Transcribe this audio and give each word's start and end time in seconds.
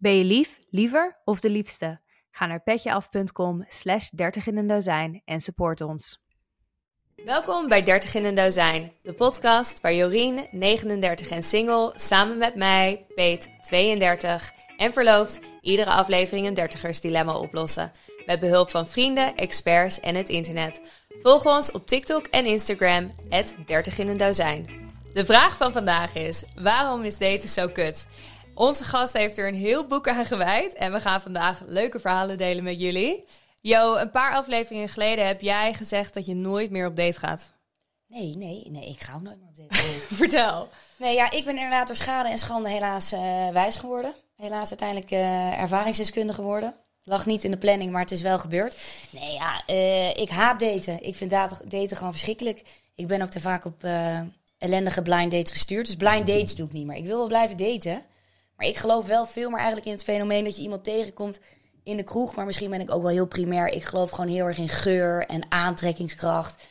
Ben 0.00 0.16
je 0.16 0.24
lief, 0.24 0.60
liever 0.70 1.20
of 1.24 1.40
de 1.40 1.50
liefste? 1.50 2.00
Ga 2.30 2.46
naar 2.46 2.62
petjeaf.com 2.62 3.64
slash 3.68 4.08
30 4.08 4.46
in 4.46 4.56
een 4.56 4.66
dozijn 4.66 5.22
en 5.24 5.40
support 5.40 5.80
ons. 5.80 6.22
Welkom 7.24 7.68
bij 7.68 7.82
30 7.82 8.14
in 8.14 8.24
een 8.24 8.34
dozijn, 8.34 8.92
de 9.02 9.12
podcast 9.12 9.80
waar 9.80 9.94
Jorien, 9.94 10.46
39 10.50 11.28
en 11.28 11.42
single, 11.42 11.92
samen 11.94 12.38
met 12.38 12.54
mij, 12.54 13.06
Peet, 13.14 13.50
32 13.62 14.52
en 14.76 14.92
verloofd, 14.92 15.40
iedere 15.60 15.90
aflevering 15.90 16.46
een 16.46 16.54
dertigersdilemma 16.54 17.38
oplossen. 17.38 17.90
Met 18.26 18.40
behulp 18.40 18.70
van 18.70 18.86
vrienden, 18.86 19.36
experts 19.36 20.00
en 20.00 20.14
het 20.14 20.28
internet. 20.28 20.80
Volg 21.20 21.46
ons 21.46 21.72
op 21.72 21.86
TikTok 21.86 22.26
en 22.26 22.46
Instagram, 22.46 23.12
30 23.66 23.98
in 23.98 24.08
een 24.08 24.16
dozijn. 24.16 24.86
De 25.12 25.24
vraag 25.24 25.56
van 25.56 25.72
vandaag 25.72 26.14
is, 26.14 26.44
waarom 26.54 27.04
is 27.04 27.18
daten 27.18 27.48
zo 27.48 27.68
kut? 27.68 28.06
Onze 28.58 28.84
gast 28.84 29.12
heeft 29.12 29.38
er 29.38 29.48
een 29.48 29.54
heel 29.54 29.86
boek 29.86 30.08
aan 30.08 30.24
gewijd 30.24 30.74
en 30.74 30.92
we 30.92 31.00
gaan 31.00 31.20
vandaag 31.20 31.62
leuke 31.66 32.00
verhalen 32.00 32.38
delen 32.38 32.64
met 32.64 32.80
jullie. 32.80 33.24
Jo, 33.60 33.96
een 33.96 34.10
paar 34.10 34.32
afleveringen 34.32 34.88
geleden 34.88 35.26
heb 35.26 35.40
jij 35.40 35.74
gezegd 35.74 36.14
dat 36.14 36.26
je 36.26 36.34
nooit 36.34 36.70
meer 36.70 36.86
op 36.86 36.96
date 36.96 37.18
gaat. 37.18 37.52
Nee, 38.06 38.34
nee, 38.36 38.66
nee, 38.70 38.88
ik 38.88 39.00
ga 39.00 39.14
ook 39.14 39.22
nooit 39.22 39.38
meer 39.38 39.48
op 39.48 39.56
date. 39.56 39.84
Vertel. 40.14 40.68
nee, 40.96 41.14
ja, 41.14 41.30
ik 41.30 41.44
ben 41.44 41.54
inderdaad 41.54 41.86
door 41.86 41.96
schade 41.96 42.28
en 42.28 42.38
schande 42.38 42.68
helaas 42.68 43.12
eh, 43.12 43.48
wijs 43.48 43.76
geworden. 43.76 44.14
Helaas 44.36 44.68
uiteindelijk 44.68 45.10
eh, 45.10 45.60
ervaringsdeskundige 45.60 46.40
geworden. 46.40 46.74
Lag 47.04 47.26
niet 47.26 47.44
in 47.44 47.50
de 47.50 47.56
planning, 47.56 47.92
maar 47.92 48.00
het 48.00 48.10
is 48.10 48.22
wel 48.22 48.38
gebeurd. 48.38 48.76
Nee, 49.10 49.32
ja, 49.32 49.62
eh, 49.66 50.16
ik 50.16 50.28
haat 50.28 50.60
daten. 50.60 51.04
Ik 51.04 51.14
vind 51.14 51.30
daten, 51.30 51.96
gewoon 51.96 52.12
verschrikkelijk. 52.12 52.62
Ik 52.94 53.06
ben 53.06 53.22
ook 53.22 53.30
te 53.30 53.40
vaak 53.40 53.64
op 53.64 53.84
ellendige 54.58 55.02
blind 55.02 55.30
dates 55.30 55.50
gestuurd. 55.50 55.86
Dus 55.86 55.96
blind 55.96 56.26
dates 56.26 56.54
doe 56.54 56.66
ik 56.66 56.72
niet 56.72 56.86
meer. 56.86 56.96
Ik 56.96 57.04
wil 57.04 57.18
wel 57.18 57.26
blijven 57.26 57.56
daten. 57.56 58.02
Maar 58.58 58.66
ik 58.66 58.76
geloof 58.76 59.06
wel 59.06 59.26
veel 59.26 59.48
meer 59.48 59.58
eigenlijk 59.58 59.86
in 59.86 59.92
het 59.92 60.04
fenomeen 60.04 60.44
dat 60.44 60.56
je 60.56 60.62
iemand 60.62 60.84
tegenkomt 60.84 61.40
in 61.82 61.96
de 61.96 62.02
kroeg. 62.02 62.34
Maar 62.34 62.46
misschien 62.46 62.70
ben 62.70 62.80
ik 62.80 62.90
ook 62.90 63.02
wel 63.02 63.10
heel 63.10 63.26
primair. 63.26 63.68
Ik 63.68 63.84
geloof 63.84 64.10
gewoon 64.10 64.30
heel 64.30 64.46
erg 64.46 64.58
in 64.58 64.68
geur 64.68 65.26
en 65.26 65.46
aantrekkingskracht. 65.48 66.62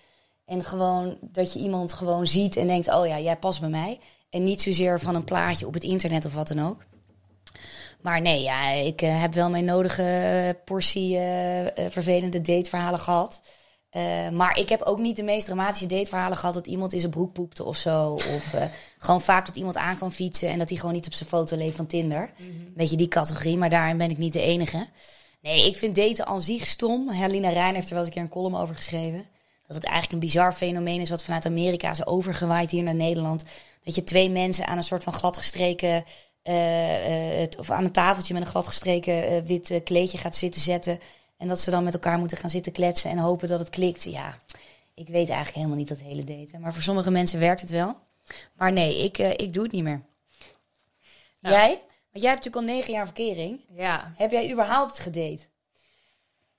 En 0.46 0.64
gewoon 0.64 1.18
dat 1.22 1.54
je 1.54 1.60
iemand 1.60 1.94
gewoon 1.94 2.28
ziet 2.28 2.56
en 2.56 2.68
denkt: 2.68 2.94
oh 2.94 3.08
ja, 3.08 3.20
jij 3.20 3.38
past 3.38 3.60
bij 3.60 3.70
mij. 3.70 4.00
En 4.30 4.44
niet 4.44 4.62
zozeer 4.62 5.00
van 5.00 5.16
een 5.16 5.24
plaatje 5.24 5.68
op 5.68 5.74
het 5.74 5.84
internet 5.84 6.26
of 6.26 6.34
wat 6.34 6.48
dan 6.48 6.68
ook. 6.68 6.86
Maar 8.02 8.22
nee, 8.22 8.42
ja, 8.42 8.70
ik 8.70 9.02
uh, 9.02 9.22
heb 9.22 9.34
wel 9.34 9.50
mijn 9.50 9.66
nodige 9.66 10.58
portie 10.66 11.16
uh, 11.16 11.20
vervelende 11.90 12.42
dateverhalen 12.42 13.00
gehad. 13.00 13.42
Maar 14.32 14.58
ik 14.60 14.70
heb 14.70 14.82
ook 14.82 15.00
niet 15.00 15.16
de 15.16 15.24
meest 15.24 15.46
dramatische 15.46 15.86
dateverhalen 15.86 16.38
gehad 16.38 16.54
dat 16.54 16.68
iemand 16.68 16.94
in 16.94 17.00
zijn 17.00 17.12
broek 17.12 17.34
poepte 17.34 17.64
of 17.64 17.78
zo. 17.78 18.12
Of 18.14 18.54
gewoon 18.98 19.22
vaak 19.22 19.46
dat 19.46 19.56
iemand 19.56 19.78
aan 19.78 19.98
kan 19.98 20.12
fietsen 20.12 20.50
en 20.50 20.60
dat 20.60 20.70
hij 20.70 20.78
gewoon 20.78 20.94
niet 20.94 21.06
op 21.06 21.14
zijn 21.14 21.30
foto 21.30 21.58
leeft 21.58 21.76
van 21.76 21.88
Tinder. 21.88 22.32
Mm 22.38 22.46
-hmm. 22.48 22.74
Beetje 22.76 22.98
die 22.98 23.08
categorie, 23.08 23.58
maar 23.58 23.70
daarin 23.70 23.98
ben 23.98 24.10
ik 24.10 24.18
niet 24.18 24.34
de 24.34 24.42
enige. 24.42 24.88
Nee, 25.42 25.66
ik 25.66 25.76
vind 25.76 25.96
daten 25.96 26.26
aan 26.26 26.42
zich 26.42 26.68
stom. 26.68 27.10
Helena 27.10 27.50
Rijn 27.50 27.76
heeft 27.76 27.88
er 27.88 27.94
wel 27.94 28.04
eens 28.04 28.08
een 28.08 28.14
keer 28.14 28.24
een 28.24 28.42
column 28.42 28.56
over 28.56 28.76
geschreven. 28.76 29.26
Dat 29.68 29.76
het 29.76 29.86
eigenlijk 29.86 30.14
een 30.14 30.28
bizar 30.28 30.54
fenomeen 30.54 31.02
is 31.02 31.10
wat 31.10 31.24
vanuit 31.24 31.46
Amerika 31.46 31.90
is 31.90 32.06
overgewaaid 32.06 32.72
hier 32.72 32.84
naar 32.84 32.96
Nederland. 32.96 33.44
Dat 33.84 33.96
je 33.96 34.04
twee 34.04 34.30
mensen 34.30 34.68
aan 34.68 34.78
een 34.78 34.84
soort 34.84 35.04
van 35.04 35.14
gladgestreken 35.14 36.04
uh, 36.44 37.40
uh, 37.40 37.48
of 37.58 37.72
aan 37.72 37.84
een 37.84 37.92
tafeltje 37.92 38.34
met 38.34 38.44
een 38.44 38.50
gladgestreken 38.50 39.34
uh, 39.34 39.42
wit 39.42 39.82
kleedje 39.84 40.18
gaat 40.18 40.36
zitten 40.36 40.62
zetten. 40.62 41.00
En 41.38 41.48
dat 41.48 41.60
ze 41.60 41.72
dan 41.72 41.84
met 41.84 41.94
elkaar 41.94 42.20
moeten 42.20 42.38
gaan 42.38 42.50
zitten 42.50 42.72
kletsen 42.72 43.10
en 43.10 43.18
hopen 43.18 43.48
dat 43.48 43.60
het 43.60 43.70
klikt. 43.70 44.04
Ja, 44.04 44.38
ik 44.94 45.08
weet 45.08 45.28
eigenlijk 45.28 45.56
helemaal 45.56 45.78
niet 45.78 45.88
dat 45.88 46.00
hele 46.00 46.24
daten. 46.24 46.62
Maar 46.62 46.74
voor 46.74 46.84
sommige 46.84 47.12
mensen 47.12 47.40
werkt 47.40 47.62
het 47.62 47.70
wel. 47.70 48.00
Maar 48.54 48.72
nee, 48.72 49.04
ik, 49.04 49.18
ik 49.18 49.54
doe 49.54 49.64
het 49.64 49.72
niet 49.72 49.84
meer. 49.84 50.02
Jij? 51.40 51.82
Want 52.12 52.24
jij 52.24 52.32
hebt 52.32 52.46
natuurlijk 52.46 52.56
al 52.56 52.76
negen 52.76 52.94
jaar 52.94 53.06
verkering. 53.06 53.60
Ja. 53.70 54.14
Heb 54.16 54.32
jij 54.32 54.52
überhaupt 54.52 55.00
gedate? 55.00 55.46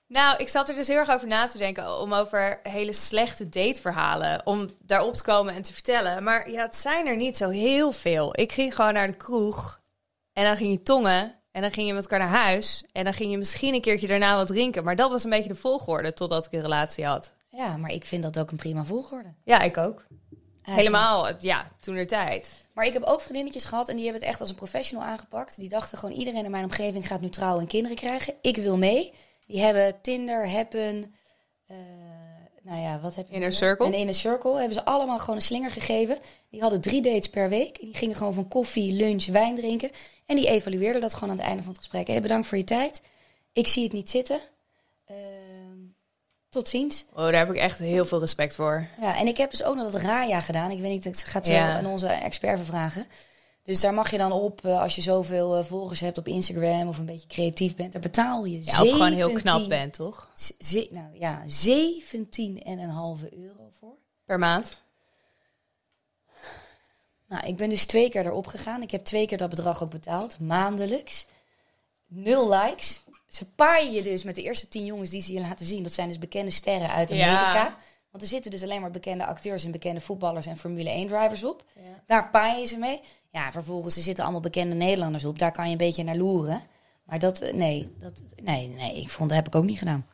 Nou, 0.07 0.37
ik 0.37 0.49
zat 0.49 0.69
er 0.69 0.75
dus 0.75 0.87
heel 0.87 0.97
erg 0.97 1.09
over 1.09 1.27
na 1.27 1.47
te 1.47 1.57
denken 1.57 1.99
om 1.99 2.13
over 2.13 2.59
hele 2.63 2.93
slechte 2.93 3.49
dateverhalen, 3.49 4.45
om 4.45 4.69
daarop 4.79 5.13
te 5.13 5.23
komen 5.23 5.53
en 5.53 5.61
te 5.61 5.73
vertellen. 5.73 6.23
Maar 6.23 6.51
ja, 6.51 6.61
het 6.61 6.75
zijn 6.75 7.07
er 7.07 7.15
niet 7.15 7.37
zo 7.37 7.49
heel 7.49 7.91
veel. 7.91 8.39
Ik 8.39 8.51
ging 8.51 8.75
gewoon 8.75 8.93
naar 8.93 9.07
de 9.07 9.17
kroeg 9.17 9.81
en 10.33 10.43
dan 10.43 10.57
ging 10.57 10.71
je 10.71 10.83
tongen 10.83 11.38
en 11.59 11.65
dan 11.65 11.73
ging 11.73 11.87
je 11.87 11.93
met 11.93 12.03
elkaar 12.03 12.19
naar 12.19 12.43
huis 12.43 12.83
en 12.91 13.03
dan 13.03 13.13
ging 13.13 13.31
je 13.31 13.37
misschien 13.37 13.73
een 13.73 13.81
keertje 13.81 14.07
daarna 14.07 14.35
wat 14.35 14.47
drinken. 14.47 14.83
Maar 14.83 14.95
dat 14.95 15.11
was 15.11 15.23
een 15.23 15.29
beetje 15.29 15.49
de 15.49 15.55
volgorde 15.55 16.13
totdat 16.13 16.45
ik 16.45 16.51
een 16.51 16.61
relatie 16.61 17.05
had. 17.05 17.33
Ja, 17.49 17.77
maar 17.77 17.91
ik 17.91 18.05
vind 18.05 18.23
dat 18.23 18.39
ook 18.39 18.51
een 18.51 18.57
prima 18.57 18.83
volgorde. 18.83 19.33
Ja, 19.43 19.61
ik 19.61 19.77
ook. 19.77 20.05
Eigenlijk. 20.63 20.75
Helemaal, 20.75 21.27
ja, 21.39 21.65
toen 21.79 21.95
er 21.95 22.07
tijd. 22.07 22.65
Maar 22.73 22.85
ik 22.85 22.93
heb 22.93 23.03
ook 23.03 23.21
vriendinnetjes 23.21 23.65
gehad 23.65 23.89
en 23.89 23.95
die 23.95 24.03
hebben 24.03 24.21
het 24.21 24.31
echt 24.31 24.41
als 24.41 24.49
een 24.49 24.55
professional 24.55 25.07
aangepakt. 25.07 25.59
Die 25.59 25.69
dachten 25.69 25.97
gewoon 25.97 26.15
iedereen 26.15 26.45
in 26.45 26.51
mijn 26.51 26.63
omgeving 26.63 27.07
gaat 27.07 27.21
nu 27.21 27.29
trouwen 27.29 27.61
en 27.61 27.67
kinderen 27.67 27.97
krijgen. 27.97 28.33
Ik 28.41 28.55
wil 28.57 28.77
mee. 28.77 29.13
Die 29.45 29.59
hebben 29.59 30.01
Tinder, 30.01 30.51
Happen, 30.51 31.15
uh, 31.71 31.77
nou 32.61 32.81
ja, 32.81 32.99
wat 32.99 33.15
heb 33.15 33.27
je? 33.27 33.33
Inner 33.33 33.51
Circle. 33.51 33.85
En 33.85 33.93
Inner 33.93 34.13
Circle 34.13 34.57
hebben 34.57 34.73
ze 34.73 34.85
allemaal 34.85 35.19
gewoon 35.19 35.35
een 35.35 35.41
slinger 35.41 35.71
gegeven. 35.71 36.17
Die 36.49 36.61
hadden 36.61 36.81
drie 36.81 37.01
dates 37.01 37.29
per 37.29 37.49
week. 37.49 37.77
En 37.77 37.85
die 37.85 37.95
gingen 37.95 38.15
gewoon 38.15 38.33
van 38.33 38.47
koffie, 38.47 38.93
lunch, 38.93 39.25
wijn 39.25 39.55
drinken. 39.55 39.91
En 40.25 40.35
die 40.35 40.47
evalueerden 40.47 41.01
dat 41.01 41.13
gewoon 41.13 41.29
aan 41.29 41.37
het 41.37 41.45
einde 41.45 41.63
van 41.63 41.71
het 41.71 41.81
gesprek. 41.81 42.07
Hey, 42.07 42.21
bedankt 42.21 42.47
voor 42.47 42.57
je 42.57 42.63
tijd. 42.63 43.01
Ik 43.53 43.67
zie 43.67 43.83
het 43.83 43.93
niet 43.93 44.09
zitten. 44.09 44.39
Uh, 45.11 45.15
tot 46.49 46.67
ziens. 46.67 47.05
Oh, 47.11 47.17
daar 47.17 47.37
heb 47.37 47.49
ik 47.49 47.55
echt 47.55 47.79
heel 47.79 48.05
veel 48.05 48.19
respect 48.19 48.55
voor. 48.55 48.87
Ja, 49.01 49.17
en 49.17 49.27
ik 49.27 49.37
heb 49.37 49.51
dus 49.51 49.63
ook 49.63 49.75
nog 49.75 49.91
dat 49.91 50.01
Raya 50.01 50.39
gedaan. 50.39 50.71
Ik 50.71 50.79
weet 50.79 50.91
niet, 50.91 51.05
ik 51.05 51.17
ga 51.17 51.37
het 51.37 51.47
zo 51.47 51.53
ja. 51.53 51.77
aan 51.77 51.85
onze 51.85 52.07
expert 52.07 52.65
vragen. 52.65 53.05
Dus 53.69 53.79
daar 53.79 53.93
mag 53.93 54.11
je 54.11 54.17
dan 54.17 54.31
op, 54.31 54.65
uh, 54.65 54.81
als 54.81 54.95
je 54.95 55.01
zoveel 55.01 55.57
uh, 55.57 55.65
volgers 55.65 55.99
hebt 55.99 56.17
op 56.17 56.27
Instagram 56.27 56.87
of 56.87 56.97
een 56.97 57.05
beetje 57.05 57.27
creatief 57.27 57.75
bent, 57.75 57.91
daar 57.91 58.01
betaal 58.01 58.45
je. 58.45 58.63
Ja, 58.63 58.81
of 58.81 58.89
gewoon 58.89 59.13
heel 59.13 59.33
knap 59.33 59.67
bent, 59.67 59.93
toch? 59.93 60.29
nou 60.89 61.07
ja, 61.13 61.43
17,5 61.43 61.49
euro 63.29 63.71
voor. 63.79 63.95
Per 64.25 64.39
maand? 64.39 64.81
Nou, 67.27 67.47
ik 67.47 67.57
ben 67.57 67.69
dus 67.69 67.85
twee 67.85 68.09
keer 68.09 68.25
erop 68.25 68.47
gegaan. 68.47 68.81
Ik 68.81 68.91
heb 68.91 69.05
twee 69.05 69.27
keer 69.27 69.37
dat 69.37 69.49
bedrag 69.49 69.83
ook 69.83 69.89
betaald, 69.89 70.39
maandelijks. 70.39 71.25
Nul 72.07 72.53
likes. 72.53 73.01
Ze 73.27 73.45
paaien 73.45 73.91
je 73.91 74.01
dus 74.01 74.23
met 74.23 74.35
de 74.35 74.43
eerste 74.43 74.67
tien 74.67 74.85
jongens 74.85 75.09
die 75.09 75.21
ze 75.21 75.33
je 75.33 75.39
laten 75.39 75.65
zien. 75.65 75.83
Dat 75.83 75.93
zijn 75.93 76.07
dus 76.07 76.19
bekende 76.19 76.51
sterren 76.51 76.89
uit 76.89 77.11
Amerika. 77.11 77.53
Ja. 77.53 77.77
Want 78.11 78.23
er 78.23 78.29
zitten 78.29 78.51
dus 78.51 78.63
alleen 78.63 78.81
maar 78.81 78.91
bekende 78.91 79.25
acteurs 79.25 79.63
en 79.63 79.71
bekende 79.71 80.01
voetballers 80.01 80.45
en 80.45 80.57
Formule 80.57 81.05
1-drivers 81.05 81.43
op. 81.43 81.63
Ja. 81.75 82.03
Daar 82.05 82.29
paaien 82.29 82.67
ze 82.67 82.77
mee. 82.77 83.01
Ja, 83.31 83.51
vervolgens 83.51 83.95
er 83.95 84.01
zitten 84.01 84.23
allemaal 84.23 84.41
bekende 84.41 84.75
Nederlanders 84.75 85.25
op. 85.25 85.39
Daar 85.39 85.51
kan 85.51 85.65
je 85.65 85.71
een 85.71 85.77
beetje 85.77 86.03
naar 86.03 86.17
loeren. 86.17 86.61
Maar 87.03 87.19
dat, 87.19 87.51
nee, 87.51 87.95
dat, 87.99 88.23
nee, 88.43 88.67
nee, 88.67 89.01
ik 89.01 89.09
vond 89.09 89.29
dat 89.29 89.37
heb 89.37 89.47
ik 89.47 89.55
ook 89.55 89.63
niet 89.63 89.77
gedaan. 89.77 90.07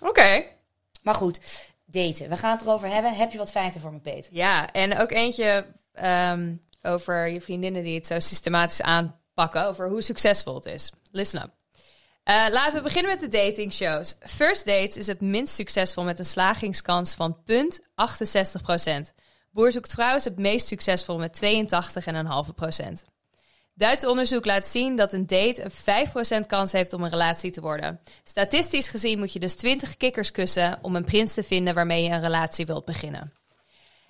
Oké. 0.00 0.08
Okay. 0.08 0.56
Maar 1.02 1.14
goed, 1.14 1.40
daten. 1.84 2.28
We 2.28 2.36
gaan 2.36 2.56
het 2.56 2.60
erover 2.60 2.88
hebben. 2.88 3.14
Heb 3.14 3.32
je 3.32 3.38
wat 3.38 3.50
feiten 3.50 3.80
voor 3.80 3.92
me, 3.92 3.98
Peter? 3.98 4.34
Ja, 4.34 4.72
en 4.72 4.98
ook 4.98 5.10
eentje 5.10 5.66
um, 6.04 6.60
over 6.82 7.28
je 7.28 7.40
vriendinnen 7.40 7.82
die 7.82 7.94
het 7.94 8.06
zo 8.06 8.20
systematisch 8.20 8.82
aanpakken. 8.82 9.66
Over 9.66 9.88
hoe 9.88 10.02
succesvol 10.02 10.54
het 10.54 10.66
is. 10.66 10.92
Listen 11.10 11.42
up. 11.42 11.50
Uh, 12.24 12.46
laten 12.50 12.76
we 12.76 12.82
beginnen 12.82 13.10
met 13.10 13.20
de 13.20 13.38
datingshows. 13.38 14.16
First 14.20 14.66
Dates 14.66 14.96
is 14.96 15.06
het 15.06 15.20
minst 15.20 15.54
succesvol 15.54 16.04
met 16.04 16.18
een 16.18 16.24
slagingskans 16.24 17.14
van 17.14 17.36
0,68%. 17.36 17.46
Boer 19.50 19.72
zoekt 19.72 19.92
vrouw 19.92 20.16
is 20.16 20.24
het 20.24 20.38
meest 20.38 20.66
succesvol 20.66 21.18
met 21.18 21.40
82,5%. 21.42 23.10
Duits 23.74 24.06
onderzoek 24.06 24.44
laat 24.44 24.66
zien 24.66 24.96
dat 24.96 25.12
een 25.12 25.26
date 25.26 25.62
een 25.84 26.42
5% 26.42 26.46
kans 26.46 26.72
heeft 26.72 26.92
om 26.92 27.02
een 27.02 27.10
relatie 27.10 27.50
te 27.50 27.60
worden. 27.60 28.00
Statistisch 28.24 28.88
gezien 28.88 29.18
moet 29.18 29.32
je 29.32 29.38
dus 29.38 29.54
20 29.54 29.96
kikkers 29.96 30.30
kussen 30.30 30.78
om 30.82 30.96
een 30.96 31.04
prins 31.04 31.34
te 31.34 31.42
vinden 31.42 31.74
waarmee 31.74 32.02
je 32.02 32.10
een 32.10 32.20
relatie 32.20 32.66
wilt 32.66 32.84
beginnen. 32.84 33.32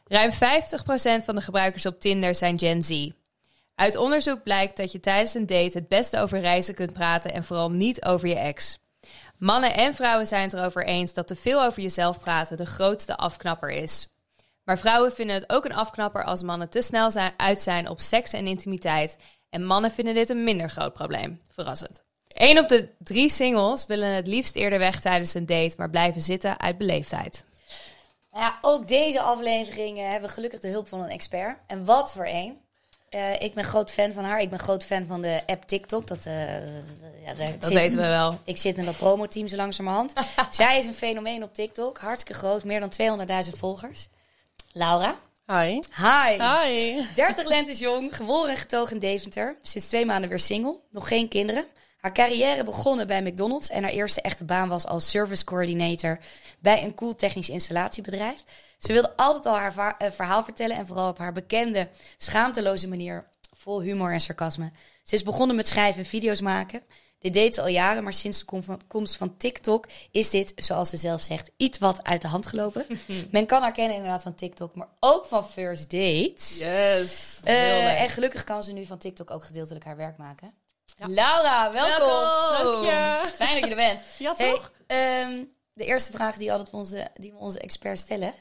Ruim 0.05 0.31
50% 0.33 0.34
van 1.25 1.34
de 1.34 1.41
gebruikers 1.41 1.87
op 1.87 2.01
Tinder 2.01 2.34
zijn 2.34 2.59
Gen 2.59 2.83
Z. 2.83 3.11
Uit 3.75 3.97
onderzoek 3.97 4.43
blijkt 4.43 4.77
dat 4.77 4.93
je 4.93 5.01
tijdens 5.01 5.34
een 5.34 5.47
date 5.47 5.78
het 5.78 5.89
beste 5.89 6.19
over 6.19 6.41
reizen 6.41 6.75
kunt 6.75 6.93
praten 6.93 7.33
en 7.33 7.45
vooral 7.45 7.71
niet 7.71 8.04
over 8.04 8.28
je 8.28 8.39
ex. 8.39 8.78
Mannen 9.39 9.75
en 9.75 9.95
vrouwen 9.95 10.27
zijn 10.27 10.43
het 10.43 10.53
erover 10.53 10.86
eens 10.86 11.13
dat 11.13 11.27
te 11.27 11.36
veel 11.36 11.65
over 11.65 11.83
jezelf 11.83 12.19
praten 12.19 12.57
de 12.57 12.66
grootste 12.66 13.16
afknapper 13.16 13.71
is. 13.71 14.09
Maar 14.71 14.78
vrouwen 14.78 15.13
vinden 15.13 15.37
het 15.37 15.53
ook 15.53 15.65
een 15.65 15.75
afknapper 15.75 16.25
als 16.25 16.43
mannen 16.43 16.69
te 16.69 16.83
snel 16.83 17.11
zijn, 17.11 17.33
uit 17.37 17.61
zijn 17.61 17.89
op 17.89 18.01
seks 18.01 18.33
en 18.33 18.47
intimiteit. 18.47 19.17
En 19.49 19.65
mannen 19.65 19.91
vinden 19.91 20.15
dit 20.15 20.28
een 20.28 20.45
minder 20.45 20.71
groot 20.71 20.93
probleem. 20.93 21.41
Verrassend. 21.53 22.03
Eén 22.28 22.59
op 22.59 22.69
de 22.69 22.89
drie 22.99 23.31
singles 23.31 23.87
willen 23.87 24.09
het 24.09 24.27
liefst 24.27 24.57
eerder 24.57 24.78
weg 24.78 25.01
tijdens 25.01 25.34
een 25.34 25.47
date, 25.47 25.75
maar 25.77 25.91
blijven 25.91 26.22
zitten 26.22 26.61
uit 26.61 26.78
beleefdheid. 26.78 27.45
Ja, 28.33 28.59
ook 28.61 28.89
deze 28.89 29.21
aflevering 29.21 29.99
hebben 29.99 30.28
we 30.28 30.34
gelukkig 30.34 30.61
de 30.61 30.69
hulp 30.69 30.89
van 30.89 31.01
een 31.01 31.11
expert. 31.11 31.59
En 31.67 31.84
wat 31.84 32.13
voor 32.13 32.27
een. 32.27 32.59
Uh, 33.11 33.41
ik 33.41 33.55
ben 33.55 33.65
groot 33.65 33.91
fan 33.91 34.13
van 34.13 34.25
haar. 34.25 34.41
Ik 34.41 34.51
ben 34.51 34.59
groot 34.59 34.84
fan 34.84 35.07
van 35.07 35.21
de 35.21 35.41
app 35.47 35.65
TikTok. 35.67 36.07
Dat, 36.07 36.27
uh, 36.27 36.67
ja, 37.25 37.34
dat 37.37 37.47
zit, 37.61 37.72
weten 37.72 37.99
we 37.99 38.07
wel. 38.07 38.39
Ik 38.45 38.57
zit 38.57 38.78
in 38.78 38.84
dat 38.84 38.97
promoteam 38.97 39.49
zo 39.49 39.57
langzamerhand. 39.57 40.13
Zij 40.51 40.78
is 40.78 40.87
een 40.87 40.95
fenomeen 40.95 41.43
op 41.43 41.55
TikTok. 41.55 41.99
Hartstikke 41.99 42.41
groot. 42.41 42.65
Meer 42.65 42.81
dan 42.81 43.19
200.000 43.47 43.59
volgers. 43.59 44.09
Laura. 44.72 45.19
Hi. 45.47 45.81
Hi. 45.97 46.39
Hi. 46.39 47.07
30 47.15 47.45
lentes 47.45 47.78
jong. 47.78 48.17
Geboren 48.17 48.51
en 48.51 48.57
getogen 48.57 48.95
in 48.95 48.99
Deventer. 48.99 49.57
Sinds 49.63 49.89
twee 49.89 50.07
maanden 50.07 50.28
weer 50.28 50.39
single. 50.39 50.81
Nog 50.91 51.09
geen 51.09 51.28
kinderen. 51.28 51.67
Haar 52.01 52.13
carrière 52.13 52.65
begonnen 52.65 53.07
bij 53.07 53.22
McDonald's 53.22 53.69
en 53.69 53.83
haar 53.83 53.93
eerste 53.93 54.21
echte 54.21 54.45
baan 54.45 54.69
was 54.69 54.87
als 54.87 55.11
service 55.11 55.45
coordinator 55.45 56.19
bij 56.59 56.84
een 56.84 56.95
cool 56.95 57.15
technisch 57.15 57.49
installatiebedrijf. 57.49 58.45
Ze 58.78 58.93
wilde 58.93 59.17
altijd 59.17 59.47
al 59.47 59.57
haar 59.57 59.97
eh, 59.99 60.11
verhaal 60.11 60.45
vertellen 60.45 60.77
en 60.77 60.87
vooral 60.87 61.09
op 61.09 61.19
haar 61.19 61.33
bekende, 61.33 61.89
schaamteloze 62.17 62.89
manier, 62.89 63.28
vol 63.57 63.81
humor 63.81 64.13
en 64.13 64.21
sarcasme. 64.21 64.71
Ze 65.03 65.15
is 65.15 65.22
begonnen 65.22 65.57
met 65.57 65.69
schrijven 65.69 66.01
en 66.01 66.09
video's 66.09 66.41
maken. 66.41 66.83
Dit 67.21 67.33
deed 67.33 67.55
ze 67.55 67.61
al 67.61 67.67
jaren, 67.69 68.03
maar 68.03 68.13
sinds 68.13 68.45
de 68.47 68.77
komst 68.89 69.17
van 69.17 69.37
TikTok 69.37 69.87
is 70.11 70.31
dit, 70.31 70.53
zoals 70.57 70.89
ze 70.89 70.97
zelf 70.97 71.21
zegt, 71.21 71.51
iets 71.57 71.78
wat 71.78 72.03
uit 72.05 72.22
de 72.22 72.28
hand 72.28 72.47
gelopen. 72.47 72.87
Men 73.31 73.47
kan 73.47 73.63
haar 73.63 73.72
kennen 73.72 73.97
inderdaad 73.97 74.22
van 74.22 74.34
TikTok, 74.34 74.75
maar 74.75 74.89
ook 75.01 75.27
van 75.27 75.49
First 75.49 75.91
Dates. 75.91 76.59
Yes. 76.59 77.41
Eh, 77.43 78.01
en 78.01 78.09
gelukkig 78.09 78.45
kan 78.45 78.63
ze 78.63 78.72
nu 78.72 78.87
van 78.87 78.99
TikTok 78.99 79.31
ook 79.31 79.45
gedeeltelijk 79.45 79.84
haar 79.84 79.97
werk 79.97 80.17
maken. 80.17 80.53
Laura, 80.97 81.72
welkom. 81.72 82.09
Welkom. 82.09 82.83
Dank 82.84 83.25
je. 83.25 83.31
Fijn 83.31 83.55
dat 83.61 83.65
je 83.65 83.71
er 83.71 83.77
bent. 83.77 84.01
Ja, 84.19 84.34
Hey, 84.37 84.51
toch? 84.51 84.72
ehm, 84.87 85.45
de 85.72 85.84
eerste 85.84 86.13
vraag 86.13 86.37
die, 86.37 86.53
altijd 86.53 86.71
onze, 86.71 87.09
die 87.15 87.33
we 87.33 87.39
onze 87.39 87.59
experts 87.61 88.01
stellen. 88.01 88.34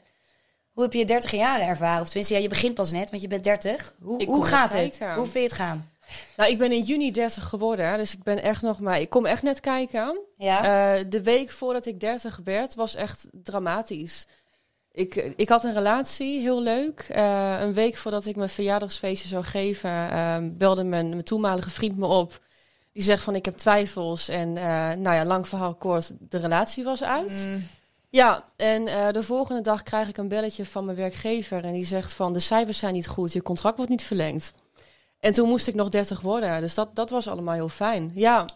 Hoe 0.72 0.82
heb 0.82 0.92
je 0.92 0.98
je 0.98 1.04
30 1.04 1.30
jaren 1.30 1.66
ervaren? 1.66 2.00
Of 2.00 2.06
tenminste, 2.06 2.34
ja, 2.34 2.40
je 2.40 2.48
begint 2.48 2.74
pas 2.74 2.92
net, 2.92 3.10
want 3.10 3.22
je 3.22 3.28
bent 3.28 3.44
30. 3.44 3.94
Hoe, 4.02 4.24
hoe 4.24 4.44
gaat 4.46 4.72
het? 4.72 4.96
kijken. 4.96 5.14
Hoe 5.14 5.22
vind 5.24 5.34
je 5.34 5.40
het 5.42 5.52
gaan? 5.52 5.89
Nou, 6.36 6.50
ik 6.50 6.58
ben 6.58 6.72
in 6.72 6.82
juni 6.82 7.10
30 7.10 7.44
geworden, 7.44 7.98
dus 7.98 8.14
ik 8.14 8.22
ben 8.22 8.42
echt 8.42 8.62
nog 8.62 8.80
maar. 8.80 9.00
Ik 9.00 9.10
kom 9.10 9.26
echt 9.26 9.42
net 9.42 9.60
kijken. 9.60 10.20
Ja? 10.36 10.62
Eh, 10.98 11.04
de 11.08 11.22
week 11.22 11.50
voordat 11.50 11.86
ik 11.86 12.00
30 12.00 12.40
werd, 12.44 12.74
was 12.74 12.94
echt 12.94 13.28
dramatisch. 13.32 14.26
Ik, 14.92 15.14
ik 15.36 15.48
had 15.48 15.64
een 15.64 15.74
relatie, 15.74 16.40
heel 16.40 16.62
leuk. 16.62 17.06
Eh, 17.08 17.60
een 17.60 17.72
week 17.72 17.96
voordat 17.96 18.26
ik 18.26 18.36
mijn 18.36 18.48
verjaardagsfeestje 18.48 19.28
zou 19.28 19.44
geven, 19.44 20.10
ehm, 20.10 20.50
belde 20.52 20.84
mijn, 20.84 21.08
mijn 21.08 21.24
toenmalige 21.24 21.70
vriend 21.70 21.96
me 21.96 22.06
op. 22.06 22.40
Die 22.92 23.02
zegt 23.02 23.22
van 23.22 23.34
ik 23.34 23.44
heb 23.44 23.56
twijfels 23.56 24.28
en 24.28 24.56
eh, 24.56 24.64
nou 24.96 25.16
ja, 25.16 25.24
lang 25.24 25.48
verhaal 25.48 25.74
kort, 25.74 26.12
de 26.18 26.38
relatie 26.38 26.84
was 26.84 27.02
uit. 27.02 27.46
Mm. 27.48 27.66
Ja, 28.08 28.44
en 28.56 28.84
de 29.12 29.22
volgende 29.22 29.60
dag 29.60 29.82
krijg 29.82 30.08
ik 30.08 30.16
een 30.16 30.28
belletje 30.28 30.66
van 30.66 30.84
mijn 30.84 30.96
werkgever. 30.96 31.64
En 31.64 31.72
die 31.72 31.84
zegt 31.84 32.14
van, 32.14 32.32
de 32.32 32.40
cijfers 32.40 32.78
zijn 32.78 32.94
niet 32.94 33.08
goed, 33.08 33.32
je 33.32 33.42
contract 33.42 33.76
wordt 33.76 33.90
niet 33.90 34.02
verlengd. 34.02 34.52
En 35.20 35.32
toen 35.32 35.48
moest 35.48 35.66
ik 35.66 35.74
nog 35.74 35.88
30 35.88 36.20
worden, 36.20 36.60
dus 36.60 36.74
dat, 36.74 36.94
dat 36.96 37.10
was 37.10 37.28
allemaal 37.28 37.54
heel 37.54 37.68
fijn. 37.68 38.10
Ja, 38.14 38.46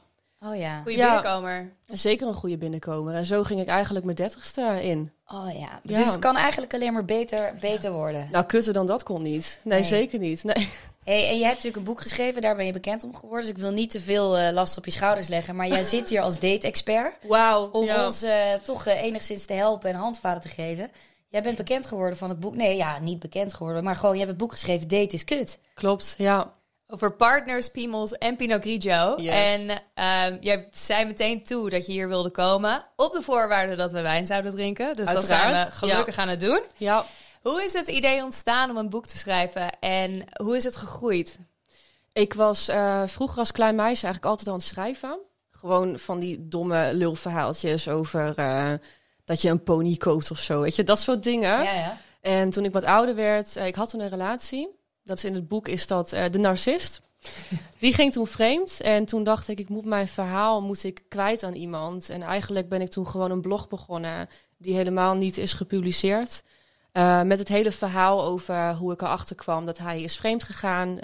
oh 0.40 0.56
ja. 0.56 0.81
Goeie 0.82 0.96
Ja. 0.99 1.12
binnenkomer. 1.14 1.72
zeker 1.87 2.26
een 2.26 2.34
goede 2.34 2.58
binnenkomer. 2.58 3.14
En 3.14 3.26
zo 3.26 3.43
ging 3.43 3.61
ik 3.61 3.69
eigenlijk 3.69 4.05
mijn 4.05 4.16
dertigste 4.16 4.78
in. 4.82 5.12
Oh 5.26 5.49
ja. 5.52 5.58
Ja. 5.82 5.96
Dus 5.96 6.06
het 6.06 6.19
kan 6.19 6.37
eigenlijk 6.37 6.75
alleen 6.75 6.93
maar 6.93 7.05
beter, 7.05 7.55
beter 7.61 7.93
worden. 7.93 8.28
Nou, 8.32 8.44
kutter 8.44 8.72
dan 8.72 8.87
dat 8.87 9.02
kon 9.02 9.22
niet. 9.22 9.61
Nee, 9.62 9.81
Nee. 9.81 9.88
zeker 9.88 10.19
niet. 10.19 10.44
Nee. 10.44 10.70
Hey, 11.05 11.28
en 11.28 11.34
jij 11.38 11.43
hebt 11.49 11.55
natuurlijk 11.55 11.76
een 11.76 11.84
boek 11.84 12.00
geschreven, 12.00 12.43
daar 12.43 12.56
ben 12.56 12.66
je 12.66 12.72
bekend 12.72 13.05
om 13.05 13.14
geworden. 13.14 13.40
Dus 13.40 13.49
ik 13.50 13.58
wil 13.58 13.70
niet 13.70 13.90
te 13.90 14.00
veel 14.00 14.38
eh, 14.38 14.52
last 14.52 14.76
op 14.78 14.84
je 14.84 14.90
schouders 14.90 15.26
leggen. 15.28 15.56
Maar 15.56 15.69
jij 15.69 15.82
zit 15.94 16.08
hier 16.08 16.20
als 16.20 16.38
date-expert. 16.38 17.14
Wauw. 17.28 17.69
Om 17.72 17.84
Ja. 17.84 18.05
ons 18.06 18.22
eh, 18.22 18.52
toch 18.62 18.87
eh, 18.87 19.02
enigszins 19.02 19.46
te 19.46 19.52
helpen 19.52 19.90
en 19.90 19.96
handvaten 19.96 20.40
te 20.43 20.49
geven. 20.49 20.90
Jij 21.34 21.42
bent 21.42 21.56
bekend 21.56 21.86
geworden 21.86 22.19
van 22.19 22.28
het 22.28 22.40
boek. 22.40 22.56
Nee, 22.56 22.76
ja, 22.76 22.98
niet 22.98 23.19
bekend 23.19 23.54
geworden. 23.54 23.84
Maar 23.84 23.96
gewoon, 23.96 24.12
je 24.12 24.19
hebt 24.19 24.31
het 24.31 24.40
boek 24.40 24.52
geschreven, 24.52 24.88
Date 24.88 25.14
is 25.14 25.25
kut. 25.25 25.58
Klopt, 25.75 26.14
ja. 26.19 26.52
Over 26.86 27.12
partners, 27.12 27.70
piemels 27.70 28.12
en 28.12 28.36
Pinot 28.36 28.60
Grigio. 28.60 29.14
Yes. 29.16 29.34
En 29.34 29.82
ehm, 29.94 30.36
jij 30.40 30.69
zei 30.70 31.04
meteen 31.04 31.42
toe 31.42 31.70
dat 31.70 31.86
je 31.86 31.92
hier 31.92 32.08
wilde 32.08 32.31
komen. 32.31 32.84
Op 32.96 33.12
de 33.12 33.22
voorwaarde 33.22 33.76
dat 33.76 33.92
we 33.92 34.00
wijn 34.00 34.26
zouden 34.26 34.54
drinken. 34.54 34.94
Dus 34.94 35.12
dat 35.12 35.25
zijn 35.26 35.40
Uiteraard, 35.40 35.69
we 35.69 35.75
gelukkig 35.75 36.19
aan 36.19 36.28
het 36.28 36.40
doen. 36.40 36.60
Ja, 36.76 37.04
Hoe 37.42 37.62
is 37.62 37.72
het 37.72 37.88
idee 37.88 38.22
ontstaan 38.22 38.70
om 38.70 38.76
een 38.76 38.90
boek 38.90 39.06
te 39.06 39.19
schrijven? 39.19 39.78
En 39.80 40.25
hoe 40.42 40.56
is 40.56 40.64
het 40.64 40.76
gegroeid? 40.76 41.38
ik 42.12 42.34
was 42.34 42.69
eh, 42.69 43.02
vroeger 43.06 43.38
als 43.38 43.52
klein 43.52 43.75
meisje 43.75 44.04
eigenlijk 44.04 44.25
altijd 44.25 44.48
aan 44.48 44.54
het 44.54 44.64
schrijven. 44.64 45.19
Gewoon 45.50 45.98
van 45.98 46.19
die 46.19 46.48
domme 46.48 46.90
lulverhaaltjes 46.92 47.88
over 47.88 48.32
eh, 48.37 48.72
dat 49.25 49.43
je 49.43 49.49
een 49.49 49.62
pony 49.62 49.97
koopt 49.97 50.31
of 50.31 50.38
zo. 50.38 50.61
Weet 50.61 50.76
je, 50.76 50.85
dat 50.85 51.00
soort 51.00 51.23
dingen. 51.23 51.62
Ja, 51.62 51.73
ja. 51.73 51.99
En 52.21 52.50
toen 52.50 52.65
ik 52.65 52.73
wat 52.73 52.85
ouder 52.85 53.15
werd, 53.15 53.56
eh, 53.56 53.67
ik 53.67 53.75
had 53.75 53.91
toen 53.91 54.00
een 54.00 54.09
relatie. 54.09 54.69
Dat 55.03 55.17
is 55.17 55.25
in 55.25 55.35
het 55.35 55.49
boek 55.49 55.69
is 55.69 55.87
dat 55.87 56.12
eh, 56.12 56.25
de 56.31 56.38
narcist. 56.38 57.03
Die 57.79 57.93
ging 57.93 58.12
toen 58.12 58.26
vreemd 58.26 58.81
en 58.81 59.05
toen 59.05 59.25
dacht 59.25 59.49
ik, 59.49 59.59
ik 59.59 59.69
moet 59.69 59.85
mijn 59.85 60.09
verhaal 60.09 60.62
moet 60.62 60.85
ik 60.85 61.03
kwijt 61.09 61.43
aan 61.43 61.55
iemand. 61.55 62.11
En 62.11 62.23
eigenlijk 62.23 62.69
ben 62.69 62.81
ik 62.81 62.91
toen 62.91 63.06
gewoon 63.06 63.31
een 63.31 63.41
blog 63.41 63.69
begonnen 63.69 64.29
die 64.59 64.75
helemaal 64.75 65.15
niet 65.15 65.38
is 65.38 65.53
gepubliceerd. 65.53 66.44
Eh, 66.93 67.23
met 67.23 67.38
het 67.38 67.49
hele 67.49 67.73
verhaal 67.73 68.25
over 68.25 68.75
hoe 68.75 68.93
ik 68.93 69.03
erachter 69.03 69.37
kwam 69.37 69.67
dat 69.67 69.79
hij 69.79 70.03
is 70.03 70.17
vreemd 70.17 70.43
gegaan. 70.43 70.99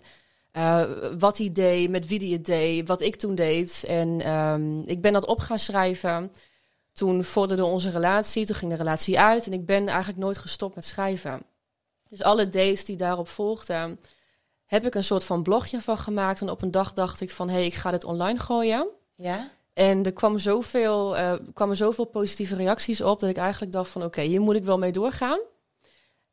Wat 1.19 1.39
hij 1.39 1.53
deed, 1.53 1.91
met 1.91 2.07
wie 2.07 2.19
hij 2.19 2.29
het 2.29 2.45
deed, 2.45 2.89
wat 2.89 3.01
ik 3.01 3.17
toen 3.17 3.35
deed. 3.35 3.85
En 3.87 4.21
ehm, 4.21 4.81
ik 4.81 5.01
ben 5.01 5.13
dat 5.13 5.27
op 5.27 5.39
gaan 5.39 5.59
schrijven. 5.59 6.33
Toen 6.93 7.25
vorderde 7.25 7.65
onze 7.65 7.91
relatie, 7.91 8.47
toen 8.47 8.57
ging 8.57 8.71
de 8.71 8.77
relatie 8.77 9.21
uit 9.21 9.47
en 9.47 9.53
ik 9.53 9.67
ben 9.67 9.89
eigenlijk 9.89 10.19
nooit 10.19 10.39
gestopt 10.39 10.75
met 10.75 10.85
schrijven. 10.85 11.43
Dus 12.09 12.23
alle 12.23 12.49
dates 12.49 12.85
die 12.85 12.97
daarop 12.97 13.29
volgden, 13.29 14.01
heb 14.67 14.87
ik 14.87 14.95
een 14.95 15.05
soort 15.05 15.25
van 15.25 15.43
blogje 15.43 15.81
van 15.81 15.99
gemaakt. 15.99 16.41
En 16.41 16.51
op 16.51 16.63
een 16.63 16.71
dag 16.71 16.93
dacht 16.93 17.21
ik 17.21 17.31
van, 17.31 17.49
hé, 17.49 17.55
hey, 17.55 17.67
ik 17.67 17.75
ga 17.75 17.91
dit 17.91 18.05
online 18.05 18.39
gooien. 18.39 18.89
Ja? 19.15 19.51
En 19.73 20.05
er 20.05 20.13
kwam 20.13 20.39
zoveel, 20.39 21.17
eh 21.17 21.33
kwamen 21.55 21.77
zoveel 21.77 22.05
positieve 22.05 22.57
reacties 22.57 23.01
op, 23.01 23.21
dat 23.21 23.31
ik 23.31 23.37
eigenlijk 23.37 23.73
dacht 23.73 23.91
van, 23.91 24.05
oké, 24.05 24.21
hier 24.21 24.41
moet 24.41 24.57
ik 24.57 24.65
wel 24.65 24.79
mee 24.79 24.93
doorgaan. 24.93 25.41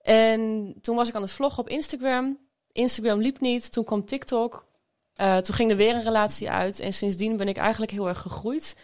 En 0.01 0.73
toen 0.81 0.95
was 0.95 1.07
ik 1.07 1.15
aan 1.15 1.21
het 1.21 1.31
vloggen 1.31 1.63
op 1.63 1.69
Instagram. 1.69 2.37
Instagram 2.71 3.19
liep 3.19 3.39
niet, 3.39 3.71
toen 3.71 3.83
kwam 3.83 4.05
TikTok. 4.05 4.65
Eh, 5.13 5.37
toen 5.37 5.55
ging 5.55 5.71
er 5.71 5.77
weer 5.77 5.95
een 5.95 6.03
relatie 6.03 6.49
uit. 6.49 6.79
En 6.79 6.93
sindsdien 6.93 7.37
ben 7.37 7.47
ik 7.47 7.57
eigenlijk 7.57 7.91
heel 7.91 8.07
erg 8.07 8.19
gegroeid. 8.19 8.75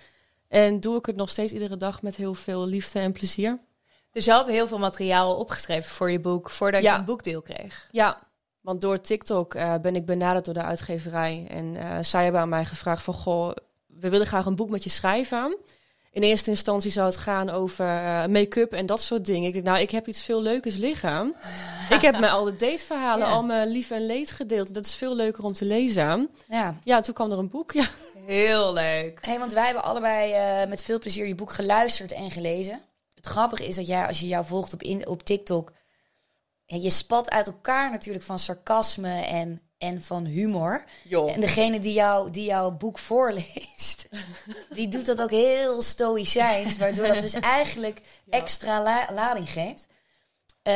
En 0.53 0.79
doe 0.79 0.97
ik 0.97 1.05
het 1.05 1.15
nog 1.15 1.29
steeds 1.29 1.53
iedere 1.53 1.77
dag 1.77 2.01
met 2.01 2.15
heel 2.15 2.33
veel 2.33 2.65
liefde 2.65 2.99
en 2.99 3.11
plezier. 3.11 3.59
Dus 4.11 4.25
je 4.25 4.31
had 4.31 4.47
heel 4.47 4.67
veel 4.67 4.77
materiaal 4.79 5.35
opgeschreven 5.35 5.89
voor 5.95 6.11
je 6.11 6.19
boek, 6.19 6.49
voordat 6.49 6.81
Ja. 6.81 6.93
je 6.93 6.99
een 6.99 7.05
boekdeel 7.05 7.41
kreeg. 7.41 7.87
Ja, 7.91 8.17
want 8.61 8.81
door 8.81 9.01
TikTok 9.01 9.53
eh, 9.55 9.75
ben 9.81 9.95
ik 9.95 10.05
benaderd 10.05 10.45
door 10.45 10.53
de 10.53 10.63
uitgeverij. 10.63 11.47
En 11.49 11.75
eh, 11.75 12.03
zij 12.03 12.23
hebben 12.23 12.41
aan 12.41 12.49
mij 12.49 12.65
gevraagd 12.65 13.03
van... 13.03 13.13
Goh, 13.13 13.51
we 13.87 14.09
willen 14.09 14.27
graag 14.27 14.45
een 14.45 14.55
boek 14.55 14.69
met 14.69 14.83
je 14.83 14.89
schrijven. 14.89 15.57
In 16.11 16.21
eerste 16.21 16.49
instantie 16.49 16.91
zou 16.91 17.05
het 17.05 17.17
gaan 17.17 17.49
over 17.49 17.85
eh, 17.87 18.25
make-up 18.25 18.73
en 18.73 18.85
dat 18.85 19.01
soort 19.01 19.25
dingen. 19.25 19.47
Ik 19.47 19.53
dacht, 19.53 19.65
nou, 19.65 19.79
ik 19.79 19.91
heb 19.91 20.07
iets 20.07 20.21
veel 20.23 20.41
leukers 20.41 20.75
liggen. 20.75 21.35
ik 21.89 22.01
heb 22.01 22.19
me 22.19 22.29
al 22.29 22.43
de 22.43 22.55
dateverhalen, 22.55 23.27
Ja. 23.27 23.33
al 23.33 23.43
mijn 23.43 23.67
lief 23.67 23.91
en 23.91 24.05
leed 24.05 24.31
gedeeld. 24.31 24.73
Dat 24.73 24.85
is 24.85 24.95
veel 24.95 25.15
leuker 25.15 25.43
om 25.43 25.53
te 25.53 25.65
lezen. 25.65 26.29
Ja. 26.47 26.79
Ja, 26.83 26.99
toen 26.99 27.13
kwam 27.13 27.31
er 27.31 27.37
een 27.37 27.49
boek. 27.49 27.71
Ja, 27.71 27.87
Heel 28.25 28.73
leuk. 28.73 29.19
Hey, 29.21 29.39
want 29.39 29.53
wij 29.53 29.65
hebben 29.65 29.83
allebei 29.83 30.33
eh, 30.33 30.69
met 30.69 30.83
veel 30.83 30.99
plezier 30.99 31.27
je 31.27 31.35
boek 31.35 31.51
geluisterd 31.51 32.11
en 32.11 32.31
gelezen. 32.31 32.81
Het 33.15 33.25
grappige 33.25 33.67
is 33.67 33.75
dat 33.75 33.87
jij, 33.87 34.07
als 34.07 34.19
je 34.19 34.27
jou 34.27 34.45
volgt 34.45 34.73
op, 34.73 34.83
in, 34.83 35.07
op 35.07 35.23
TikTok... 35.23 35.73
Je 36.65 36.89
spat 36.89 37.29
uit 37.29 37.47
elkaar 37.47 37.91
natuurlijk 37.91 38.25
van 38.25 38.39
sarcasme 38.39 39.21
en, 39.21 39.61
en 39.77 40.01
van 40.03 40.25
humor. 40.25 40.83
joh. 41.03 41.31
En 41.31 41.41
degene 41.41 41.79
die, 41.79 41.93
jou, 41.93 42.29
die 42.29 42.45
jouw 42.45 42.71
boek 42.71 42.97
voorleest, 42.97 44.07
die 44.75 44.87
doet 44.87 45.05
dat 45.05 45.21
ook 45.21 45.29
heel 45.29 45.81
stoïcijns, 45.81 46.77
waardoor 46.77 47.07
dat 47.07 47.19
dus 47.19 47.33
eigenlijk 47.33 48.01
extra 48.29 48.83
la- 48.83 49.09
lading 49.11 49.49
geeft. 49.49 49.87
Eh, 50.61 50.73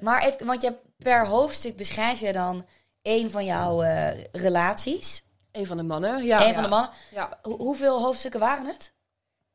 maar 0.00 0.24
even, 0.24 0.46
want 0.46 0.62
je 0.62 0.74
per 0.98 1.26
hoofdstuk 1.26 1.76
beschrijf 1.76 2.20
je 2.20 2.32
dan 2.32 2.66
een 3.02 3.30
van 3.30 3.44
jouw 3.44 3.82
eh, 3.82 4.24
relaties. 4.32 5.24
Een 5.56 5.66
van 5.66 5.76
de 5.76 5.82
mannen. 5.82 6.24
Ja, 6.24 6.46
een 6.46 6.54
van 6.54 6.62
de 6.62 6.68
mannen. 6.68 6.90
Ja. 7.14 7.38
Ho- 7.42 7.56
hoeveel 7.56 8.00
hoofdstukken 8.02 8.40
waren 8.40 8.66
het? 8.66 8.92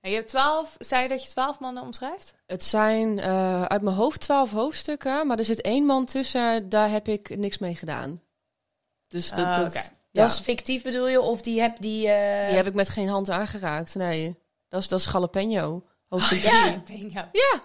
En 0.02 0.10
je 0.10 0.16
hebt 0.16 0.28
twaalf, 0.30 0.76
zei 0.80 1.04
je 1.04 1.10
dat 1.10 1.24
je 1.24 1.30
twaalf 1.30 1.60
mannen 1.60 1.84
omschrijft? 1.84 2.36
Het 2.46 2.64
zijn 2.64 3.20
eh, 3.20 3.64
uit 3.64 3.82
mijn 3.82 3.96
hoofd 3.96 4.20
twaalf 4.20 4.52
hoofdstukken, 4.52 5.28
maar 5.28 5.38
er 5.38 5.46
zit 5.46 5.62
één 5.62 5.86
man 5.86 6.06
tussen, 6.06 6.70
daar 6.70 6.90
heb 6.90 7.08
ik 7.08 7.38
niks 7.38 7.58
mee 7.58 7.76
gedaan. 7.76 8.22
Dus 9.08 9.30
dat, 9.30 9.46
Ah, 9.46 9.56
dat, 9.56 9.68
oké. 9.68 9.80
ja, 10.12 10.22
Dat 10.22 10.30
is 10.30 10.40
fictief 10.40 10.84
bedoel 10.84 11.08
je? 11.08 11.22
Of 11.22 11.42
die 11.42 11.62
heb 11.62 11.80
die... 11.80 12.08
eh, 12.12 12.48
die 12.48 12.56
heb 12.56 12.68
ik 12.68 12.74
met 12.74 12.90
geen 12.90 13.08
hand 13.10 13.30
aangeraakt. 13.30 13.96
Nee, 13.96 14.40
dat 14.68 14.82
is, 14.82 14.88
dat 14.88 15.00
is 15.00 15.06
jalapeno. 15.12 15.84
Hoofdstuk 16.08 16.44
Ja. 16.44 16.82
3. 16.86 17.12
ja. 17.14 17.30
Ja, 17.32 17.62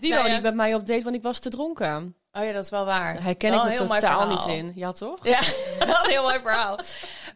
die 0.00 0.10
Nou 0.10 0.14
wou 0.22 0.28
ja. 0.28 0.32
niet 0.34 0.42
met 0.42 0.54
mij 0.54 0.74
op 0.74 0.86
date, 0.86 1.02
want 1.02 1.16
ik 1.16 1.22
was 1.22 1.38
te 1.38 1.48
dronken. 1.50 2.14
Oh 2.32 2.44
ja, 2.44 2.52
dat 2.52 2.64
is 2.64 2.70
wel 2.70 2.84
waar. 2.84 3.22
Hij 3.22 3.34
ken 3.34 3.50
Wel 3.50 3.66
ik 3.66 3.70
me 3.80 3.86
totaal 3.86 4.26
niet 4.26 4.46
in. 4.46 4.72
Ja, 4.74 4.92
toch? 4.92 5.26
Ja, 5.26 5.38
een 5.78 6.08
heel 6.10 6.22
mooi 6.22 6.40
verhaal. 6.40 6.78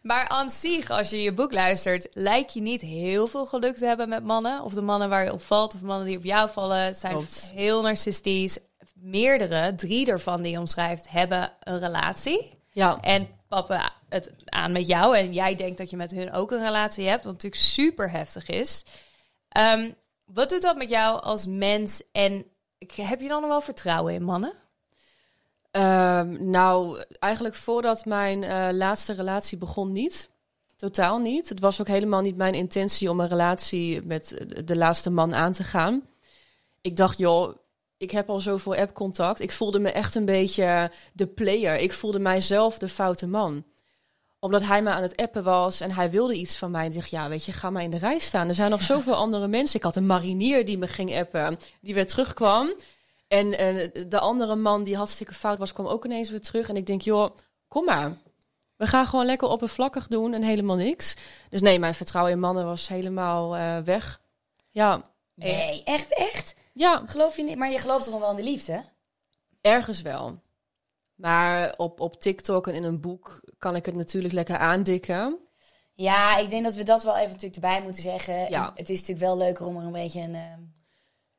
Maar 0.05 0.27
aan 0.27 0.49
zich, 0.49 0.89
als 0.89 1.09
je 1.09 1.21
je 1.21 1.33
boek 1.33 1.53
luistert, 1.53 2.07
lijkt 2.13 2.53
je 2.53 2.61
niet 2.61 2.81
heel 2.81 3.27
veel 3.27 3.45
geluk 3.45 3.77
te 3.77 3.85
hebben 3.85 4.09
met 4.09 4.23
mannen. 4.23 4.61
Of 4.61 4.73
de 4.73 4.81
mannen 4.81 5.09
waar 5.09 5.23
je 5.23 5.33
op 5.33 5.41
valt, 5.41 5.73
of 5.73 5.81
mannen 5.81 6.07
die 6.07 6.17
op 6.17 6.23
jou 6.23 6.49
vallen, 6.49 6.95
zijn 6.95 7.13
Klopt. 7.13 7.51
heel 7.53 7.81
narcistisch. 7.81 8.59
Meerdere, 8.93 9.75
drie 9.75 10.07
ervan 10.07 10.41
die 10.41 10.51
je 10.51 10.59
omschrijft, 10.59 11.09
hebben 11.09 11.51
een 11.59 11.79
relatie. 11.79 12.59
Ja. 12.71 12.97
En 13.01 13.27
pappen 13.47 13.91
het 14.09 14.31
aan 14.45 14.71
met 14.71 14.87
jou. 14.87 15.17
En 15.17 15.33
jij 15.33 15.55
denkt 15.55 15.77
dat 15.77 15.89
je 15.89 15.97
met 15.97 16.11
hun 16.11 16.33
ook 16.33 16.51
een 16.51 16.63
relatie 16.63 17.07
hebt, 17.07 17.23
wat 17.23 17.33
natuurlijk 17.33 17.61
super 17.61 18.11
heftig 18.11 18.47
is. 18.47 18.85
Ehm, 19.49 19.91
wat 20.25 20.49
doet 20.49 20.61
dat 20.61 20.77
met 20.77 20.89
jou 20.89 21.21
als 21.21 21.45
mens? 21.45 22.01
En 22.11 22.45
heb 22.95 23.19
je 23.19 23.27
dan 23.27 23.41
nog 23.41 23.49
wel 23.49 23.61
vertrouwen 23.61 24.13
in 24.13 24.23
mannen? 24.23 24.53
Ehm, 25.75 26.49
nou, 26.49 27.03
eigenlijk 27.19 27.55
voordat 27.55 28.05
mijn 28.05 28.43
eh, 28.43 28.67
laatste 28.71 29.13
relatie 29.13 29.57
begon 29.57 29.91
niet. 29.91 30.29
Totaal 30.75 31.19
niet. 31.19 31.49
Het 31.49 31.59
was 31.59 31.81
ook 31.81 31.87
helemaal 31.87 32.21
niet 32.21 32.35
mijn 32.35 32.53
intentie 32.53 33.09
om 33.09 33.19
een 33.19 33.27
relatie 33.27 34.05
met 34.05 34.45
de 34.65 34.75
laatste 34.75 35.09
man 35.09 35.33
aan 35.33 35.53
te 35.53 35.63
gaan. 35.63 36.03
Ik 36.81 36.95
dacht, 36.95 37.17
joh, 37.17 37.55
ik 37.97 38.11
heb 38.11 38.29
al 38.29 38.39
zoveel 38.39 38.75
app-contact. 38.75 39.39
Ik 39.39 39.51
voelde 39.51 39.79
me 39.79 39.91
echt 39.91 40.15
een 40.15 40.25
beetje 40.25 40.91
de 41.13 41.27
player. 41.27 41.77
Ik 41.77 41.93
voelde 41.93 42.19
mijzelf 42.19 42.77
de 42.77 42.89
foute 42.89 43.27
man. 43.27 43.65
Omdat 44.39 44.61
hij 44.61 44.81
me 44.81 44.89
aan 44.89 45.01
het 45.01 45.17
appen 45.17 45.43
was 45.43 45.81
en 45.81 45.91
hij 45.91 46.09
wilde 46.09 46.35
iets 46.35 46.57
van 46.57 46.71
mij. 46.71 46.85
En 46.85 46.93
dacht, 46.93 47.09
ja, 47.09 47.29
weet 47.29 47.45
je, 47.45 47.51
ga 47.51 47.69
maar 47.69 47.83
in 47.83 47.91
de 47.91 47.97
rij 47.97 48.19
staan. 48.19 48.47
Er 48.47 48.55
zijn 48.55 48.71
nog 48.71 48.83
zoveel 48.93 49.15
andere 49.15 49.47
mensen. 49.47 49.77
Ik 49.77 49.85
had 49.85 49.95
een 49.95 50.05
marinier 50.05 50.65
die 50.65 50.77
me 50.77 50.87
ging 50.87 51.17
appen, 51.17 51.57
die 51.81 51.93
weer 51.93 52.07
terugkwam. 52.07 52.73
En 53.35 53.75
uh, 53.75 54.05
de 54.09 54.19
andere 54.19 54.55
man 54.55 54.83
die 54.83 54.95
hartstikke 54.95 55.33
fout 55.33 55.57
was, 55.57 55.73
kwam 55.73 55.87
ook 55.87 56.05
ineens 56.05 56.29
weer 56.29 56.41
terug. 56.41 56.69
En 56.69 56.75
ik 56.75 56.85
denk, 56.85 57.01
joh, 57.01 57.35
kom 57.67 57.85
maar. 57.85 58.17
We 58.75 58.87
gaan 58.87 59.05
gewoon 59.05 59.25
lekker 59.25 59.47
oppervlakkig 59.47 60.07
doen 60.07 60.33
en 60.33 60.43
helemaal 60.43 60.75
niks. 60.75 61.15
Dus 61.49 61.61
nee, 61.61 61.79
mijn 61.79 61.95
vertrouwen 61.95 62.33
in 62.33 62.39
mannen 62.39 62.65
was 62.65 62.87
helemaal 62.87 63.57
uh, 63.57 63.77
weg. 63.77 64.21
Ja. 64.69 65.01
Nee, 65.33 65.83
echt, 65.83 66.13
echt? 66.13 66.55
Ja. 66.73 67.03
Geloof 67.05 67.35
je 67.35 67.43
niet? 67.43 67.57
Maar 67.57 67.71
je 67.71 67.79
gelooft 67.79 68.03
toch 68.03 68.13
nog 68.13 68.21
wel 68.21 68.29
in 68.29 68.35
de 68.35 68.43
liefde? 68.43 68.83
Ergens 69.61 70.01
wel. 70.01 70.39
Maar 71.15 71.73
op, 71.77 71.99
op 71.99 72.19
TikTok 72.19 72.67
en 72.67 72.73
in 72.73 72.83
een 72.83 73.01
boek 73.01 73.41
kan 73.57 73.75
ik 73.75 73.85
het 73.85 73.95
natuurlijk 73.95 74.33
lekker 74.33 74.57
aandikken. 74.57 75.39
Ja, 75.93 76.37
ik 76.37 76.49
denk 76.49 76.63
dat 76.63 76.75
we 76.75 76.83
dat 76.83 77.03
wel 77.03 77.17
even 77.17 77.31
natuurlijk 77.31 77.55
erbij 77.55 77.81
moeten 77.81 78.01
zeggen. 78.01 78.49
Ja. 78.49 78.71
Het 78.75 78.89
is 78.89 78.99
natuurlijk 78.99 79.25
wel 79.25 79.37
leuker 79.37 79.65
om 79.65 79.77
er 79.77 79.83
een 79.83 79.91
beetje 79.91 80.21
een... 80.21 80.33
Uh... 80.33 80.41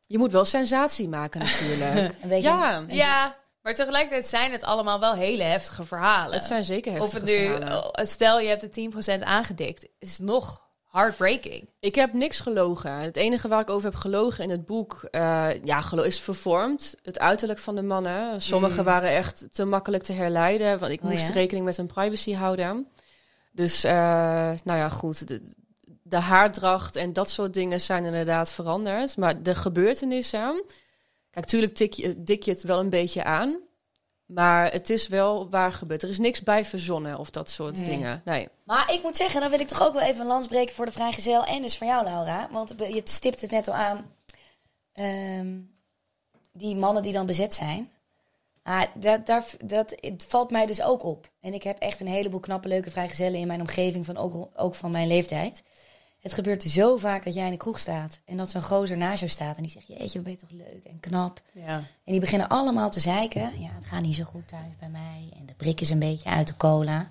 Je 0.06 0.18
moet 0.18 0.32
wel 0.32 0.44
sensatie 0.44 1.08
maken 1.08 1.40
natuurlijk. 1.40 2.14
een 2.22 2.28
beetje 2.28 2.48
ja. 2.48 2.84
ja, 2.88 3.36
maar 3.62 3.74
tegelijkertijd 3.74 4.26
zijn 4.26 4.52
het 4.52 4.64
allemaal 4.64 5.00
wel 5.00 5.14
hele 5.14 5.42
heftige 5.42 5.84
verhalen. 5.84 6.34
Het 6.34 6.44
zijn 6.44 6.64
zeker 6.64 6.92
heftige 6.92 7.16
of 7.16 7.22
het 7.22 7.30
nu, 7.30 7.44
verhalen. 7.44 8.06
Stel 8.06 8.40
je 8.40 8.48
hebt 8.48 8.74
de 8.74 8.90
10% 9.18 9.22
aangedikt, 9.22 9.88
is 9.98 10.18
nog 10.18 10.66
heartbreaking. 10.96 11.68
Ik 11.80 11.94
heb 11.94 12.12
niks 12.12 12.40
gelogen. 12.40 12.90
Het 12.90 13.16
enige 13.16 13.48
waar 13.48 13.60
ik 13.60 13.70
over 13.70 13.90
heb 13.90 13.98
gelogen 13.98 14.44
in 14.44 14.50
het 14.50 14.66
boek 14.66 15.08
uh, 15.10 15.48
ja, 15.64 15.82
is 16.02 16.20
vervormd. 16.20 16.96
Het 17.02 17.18
uiterlijk 17.18 17.58
van 17.58 17.74
de 17.74 17.82
mannen. 17.82 18.42
Sommige 18.42 18.78
mm. 18.78 18.84
waren 18.84 19.10
echt 19.10 19.46
te 19.52 19.64
makkelijk 19.64 20.02
te 20.02 20.12
herleiden, 20.12 20.78
want 20.78 20.92
ik 20.92 21.02
oh, 21.02 21.10
moest 21.10 21.28
rekening 21.28 21.64
met 21.64 21.76
hun 21.76 21.86
privacy 21.86 22.32
houden. 22.34 22.88
Dus, 23.52 23.84
uh, 23.84 23.90
nou 24.64 24.78
ja, 24.78 24.88
goed. 24.88 25.28
De, 25.28 25.54
de 26.08 26.16
haardracht 26.16 26.96
en 26.96 27.12
dat 27.12 27.30
soort 27.30 27.54
dingen 27.54 27.80
zijn 27.80 28.04
inderdaad 28.04 28.52
veranderd. 28.52 29.16
Maar 29.16 29.42
de 29.42 29.54
gebeurtenissen. 29.54 30.64
Kijk, 31.30 31.46
tuurlijk 31.46 31.74
tik 31.74 31.92
je, 31.92 32.22
dik 32.22 32.42
je 32.42 32.50
het 32.50 32.62
wel 32.62 32.78
een 32.78 32.90
beetje 32.90 33.24
aan. 33.24 33.60
Maar 34.26 34.72
het 34.72 34.90
is 34.90 35.08
wel 35.08 35.50
waar 35.50 35.72
gebeurd. 35.72 36.02
Er 36.02 36.08
is 36.08 36.18
niks 36.18 36.42
bij 36.42 36.66
verzonnen 36.66 37.18
of 37.18 37.30
dat 37.30 37.50
soort 37.50 37.84
dingen. 37.86 38.22
Nee. 38.24 38.48
Maar 38.64 38.92
ik 38.92 39.02
moet 39.02 39.16
zeggen, 39.16 39.40
dan 39.40 39.50
wil 39.50 39.60
ik 39.60 39.68
toch 39.68 39.82
ook 39.82 39.92
wel 39.92 40.02
even 40.02 40.20
een 40.20 40.26
lans 40.26 40.46
breken 40.46 40.74
voor 40.74 40.86
de 40.86 40.92
vrijgezel. 40.92 41.44
En 41.44 41.62
dus 41.62 41.78
voor 41.78 41.86
jou, 41.86 42.04
Laura. 42.04 42.48
Want 42.50 42.74
je 42.78 43.00
stipt 43.04 43.40
het 43.40 43.50
net 43.50 43.68
al 43.68 43.74
aan. 43.74 44.14
Ehm, 44.92 45.58
die 46.52 46.76
mannen 46.76 47.02
die 47.02 47.12
dan 47.12 47.26
bezet 47.26 47.54
zijn. 47.54 47.90
Ah, 48.62 48.82
dat, 48.94 49.26
daar, 49.26 49.44
dat, 49.64 49.94
het 50.00 50.26
valt 50.28 50.50
mij 50.50 50.66
dus 50.66 50.82
ook 50.82 51.04
op. 51.04 51.30
En 51.40 51.54
ik 51.54 51.62
heb 51.62 51.78
echt 51.78 52.00
een 52.00 52.06
heleboel 52.06 52.40
knappe, 52.40 52.68
leuke 52.68 52.90
vrijgezellen 52.90 53.40
in 53.40 53.46
mijn 53.46 53.60
omgeving. 53.60 54.04
Van 54.04 54.16
ook, 54.16 54.48
ook 54.54 54.74
van 54.74 54.90
mijn 54.90 55.06
leeftijd. 55.06 55.62
Het 56.26 56.34
gebeurt 56.34 56.62
zo 56.62 56.96
vaak 56.96 57.24
dat 57.24 57.34
jij 57.34 57.44
in 57.44 57.50
de 57.50 57.56
kroeg 57.56 57.78
staat 57.78 58.20
en 58.24 58.36
dat 58.36 58.50
zo'n 58.50 58.62
gozer 58.62 58.96
naast 58.96 59.18
jou 59.18 59.30
staat 59.30 59.56
en 59.56 59.62
die 59.62 59.70
zegt, 59.70 59.86
jeetje, 59.86 60.22
wat 60.22 60.22
ben 60.22 60.32
je 60.32 60.38
toch 60.38 60.50
leuk 60.50 60.84
en 60.84 61.00
knap. 61.00 61.40
Ja. 61.52 61.74
En 61.76 62.12
die 62.12 62.20
beginnen 62.20 62.48
allemaal 62.48 62.90
te 62.90 63.00
zeiken. 63.00 63.60
Ja, 63.60 63.70
het 63.74 63.86
gaat 63.86 64.02
niet 64.02 64.14
zo 64.14 64.24
goed 64.24 64.48
thuis 64.48 64.72
bij 64.78 64.88
mij 64.88 65.28
en 65.38 65.46
de 65.46 65.52
brik 65.56 65.80
is 65.80 65.90
een 65.90 65.98
beetje 65.98 66.28
uit 66.28 66.46
de 66.46 66.56
cola. 66.56 67.10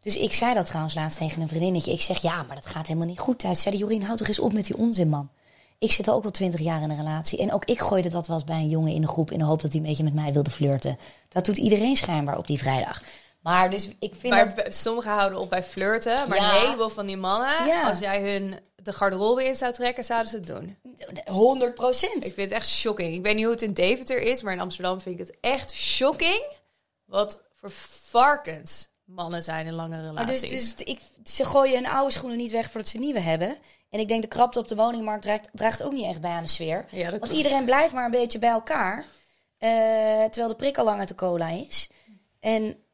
Dus 0.00 0.16
ik 0.16 0.32
zei 0.32 0.54
dat 0.54 0.66
trouwens 0.66 0.94
laatst 0.94 1.18
tegen 1.18 1.42
een 1.42 1.48
vriendinnetje. 1.48 1.92
Ik 1.92 2.00
zeg, 2.00 2.22
ja, 2.22 2.42
maar 2.42 2.56
dat 2.56 2.66
gaat 2.66 2.86
helemaal 2.86 3.08
niet 3.08 3.18
goed 3.18 3.38
thuis. 3.38 3.62
Zei 3.62 3.76
Jorien, 3.76 4.02
houd 4.02 4.18
toch 4.18 4.28
eens 4.28 4.38
op 4.38 4.52
met 4.52 4.66
die 4.66 4.76
onzin, 4.76 5.08
man. 5.08 5.30
Ik 5.78 5.92
zit 5.92 6.08
al 6.08 6.14
ook 6.14 6.24
al 6.24 6.30
twintig 6.30 6.60
jaar 6.60 6.82
in 6.82 6.90
een 6.90 6.96
relatie. 6.96 7.38
En 7.38 7.52
ook 7.52 7.64
ik 7.64 7.80
gooide 7.80 8.08
dat 8.08 8.26
wel 8.26 8.36
eens 8.36 8.44
bij 8.44 8.60
een 8.60 8.68
jongen 8.68 8.92
in 8.92 9.00
de 9.00 9.08
groep... 9.08 9.30
in 9.30 9.38
de 9.38 9.44
hoop 9.44 9.62
dat 9.62 9.72
hij 9.72 9.80
een 9.80 9.86
beetje 9.86 10.04
met 10.04 10.14
mij 10.14 10.32
wilde 10.32 10.50
flirten. 10.50 10.98
Dat 11.28 11.44
doet 11.44 11.56
iedereen 11.58 11.96
schijnbaar 11.96 12.38
op 12.38 12.46
die 12.46 12.58
vrijdag. 12.58 13.02
Maar 13.46 13.70
dus 13.70 13.88
ik 13.98 14.14
vind 14.14 14.34
maar 14.34 14.54
dat... 14.54 14.74
sommigen 14.74 15.10
houden 15.10 15.38
op 15.38 15.50
bij 15.50 15.62
flirten. 15.62 16.28
Maar 16.28 16.38
een 16.38 16.60
heleboel 16.60 16.88
van 16.88 17.06
die 17.06 17.16
mannen, 17.16 17.84
als 17.84 17.98
jij 17.98 18.32
hun 18.32 18.60
de 18.74 18.92
garderobe 18.92 19.44
in 19.44 19.54
zou 19.54 19.72
trekken, 19.72 20.04
zouden 20.04 20.28
ze 20.28 20.36
het 20.36 20.46
doen. 20.46 20.76
100 21.24 21.74
procent. 21.74 22.26
Ik 22.26 22.34
vind 22.34 22.50
het 22.50 22.50
echt 22.50 22.68
shocking. 22.68 23.14
Ik 23.14 23.22
weet 23.22 23.34
niet 23.34 23.44
hoe 23.44 23.52
het 23.52 23.62
in 23.62 23.72
Deventer 23.72 24.22
is, 24.22 24.42
maar 24.42 24.52
in 24.52 24.60
Amsterdam 24.60 25.00
vind 25.00 25.20
ik 25.20 25.26
het 25.26 25.36
echt 25.40 25.72
shocking. 25.72 26.42
Wat 27.04 27.42
voor 27.54 27.70
varkens 28.10 28.88
mannen 29.04 29.42
zijn 29.42 29.66
in 29.66 29.74
lange 29.74 29.96
dus- 29.96 30.06
relaties. 30.06 30.40
dus, 30.40 30.74
dus 30.76 30.86
ik, 30.86 31.00
ze 31.24 31.44
gooien 31.44 31.74
hun 31.74 31.92
oude 31.92 32.12
schoenen 32.12 32.38
niet 32.38 32.50
weg 32.50 32.70
voordat 32.70 32.90
ze 32.90 32.98
nieuwe 32.98 33.20
hebben. 33.20 33.56
En 33.90 34.00
ik 34.00 34.08
denk 34.08 34.22
de 34.22 34.28
krapte 34.28 34.58
op 34.58 34.68
de 34.68 34.76
woningmarkt 34.76 35.22
draagt, 35.22 35.48
draagt 35.52 35.82
ook 35.82 35.92
niet 35.92 36.06
echt 36.06 36.20
bij 36.20 36.30
aan 36.30 36.42
de 36.42 36.48
sfeer. 36.48 36.86
Ja, 36.90 37.18
Want 37.18 37.32
iedereen 37.32 37.64
blijft 37.64 37.92
maar 37.92 38.04
een 38.04 38.10
beetje 38.10 38.38
bij 38.38 38.50
elkaar. 38.50 38.98
Uh, 38.98 40.24
terwijl 40.24 40.48
de 40.48 40.56
prik 40.56 40.78
al 40.78 40.84
lang 40.84 40.98
uit 40.98 41.08
de 41.08 41.14
cola 41.14 41.48
is. 41.48 41.90
En 42.40 42.85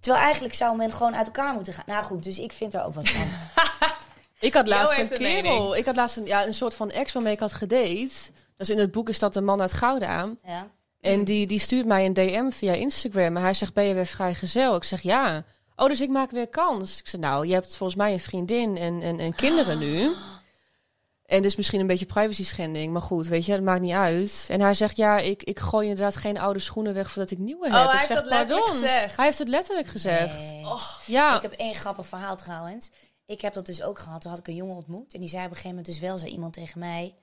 Terwijl 0.00 0.24
eigenlijk 0.24 0.54
zou 0.54 0.76
men 0.76 0.92
gewoon 0.92 1.16
uit 1.16 1.26
elkaar 1.26 1.54
moeten 1.54 1.72
gaan. 1.72 1.84
Nou 1.86 2.04
goed, 2.04 2.24
dus 2.24 2.38
ik 2.38 2.52
vind 2.52 2.74
er 2.74 2.84
ook 2.84 2.94
wat 2.94 3.08
van. 3.08 3.26
ik 4.48 4.54
had 4.54 4.66
laatst 4.66 4.98
een 4.98 5.08
kerel. 5.08 5.76
Ik 5.76 5.84
had 5.84 5.96
laatst 5.96 6.16
een, 6.16 6.26
ja, 6.26 6.46
een 6.46 6.54
soort 6.54 6.74
van 6.74 6.90
ex 6.90 7.12
waarmee 7.12 7.32
ik 7.32 7.40
had 7.40 7.52
gedate. 7.52 8.30
Dus 8.56 8.70
in 8.70 8.78
het 8.78 8.90
boek 8.90 9.08
is 9.08 9.18
dat 9.18 9.36
een 9.36 9.44
man 9.44 9.60
uit 9.60 9.72
Gouda. 9.72 10.28
Ja. 10.44 10.66
En 11.00 11.24
die, 11.24 11.46
die 11.46 11.58
stuurt 11.58 11.86
mij 11.86 12.06
een 12.06 12.14
DM 12.14 12.50
via 12.50 12.72
Instagram. 12.72 13.36
En 13.36 13.42
hij 13.42 13.54
zegt, 13.54 13.74
ben 13.74 13.84
je 13.84 13.94
weer 13.94 14.06
vrijgezel? 14.06 14.76
Ik 14.76 14.84
zeg, 14.84 15.00
ja. 15.00 15.44
Oh, 15.76 15.88
dus 15.88 16.00
ik 16.00 16.08
maak 16.08 16.30
weer 16.30 16.48
kans. 16.48 16.98
Ik 16.98 17.08
zeg, 17.08 17.20
nou, 17.20 17.46
je 17.46 17.52
hebt 17.52 17.76
volgens 17.76 17.98
mij 17.98 18.12
een 18.12 18.20
vriendin 18.20 18.76
en, 18.76 19.02
en, 19.02 19.18
en 19.18 19.34
kinderen 19.34 19.78
nu. 19.78 20.10
En 21.28 21.42
dus 21.42 21.56
misschien 21.56 21.80
een 21.80 21.86
beetje 21.86 22.06
privacy 22.06 22.44
schending. 22.44 22.92
Maar 22.92 23.02
goed, 23.02 23.26
weet 23.26 23.44
je, 23.44 23.52
dat 23.52 23.62
maakt 23.62 23.80
niet 23.80 23.92
uit. 23.92 24.46
En 24.48 24.60
hij 24.60 24.74
zegt, 24.74 24.96
ja, 24.96 25.18
ik, 25.18 25.42
ik 25.42 25.58
gooi 25.58 25.88
inderdaad 25.88 26.16
geen 26.16 26.38
oude 26.38 26.58
schoenen 26.58 26.94
weg 26.94 27.10
voordat 27.10 27.30
ik 27.30 27.38
nieuwe 27.38 27.66
heb. 27.66 27.74
Oh, 27.74 27.84
hij 27.84 27.92
ik 27.92 27.98
heeft 27.98 28.06
zeg, 28.06 28.16
dat 28.16 28.28
letterlijk 28.28 28.66
gezegd. 28.66 29.16
Hij 29.16 29.24
heeft 29.24 29.38
het 29.38 29.48
letterlijk 29.48 29.88
gezegd. 29.88 30.52
Nee. 30.52 30.64
ja. 31.06 31.36
Ik 31.36 31.42
heb 31.42 31.52
één 31.52 31.74
grappig 31.74 32.06
verhaal 32.06 32.36
trouwens. 32.36 32.90
Ik 33.26 33.40
heb 33.40 33.52
dat 33.52 33.66
dus 33.66 33.82
ook 33.82 33.98
gehad. 33.98 34.20
Toen 34.20 34.30
had 34.30 34.40
ik 34.40 34.48
een 34.48 34.54
jongen 34.54 34.76
ontmoet. 34.76 35.14
En 35.14 35.20
die 35.20 35.28
zei 35.28 35.44
op 35.44 35.50
een 35.50 35.56
gegeven 35.56 35.76
moment 35.76 35.86
dus 35.86 35.98
wel, 35.98 36.18
zei 36.18 36.30
iemand 36.30 36.52
tegen 36.52 36.78
mij... 36.78 37.14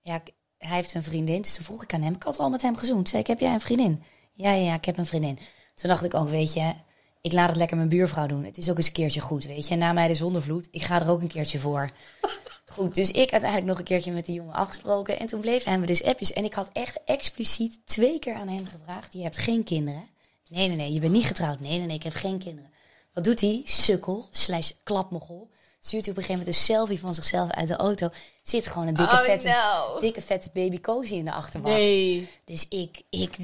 Ja, 0.00 0.22
hij 0.58 0.76
heeft 0.76 0.94
een 0.94 1.02
vriendin. 1.02 1.42
Dus 1.42 1.54
toen 1.54 1.64
vroeg 1.64 1.82
ik 1.82 1.94
aan 1.94 2.02
hem. 2.02 2.14
Ik 2.14 2.22
had 2.22 2.38
al 2.38 2.50
met 2.50 2.62
hem 2.62 2.76
gezoend. 2.76 3.08
Zei 3.08 3.22
ik, 3.22 3.28
heb 3.28 3.40
jij 3.40 3.52
een 3.52 3.60
vriendin? 3.60 4.02
Ja, 4.32 4.50
ja, 4.52 4.64
ja, 4.64 4.74
ik 4.74 4.84
heb 4.84 4.98
een 4.98 5.06
vriendin. 5.06 5.38
Toen 5.74 5.90
dacht 5.90 6.04
ik 6.04 6.14
ook, 6.14 6.28
weet 6.28 6.52
je, 6.52 6.72
ik 7.22 7.32
laat 7.32 7.48
het 7.48 7.56
lekker 7.56 7.76
mijn 7.76 7.88
buurvrouw 7.88 8.26
doen. 8.26 8.44
Het 8.44 8.58
is 8.58 8.70
ook 8.70 8.76
eens 8.76 8.86
een 8.86 8.92
keertje 8.92 9.20
goed, 9.20 9.44
weet 9.44 9.66
je. 9.66 9.72
En 9.72 9.78
na 9.78 9.92
mij 9.92 10.08
de 10.08 10.14
zonnevloed, 10.14 10.68
ik 10.70 10.82
ga 10.82 11.00
er 11.00 11.10
ook 11.10 11.22
een 11.22 11.28
keertje 11.28 11.58
voor. 11.58 11.90
Goed, 12.72 12.94
dus 12.94 13.10
ik 13.10 13.30
uiteindelijk 13.30 13.64
nog 13.64 13.78
een 13.78 13.84
keertje 13.84 14.12
met 14.12 14.26
die 14.26 14.34
jongen 14.34 14.54
afgesproken. 14.54 15.18
En 15.18 15.26
toen 15.26 15.40
bleven 15.40 15.80
we 15.80 15.86
dus 15.86 16.02
appjes. 16.02 16.32
En 16.32 16.44
ik 16.44 16.54
had 16.54 16.70
echt 16.72 16.98
expliciet 17.04 17.80
twee 17.84 18.18
keer 18.18 18.34
aan 18.34 18.48
hem 18.48 18.66
gevraagd: 18.66 19.12
Je 19.12 19.22
hebt 19.22 19.38
geen 19.38 19.64
kinderen? 19.64 20.08
Nee, 20.48 20.68
nee, 20.68 20.76
nee, 20.76 20.92
je 20.92 21.00
bent 21.00 21.12
niet 21.12 21.26
getrouwd. 21.26 21.60
Nee, 21.60 21.78
nee, 21.78 21.86
nee, 21.86 21.96
ik 21.96 22.02
heb 22.02 22.14
geen 22.14 22.38
kinderen. 22.38 22.70
Wat 23.12 23.24
doet 23.24 23.40
hij? 23.40 23.62
Sukkel, 23.64 24.28
slash 24.30 24.70
klapmogel. 24.82 25.50
Stuurt 25.80 26.04
hij 26.04 26.12
op 26.12 26.18
een 26.18 26.24
gegeven 26.24 26.46
moment 26.46 26.48
een 26.48 26.74
selfie 26.74 27.00
van 27.00 27.14
zichzelf 27.14 27.50
uit 27.50 27.68
de 27.68 27.76
auto. 27.76 28.08
Zit 28.42 28.66
gewoon 28.66 28.88
een 28.88 28.94
dikke, 28.94 29.14
oh, 29.14 29.20
vette, 29.20 29.48
no. 29.48 30.00
dikke 30.00 30.22
vette 30.22 30.50
baby 30.52 30.80
cozy 30.80 31.14
in 31.14 31.24
de 31.24 31.32
achterbank. 31.32 31.74
Nee. 31.74 32.28
Dus 32.44 32.66
ik, 32.68 33.02
ik, 33.10 33.36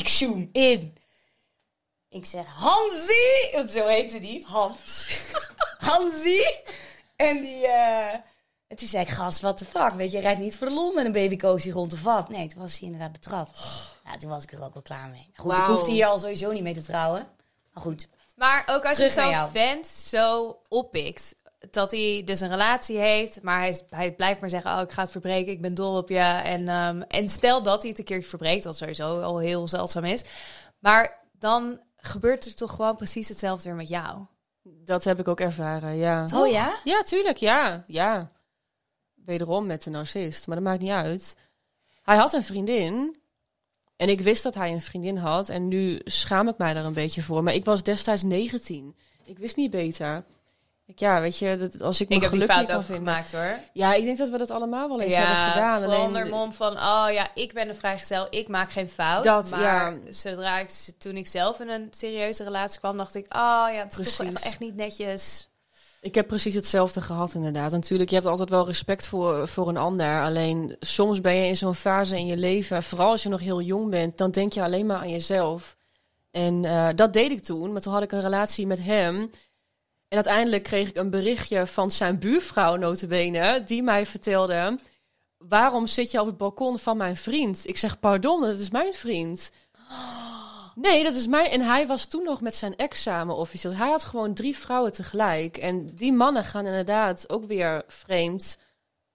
ik 0.00 0.08
zoom 0.08 0.48
in. 0.52 0.94
Ik 2.16 2.26
zeg, 2.26 2.46
Hansie! 2.46 3.50
Want 3.52 3.70
zo 3.70 3.86
heette 3.86 4.20
die. 4.20 4.44
Hans. 4.46 5.20
Hansie! 5.90 6.62
En 7.16 7.40
die... 7.40 7.66
Uh, 7.66 8.12
en 8.66 8.76
toen 8.76 8.88
zei 8.88 9.02
ik, 9.02 9.08
gast, 9.08 9.40
wat 9.40 9.58
de 9.58 9.64
fuck? 9.64 9.90
Weet 9.90 10.10
je, 10.10 10.16
je 10.16 10.22
rijdt 10.22 10.40
niet 10.40 10.56
voor 10.56 10.66
de 10.66 10.74
lol 10.74 10.92
met 10.92 11.04
een 11.04 11.12
babycozy 11.12 11.70
rond 11.70 11.90
de 11.90 11.96
vat. 11.96 12.28
Nee, 12.28 12.46
toen 12.48 12.62
was 12.62 12.78
hij 12.78 12.88
inderdaad 12.88 13.12
betrapt. 13.12 13.60
Ja, 14.04 14.16
toen 14.16 14.30
was 14.30 14.42
ik 14.42 14.52
er 14.52 14.64
ook 14.64 14.72
wel 14.72 14.82
klaar 14.82 15.08
mee. 15.08 15.30
Goed, 15.34 15.52
wow. 15.52 15.60
ik 15.60 15.66
hoefde 15.66 15.90
hier 15.90 16.06
al 16.06 16.18
sowieso 16.18 16.52
niet 16.52 16.62
mee 16.62 16.74
te 16.74 16.82
trouwen. 16.82 17.26
Maar 17.72 17.82
goed. 17.82 18.08
Maar 18.36 18.62
ook 18.66 18.86
als 18.86 18.96
je 18.96 19.08
zo'n 19.08 19.48
vent 19.52 19.86
zo 19.86 20.58
oppikt, 20.68 21.34
dat 21.70 21.90
hij 21.90 22.22
dus 22.24 22.40
een 22.40 22.48
relatie 22.48 22.98
heeft, 22.98 23.42
maar 23.42 23.58
hij, 23.58 23.80
hij 23.90 24.12
blijft 24.12 24.40
maar 24.40 24.50
zeggen, 24.50 24.74
oh, 24.74 24.80
ik 24.80 24.92
ga 24.92 25.02
het 25.02 25.10
verbreken, 25.10 25.52
ik 25.52 25.60
ben 25.60 25.74
dol 25.74 25.96
op 25.96 26.08
je. 26.08 26.18
En, 26.44 26.68
um, 26.68 27.02
en 27.02 27.28
stel 27.28 27.62
dat 27.62 27.80
hij 27.80 27.90
het 27.90 27.98
een 27.98 28.04
keertje 28.04 28.28
verbreekt, 28.28 28.64
wat 28.64 28.76
sowieso 28.76 29.20
al 29.20 29.38
heel 29.38 29.68
zeldzaam 29.68 30.04
is. 30.04 30.24
Maar 30.78 31.24
dan 31.38 31.80
gebeurt 32.06 32.44
er 32.44 32.54
toch 32.54 32.74
gewoon 32.74 32.96
precies 32.96 33.28
hetzelfde 33.28 33.68
weer 33.68 33.78
met 33.78 33.88
jou. 33.88 34.26
Dat 34.62 35.04
heb 35.04 35.18
ik 35.18 35.28
ook 35.28 35.40
ervaren, 35.40 35.96
ja. 35.96 36.26
Oh 36.34 36.50
ja? 36.50 36.80
Ja, 36.84 37.02
tuurlijk, 37.02 37.36
ja. 37.36 37.84
ja 37.86 38.30
wederom 39.26 39.66
met 39.66 39.82
de 39.82 39.90
narcist, 39.90 40.46
maar 40.46 40.56
dat 40.56 40.64
maakt 40.64 40.80
niet 40.80 40.90
uit. 40.90 41.36
Hij 42.02 42.16
had 42.16 42.32
een 42.32 42.44
vriendin 42.44 43.16
en 43.96 44.08
ik 44.08 44.20
wist 44.20 44.42
dat 44.42 44.54
hij 44.54 44.72
een 44.72 44.82
vriendin 44.82 45.16
had 45.16 45.48
en 45.48 45.68
nu 45.68 46.00
schaam 46.04 46.48
ik 46.48 46.58
mij 46.58 46.74
daar 46.74 46.84
een 46.84 46.92
beetje 46.92 47.22
voor. 47.22 47.42
Maar 47.42 47.54
ik 47.54 47.64
was 47.64 47.82
destijds 47.82 48.22
19. 48.22 48.96
Ik 49.24 49.38
wist 49.38 49.56
niet 49.56 49.70
beter. 49.70 50.24
Ik, 50.86 50.98
ja, 50.98 51.20
weet 51.20 51.38
je, 51.38 51.56
dat, 51.56 51.82
als 51.82 52.00
ik 52.00 52.08
me 52.08 52.14
ik 52.14 52.22
heb 52.22 52.30
die 52.30 52.44
fout 52.44 52.72
ook 52.72 52.84
gemaakt 52.84 53.32
hoor. 53.32 53.58
Ja, 53.72 53.94
ik 53.94 54.04
denk 54.04 54.18
dat 54.18 54.28
we 54.28 54.38
dat 54.38 54.50
allemaal 54.50 54.88
wel 54.88 55.00
eens 55.00 55.14
hebben 55.14 55.36
gedaan. 55.36 55.80
Vooral 55.80 56.04
onder 56.04 56.26
mom 56.26 56.52
van, 56.52 56.72
oh 56.72 57.06
ja, 57.10 57.28
ik 57.34 57.52
ben 57.52 57.68
een 57.68 57.74
vrijgezel, 57.74 58.26
ik 58.30 58.48
maak 58.48 58.70
geen 58.70 58.88
fout. 58.88 59.24
Dat, 59.24 59.50
maar 59.50 59.60
ja. 59.60 59.98
zodra 60.10 60.58
ik, 60.58 60.70
toen 60.98 61.16
ik 61.16 61.26
zelf 61.26 61.60
in 61.60 61.68
een 61.68 61.88
serieuze 61.90 62.44
relatie 62.44 62.78
kwam, 62.78 62.96
dacht 62.96 63.14
ik, 63.14 63.24
oh 63.24 63.66
ja, 63.72 63.86
het 63.88 63.98
is 63.98 64.16
toch 64.16 64.26
echt, 64.26 64.44
echt 64.44 64.58
niet 64.58 64.76
netjes. 64.76 65.48
Ik 66.00 66.14
heb 66.14 66.26
precies 66.26 66.54
hetzelfde 66.54 67.00
gehad, 67.00 67.34
inderdaad. 67.34 67.70
Natuurlijk, 67.70 68.08
je 68.10 68.16
hebt 68.16 68.28
altijd 68.28 68.48
wel 68.48 68.66
respect 68.66 69.06
voor, 69.06 69.48
voor 69.48 69.68
een 69.68 69.76
ander. 69.76 70.22
Alleen 70.22 70.76
soms 70.80 71.20
ben 71.20 71.34
je 71.34 71.48
in 71.48 71.56
zo'n 71.56 71.74
fase 71.74 72.18
in 72.18 72.26
je 72.26 72.36
leven, 72.36 72.82
vooral 72.82 73.10
als 73.10 73.22
je 73.22 73.28
nog 73.28 73.40
heel 73.40 73.60
jong 73.60 73.90
bent, 73.90 74.18
dan 74.18 74.30
denk 74.30 74.52
je 74.52 74.62
alleen 74.62 74.86
maar 74.86 74.98
aan 74.98 75.10
jezelf. 75.10 75.76
En 76.30 76.64
eh, 76.64 76.88
dat 76.94 77.12
deed 77.12 77.30
ik 77.30 77.42
toen, 77.42 77.72
maar 77.72 77.80
toen 77.80 77.92
had 77.92 78.02
ik 78.02 78.12
een 78.12 78.20
relatie 78.20 78.66
met 78.66 78.82
hem. 78.82 79.30
En 80.08 80.16
uiteindelijk 80.16 80.62
kreeg 80.62 80.88
ik 80.88 80.96
een 80.96 81.10
berichtje 81.10 81.66
van 81.66 81.90
zijn 81.90 82.18
buurvrouw, 82.18 82.76
notabene, 82.76 83.64
die 83.64 83.82
mij 83.82 84.06
vertelde... 84.06 84.78
Waarom 85.38 85.86
zit 85.86 86.10
je 86.10 86.20
op 86.20 86.26
het 86.26 86.36
balkon 86.36 86.78
van 86.78 86.96
mijn 86.96 87.16
vriend? 87.16 87.68
Ik 87.68 87.76
zeg, 87.76 88.00
pardon, 88.00 88.40
dat 88.40 88.58
is 88.58 88.70
mijn 88.70 88.94
vriend. 88.94 89.52
Nee, 90.74 91.02
dat 91.02 91.14
is 91.14 91.26
mij. 91.26 91.50
En 91.50 91.60
hij 91.60 91.86
was 91.86 92.04
toen 92.04 92.24
nog 92.24 92.40
met 92.40 92.54
zijn 92.54 92.76
ex 92.76 93.02
samen 93.02 93.36
officieel. 93.36 93.74
Hij 93.74 93.88
had 93.88 94.04
gewoon 94.04 94.34
drie 94.34 94.56
vrouwen 94.56 94.92
tegelijk. 94.92 95.56
En 95.56 95.86
die 95.94 96.12
mannen 96.12 96.44
gaan 96.44 96.66
inderdaad 96.66 97.30
ook 97.30 97.44
weer 97.44 97.84
vreemd 97.86 98.58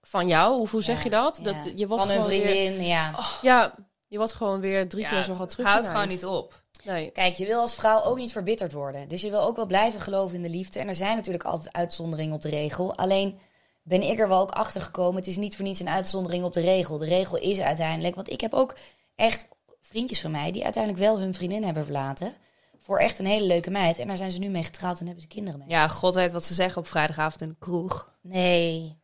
van 0.00 0.28
jou. 0.28 0.56
Hoe, 0.56 0.68
hoe 0.68 0.82
zeg 0.82 1.02
je 1.02 1.10
dat? 1.10 1.40
Ja. 1.42 1.42
dat 1.42 1.78
je 1.78 1.86
wordt 1.86 2.04
Van 2.04 2.12
een 2.12 2.24
vriendin, 2.24 2.76
Weer, 2.76 2.82
ja. 2.82 3.18
ja, 3.42 3.74
je 4.06 4.16
wordt 4.16 4.32
gewoon 4.32 4.60
weer 4.60 4.88
drie 4.88 5.06
keer 5.06 5.22
zo 5.22 5.32
hard 5.32 5.50
terug. 5.50 5.66
Houdt 5.66 5.88
gewoon 5.88 6.08
niet 6.08 6.26
op. 6.26 6.61
Nee. 6.82 7.10
Kijk, 7.10 7.36
je 7.36 7.46
wil 7.46 7.60
als 7.60 7.74
vrouw 7.74 8.02
ook 8.02 8.16
niet 8.16 8.32
verbitterd 8.32 8.72
worden. 8.72 9.08
Dus 9.08 9.20
je 9.20 9.30
wil 9.30 9.40
ook 9.40 9.56
wel 9.56 9.66
blijven 9.66 10.00
geloven 10.00 10.36
in 10.36 10.42
de 10.42 10.48
liefde. 10.48 10.78
En 10.78 10.88
er 10.88 10.94
zijn 10.94 11.16
natuurlijk 11.16 11.44
altijd 11.44 11.74
uitzonderingen 11.74 12.34
op 12.34 12.42
de 12.42 12.48
regel. 12.48 12.96
Alleen 12.96 13.38
ben 13.82 14.02
ik 14.02 14.18
er 14.18 14.28
wel 14.28 14.40
ook 14.40 14.50
achter 14.50 14.80
gekomen. 14.80 15.16
Het 15.16 15.26
is 15.26 15.36
niet 15.36 15.56
voor 15.56 15.64
niets 15.64 15.80
een 15.80 15.88
uitzondering 15.88 16.44
op 16.44 16.52
de 16.52 16.60
regel. 16.60 16.98
De 16.98 17.06
regel 17.06 17.38
is 17.38 17.60
uiteindelijk. 17.60 18.14
Want 18.14 18.30
ik 18.30 18.40
heb 18.40 18.54
ook 18.54 18.76
echt 19.16 19.48
vriendjes 19.82 20.20
van 20.20 20.30
mij 20.30 20.52
die 20.52 20.64
uiteindelijk 20.64 21.04
wel 21.04 21.18
hun 21.18 21.34
vriendin 21.34 21.64
hebben 21.64 21.84
verlaten. 21.84 22.34
Voor 22.78 22.98
echt 22.98 23.18
een 23.18 23.26
hele 23.26 23.46
leuke 23.46 23.70
meid. 23.70 23.98
En 23.98 24.06
daar 24.06 24.16
zijn 24.16 24.30
ze 24.30 24.38
nu 24.38 24.48
mee 24.48 24.64
getrouwd 24.64 24.98
en 24.98 25.04
hebben 25.04 25.22
ze 25.22 25.28
kinderen 25.28 25.58
mee. 25.58 25.68
Ja, 25.68 25.88
god 25.88 26.14
weet 26.14 26.32
wat 26.32 26.44
ze 26.44 26.54
zeggen 26.54 26.82
op 26.82 26.88
vrijdagavond 26.88 27.40
in 27.42 27.48
de 27.48 27.56
kroeg. 27.58 28.12
Nee. 28.20 28.98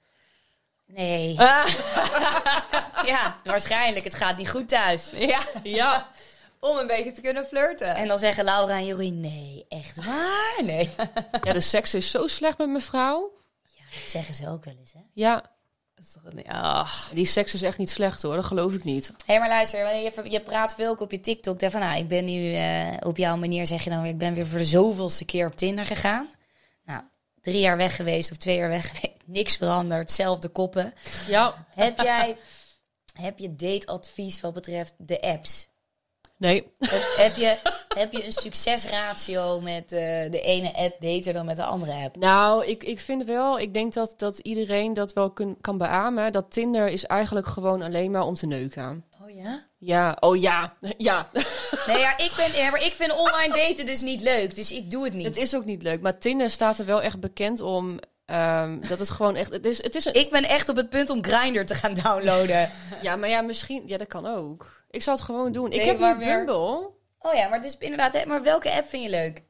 Nee. 0.87 1.37
Ja, 3.07 3.41
waarschijnlijk. 3.45 4.05
Het 4.05 4.15
gaat 4.15 4.37
niet 4.37 4.51
goed 4.51 4.69
thuis. 4.69 5.11
Ja, 5.15 5.41
ja. 5.63 6.07
Om 6.61 6.77
een 6.77 6.87
beetje 6.87 7.13
te 7.13 7.21
kunnen 7.21 7.47
flirten. 7.47 7.95
En 7.95 8.09
dan 8.09 8.19
zeggen 8.19 8.45
Laura 8.45 8.75
en 8.75 8.87
Jorien, 8.87 9.21
nee, 9.21 9.65
echt 9.69 10.05
waar? 10.05 10.59
Nee. 10.65 10.91
Ja, 11.43 11.53
de 11.53 11.61
seks 11.61 11.95
is 11.95 12.11
zo 12.11 12.27
slecht 12.27 12.59
met 12.59 12.69
mijn 12.69 12.83
vrouw. 12.83 13.33
Ja, 13.63 13.85
dat 14.01 14.11
zeggen 14.11 14.35
ze 14.35 14.49
ook 14.49 14.65
wel 14.65 14.75
eens, 14.79 14.93
hè? 14.93 15.01
Ja, 15.13 15.51
ach. 16.47 17.11
die 17.15 17.27
seks 17.27 17.55
is 17.55 17.63
echt 17.63 17.79
niet 17.79 17.91
slecht 17.91 18.23
hoor. 18.23 18.35
Dat 18.35 18.45
geloof 18.45 18.73
ik 18.73 18.85
niet. 18.85 19.07
Hé, 19.07 19.15
hey, 19.27 19.39
maar 19.39 19.49
luister, 19.49 19.95
je, 19.95 20.31
je 20.31 20.41
praat 20.41 20.75
veel 20.75 20.91
ook 20.91 21.01
op 21.01 21.11
je 21.11 21.21
TikTok. 21.21 21.61
Van, 21.61 21.81
nou, 21.81 21.99
ik 21.99 22.09
ben 22.09 22.25
nu 22.25 22.55
eh, 22.55 22.97
op 23.01 23.17
jouw 23.17 23.37
manier, 23.37 23.67
zeg 23.67 23.85
je 23.85 23.91
dan 23.91 24.03
weer, 24.03 24.11
ik 24.11 24.19
ben 24.19 24.35
weer 24.35 24.47
voor 24.47 24.59
de 24.59 24.65
zoveelste 24.65 25.25
keer 25.25 25.47
op 25.47 25.57
Tinder 25.57 25.85
gegaan. 25.85 26.29
Nou, 26.85 27.03
drie 27.41 27.61
jaar 27.61 27.77
weg 27.77 27.97
geweest 27.97 28.31
of 28.31 28.37
twee 28.37 28.57
jaar 28.57 28.69
weg 28.69 28.87
geweest. 28.87 29.17
Niks 29.27 29.57
veranderd, 29.57 30.01
hetzelfde 30.01 30.49
koppen. 30.49 30.95
Ja. 31.27 31.67
Heb 31.75 32.01
jij, 32.01 32.37
heb 33.27 33.39
je 33.39 33.55
dateadvies 33.55 34.41
wat 34.41 34.55
betreft 34.55 34.95
de 34.99 35.21
apps? 35.21 35.69
Nee. 36.39 36.73
Heb, 36.79 37.03
heb 37.17 37.37
je, 37.37 37.59
heb 37.95 38.13
je 38.13 38.27
een 38.27 38.33
succesratio 38.33 39.61
met 39.61 39.93
eh, 39.93 40.31
de 40.31 40.41
ene 40.41 40.75
app 40.75 40.97
beter 41.01 41.33
dan 41.33 41.47
met 41.47 41.57
de 41.57 41.65
andere 41.65 41.93
app? 41.93 42.17
Nou, 42.17 42.67
ik, 42.67 42.85
ik 42.85 43.01
vind 43.01 43.25
wel, 43.25 43.59
ik 43.59 43.75
denk 43.75 43.93
dat, 43.93 44.15
dat 44.17 44.39
iedereen 44.39 44.95
dat 44.95 45.13
wel 45.13 45.31
kun, 45.31 45.57
kan 45.61 45.79
beamen. 45.79 46.33
Dat 46.33 46.51
Tinder 46.51 46.89
is 46.89 47.07
eigenlijk 47.07 47.47
gewoon 47.47 47.83
alleen 47.83 48.11
maar 48.11 48.23
om 48.23 48.35
te 48.35 48.47
neuken. 48.47 49.05
Oh 49.23 49.35
ja? 49.35 49.67
Ja, 49.79 50.17
oh 50.21 50.41
ja, 50.41 50.75
ja. 50.99 51.31
Nee, 51.87 51.99
ja, 51.99 52.19
ik, 52.19 52.33
ben, 52.37 52.53
ja, 52.63 52.71
maar 52.71 52.85
ik 52.85 52.93
vind 52.93 53.17
online 53.17 53.55
daten 53.55 53.87
dus 53.87 54.01
niet 54.01 54.21
leuk, 54.21 54.57
dus 54.57 54.73
ik 54.73 54.91
doe 54.91 55.05
het 55.05 55.15
niet. 55.15 55.27
Het 55.27 55.37
is 55.37 55.57
ook 55.57 55.65
niet 55.65 55.83
leuk, 55.83 56.01
maar 56.01 56.19
Tinder 56.19 56.51
staat 56.51 56.79
er 56.79 56.87
wel 56.87 57.03
echt 57.03 57.21
bekend 57.21 57.61
om 57.61 57.99
ehm, 58.25 58.81
dat 58.89 58.99
het 58.99 59.11
gewoon 59.11 59.37
echt. 59.37 59.51
Het 59.51 59.67
is, 59.67 59.83
het 59.83 59.95
is 59.95 60.05
een, 60.05 60.15
Ik 60.15 60.31
ben 60.31 60.45
echt 60.45 60.69
op 60.69 60.77
het 60.77 60.89
punt 60.89 61.11
om 61.11 61.25
Grindr 61.25 61.65
te 61.65 61.75
gaan 61.75 61.95
downloaden. 61.95 62.71
ja, 63.03 63.17
maar 63.17 63.29
ja, 63.29 63.41
misschien, 63.41 63.83
ja, 63.87 63.97
dat 63.97 64.09
kan 64.09 64.27
ook. 64.27 64.78
Ik 64.99 65.05
zou 65.05 65.17
het 65.17 65.25
gewoon 65.27 65.53
doen. 65.53 65.73
Ik 65.73 65.83
heb 65.83 65.99
maar 65.99 66.19
nu 66.19 66.25
weer- 66.25 66.37
Bumble. 66.37 66.91
Oh 67.19 67.35
ja, 67.35 67.49
maar 67.49 67.63
dus 67.63 67.77
inderdaad, 67.79 68.25
maar 68.25 68.43
welke 68.43 68.73
app 68.73 68.87
vind 68.89 69.03
je 69.03 69.11
leuk? 69.11 69.43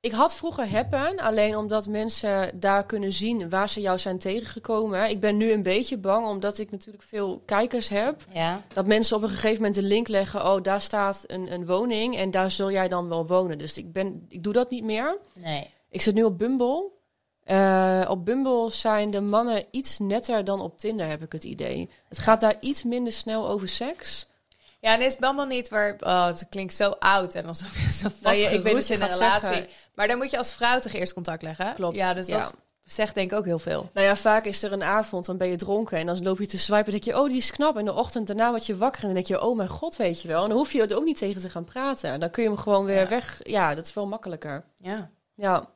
Ik 0.00 0.12
had 0.12 0.34
vroeger 0.34 0.70
Happen, 0.70 1.18
alleen 1.18 1.56
omdat 1.56 1.86
mensen 1.86 2.60
daar 2.60 2.86
kunnen 2.86 3.12
zien 3.12 3.50
waar 3.50 3.68
ze 3.68 3.80
jou 3.80 3.98
zijn 3.98 4.18
tegengekomen. 4.18 5.08
Ik 5.10 5.20
ben 5.20 5.36
nu 5.36 5.52
een 5.52 5.62
beetje 5.62 5.98
bang, 5.98 6.26
omdat 6.26 6.58
ik 6.58 6.70
natuurlijk 6.70 7.04
veel 7.04 7.42
kijkers 7.44 7.88
heb. 7.88 8.24
Ja. 8.32 8.62
Dat 8.72 8.86
mensen 8.86 9.16
op 9.16 9.22
een 9.22 9.28
gegeven 9.28 9.56
moment 9.56 9.76
een 9.76 9.86
link 9.86 10.08
leggen. 10.08 10.46
Oh, 10.52 10.62
daar 10.62 10.80
staat 10.80 11.24
een, 11.26 11.52
een 11.52 11.66
woning 11.66 12.16
en 12.16 12.30
daar 12.30 12.50
zul 12.50 12.70
jij 12.70 12.88
dan 12.88 13.08
wel 13.08 13.26
wonen. 13.26 13.58
Dus 13.58 13.78
ik, 13.78 13.92
ben, 13.92 14.26
ik 14.28 14.42
doe 14.42 14.52
dat 14.52 14.70
niet 14.70 14.84
meer. 14.84 15.18
Nee. 15.38 15.70
Ik 15.90 16.02
zit 16.02 16.14
nu 16.14 16.22
op 16.22 16.38
Bumble. 16.38 16.90
Eh, 17.42 18.06
op 18.08 18.24
Bumble 18.24 18.70
zijn 18.70 19.10
de 19.10 19.20
mannen 19.20 19.64
iets 19.70 19.98
netter 19.98 20.44
dan 20.44 20.60
op 20.60 20.78
Tinder, 20.78 21.06
heb 21.08 21.22
ik 21.22 21.32
het 21.32 21.44
idee. 21.44 21.90
Het 22.08 22.18
gaat 22.18 22.40
daar 22.40 22.56
iets 22.60 22.82
minder 22.84 23.12
snel 23.12 23.48
over 23.48 23.68
seks. 23.68 24.28
Ja, 24.86 24.92
en 24.94 25.00
is 25.00 25.16
Bumble 25.16 25.46
niet 25.46 25.68
waar... 25.68 25.96
Oh, 26.00 26.26
het 26.26 26.46
klinkt 26.50 26.74
zo 26.74 26.90
oud 26.90 27.34
en 27.34 27.46
alsof 27.46 27.82
je 27.84 27.90
zo 27.90 28.08
Nou, 28.20 28.36
je- 28.36 28.42
ik 28.42 28.62
weet 28.62 28.90
in 28.90 29.02
een 29.02 29.08
relatie. 29.08 29.46
zeggen. 29.48 29.66
Maar 29.94 30.08
dan 30.08 30.16
moet 30.16 30.30
je 30.30 30.38
als 30.38 30.52
vrouw 30.52 30.78
toch 30.78 30.92
eerst 30.92 31.12
contact 31.12 31.42
leggen? 31.42 31.74
Klopt, 31.74 31.96
Ja, 31.96 32.14
dus 32.14 32.26
ja. 32.26 32.38
dat 32.38 32.54
zegt 32.84 33.14
denk 33.14 33.30
ik 33.32 33.38
ook 33.38 33.44
heel 33.44 33.58
veel. 33.58 33.90
Nou 33.94 34.06
ja, 34.06 34.16
vaak 34.16 34.44
is 34.44 34.62
er 34.62 34.72
een 34.72 34.82
avond, 34.82 35.26
dan 35.26 35.36
ben 35.36 35.48
je 35.48 35.56
dronken 35.56 35.98
en 35.98 36.06
dan 36.06 36.22
loop 36.22 36.38
je 36.38 36.46
te 36.46 36.58
swipen. 36.58 36.84
Dan 36.84 36.92
denk 37.00 37.04
je, 37.16 37.20
oh, 37.22 37.28
die 37.28 37.36
is 37.36 37.50
knap. 37.50 37.76
En 37.76 37.84
de 37.84 37.92
ochtend 37.94 38.26
daarna 38.26 38.50
word 38.50 38.66
je 38.66 38.76
wakker 38.76 39.00
en 39.00 39.06
dan 39.06 39.14
denk 39.14 39.26
je, 39.26 39.40
oh 39.42 39.56
mijn 39.56 39.68
god, 39.68 39.96
weet 39.96 40.22
je 40.22 40.28
wel. 40.28 40.42
En 40.42 40.48
dan 40.48 40.58
hoef 40.58 40.72
je 40.72 40.80
het 40.80 40.94
ook 40.94 41.04
niet 41.04 41.18
tegen 41.18 41.40
te 41.40 41.50
gaan 41.50 41.64
praten. 41.64 42.20
Dan 42.20 42.30
kun 42.30 42.42
je 42.42 42.48
hem 42.48 42.58
gewoon 42.58 42.84
weer 42.84 43.00
Ja. 43.00 43.08
weg. 43.08 43.40
Ja, 43.42 43.74
dat 43.74 43.84
is 43.84 43.92
veel 43.92 44.06
makkelijker. 44.06 44.64
Ja. 44.76 45.10
Ja. 45.34 45.68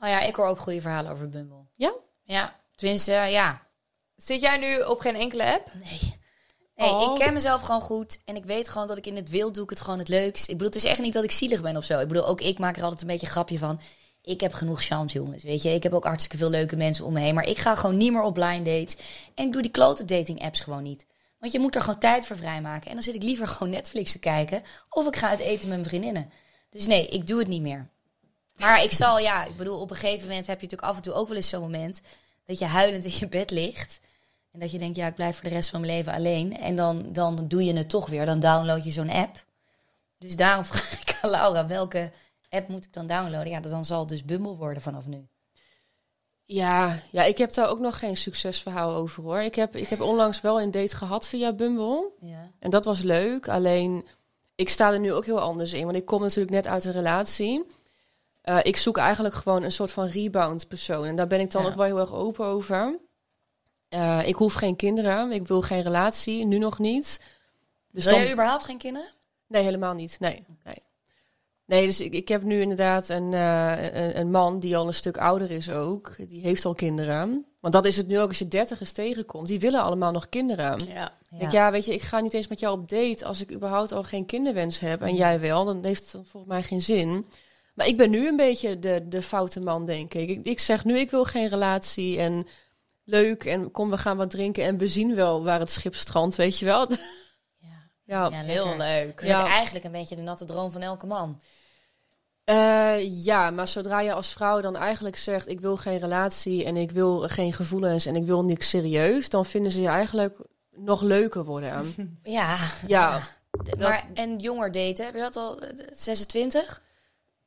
Oh 0.00 0.08
ja, 0.08 0.20
ik 0.20 0.34
hoor 0.36 0.46
ook 0.46 0.58
goede 0.58 0.80
verhalen 0.80 1.12
over 1.12 1.28
Bumble. 1.28 1.64
Ja? 1.74 1.92
Ja, 2.22 2.56
tenminste, 2.74 3.12
ja. 3.12 3.62
Zit 4.16 4.40
jij 4.40 4.56
nu 4.56 4.80
op 4.82 5.00
geen 5.00 5.16
enkele 5.16 5.52
app? 5.52 5.70
Nee. 5.84 6.16
Nee, 6.78 6.90
Oh. 6.90 7.12
ik 7.12 7.24
ken 7.24 7.32
mezelf 7.32 7.60
gewoon 7.62 7.80
goed. 7.80 8.20
En 8.24 8.36
ik 8.36 8.44
weet 8.44 8.68
gewoon 8.68 8.86
dat 8.86 8.96
ik 8.96 9.06
in 9.06 9.16
het 9.16 9.28
wild 9.30 9.54
doe 9.54 9.64
ik 9.64 9.70
het 9.70 9.80
gewoon 9.80 9.98
het 9.98 10.08
leukst. 10.08 10.42
Ik 10.42 10.52
bedoel, 10.52 10.66
het 10.72 10.76
is 10.76 10.84
echt 10.84 11.00
niet 11.00 11.12
dat 11.12 11.24
ik 11.24 11.30
zielig 11.30 11.62
ben 11.62 11.76
of 11.76 11.84
zo. 11.84 11.98
Ik 11.98 12.08
bedoel, 12.08 12.26
ook 12.26 12.40
ik 12.40 12.58
maak 12.58 12.76
er 12.76 12.82
altijd 12.82 13.00
een 13.00 13.06
beetje 13.06 13.26
een 13.26 13.32
grapje 13.32 13.58
van. 13.58 13.80
Ik 14.22 14.40
heb 14.40 14.52
genoeg 14.52 14.82
chance, 14.84 15.16
jongens. 15.16 15.42
Weet 15.42 15.62
je, 15.62 15.70
ik 15.70 15.82
heb 15.82 15.92
ook 15.92 16.04
hartstikke 16.04 16.36
veel 16.36 16.50
leuke 16.50 16.76
mensen 16.76 17.04
om 17.04 17.12
me 17.12 17.20
heen. 17.20 17.34
Maar 17.34 17.46
ik 17.48 17.58
ga 17.58 17.74
gewoon 17.74 17.96
niet 17.96 18.12
meer 18.12 18.22
op 18.22 18.34
blind 18.34 18.66
dates. 18.66 18.96
En 19.34 19.46
ik 19.46 19.52
doe 19.52 19.62
die 19.62 19.70
klote 19.70 20.04
dating 20.04 20.42
apps 20.42 20.60
gewoon 20.60 20.82
niet. 20.82 21.06
Want 21.38 21.52
je 21.52 21.58
moet 21.58 21.74
er 21.74 21.80
gewoon 21.80 21.98
tijd 21.98 22.26
voor 22.26 22.36
vrijmaken. 22.36 22.88
En 22.88 22.94
dan 22.94 23.02
zit 23.02 23.14
ik 23.14 23.22
liever 23.22 23.48
gewoon 23.48 23.70
Netflix 23.72 24.12
te 24.12 24.18
kijken. 24.18 24.62
Of 24.90 25.06
ik 25.06 25.16
ga 25.16 25.28
uit 25.28 25.38
eten 25.38 25.68
met 25.68 25.78
mijn 25.78 25.88
vriendinnen. 25.88 26.30
Dus 26.70 26.86
nee, 26.86 27.08
ik 27.08 27.26
doe 27.26 27.38
het 27.38 27.48
niet 27.48 27.62
meer. 27.62 27.88
Maar 28.56 28.82
ik 28.84 28.92
zal, 28.92 29.18
ja, 29.18 29.44
ik 29.44 29.56
bedoel, 29.56 29.80
op 29.80 29.90
een 29.90 29.96
gegeven 29.96 30.28
moment 30.28 30.46
heb 30.46 30.60
je 30.60 30.62
natuurlijk 30.64 30.90
af 30.90 30.96
en 30.96 31.02
toe 31.02 31.12
ook 31.12 31.28
wel 31.28 31.36
eens 31.36 31.48
zo'n 31.48 31.60
moment. 31.60 32.00
Dat 32.44 32.58
je 32.58 32.64
huilend 32.64 33.04
in 33.04 33.12
je 33.18 33.28
bed 33.28 33.50
ligt. 33.50 34.00
En 34.52 34.60
dat 34.60 34.70
je 34.70 34.78
denkt, 34.78 34.96
ja, 34.96 35.06
ik 35.06 35.14
blijf 35.14 35.34
voor 35.34 35.48
de 35.48 35.54
rest 35.54 35.68
van 35.70 35.80
mijn 35.80 35.92
leven 35.92 36.12
alleen. 36.12 36.56
En 36.58 36.76
dan, 36.76 37.12
dan 37.12 37.48
doe 37.48 37.64
je 37.64 37.72
het 37.72 37.88
toch 37.88 38.08
weer. 38.08 38.26
Dan 38.26 38.40
download 38.40 38.84
je 38.84 38.90
zo'n 38.90 39.10
app. 39.10 39.44
Dus 40.18 40.36
daarom 40.36 40.64
vraag 40.70 41.00
ik 41.00 41.18
aan 41.22 41.30
Laura, 41.30 41.66
welke 41.66 42.12
app 42.48 42.68
moet 42.68 42.84
ik 42.84 42.92
dan 42.92 43.06
downloaden? 43.06 43.48
Ja, 43.52 43.60
dan 43.60 43.84
zal 43.84 44.00
het 44.00 44.08
dus 44.08 44.24
Bumble 44.24 44.56
worden 44.56 44.82
vanaf 44.82 45.06
nu. 45.06 45.26
Ja, 46.44 46.98
ja, 47.10 47.24
ik 47.24 47.38
heb 47.38 47.52
daar 47.52 47.68
ook 47.68 47.78
nog 47.78 47.98
geen 47.98 48.16
succesverhaal 48.16 48.94
over 48.94 49.22
hoor. 49.22 49.40
Ik 49.40 49.54
heb, 49.54 49.76
ik 49.76 49.88
heb 49.88 50.00
onlangs 50.00 50.40
wel 50.40 50.60
een 50.60 50.70
date 50.70 50.96
gehad 50.96 51.26
via 51.28 51.52
Bumble. 51.52 52.10
Ja. 52.20 52.50
En 52.58 52.70
dat 52.70 52.84
was 52.84 53.00
leuk. 53.00 53.48
Alleen, 53.48 54.06
ik 54.54 54.68
sta 54.68 54.92
er 54.92 55.00
nu 55.00 55.12
ook 55.12 55.24
heel 55.24 55.40
anders 55.40 55.72
in. 55.72 55.84
Want 55.84 55.96
ik 55.96 56.04
kom 56.04 56.20
natuurlijk 56.20 56.50
net 56.50 56.66
uit 56.66 56.84
een 56.84 56.92
relatie. 56.92 57.66
Eh, 58.42 58.58
ik 58.62 58.76
zoek 58.76 58.96
eigenlijk 58.98 59.34
gewoon 59.34 59.62
een 59.62 59.72
soort 59.72 59.90
van 59.90 60.06
rebound 60.06 60.68
persoon. 60.68 61.04
En 61.04 61.16
daar 61.16 61.26
ben 61.26 61.40
ik 61.40 61.50
dan 61.50 61.62
Ja. 61.62 61.68
ook 61.68 61.74
wel 61.76 61.84
heel 61.84 61.98
erg 61.98 62.12
open 62.12 62.44
over. 62.46 62.98
Eh, 63.88 64.20
ik 64.26 64.34
hoef 64.34 64.54
geen 64.54 64.76
kinderen. 64.76 65.32
Ik 65.32 65.46
wil 65.46 65.62
geen 65.62 65.82
relatie. 65.82 66.44
Nu 66.44 66.58
nog 66.58 66.78
niet. 66.78 67.20
Dus 67.90 68.04
Wil 68.04 68.12
dan... 68.12 68.22
jij 68.22 68.32
überhaupt 68.32 68.64
geen 68.64 68.78
kinderen? 68.78 69.08
Nee, 69.46 69.62
helemaal 69.62 69.94
niet. 69.94 70.16
Nee, 70.20 70.46
nee. 70.64 70.86
Nee, 71.64 71.86
dus 71.86 72.00
ik, 72.00 72.12
ik 72.12 72.28
heb 72.28 72.42
nu 72.42 72.60
inderdaad 72.60 73.08
een, 73.08 73.34
eh, 73.34 73.92
een, 73.94 74.18
een 74.18 74.30
man 74.30 74.60
die 74.60 74.76
al 74.76 74.86
een 74.86 74.94
stuk 74.94 75.16
ouder 75.16 75.50
is 75.50 75.70
ook. 75.70 76.16
Die 76.28 76.42
heeft 76.42 76.64
al 76.64 76.74
kinderen. 76.74 77.46
Want 77.60 77.74
dat 77.74 77.84
is 77.84 77.96
het 77.96 78.06
nu 78.06 78.20
ook 78.20 78.28
als 78.28 78.38
je 78.38 78.48
dertigers 78.48 78.92
tegenkomt. 78.92 79.48
Die 79.48 79.60
willen 79.60 79.82
allemaal 79.82 80.12
nog 80.12 80.28
kinderen. 80.28 80.86
Ja. 80.86 81.12
Ja. 81.30 81.40
Ik, 81.40 81.52
ja, 81.52 81.70
weet 81.70 81.84
je, 81.84 81.94
ik 81.94 82.02
ga 82.02 82.20
niet 82.20 82.34
eens 82.34 82.48
met 82.48 82.60
jou 82.60 82.78
op 82.78 82.88
date 82.88 83.24
als 83.24 83.40
ik 83.40 83.52
überhaupt 83.52 83.92
al 83.92 84.02
geen 84.02 84.26
kinderwens 84.26 84.80
heb. 84.80 85.02
En 85.02 85.14
jij 85.14 85.40
wel, 85.40 85.64
dan 85.64 85.84
heeft 85.84 86.12
het 86.12 86.28
volgens 86.28 86.52
mij 86.52 86.62
geen 86.62 86.82
zin. 86.82 87.26
Maar 87.74 87.86
ik 87.86 87.96
ben 87.96 88.10
nu 88.10 88.28
een 88.28 88.36
beetje 88.36 88.78
de, 88.78 89.04
de 89.08 89.22
foute 89.22 89.60
man, 89.60 89.86
denk 89.86 90.14
ik. 90.14 90.28
ik. 90.28 90.40
Ik 90.42 90.60
zeg 90.60 90.84
nu, 90.84 90.98
ik 90.98 91.10
wil 91.10 91.24
geen 91.24 91.48
relatie 91.48 92.18
en 92.18 92.46
leuk 93.08 93.44
en 93.44 93.70
kom, 93.70 93.90
we 93.90 93.98
gaan 93.98 94.16
wat 94.16 94.30
drinken 94.30 94.64
en 94.64 94.78
we 94.78 94.88
zien 94.88 95.14
wel 95.14 95.44
waar 95.44 95.58
het 95.58 95.70
schip 95.70 95.94
strandt, 95.94 96.36
weet 96.36 96.58
je 96.58 96.64
wel. 96.64 96.90
Ja, 96.90 96.96
Ja, 98.04 98.28
ja 98.30 98.42
Heel 98.42 98.76
leuk. 98.76 99.20
Ja. 99.24 99.46
eigenlijk 99.46 99.84
een 99.84 99.92
beetje 99.92 100.16
de 100.16 100.22
natte 100.22 100.44
droom 100.44 100.70
van 100.70 100.80
elke 100.80 101.06
man. 101.06 101.40
Eh, 102.44 103.24
ja, 103.24 103.50
maar 103.50 103.68
zodra 103.68 104.00
je 104.00 104.12
als 104.12 104.32
vrouw 104.32 104.60
dan 104.60 104.76
eigenlijk 104.76 105.16
zegt: 105.16 105.48
Ik 105.48 105.60
wil 105.60 105.76
geen 105.76 105.98
relatie 105.98 106.64
en 106.64 106.76
ik 106.76 106.90
wil 106.90 107.28
geen 107.28 107.52
gevoelens 107.52 108.06
en 108.06 108.16
ik 108.16 108.24
wil 108.24 108.44
niks 108.44 108.68
serieus, 108.68 109.28
dan 109.28 109.46
vinden 109.46 109.72
ze 109.72 109.80
je 109.80 109.88
eigenlijk 109.88 110.38
nog 110.74 111.00
leuker 111.02 111.44
worden. 111.44 111.94
Ja. 112.22 112.56
Ja. 112.86 113.20
Maar, 113.78 114.06
en 114.14 114.38
jonger 114.38 114.72
daten, 114.72 115.04
heb 115.04 115.14
je 115.14 115.20
dat 115.20 115.36
al? 115.36 115.60
eh, 115.60 115.86
26? 115.90 116.82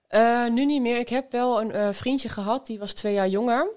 Eh, 0.07 0.47
nu 0.47 0.65
niet 0.65 0.81
meer. 0.81 0.97
Ik 0.99 1.09
heb 1.09 1.31
wel 1.31 1.61
een 1.61 1.71
eh, 1.71 1.87
vriendje 1.91 2.29
gehad, 2.29 2.65
die 2.65 2.79
was 2.79 2.93
twee 2.93 3.13
jaar 3.13 3.27
jonger. 3.27 3.69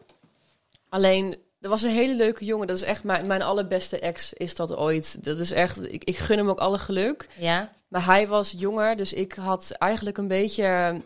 Alleen, 0.88 1.36
er 1.64 1.70
was 1.70 1.82
een 1.82 1.90
hele 1.90 2.14
leuke 2.14 2.44
jongen. 2.44 2.66
Dat 2.66 2.76
is 2.76 2.82
echt 2.82 3.04
mijn, 3.04 3.26
mijn 3.26 3.42
allerbeste 3.42 3.98
ex 3.98 4.32
is 4.32 4.54
dat 4.54 4.76
ooit. 4.76 5.24
Dat 5.24 5.38
is 5.38 5.52
echt, 5.52 5.92
ik, 5.92 6.04
ik 6.04 6.16
gun 6.16 6.38
hem 6.38 6.48
ook 6.48 6.58
alle 6.58 6.78
geluk. 6.78 7.28
Ja? 7.38 7.72
Maar 7.88 8.04
hij 8.04 8.28
was 8.28 8.54
jonger, 8.56 8.96
dus 8.96 9.12
ik 9.12 9.32
had 9.32 9.70
eigenlijk 9.70 10.18
een 10.18 10.28
beetje 10.28 11.00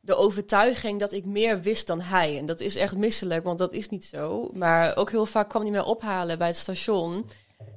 de 0.00 0.14
overtuiging 0.14 1.00
dat 1.00 1.12
ik 1.12 1.24
meer 1.24 1.60
wist 1.60 1.86
dan 1.86 2.00
hij. 2.00 2.38
En 2.38 2.46
dat 2.46 2.60
is 2.60 2.76
echt 2.76 2.96
misselijk, 2.96 3.44
want 3.44 3.58
dat 3.58 3.72
is 3.72 3.88
niet 3.88 4.04
zo. 4.04 4.50
Maar 4.52 4.96
ook 4.96 5.10
heel 5.10 5.26
vaak 5.26 5.48
kwam 5.48 5.62
hij 5.62 5.70
mij 5.70 5.80
ophalen 5.80 6.38
bij 6.38 6.46
het 6.46 6.56
station. 6.56 7.30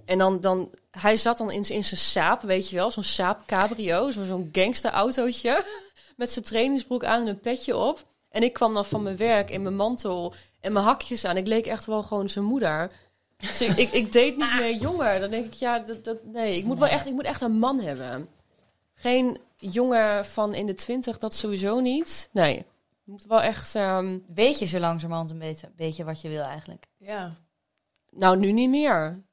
En 0.05 0.17
dan, 0.17 0.39
dan 0.39 0.69
hij 0.91 1.17
zat 1.17 1.37
dan 1.37 1.51
in, 1.51 1.69
in 1.69 1.83
zijn 1.83 1.99
saap, 1.99 2.41
weet 2.41 2.69
je 2.69 2.75
wel, 2.75 2.91
zo'n 2.91 3.03
saap 3.03 3.45
cabrio, 3.45 4.11
zo- 4.11 4.23
zo'n 4.25 4.49
gangsterautootje 4.51 5.63
met 6.17 6.29
zijn 6.29 6.45
trainingsbroek 6.45 7.03
aan 7.03 7.21
en 7.21 7.27
een 7.27 7.39
petje 7.39 7.77
op. 7.77 8.11
En 8.33 8.43
ik 8.43 8.53
kwam 8.53 8.73
dan 8.73 8.85
van 8.85 9.03
mijn 9.03 9.17
werk 9.17 9.49
in 9.49 9.61
mijn 9.61 9.75
mantel 9.75 10.33
en 10.59 10.73
mijn 10.73 10.85
hakjes 10.85 11.25
aan. 11.25 11.37
Ik 11.37 11.47
leek 11.47 11.65
echt 11.65 11.85
wel 11.85 12.03
gewoon 12.03 12.29
zijn 12.29 12.45
moeder. 12.45 12.91
Dus 13.37 13.61
ik, 13.61 13.77
ik, 13.77 13.91
ik 13.91 14.11
deed 14.11 14.37
niet 14.37 14.55
meer 14.59 14.75
jonger. 14.75 15.19
Dan 15.19 15.29
denk 15.29 15.45
ik, 15.45 15.53
ja, 15.53 15.79
dat, 15.79 16.03
dat, 16.03 16.23
nee, 16.23 16.57
ik 16.57 16.65
moet 16.65 16.79
wel 16.79 16.87
echt, 16.87 17.05
ik 17.05 17.13
moet 17.13 17.23
echt 17.23 17.41
een 17.41 17.59
man 17.59 17.79
hebben. 17.79 18.27
Geen 18.93 19.37
jongen 19.57 20.25
van 20.25 20.53
in 20.53 20.65
de 20.65 20.73
twintig, 20.73 21.17
dat 21.17 21.33
sowieso 21.33 21.79
niet. 21.79 22.29
Nee, 22.31 22.57
het 22.57 22.65
moet 23.05 23.25
wel 23.25 23.41
echt, 23.41 23.75
ehm, 23.75 24.19
Weet 24.33 24.59
je 24.59 24.65
zo 24.65 24.79
langzamerhand 24.79 25.31
een 25.31 25.39
beetje, 25.39 25.71
beetje 25.75 26.03
wat 26.03 26.21
je 26.21 26.29
wil 26.29 26.43
eigenlijk? 26.43 26.85
Ja. 26.97 27.35
nou 28.09 28.37
nu 28.37 28.51
niet 28.51 28.69
meer. 28.69 29.23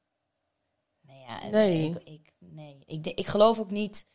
Nee, 1.01 1.19
ja, 1.27 1.49
Nee. 1.49 1.89
Ik, 1.89 2.03
ik, 2.03 2.33
nee. 2.39 2.83
Ik, 2.85 3.07
ik 3.07 3.27
geloof 3.27 3.59
ook 3.59 3.71
niet 3.71 4.05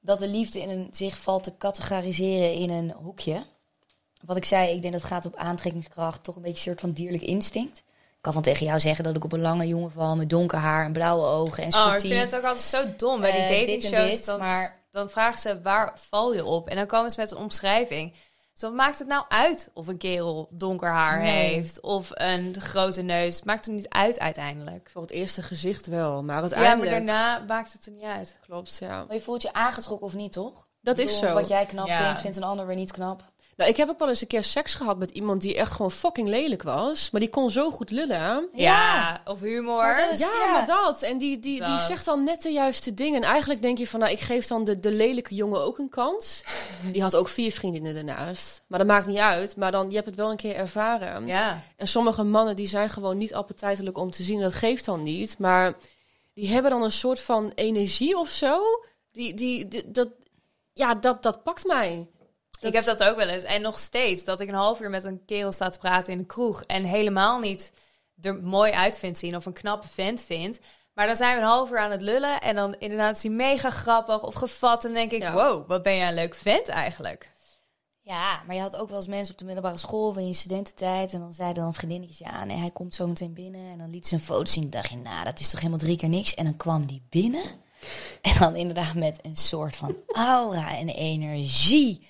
dat 0.00 0.18
de 0.18 0.28
liefde 0.28 0.60
in 0.60 0.68
een, 0.68 0.88
zich 0.90 1.18
valt 1.18 1.42
te 1.42 1.56
categoriseren 1.56 2.52
in 2.52 2.70
een 2.70 2.90
hoekje. 2.90 3.42
Wat 4.24 4.36
ik 4.36 4.44
zei, 4.44 4.74
ik 4.74 4.80
denk 4.82 4.92
dat 4.92 5.02
het 5.02 5.10
gaat 5.12 5.26
op 5.26 5.36
aantrekkingskracht, 5.36 6.22
toch 6.24 6.36
een 6.36 6.42
beetje 6.42 6.56
een 6.56 6.62
soort 6.62 6.80
van 6.80 6.92
dierlijk 6.92 7.22
instinct. 7.22 7.78
Ik 7.78 8.24
kan 8.24 8.32
van 8.32 8.42
tegen 8.42 8.66
jou 8.66 8.80
zeggen 8.80 9.04
dat 9.04 9.16
ik 9.16 9.24
op 9.24 9.32
een 9.32 9.40
lange 9.40 9.66
jongen 9.66 9.90
val 9.92 10.16
met 10.16 10.30
donker 10.30 10.58
haar 10.58 10.84
en 10.84 10.92
blauwe 10.92 11.26
ogen 11.26 11.62
en 11.62 11.74
Oh, 11.74 11.78
ik 11.80 11.86
sportief. 11.86 12.10
vind 12.10 12.30
het 12.30 12.36
ook 12.40 12.46
altijd 12.46 12.64
zo 12.64 12.82
dom 12.96 13.20
bij 13.20 13.32
die 13.32 13.40
Eh, 13.40 13.58
datingshows. 13.58 14.24
Dan, 14.24 14.38
maar- 14.38 14.76
dan 14.90 15.10
vragen 15.10 15.40
ze 15.40 15.60
waar 15.62 15.92
val 16.08 16.34
je 16.34 16.44
op? 16.44 16.68
En 16.68 16.76
dan 16.76 16.86
komen 16.86 17.10
ze 17.10 17.20
met 17.20 17.30
een 17.30 17.36
omschrijving. 17.38 18.12
Dus 18.52 18.62
wat 18.62 18.72
maakt 18.72 18.98
het 18.98 19.08
nou 19.08 19.24
uit 19.28 19.70
of 19.74 19.86
een 19.86 19.96
kerel 19.98 20.48
donker 20.50 20.88
haar 20.88 21.20
Nee. 21.22 21.48
heeft 21.54 21.80
of 21.80 22.08
een 22.14 22.60
grote 22.60 23.02
neus? 23.02 23.36
Het 23.36 23.44
maakt 23.44 23.66
er 23.66 23.72
niet 23.72 23.88
uit 23.88 24.18
uiteindelijk. 24.18 24.88
Voor 24.92 25.02
het 25.02 25.10
eerste 25.10 25.42
gezicht 25.42 25.86
wel, 25.86 26.22
maar 26.22 26.34
Ja, 26.36 26.40
uiteindelijk... 26.40 26.90
maar 26.90 26.90
daarna 27.04 27.44
maakt 27.46 27.72
het 27.72 27.86
er 27.86 27.92
niet 27.92 28.02
uit. 28.02 28.38
Klopt, 28.46 28.76
ja. 28.80 29.04
Maar 29.04 29.14
je 29.16 29.22
voelt 29.22 29.42
je 29.42 29.52
aangetrokken 29.52 30.06
of 30.06 30.14
niet, 30.14 30.32
toch? 30.32 30.66
Dat 30.82 30.98
is 30.98 31.18
zo. 31.18 31.32
Wat 31.32 31.48
jij 31.48 31.66
knap 31.66 31.86
Ja. 31.86 32.04
vindt, 32.04 32.20
vindt 32.20 32.36
een 32.36 32.42
ander 32.42 32.66
weer 32.66 32.76
niet 32.76 32.92
knap. 32.92 33.22
Nou, 33.58 33.70
ik 33.70 33.76
heb 33.76 33.88
ook 33.88 33.98
wel 33.98 34.08
eens 34.08 34.20
een 34.20 34.26
keer 34.26 34.44
seks 34.44 34.74
gehad 34.74 34.98
met 34.98 35.10
iemand 35.10 35.40
die 35.42 35.56
echt 35.56 35.72
gewoon 35.72 35.90
fucking 35.90 36.28
lelijk 36.28 36.62
was. 36.62 37.10
Maar 37.10 37.20
die 37.20 37.30
kon 37.30 37.50
zo 37.50 37.70
goed 37.70 37.90
lullen. 37.90 38.48
Ja, 38.52 39.20
of 39.24 39.40
humor. 39.40 39.76
Maar 39.76 39.96
dat 39.96 40.10
is- 40.10 40.18
Ja, 40.18 40.30
ja. 40.44 40.52
maar 40.52 40.66
dat. 40.66 41.02
En 41.02 41.18
die, 41.18 41.38
die, 41.38 41.60
die 41.62 41.68
Dat. 41.70 41.80
zegt 41.80 42.04
dan 42.04 42.24
net 42.24 42.42
de 42.42 42.48
juiste 42.52 42.94
dingen. 42.94 43.22
En 43.22 43.28
eigenlijk 43.28 43.62
denk 43.62 43.78
je 43.78 43.86
van, 43.86 44.00
nou, 44.00 44.12
ik 44.12 44.20
geef 44.20 44.46
dan 44.46 44.64
de, 44.64 44.80
de 44.80 44.92
lelijke 44.92 45.34
jongen 45.34 45.60
ook 45.60 45.78
een 45.78 45.88
kans. 45.88 46.42
Die 46.92 47.02
had 47.02 47.16
ook 47.16 47.28
vier 47.28 47.52
vriendinnen 47.52 47.94
daarnaast. 47.94 48.62
Maar 48.66 48.78
dat 48.78 48.88
maakt 48.88 49.06
niet 49.06 49.18
uit. 49.18 49.56
Maar 49.56 49.72
dan, 49.72 49.88
je 49.88 49.94
hebt 49.94 50.06
het 50.06 50.16
wel 50.16 50.30
een 50.30 50.36
keer 50.36 50.54
ervaren. 50.54 51.26
Ja. 51.26 51.62
En 51.76 51.88
sommige 51.88 52.22
mannen, 52.22 52.56
die 52.56 52.66
zijn 52.68 52.88
gewoon 52.90 53.16
niet 53.18 53.34
appetijtelijk 53.34 53.98
om 53.98 54.10
te 54.10 54.22
zien. 54.22 54.40
Dat 54.40 54.54
geeft 54.54 54.84
dan 54.84 55.02
niet. 55.02 55.38
Maar 55.38 55.74
die 56.34 56.48
hebben 56.48 56.70
dan 56.70 56.82
een 56.82 56.92
soort 56.92 57.20
van 57.20 57.52
energie 57.54 58.18
of 58.18 58.28
zo. 58.28 58.60
Die, 59.12 59.34
die, 59.34 59.68
die- 59.68 59.90
dat, 59.90 60.08
ja, 60.72 60.94
dat, 60.94 61.22
dat 61.22 61.42
pakt 61.42 61.66
mij. 61.66 62.06
Ik 62.60 62.72
heb 62.72 62.84
dat 62.84 63.02
ook 63.04 63.16
wel 63.16 63.28
eens. 63.28 63.42
En 63.42 63.62
nog 63.62 63.78
steeds. 63.78 64.24
Dat 64.24 64.40
ik 64.40 64.48
een 64.48 64.54
half 64.54 64.80
uur 64.80 64.90
met 64.90 65.04
een 65.04 65.24
kerel 65.26 65.52
sta 65.52 65.68
te 65.68 65.78
praten 65.78 66.12
in 66.12 66.18
de 66.18 66.26
kroeg. 66.26 66.62
En 66.62 66.84
helemaal 66.84 67.38
niet 67.38 67.72
er 68.20 68.34
mooi 68.36 68.72
uit 68.72 68.98
vind 68.98 69.18
zien. 69.18 69.36
Of 69.36 69.46
een 69.46 69.52
knappe 69.52 69.88
vent 69.88 70.22
vind. 70.22 70.58
Maar 70.94 71.06
dan 71.06 71.16
zijn 71.16 71.34
we 71.36 71.40
een 71.42 71.48
half 71.48 71.70
uur 71.70 71.78
aan 71.78 71.90
het 71.90 72.02
lullen. 72.02 72.40
En 72.40 72.54
dan 72.54 72.74
inderdaad 72.78 73.16
is 73.16 73.22
hij 73.22 73.32
mega 73.32 73.70
grappig 73.70 74.22
of 74.22 74.34
gevat. 74.34 74.84
En 74.84 74.90
dan 74.92 74.98
denk 74.98 75.12
ik, 75.12 75.22
Ja. 75.22 75.32
wow, 75.32 75.68
wat 75.68 75.82
ben 75.82 75.96
jij 75.96 76.08
een 76.08 76.14
leuk 76.14 76.34
vent 76.34 76.68
eigenlijk. 76.68 77.32
Ja, 78.00 78.42
maar 78.46 78.54
je 78.54 78.60
had 78.62 78.76
ook 78.76 78.88
wel 78.88 78.96
eens 78.98 79.06
mensen 79.06 79.32
op 79.32 79.38
de 79.38 79.44
middelbare 79.44 79.78
school 79.78 80.08
of 80.08 80.16
in 80.16 80.26
je 80.26 80.34
studententijd. 80.34 81.12
En 81.12 81.20
dan 81.20 81.32
zeiden 81.32 81.62
dan 81.62 81.74
vriendinnetjes, 81.74 82.18
ja, 82.18 82.44
nee, 82.44 82.56
hij 82.56 82.70
komt 82.70 82.94
zo 82.94 83.06
meteen 83.06 83.34
binnen. 83.34 83.70
En 83.70 83.78
dan 83.78 83.90
liet 83.90 84.06
ze 84.06 84.14
een 84.14 84.20
foto 84.20 84.44
zien. 84.44 84.70
Dacht 84.70 84.90
je, 84.90 84.96
nou, 84.96 85.24
dat 85.24 85.40
is 85.40 85.50
toch 85.50 85.58
helemaal 85.58 85.80
drie 85.80 85.96
keer 85.96 86.08
niks. 86.08 86.34
En 86.34 86.44
dan 86.44 86.56
kwam 86.56 86.86
die 86.86 87.06
binnen. 87.08 87.44
En 88.22 88.38
dan 88.38 88.56
inderdaad 88.56 88.94
met 88.94 89.18
een 89.22 89.36
soort 89.36 89.76
van 89.76 89.96
aura 90.12 90.76
en 90.76 90.88
energie. 90.88 92.06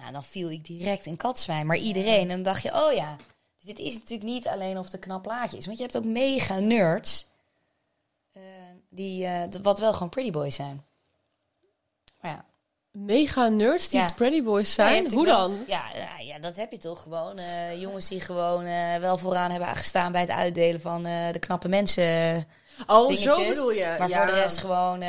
Nou, 0.00 0.12
dan 0.12 0.24
viel 0.24 0.50
ik 0.50 0.64
direct 0.64 1.06
in 1.06 1.16
katzwijn. 1.16 1.66
Maar 1.66 1.76
iedereen, 1.76 2.20
en 2.22 2.28
dan 2.28 2.42
dacht 2.42 2.62
je, 2.62 2.74
oh 2.86 2.92
ja. 2.92 3.16
Dit 3.60 3.78
is 3.78 3.94
natuurlijk 3.94 4.28
niet 4.30 4.48
alleen 4.48 4.78
of 4.78 4.92
een 4.92 4.98
knap 4.98 5.22
plaatje 5.22 5.56
is. 5.56 5.66
Want 5.66 5.78
je 5.78 5.84
hebt 5.84 5.96
ook 5.96 6.04
mega 6.04 6.58
nerds. 6.58 7.26
eh, 8.32 8.42
die, 8.90 9.48
d- 9.48 9.58
wat 9.62 9.78
wel 9.78 9.92
gewoon 9.92 10.08
pretty 10.08 10.30
boys 10.30 10.54
zijn. 10.54 10.84
Maar 12.20 12.30
ja. 12.30 12.44
Mega 12.90 13.48
nerds 13.48 13.88
die 13.88 14.00
Ja. 14.00 14.08
pretty 14.16 14.42
boys 14.42 14.72
zijn. 14.72 15.12
Hoe 15.12 15.26
dan? 15.26 15.50
wel- 15.56 15.64
ja, 15.66 15.84
ja, 16.20 16.38
dat 16.38 16.56
heb 16.56 16.72
je 16.72 16.78
toch 16.78 17.02
gewoon. 17.02 17.38
eh, 17.38 17.80
jongens 17.80 18.08
die 18.08 18.20
gewoon 18.20 18.64
wel 19.00 19.18
vooraan 19.18 19.50
hebben 19.50 19.76
gestaan 19.76 20.12
bij 20.12 20.20
het 20.20 20.30
uitdelen 20.30 20.80
van 20.80 21.02
de 21.02 21.36
knappe 21.40 21.68
mensen. 21.68 22.46
Oh, 22.86 23.06
dingetjes. 23.08 23.34
zo 23.34 23.48
bedoel 23.48 23.70
je. 23.70 23.96
Maar 23.98 24.08
ja. 24.08 24.16
voor 24.16 24.26
de 24.26 24.40
rest 24.40 24.58
gewoon 24.58 25.02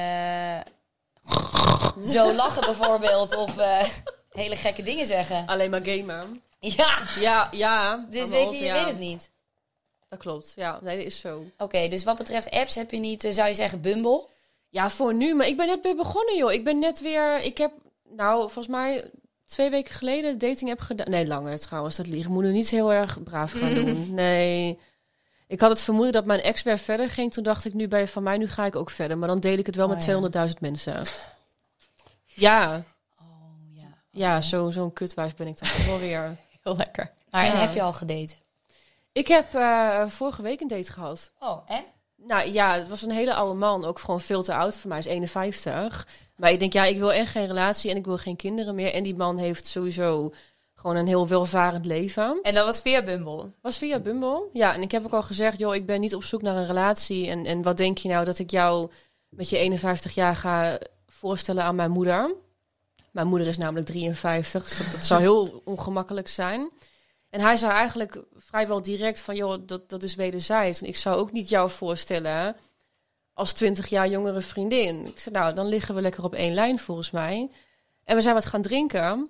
zo 2.15 2.33
lachen 2.33 2.61
bijvoorbeeld. 2.61 3.35
Of 3.35 3.57
hele 4.37 4.55
gekke 4.55 4.83
dingen 4.83 5.05
zeggen. 5.05 5.45
Alleen 5.47 5.69
maar 5.69 5.85
gamen. 5.85 6.41
Ja, 6.59 6.97
Ja, 7.19 7.47
ja. 7.51 8.05
dus 8.09 8.29
weet 8.29 8.51
je, 8.51 8.57
je 8.57 8.63
ja. 8.63 8.73
weet 8.73 8.85
het 8.85 8.99
niet. 8.99 9.31
Dat 10.09 10.19
klopt. 10.19 10.53
Ja, 10.55 10.79
nee, 10.81 10.97
dat 10.97 11.05
is 11.05 11.19
zo. 11.19 11.45
Oké, 11.57 11.87
dus 11.87 12.03
wat 12.03 12.17
betreft 12.17 12.49
apps 12.51 12.75
heb 12.75 12.91
je 12.91 12.99
niet, 12.99 13.23
eh, 13.23 13.31
zou 13.31 13.47
je 13.47 13.53
zeggen, 13.55 13.81
Bumble? 13.81 14.27
Ja, 14.69 14.89
voor 14.89 15.13
nu. 15.13 15.35
Maar 15.35 15.47
ik 15.47 15.57
ben 15.57 15.67
net 15.67 15.83
weer 15.83 15.95
begonnen, 15.95 16.37
joh. 16.37 16.51
Ik 16.51 16.63
ben 16.63 16.79
net 16.79 17.01
weer... 17.01 17.39
Ik 17.39 17.57
heb, 17.57 17.71
nou, 18.09 18.39
volgens 18.39 18.67
mij 18.67 19.11
twee 19.45 19.69
weken 19.69 19.93
geleden 19.95 20.37
dating 20.37 20.71
app 20.71 20.79
gedaan. 20.79 21.09
Nee, 21.09 21.27
langer 21.27 21.59
trouwens. 21.59 21.95
Dat 21.95 22.07
liegen. 22.07 22.31
Moet 22.31 22.43
nu 22.43 22.51
niet 22.51 22.69
heel 22.69 22.93
erg 22.93 23.23
braaf 23.23 23.51
gaan 23.51 23.73
doen. 23.85 24.13
Nee. 24.13 24.79
Ik 25.47 25.59
had 25.59 25.69
het 25.69 25.81
vermoeden 25.81 26.13
dat 26.13 26.25
mijn 26.25 26.41
ex 26.41 26.63
weer 26.63 26.77
verder 26.79 27.09
ging. 27.09 27.33
Toen 27.33 27.43
dacht 27.43 27.65
ik, 27.65 27.73
nu 27.73 27.87
ben 27.87 27.99
je 27.99 28.07
van 28.07 28.23
mij, 28.23 28.37
nu 28.37 28.47
ga 28.47 28.65
ik 28.65 28.75
ook 28.75 28.89
verder. 28.89 29.17
Maar 29.17 29.27
dan 29.27 29.39
deel 29.39 29.57
ik 29.57 29.65
het 29.65 29.75
wel 29.75 29.87
Oh, 29.87 29.93
met 29.93 30.05
ja. 30.33 30.47
200.000 30.47 30.53
mensen. 30.59 31.03
Ja, 32.23 32.83
ja. 34.17 34.33
ja 34.33 34.41
zo, 34.41 34.71
zo'n 34.71 34.93
kutwijf 34.93 35.35
ben 35.35 35.47
ik 35.47 35.59
dan 35.59 35.69
toch 35.69 35.85
wel 35.85 35.99
weer. 35.99 36.35
Heel 36.63 36.75
lekker. 36.75 37.11
Maar 37.29 37.45
en 37.45 37.59
heb 37.59 37.73
je 37.73 37.81
al 37.81 37.93
gedate? 37.93 38.35
Ik 39.11 39.27
heb 39.27 39.53
eh, 39.53 40.07
vorige 40.07 40.41
week 40.41 40.61
een 40.61 40.67
date 40.67 40.91
gehad. 40.91 41.31
Oh, 41.39 41.61
en? 41.65 41.83
Nou 42.15 42.51
ja, 42.51 42.73
het 42.73 42.87
was 42.87 43.01
een 43.01 43.11
hele 43.11 43.33
oude 43.33 43.59
man. 43.59 43.85
Ook 43.85 43.99
gewoon 43.99 44.21
veel 44.21 44.43
te 44.43 44.55
oud 44.55 44.77
voor 44.77 44.89
mij. 44.89 44.99
Is 44.99 45.05
51. 45.05 46.07
Maar 46.35 46.51
ik 46.51 46.59
denk, 46.59 46.73
ja, 46.73 46.85
ik 46.85 46.97
wil 46.97 47.13
echt 47.13 47.31
geen 47.31 47.47
relatie 47.47 47.91
en 47.91 47.97
ik 47.97 48.05
wil 48.05 48.17
geen 48.17 48.35
kinderen 48.35 48.75
meer. 48.75 48.93
En 48.93 49.03
die 49.03 49.15
man 49.15 49.37
heeft 49.37 49.65
sowieso 49.65 50.33
gewoon 50.73 50.95
een 50.95 51.07
heel 51.07 51.27
welvarend 51.27 51.85
leven. 51.85 52.39
En 52.41 52.53
dat 52.53 52.65
was 52.65 52.81
via 52.81 53.03
Bumble. 53.03 53.51
Was 53.61 53.77
via 53.77 53.99
Bumble. 53.99 54.43
Ja, 54.53 54.73
en 54.73 54.81
ik 54.81 54.91
heb 54.91 55.05
ook 55.05 55.13
al 55.13 55.23
gezegd, 55.23 55.59
joh, 55.59 55.75
ik 55.75 55.85
ben 55.85 55.99
niet 55.99 56.15
op 56.15 56.23
zoek 56.23 56.41
naar 56.41 56.55
een 56.55 56.67
relatie. 56.67 57.29
En, 57.29 57.45
en 57.45 57.61
wat 57.61 57.77
denk 57.77 57.97
je 57.97 58.09
nou 58.09 58.25
dat 58.25 58.39
ik 58.39 58.51
jou 58.51 58.91
met 59.29 59.49
je 59.49 59.57
51 59.57 60.15
jaar 60.15 60.35
ga 60.35 60.79
voorstellen 61.07 61.63
aan 61.63 61.75
mijn 61.75 61.91
moeder? 61.91 62.35
Mijn 63.17 63.29
moeder 63.29 63.47
is 63.47 63.57
namelijk 63.57 63.85
53, 63.85 64.63
dus 64.63 64.77
dat, 64.77 64.91
dat 64.91 65.03
zou 65.03 65.21
heel 65.21 65.61
ongemakkelijk 65.65 66.27
zijn. 66.27 66.71
En 67.29 67.39
hij 67.39 67.57
zei 67.57 67.71
eigenlijk 67.71 68.23
vrijwel 68.35 68.81
direct 68.81 69.19
van, 69.19 69.35
joh, 69.35 69.61
dat, 69.65 69.89
dat 69.89 70.03
is 70.03 70.15
wederzijds. 70.15 70.81
En 70.81 70.87
ik 70.87 70.97
zou 70.97 71.17
ook 71.17 71.31
niet 71.31 71.49
jou 71.49 71.69
voorstellen 71.69 72.55
als 73.33 73.53
20 73.53 73.87
jaar 73.87 74.07
jongere 74.09 74.41
vriendin. 74.41 75.05
Ik 75.05 75.19
zei, 75.19 75.35
nou, 75.35 75.53
dan 75.53 75.67
liggen 75.67 75.95
we 75.95 76.01
lekker 76.01 76.23
op 76.23 76.33
één 76.33 76.53
lijn 76.53 76.79
volgens 76.79 77.11
mij. 77.11 77.51
En 78.03 78.15
we 78.15 78.21
zijn 78.21 78.33
wat 78.33 78.45
gaan 78.45 78.61
drinken 78.61 79.29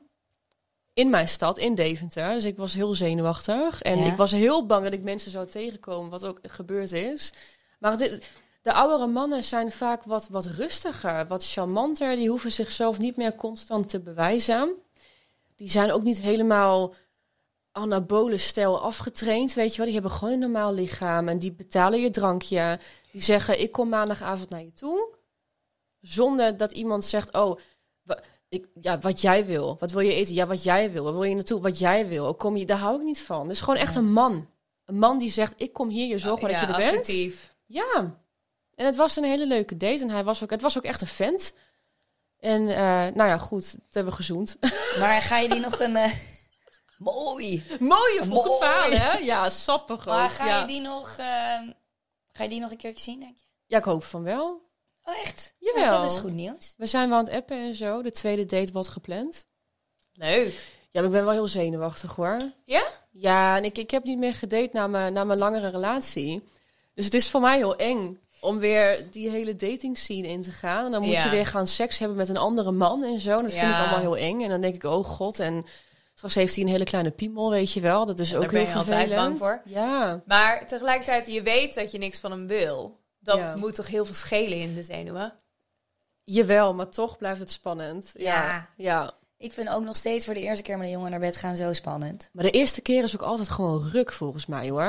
in 0.94 1.10
mijn 1.10 1.28
stad, 1.28 1.58
in 1.58 1.76
Deventer. 1.76 2.34
Dus 2.34 2.46
ik 2.46 2.58
was 2.58 2.74
heel 2.74 2.94
zenuwachtig. 2.94 3.82
En 3.82 4.00
Ja. 4.00 4.06
ik 4.06 4.16
was 4.16 4.32
heel 4.32 4.66
bang 4.66 4.84
dat 4.84 4.94
ik 4.94 5.04
mensen 5.04 5.32
zou 5.32 5.48
tegenkomen, 5.48 6.10
wat 6.10 6.26
ook 6.26 6.40
gebeurd 6.42 6.92
is. 6.92 7.34
Maar 7.80 7.98
dit, 7.98 8.32
de 8.68 8.74
oudere 8.74 9.08
mannen 9.08 9.44
zijn 9.44 9.72
vaak 9.72 10.04
wat, 10.04 10.28
wat 10.28 10.46
rustiger, 10.46 11.28
wat 11.28 11.46
charmanter. 11.46 12.16
Die 12.16 12.30
hoeven 12.30 12.52
zichzelf 12.52 12.98
niet 12.98 13.16
meer 13.16 13.36
constant 13.36 13.90
te 13.90 14.00
bewijzen. 14.00 14.76
Die 15.56 15.70
zijn 15.70 15.92
ook 15.92 16.04
niet 16.04 16.22
helemaal 16.22 16.94
anabole 17.72 18.38
stijl 18.38 18.82
afgetraind, 18.82 19.54
weet 19.54 19.72
je 19.72 19.78
wel. 19.78 19.86
Die 19.86 19.94
hebben 19.94 20.12
gewoon 20.12 20.34
een 20.34 20.40
normaal 20.40 20.74
lichaam 20.74 21.28
en 21.28 21.40
die 21.40 21.52
betalen 21.52 22.02
je 22.02 22.10
drankje. 22.10 22.80
Die 23.12 23.22
zeggen, 23.22 23.60
ik 23.60 23.72
kom 23.72 23.90
maandagavond 23.90 24.50
naar 24.50 24.64
je 24.64 24.74
toe. 24.74 25.16
Zonder 26.02 26.58
dat 26.58 26.72
iemand 26.72 27.06
zegt, 27.06 27.34
oh, 27.34 27.60
ik, 28.50 28.68
ja, 28.82 29.00
wat 29.00 29.22
jij 29.22 29.46
wil. 29.46 29.76
Wat 29.80 29.92
wil 29.92 30.02
je 30.02 30.14
eten? 30.14 30.34
Ja, 30.34 30.48
wat 30.48 30.64
jij 30.64 30.92
wil. 30.92 31.04
Waar 31.04 31.14
wil 31.14 31.24
je 31.24 31.36
naartoe? 31.36 31.62
Wat 31.62 31.80
jij 31.80 32.08
wil. 32.08 32.36
Kom 32.36 32.58
je, 32.58 32.66
daar 32.66 32.78
hou 32.78 32.98
ik 32.98 33.04
niet 33.04 33.22
van. 33.22 33.42
Het 33.42 33.52
is 33.52 33.62
gewoon 33.62 33.80
echt 33.80 33.96
een 33.96 34.12
man. 34.12 34.50
Een 34.86 35.00
man 35.00 35.20
die 35.20 35.32
zegt, 35.32 35.54
ik 35.58 35.74
kom 35.74 35.90
hier, 35.90 36.08
je 36.08 36.18
zorg 36.18 36.42
maar 36.42 36.52
ja, 36.52 36.66
dat 36.66 36.76
je 36.76 36.84
er 36.84 36.92
bent. 36.92 37.08
Ja. 37.66 38.26
En 38.78 38.86
het 38.86 38.96
was 38.96 39.16
een 39.16 39.24
hele 39.24 39.48
leuke 39.48 39.78
date. 39.78 40.02
En 40.02 40.10
hij 40.10 40.24
was 40.24 40.44
ook, 40.44 40.50
het 40.50 40.62
was 40.62 40.78
ook 40.78 40.84
echt 40.84 41.02
een 41.02 41.08
vent. 41.08 41.54
En 42.40 42.68
eh, 42.70 42.78
nou 43.16 43.30
ja, 43.30 43.38
goed, 43.38 43.72
dat 43.72 43.82
hebben 43.94 44.12
we 44.12 44.18
gezoend. 44.20 44.58
Maar 45.00 45.22
ga 45.22 45.38
je 45.38 45.50
die 45.50 45.60
nog 45.60 45.80
een... 45.80 45.96
eh, 45.96 46.12
Mooi. 46.98 47.64
Mooie 47.80 48.26
Mooi. 48.26 48.58
verhaal, 48.60 48.90
hè? 48.92 49.18
Ja, 49.18 49.50
sappig 49.50 50.06
Maar 50.06 50.24
ook. 50.24 50.32
ga 50.32 50.46
ja. 50.46 50.60
je 50.60 50.66
die 50.66 50.82
nog... 50.82 51.10
eh, 51.18 51.60
ga 52.32 52.44
je 52.44 52.50
die 52.50 52.60
nog 52.60 52.72
een 52.72 52.78
keertje 52.78 53.04
zien, 53.04 53.20
denk 53.20 53.38
je? 53.38 53.46
ja, 53.66 53.78
ik 53.78 53.84
hoop 53.84 54.04
van 54.04 54.24
wel. 54.24 54.66
Oh, 55.04 55.18
echt? 55.24 55.54
Jawel. 55.60 55.84
Ja, 55.84 56.02
dat 56.02 56.12
is 56.12 56.18
goed 56.18 56.34
nieuws. 56.34 56.74
We 56.78 56.86
zijn 56.86 57.10
wel 57.10 57.18
aan 57.18 57.24
het 57.26 57.34
appen 57.34 57.58
en 57.58 57.76
zo. 57.76 58.02
De 58.02 58.12
tweede 58.12 58.46
date 58.46 58.72
wordt 58.72 58.88
gepland. 58.88 59.48
Leuk. 60.14 60.48
Ja, 60.92 61.02
maar 61.02 61.04
ik 61.04 61.12
ben 61.12 61.24
wel 61.24 61.34
heel 61.34 61.48
zenuwachtig 61.48 62.16
hoor. 62.16 62.38
Ja? 62.64 62.84
Ja, 63.12 63.58
en 63.58 63.64
ik, 63.64 63.78
ik 63.78 63.92
heb 63.92 64.04
niet 64.04 64.18
meer 64.18 64.36
gedate 64.36 64.70
na 64.74 64.88
mijn, 64.88 65.14
na 65.14 65.24
mijn 65.24 65.40
langere 65.40 65.68
relatie. 65.70 66.44
Dus 66.94 67.06
het 67.06 67.14
is 67.14 67.30
voor 67.30 67.42
mij 67.42 67.58
heel 67.58 67.76
eng 67.76 68.20
om 68.42 68.60
weer 68.60 69.12
die 69.12 69.30
hele 69.30 69.56
dating 69.56 69.98
scene 69.98 70.28
in 70.28 70.42
te 70.44 70.52
gaan. 70.52 70.86
En 70.86 70.92
dan 70.92 71.02
moet 71.02 71.12
Ja. 71.12 71.24
je 71.24 71.30
weer 71.30 71.46
gaan 71.46 71.68
seks 71.68 71.98
hebben 72.00 72.18
met 72.18 72.30
een 72.30 72.38
andere 72.38 72.72
man 72.72 73.04
en 73.04 73.20
zo. 73.20 73.32
Dat 73.32 73.40
vind 73.42 73.54
ik 73.54 73.60
Ja. 73.62 73.80
allemaal 73.80 74.00
heel 74.00 74.18
eng. 74.18 74.42
En 74.42 74.50
dan 74.50 74.62
denk 74.62 74.76
ik, 74.76 74.84
oh 74.84 75.06
god. 75.06 75.40
En 75.40 75.66
straks 76.16 76.36
heeft 76.36 76.56
hij 76.56 76.64
een 76.64 76.70
hele 76.70 76.84
kleine 76.84 77.12
piemel, 77.12 77.50
weet 77.50 77.72
je 77.74 77.80
wel. 77.82 78.06
Dat 78.06 78.20
is 78.20 78.30
Ja, 78.30 78.36
ook 78.36 78.42
daar 78.42 78.52
ben 78.52 78.60
heel 78.66 78.70
je 78.70 78.76
vervelend. 78.84 79.02
altijd 79.12 79.28
bang 79.28 79.40
voor. 79.40 79.62
Ja. 79.74 80.22
Maar 80.26 80.68
tegelijkertijd, 80.68 81.28
je 81.28 81.42
weet 81.42 81.74
dat 81.76 81.92
je 81.92 81.98
niks 81.98 82.20
van 82.20 82.32
hem 82.32 82.48
wil. 82.48 83.00
Dat 83.20 83.38
Ja. 83.38 83.56
moet 83.56 83.76
toch 83.76 83.88
heel 83.88 84.06
veel 84.06 84.14
schelen 84.16 84.58
in 84.60 84.76
de 84.76 84.84
zenuwen? 84.84 85.34
Jawel, 86.24 86.74
maar 86.74 86.90
toch 86.90 87.18
blijft 87.18 87.40
het 87.40 87.52
spannend. 87.52 88.12
Ja. 88.14 88.70
Ja. 88.78 89.14
Ik 89.40 89.54
vind 89.54 89.70
ook 89.70 89.84
nog 89.84 89.96
steeds 89.96 90.26
voor 90.26 90.34
de 90.34 90.40
eerste 90.42 90.64
keer 90.64 90.78
met 90.78 90.86
een 90.86 90.92
jongen 90.94 91.12
naar 91.12 91.20
bed 91.20 91.36
gaan 91.36 91.56
zo 91.56 91.74
spannend. 91.74 92.30
Maar 92.34 92.44
de 92.44 92.52
eerste 92.52 92.82
keer 92.82 93.04
is 93.04 93.16
ook 93.16 93.22
altijd 93.22 93.50
gewoon 93.50 93.90
ruk 93.90 94.12
volgens 94.14 94.46
mij 94.46 94.70
hoor. 94.70 94.82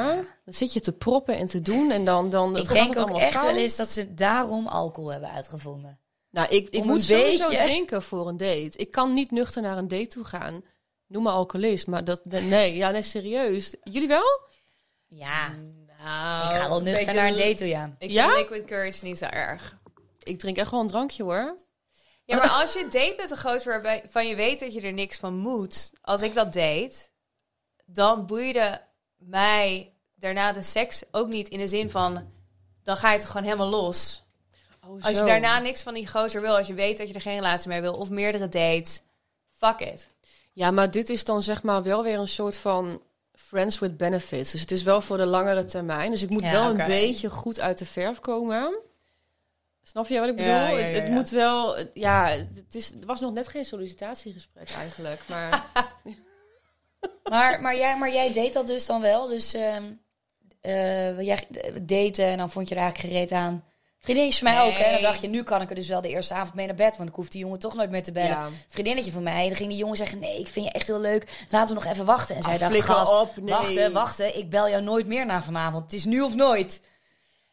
Dan 0.45 0.55
zit 0.55 0.73
je 0.73 0.81
te 0.81 0.93
proppen 0.93 1.37
en 1.37 1.47
te 1.47 1.63
doen 1.63 1.91
en 1.91 2.05
dan... 2.05 2.31
dan 2.31 2.57
Ik 2.57 2.69
denk 2.69 2.89
het 2.89 2.99
ook 2.99 3.03
allemaal 3.05 3.21
echt 3.27 3.33
fout. 3.33 3.47
wel 3.47 3.57
eens 3.57 3.77
dat 3.77 3.91
ze 3.91 4.15
daarom 4.15 4.67
alcohol 4.67 5.11
hebben 5.11 5.31
uitgevonden. 5.31 5.99
Nou, 6.31 6.49
ik, 6.49 6.69
ik 6.69 6.81
Om 6.81 6.87
moet 6.87 7.03
sowieso 7.03 7.49
beetje- 7.49 7.65
drinken 7.65 8.03
voor 8.03 8.29
een 8.29 8.37
date. 8.37 8.71
Ik 8.77 8.91
kan 8.91 9.13
niet 9.13 9.31
nuchter 9.31 9.63
naar 9.63 9.79
een 9.79 9.89
date 9.89 10.07
toe 10.07 10.25
gaan. 10.25 10.63
Noem 11.07 11.23
me 11.23 11.31
alcoholist, 11.31 11.87
maar 11.87 12.05
dat... 12.05 12.25
Nee, 12.25 12.77
ja, 12.77 12.91
nee, 12.91 13.03
serieus. 13.03 13.75
Jullie 13.83 14.09
wel? 14.09 14.41
Ja, 15.09 15.49
Nou, 15.49 16.49
ik 16.55 16.61
ga 16.61 16.69
wel 16.69 16.83
nuchter 16.83 17.15
naar 17.15 17.29
een 17.29 17.37
date 17.37 17.55
toe, 17.55 17.67
ja. 17.67 17.95
Ik 17.99 18.11
Ja? 18.11 18.27
vind 18.29 18.39
liquid 18.51 18.65
courage 18.65 19.05
niet 19.05 19.19
zo 19.19 19.25
erg. 19.25 19.79
Ik 20.23 20.39
drink 20.39 20.57
echt 20.57 20.71
wel 20.71 20.81
een 20.81 20.87
drankje 20.87 21.23
hoor. 21.23 21.55
Ja, 22.29 22.37
maar 22.37 22.51
als 22.51 22.73
je 22.73 22.83
date 22.83 23.15
met 23.17 23.31
een 23.31 23.39
gozer 23.39 23.73
waarbij 23.73 24.03
van 24.09 24.27
je 24.27 24.35
weet 24.35 24.61
dat 24.61 24.73
je 24.75 24.81
er 24.81 24.93
niks 24.93 25.19
van 25.19 25.37
moet. 25.37 25.93
Als 26.01 26.23
ik 26.23 26.35
dat 26.35 26.53
deed, 26.53 27.11
dan 27.85 28.27
boeide 28.27 28.81
mij 29.17 29.93
daarna 30.15 30.53
de 30.53 30.63
seks 30.63 31.03
ook 31.11 31.29
niet 31.29 31.49
in 31.49 31.59
de 31.59 31.67
zin 31.67 31.91
van... 31.91 32.33
Dan 32.83 32.97
ga 32.97 33.13
je 33.13 33.19
toch 33.19 33.29
gewoon 33.29 33.47
helemaal 33.47 33.69
los. 33.69 34.23
Oh, 34.87 35.05
Als 35.05 35.19
je 35.19 35.25
daarna 35.25 35.59
niks 35.59 35.83
van 35.83 35.95
die 35.95 36.09
gozer 36.09 36.41
wil, 36.41 36.57
als 36.57 36.67
je 36.67 36.75
weet 36.75 36.99
dat 36.99 37.09
je 37.09 37.15
er 37.15 37.21
geen 37.21 37.35
relatie 37.35 37.69
mee 37.69 37.81
wil... 37.81 37.95
of 37.95 38.11
meerdere 38.11 38.49
dates, 38.49 39.03
fuck 39.57 39.81
it. 39.81 40.09
Ja, 40.53 40.71
maar 40.71 40.91
dit 40.91 41.11
is 41.11 41.25
dan 41.25 41.43
zeg 41.43 41.63
maar 41.63 41.83
wel 41.83 42.03
weer 42.03 42.19
een 42.19 42.29
soort 42.29 42.57
van 42.57 43.03
friends 43.35 43.79
with 43.79 43.97
benefits. 43.97 44.51
Dus 44.51 44.61
het 44.61 44.71
is 44.71 44.83
wel 44.83 45.01
voor 45.01 45.17
de 45.17 45.27
langere 45.27 45.65
termijn. 45.65 46.11
Dus 46.11 46.23
ik 46.23 46.31
moet 46.31 46.43
Ja, 46.43 46.51
wel 46.51 46.71
een 46.71 46.87
beetje 46.87 47.31
goed 47.31 47.61
uit 47.61 47.79
de 47.79 47.87
verf 47.87 48.21
komen. 48.21 48.79
Snap 49.89 50.07
je 50.07 50.19
wat 50.19 50.29
ik 50.29 50.37
bedoel? 50.37 50.53
Ja, 50.53 50.69
ja, 50.69 50.87
ja, 50.87 51.01
Het, 51.01 51.11
moet 51.11 51.31
wel... 51.31 51.79
Ja, 51.95 52.27
het, 52.29 52.75
is, 52.75 52.87
het 52.87 53.05
was 53.05 53.21
nog 53.21 53.33
net 53.33 53.49
geen 53.49 53.65
sollicitatiegesprek 53.65 54.71
eigenlijk. 54.71 55.23
Maar 55.29 55.65
Maar, 57.31 57.61
maar, 57.61 57.77
jij, 57.77 57.99
maar 57.99 58.13
jij 58.13 58.33
deed 58.33 58.53
dat 58.53 58.67
dus 58.67 58.87
dan 58.87 59.01
wel. 59.01 59.27
Dus 59.27 59.55
eh, 59.55 61.21
jij 61.21 61.47
daten 61.83 62.27
en 62.27 62.39
dan 62.39 62.51
vond 62.51 62.69
je 62.69 62.75
er 62.75 62.81
eigenlijk 62.81 63.13
gereed 63.15 63.33
aan. 63.33 63.65
Vriendinnetjes 63.99 64.43
van 64.43 64.53
mij 64.55 64.63
ook. 64.63 64.79
Hè? 64.79 64.93
Dan 64.93 65.03
dacht 65.03 65.21
je, 65.21 65.29
nu 65.29 65.43
kan 65.43 65.61
ik 65.61 65.69
er 65.69 65.75
dus 65.75 65.89
wel 65.89 66.01
de 66.01 66.09
eerste 66.09 66.35
avond 66.35 66.55
mee 66.55 66.67
naar 66.67 66.75
bed. 66.75 66.97
Want 66.97 67.09
ik 67.09 67.15
hoef 67.15 67.29
die 67.29 67.41
jongen 67.41 67.59
toch 67.59 67.75
nooit 67.75 67.91
meer 67.91 68.03
te 68.03 68.13
bellen. 68.13 68.29
Ja. 68.31 68.49
Vriendinnetje 68.69 69.13
van 69.13 69.23
mij, 69.23 69.47
dan 69.47 69.57
ging 69.57 69.69
die 69.69 69.79
jongen 69.79 69.97
zeggen... 69.97 70.19
Nee, 70.19 70.39
ik 70.39 70.49
vind 70.49 70.67
je 70.67 70.73
echt 70.73 70.87
heel 70.87 71.01
leuk. 71.01 71.47
Laten 71.49 71.77
we 71.77 71.83
nog 71.83 71.93
even 71.93 72.05
wachten. 72.05 72.37
En 72.37 72.43
zij 72.43 72.53
Ah, 72.53 72.59
dacht, 72.59 72.71
flikker 72.71 72.95
gast, 72.95 73.21
op, 73.21 73.37
nee. 73.37 73.55
wachten, 73.55 73.93
wachten. 73.93 74.37
Ik 74.39 74.51
bel 74.51 74.69
jou 74.69 74.83
nooit 74.83 75.07
meer 75.07 75.27
na 75.27 75.43
vanavond. 75.43 75.85
Het 75.85 75.93
is 75.93 76.05
nu 76.05 76.21
of 76.21 76.35
nooit. 76.35 76.81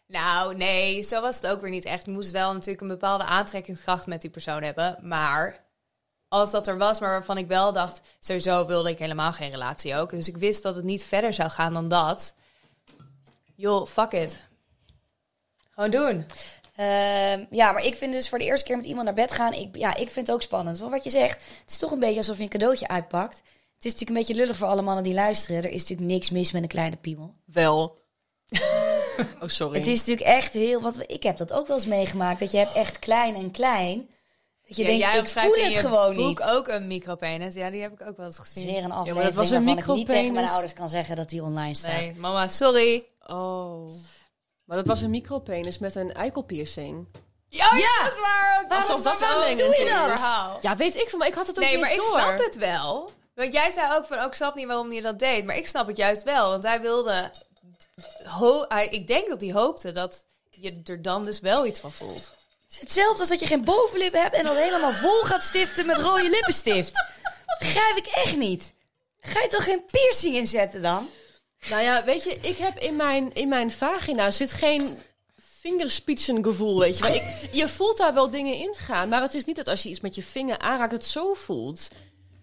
Nou, 0.07 0.55
nee, 0.55 1.03
zo 1.03 1.21
was 1.21 1.35
het 1.35 1.47
ook 1.47 1.61
weer 1.61 1.69
niet 1.69 1.85
echt. 1.85 2.05
Je 2.05 2.11
moest 2.11 2.31
wel 2.31 2.53
natuurlijk 2.53 2.81
een 2.81 2.87
bepaalde 2.87 3.23
aantrekkingskracht 3.23 4.07
met 4.07 4.21
die 4.21 4.29
persoon 4.29 4.63
hebben. 4.63 4.97
Maar 5.01 5.63
als 6.27 6.51
dat 6.51 6.67
er 6.67 6.77
was, 6.77 6.99
maar 6.99 7.09
waarvan 7.09 7.37
ik 7.37 7.47
wel 7.47 7.73
dacht... 7.73 8.01
Sowieso 8.19 8.65
wilde 8.65 8.89
ik 8.89 8.99
helemaal 8.99 9.33
geen 9.33 9.51
relatie 9.51 9.95
ook. 9.95 10.09
Dus 10.09 10.27
ik 10.27 10.37
wist 10.37 10.63
dat 10.63 10.75
het 10.75 10.83
niet 10.83 11.03
verder 11.03 11.33
zou 11.33 11.49
gaan 11.49 11.73
dan 11.73 11.87
dat. 11.87 12.35
Joh, 13.55 13.87
fuck 13.87 14.11
it. 14.11 14.39
Gewoon 15.71 15.91
doen. 15.91 16.25
Ehm, 16.75 17.45
ja, 17.49 17.71
maar 17.71 17.83
ik 17.83 17.95
vind 17.95 18.13
dus 18.13 18.29
voor 18.29 18.37
de 18.37 18.45
eerste 18.45 18.65
keer 18.65 18.77
met 18.77 18.85
iemand 18.85 19.05
naar 19.05 19.15
bed 19.15 19.31
gaan... 19.31 19.53
Ik, 19.53 19.75
ja, 19.75 19.95
ik 19.95 20.09
vind 20.09 20.27
het 20.27 20.35
ook 20.35 20.41
spannend. 20.41 20.77
Want 20.79 20.91
wat 20.91 21.03
je 21.03 21.09
zegt, 21.09 21.33
het 21.61 21.71
is 21.71 21.77
toch 21.77 21.91
een 21.91 21.99
beetje 21.99 22.17
alsof 22.17 22.37
je 22.37 22.43
een 22.43 22.49
cadeautje 22.49 22.87
uitpakt. 22.87 23.37
Het 23.75 23.85
is 23.85 23.91
natuurlijk 23.91 24.09
een 24.09 24.25
beetje 24.25 24.41
lullig 24.41 24.57
voor 24.57 24.67
alle 24.67 24.81
mannen 24.81 25.03
die 25.03 25.13
luisteren. 25.13 25.63
Er 25.63 25.69
is 25.69 25.81
natuurlijk 25.81 26.09
niks 26.09 26.29
mis 26.29 26.51
met 26.51 26.61
een 26.61 26.67
kleine 26.67 26.97
piemel. 26.97 27.33
wel. 27.45 28.03
oh, 29.41 29.47
sorry. 29.47 29.77
Het 29.77 29.87
is 29.87 29.99
natuurlijk 29.99 30.27
echt 30.27 30.53
heel... 30.53 30.81
Want 30.81 30.97
ik 31.11 31.23
heb 31.23 31.37
dat 31.37 31.53
ook 31.53 31.67
wel 31.67 31.75
eens 31.77 31.85
meegemaakt. 31.85 32.39
Dat 32.39 32.51
je 32.51 32.57
hebt 32.57 32.73
echt 32.73 32.99
klein 32.99 33.35
en 33.35 33.51
klein. 33.51 34.09
Dat 34.67 34.75
je 34.77 34.81
Ja, 34.83 34.87
denkt, 34.89 35.03
jij 35.05 35.17
ik 35.19 35.27
voel 35.27 35.53
in 35.55 35.63
het 35.63 35.73
je 35.73 35.79
gewoon 35.79 36.15
boek 36.15 36.27
niet. 36.39 36.41
ook 36.43 36.67
een 36.67 36.87
micropenis. 36.87 37.53
Ja, 37.53 37.69
die 37.69 37.81
heb 37.81 37.91
ik 38.01 38.07
ook 38.07 38.17
wel 38.17 38.25
eens 38.25 38.37
Het 38.37 38.45
is 38.45 38.51
gezien. 38.53 38.67
weer 38.67 38.83
een 38.83 38.87
maar 38.89 38.97
aflevering 38.97 39.25
dat 39.27 39.35
was 39.35 39.49
een 39.51 39.65
waarvan 39.65 39.77
ik 39.77 39.85
niet 39.95 40.07
tegen 40.07 40.13
mijn 40.13 40.23
micropenis. 40.23 40.51
ouders 40.51 40.73
kan 40.73 40.89
zeggen 40.89 41.15
dat 41.15 41.29
die 41.29 41.43
online 41.43 41.73
staat. 41.75 41.91
Nee, 41.91 42.13
mama, 42.17 42.47
sorry. 42.47 43.03
Oh. 43.27 43.89
Maar 44.65 44.77
dat 44.77 44.87
was 44.87 45.01
een 45.01 45.09
micropenis 45.09 45.77
met 45.77 45.95
een 45.95 46.13
eikelpiercing. 46.13 47.05
Ja, 47.49 47.65
ja, 47.75 48.03
dat 48.03 48.11
is 48.13 48.19
waar. 48.19 48.61
ook. 48.63 48.71
Alsof 48.77 49.03
dat 49.03 49.17
verlengend 49.17 49.57
doe 49.59 49.75
je 49.83 49.89
dat? 49.89 50.07
Verhaal. 50.19 50.57
Ja, 50.61 50.75
weet 50.75 50.95
ik 50.95 51.09
van, 51.09 51.19
maar 51.19 51.27
ik 51.27 51.33
had 51.33 51.47
het 51.47 51.57
ook 51.57 51.63
Nee, 51.63 51.71
niet 51.73 51.81
maar 51.81 51.91
ik 51.93 51.97
eens 51.97 52.07
door. 52.11 52.19
snap 52.19 52.37
het 52.37 52.55
wel. 52.55 53.11
Want 53.35 53.53
jij 53.53 53.71
zei 53.71 53.93
ook 53.95 54.05
van, 54.05 54.17
ook 54.19 54.27
ik 54.27 54.33
snap 54.33 54.55
niet 54.55 54.65
waarom 54.67 54.91
je 54.91 55.01
dat 55.01 55.19
deed. 55.19 55.45
Maar 55.45 55.57
ik 55.57 55.67
snap 55.67 55.87
het 55.87 55.97
juist 55.97 56.23
wel. 56.23 56.49
Want 56.49 56.63
hij 56.63 56.81
wilde... 56.81 57.31
Ho 58.23 58.65
ik 58.89 59.07
denk 59.07 59.27
dat 59.27 59.41
hij 59.41 59.51
hoopte 59.51 59.91
dat 59.91 60.25
je 60.49 60.81
er 60.83 61.01
dan 61.01 61.25
dus 61.25 61.39
wel 61.39 61.65
iets 61.65 61.79
van 61.79 61.91
voelt. 61.91 62.33
Het 62.63 62.73
is 62.73 62.79
hetzelfde 62.79 63.19
als 63.19 63.29
dat 63.29 63.39
je 63.39 63.47
geen 63.47 63.63
bovenlip 63.63 64.13
hebt 64.13 64.35
en 64.35 64.43
dat 64.43 64.55
helemaal 64.55 64.93
vol 64.93 65.21
gaat 65.21 65.43
stiften 65.43 65.85
met 65.85 65.97
rode 65.97 66.29
lippenstift. 66.29 67.03
Begrijp 67.59 67.95
ik 67.95 68.05
echt 68.05 68.37
niet. 68.37 68.73
Ga 69.19 69.41
je 69.41 69.47
toch 69.47 69.63
geen 69.63 69.85
piercing 69.91 70.35
inzetten 70.35 70.81
dan? 70.81 71.09
Nou 71.69 71.81
ja, 71.81 72.03
weet 72.03 72.23
je, 72.23 72.37
ik 72.41 72.57
heb 72.57 72.77
in 72.77 72.95
mijn, 72.95 73.33
in 73.33 73.47
mijn 73.47 73.71
vagina 73.71 74.31
zit 74.31 74.51
geen 74.51 74.97
vingerspitsengevoel, 75.37 76.79
weet 76.79 76.97
je 76.97 77.03
wel. 77.03 77.13
Ik, 77.13 77.49
je 77.51 77.69
voelt 77.69 77.97
daar 77.97 78.13
wel 78.13 78.29
dingen 78.29 78.55
in 78.55 78.73
gaan, 78.77 79.09
maar 79.09 79.21
het 79.21 79.33
is 79.33 79.45
niet 79.45 79.55
dat 79.55 79.67
als 79.67 79.83
je 79.83 79.89
iets 79.89 79.99
met 79.99 80.15
je 80.15 80.23
vinger 80.23 80.59
aanraakt, 80.59 80.91
het 80.91 81.05
zo 81.05 81.33
voelt. 81.33 81.89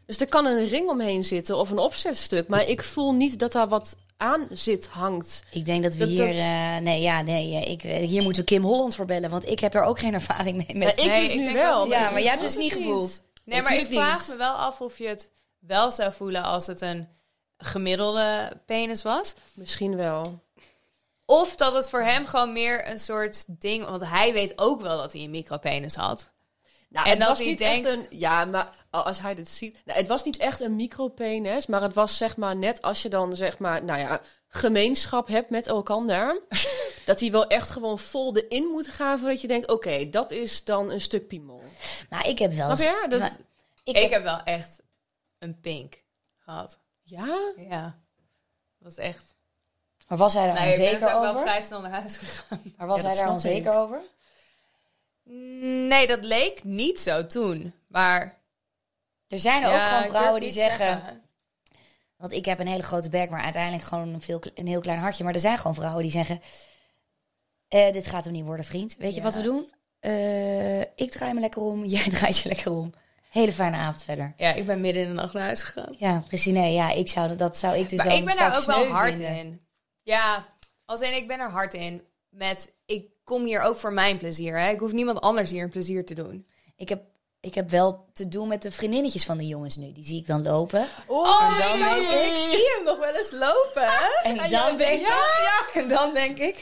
Dus 0.07 0.21
er 0.21 0.27
kan 0.29 0.47
een 0.47 0.69
ring 0.69 0.89
omheen 0.89 1.25
zitten 1.25 1.57
of 1.57 1.71
een 1.71 1.79
opzetstuk, 1.79 2.49
maar 2.49 2.69
ik 2.69 2.83
voel 2.83 3.13
niet 3.13 3.39
dat 3.39 3.53
daar 3.53 3.69
wat 3.69 3.97
aan 4.17 4.47
zit, 4.51 4.87
hangt. 4.87 5.45
Ik 5.51 5.65
denk 5.65 5.83
dat 5.83 5.93
we 5.95 5.99
Dat- 5.99 6.09
hier... 6.09 6.27
dat- 6.27 6.35
eh, 6.35 6.77
nee, 6.77 7.01
ja, 7.01 7.23
nee, 7.23 7.55
eh, 7.65 7.71
ik, 7.71 7.85
eh, 7.85 8.07
hier 8.09 8.23
moeten 8.23 8.43
we 8.43 8.49
Kim 8.49 8.63
Holland 8.63 8.95
voor 8.95 9.05
bellen, 9.05 9.31
want 9.31 9.49
ik 9.49 9.61
heb 9.61 9.75
er 9.75 9.83
ook 9.83 9.99
geen 9.99 10.15
ervaring 10.15 10.57
mee. 10.67 10.77
Met, 10.77 10.97
Ja, 10.97 11.03
ik 11.03 11.11
Nee, 11.11 11.21
dus 11.23 11.31
ik 11.33 11.41
nu 11.41 11.53
wel. 11.53 11.87
ja, 11.87 12.05
ik 12.07 12.13
maar 12.13 12.21
jij 12.23 12.31
hebt 12.31 12.43
dus 12.43 12.57
niet 12.57 12.73
gevoeld. 12.73 13.23
Nee, 13.45 13.63
maar 13.63 13.75
ik 13.77 13.87
vraag 13.87 14.19
niet. 14.19 14.29
me 14.29 14.37
wel 14.37 14.53
af 14.55 14.81
of 14.81 14.99
je 14.99 15.09
het 15.09 15.31
wel 15.59 15.91
zou 15.91 16.13
voelen 16.13 16.43
als 16.43 16.67
het 16.67 16.81
een 16.81 17.09
gemiddelde 17.57 18.53
penis 18.67 19.03
was. 19.03 19.35
Misschien 19.55 19.97
wel. 19.97 20.41
Of 21.27 21.57
dat 21.57 21.75
het 21.75 21.89
voor 21.89 22.03
hem 22.03 22.27
gewoon 22.27 22.53
meer 22.53 22.89
een 22.91 22.99
soort 22.99 23.45
ding... 23.49 23.85
Want 23.85 24.07
hij 24.07 24.33
weet 24.33 24.53
ook 24.59 24.81
wel 24.81 24.97
dat 24.97 25.13
hij 25.13 25.23
een 25.23 25.31
micropenis 25.31 25.95
had. 25.95 26.31
Nou, 26.93 27.07
En 27.09 27.19
het 27.19 27.29
was 27.29 27.39
hij 27.39 27.47
niet 27.47 27.59
denkt- 27.59 27.87
echt 27.89 27.97
een. 27.97 28.07
Ja, 28.19 28.45
maar 28.45 28.71
als 28.91 29.21
hij 29.21 29.35
dit 29.35 29.49
ziet. 29.49 29.83
Nou, 29.85 29.99
het 29.99 30.09
was 30.09 30.25
niet 30.25 30.37
echt 30.37 30.61
een 30.61 30.77
micropenis, 30.77 31.67
maar 31.67 31.83
het 31.83 31.95
was 31.95 32.17
zeg 32.17 32.37
maar 32.37 32.57
net 32.57 32.83
als 32.83 33.03
je 33.03 33.09
dan 33.09 33.37
zeg 33.37 33.59
maar, 33.59 33.85
nou 33.85 33.99
ja, 34.01 34.21
gemeenschap 34.49 35.29
hebt 35.29 35.51
met 35.51 35.67
elkaar. 35.67 36.39
dat 37.07 37.21
hij 37.21 37.31
wel 37.31 37.47
echt 37.47 37.69
gewoon 37.69 37.99
vol 37.99 38.37
erin 38.37 38.65
moet 38.65 38.87
gaan 38.89 39.19
voordat 39.19 39.41
je 39.41 39.47
denkt, 39.49 39.69
oké, 39.69 40.11
dat 40.11 40.31
is 40.31 40.65
dan 40.65 40.91
een 40.91 41.01
stuk 41.01 41.27
piemel. 41.29 41.63
Maar 42.11 42.29
ik 42.29 42.39
heb 42.39 42.53
wel 42.53 42.77
Snap 42.77 42.93
eens... 42.93 43.03
je? 43.03 43.09
Dat, 43.09 43.21
maar 43.21 43.37
ik 43.85 43.97
Ik 43.97 44.03
heb, 44.03 44.11
heb 44.13 44.23
wel 44.23 44.43
echt 44.43 44.81
een 45.39 45.61
pink 45.61 46.03
gehad. 46.39 46.79
ja? 47.03 47.39
Ja, 47.57 47.83
dat 47.83 48.95
was 48.95 48.97
echt... 48.97 49.35
maar 50.09 50.19
was 50.19 50.35
hij 50.35 50.47
daar 50.47 50.55
Nee, 50.55 50.73
ik 50.73 50.79
ben 50.79 50.85
dus 50.85 50.93
onzeker 50.95 51.15
ook 51.17 51.23
wel 51.23 51.31
over? 51.31 51.43
vrij 51.43 51.63
snel 51.63 51.81
naar 51.81 51.91
huis 51.91 52.17
gegaan. 52.17 52.61
Maar 52.77 52.87
was 52.87 53.01
Ja, 53.03 53.07
hij 53.09 53.17
daar 53.17 53.31
onzeker 53.31 53.73
ik. 53.73 53.79
over? 53.79 54.01
Nee, 55.89 56.07
dat 56.07 56.23
leek 56.25 56.65
niet 56.65 57.01
zo 57.01 57.27
toen. 57.27 57.75
Maar 57.89 58.41
Er 59.29 59.39
zijn 59.39 59.63
er 59.63 59.71
ja, 59.71 59.83
ook 59.83 59.89
gewoon 59.97 60.11
vrouwen 60.19 60.41
die 60.41 60.51
zeggen... 60.51 61.21
Want 62.17 62.33
ik 62.35 62.45
heb 62.45 62.59
een 62.59 62.67
hele 62.67 62.83
grote 62.83 63.09
bek, 63.09 63.31
maar 63.31 63.43
uiteindelijk 63.43 63.85
gewoon 63.85 64.09
een, 64.09 64.21
veel, 64.21 64.43
een 64.55 64.67
heel 64.67 64.81
klein 64.81 64.99
hartje. 64.99 65.25
Maar 65.25 65.35
er 65.35 65.41
zijn 65.41 65.57
gewoon 65.59 65.75
vrouwen 65.75 66.03
die 66.03 66.11
zeggen... 66.11 66.41
eh, 67.69 67.93
dit 67.93 68.07
gaat 68.07 68.25
hem 68.25 68.33
niet 68.33 68.45
worden, 68.45 68.65
vriend. 68.65 68.97
Weet 68.97 69.15
je 69.15 69.23
wat 69.23 69.35
we 69.35 69.43
doen? 69.43 69.73
Eh, 70.01 70.81
ik 70.81 71.11
draai 71.11 71.33
me 71.35 71.41
lekker 71.41 71.63
om, 71.63 71.85
jij 71.95 72.09
draait 72.09 72.39
je 72.39 72.49
lekker 72.49 72.73
om. 72.73 72.93
Hele 73.31 73.53
fijne 73.53 73.77
avond 73.77 74.03
verder. 74.03 74.35
Ja, 74.37 74.53
ik 74.53 74.67
ben 74.67 74.81
midden 74.81 75.03
in 75.03 75.09
de 75.09 75.15
nacht 75.15 75.33
naar 75.33 75.43
huis 75.43 75.63
gegaan. 75.63 75.95
Ja, 75.99 76.23
precies. 76.29 76.53
Nee, 76.53 76.73
ja, 76.73 76.91
ik 76.91 77.09
zou, 77.09 77.37
dat 77.37 77.59
zou 77.59 77.77
ik 77.77 77.89
dus 77.89 77.99
maar 77.99 78.07
dan 78.09 78.17
ik 78.17 78.25
ben 78.25 78.37
daar 78.37 78.59
ook 78.59 78.65
wel 78.65 78.87
hard 78.87 79.15
vinden. 79.17 79.37
in. 79.37 79.67
Ja, 80.03 80.47
als 80.85 81.01
in 81.01 81.17
ik 81.17 81.27
ben 81.29 81.41
er 81.41 81.51
hard 81.51 81.75
in. 81.75 82.03
Met, 82.29 82.73
ik 82.87 83.07
kom 83.33 83.45
hier 83.45 83.61
ook 83.61 83.77
voor 83.77 83.93
mijn 83.93 84.17
plezier. 84.19 84.59
Hè? 84.59 84.71
Ik 84.71 84.81
hoef 84.81 84.93
niemand 84.93 85.21
anders 85.21 85.51
hier 85.51 85.63
een 85.63 85.71
plezier 85.71 86.05
te 86.07 86.15
doen. 86.15 86.47
Ik 86.77 86.89
heb 86.89 87.03
ik 87.41 87.55
heb 87.55 87.71
wel 87.71 88.09
te 88.13 88.29
doen 88.29 88.49
met 88.49 88.63
de 88.63 88.73
vriendinnetjes 88.73 89.25
van 89.25 89.39
de 89.39 89.47
jongens 89.47 89.77
nu. 89.77 89.93
Die 89.93 90.05
zie 90.05 90.19
ik 90.19 90.27
dan 90.27 90.43
lopen. 90.43 90.87
Oh, 91.07 91.59
dan 91.59 91.79
ik, 91.79 91.85
denk 91.85 91.97
ik- 91.97 92.31
ik 92.31 92.37
zie 92.51 92.73
hem 92.77 92.85
nog 92.85 92.99
wel 92.99 93.15
eens 93.15 93.31
lopen. 93.31 93.83
hè? 93.87 94.29
En 94.31 94.51
dan 94.51 94.77
denk 94.77 95.01
ik, 95.01 95.73
en 95.75 95.89
dan 95.89 96.15
denk 96.15 96.39
ik, 96.39 96.61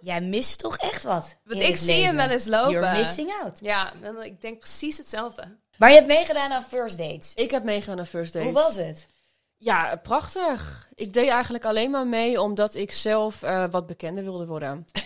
jij 0.00 0.20
mist 0.20 0.58
toch 0.58 0.76
echt 0.76 1.02
wat. 1.02 1.36
Want 1.44 1.62
ik 1.62 1.76
zie 1.76 2.04
hem 2.04 2.16
wel 2.16 2.28
eens 2.28 2.46
lopen. 2.46 2.70
You're 2.72 2.96
missing 2.98 3.32
out. 3.42 3.58
Ja, 3.60 3.92
ik 4.22 4.40
denk 4.40 4.58
precies 4.58 4.98
hetzelfde. 4.98 5.58
Maar 5.76 5.88
je 5.88 5.94
hebt 5.94 6.08
meegedaan 6.08 6.50
aan 6.52 6.62
first 6.64 6.98
dates. 6.98 7.34
Ik 7.34 7.50
heb 7.50 7.64
meegedaan 7.64 7.98
aan 7.98 8.06
first 8.06 8.32
date. 8.32 8.44
Hoe 8.44 8.54
was 8.54 8.76
het? 8.76 9.06
Ja, 9.56 9.96
prachtig. 10.02 10.88
Ik 10.94 11.12
deed 11.12 11.28
eigenlijk 11.28 11.64
alleen 11.64 11.90
maar 11.90 12.06
mee 12.06 12.40
omdat 12.40 12.74
ik 12.74 12.92
zelf 12.92 13.42
eh, 13.42 13.64
wat 13.70 13.86
bekender 13.86 14.24
wilde 14.24 14.46
worden. 14.46 14.86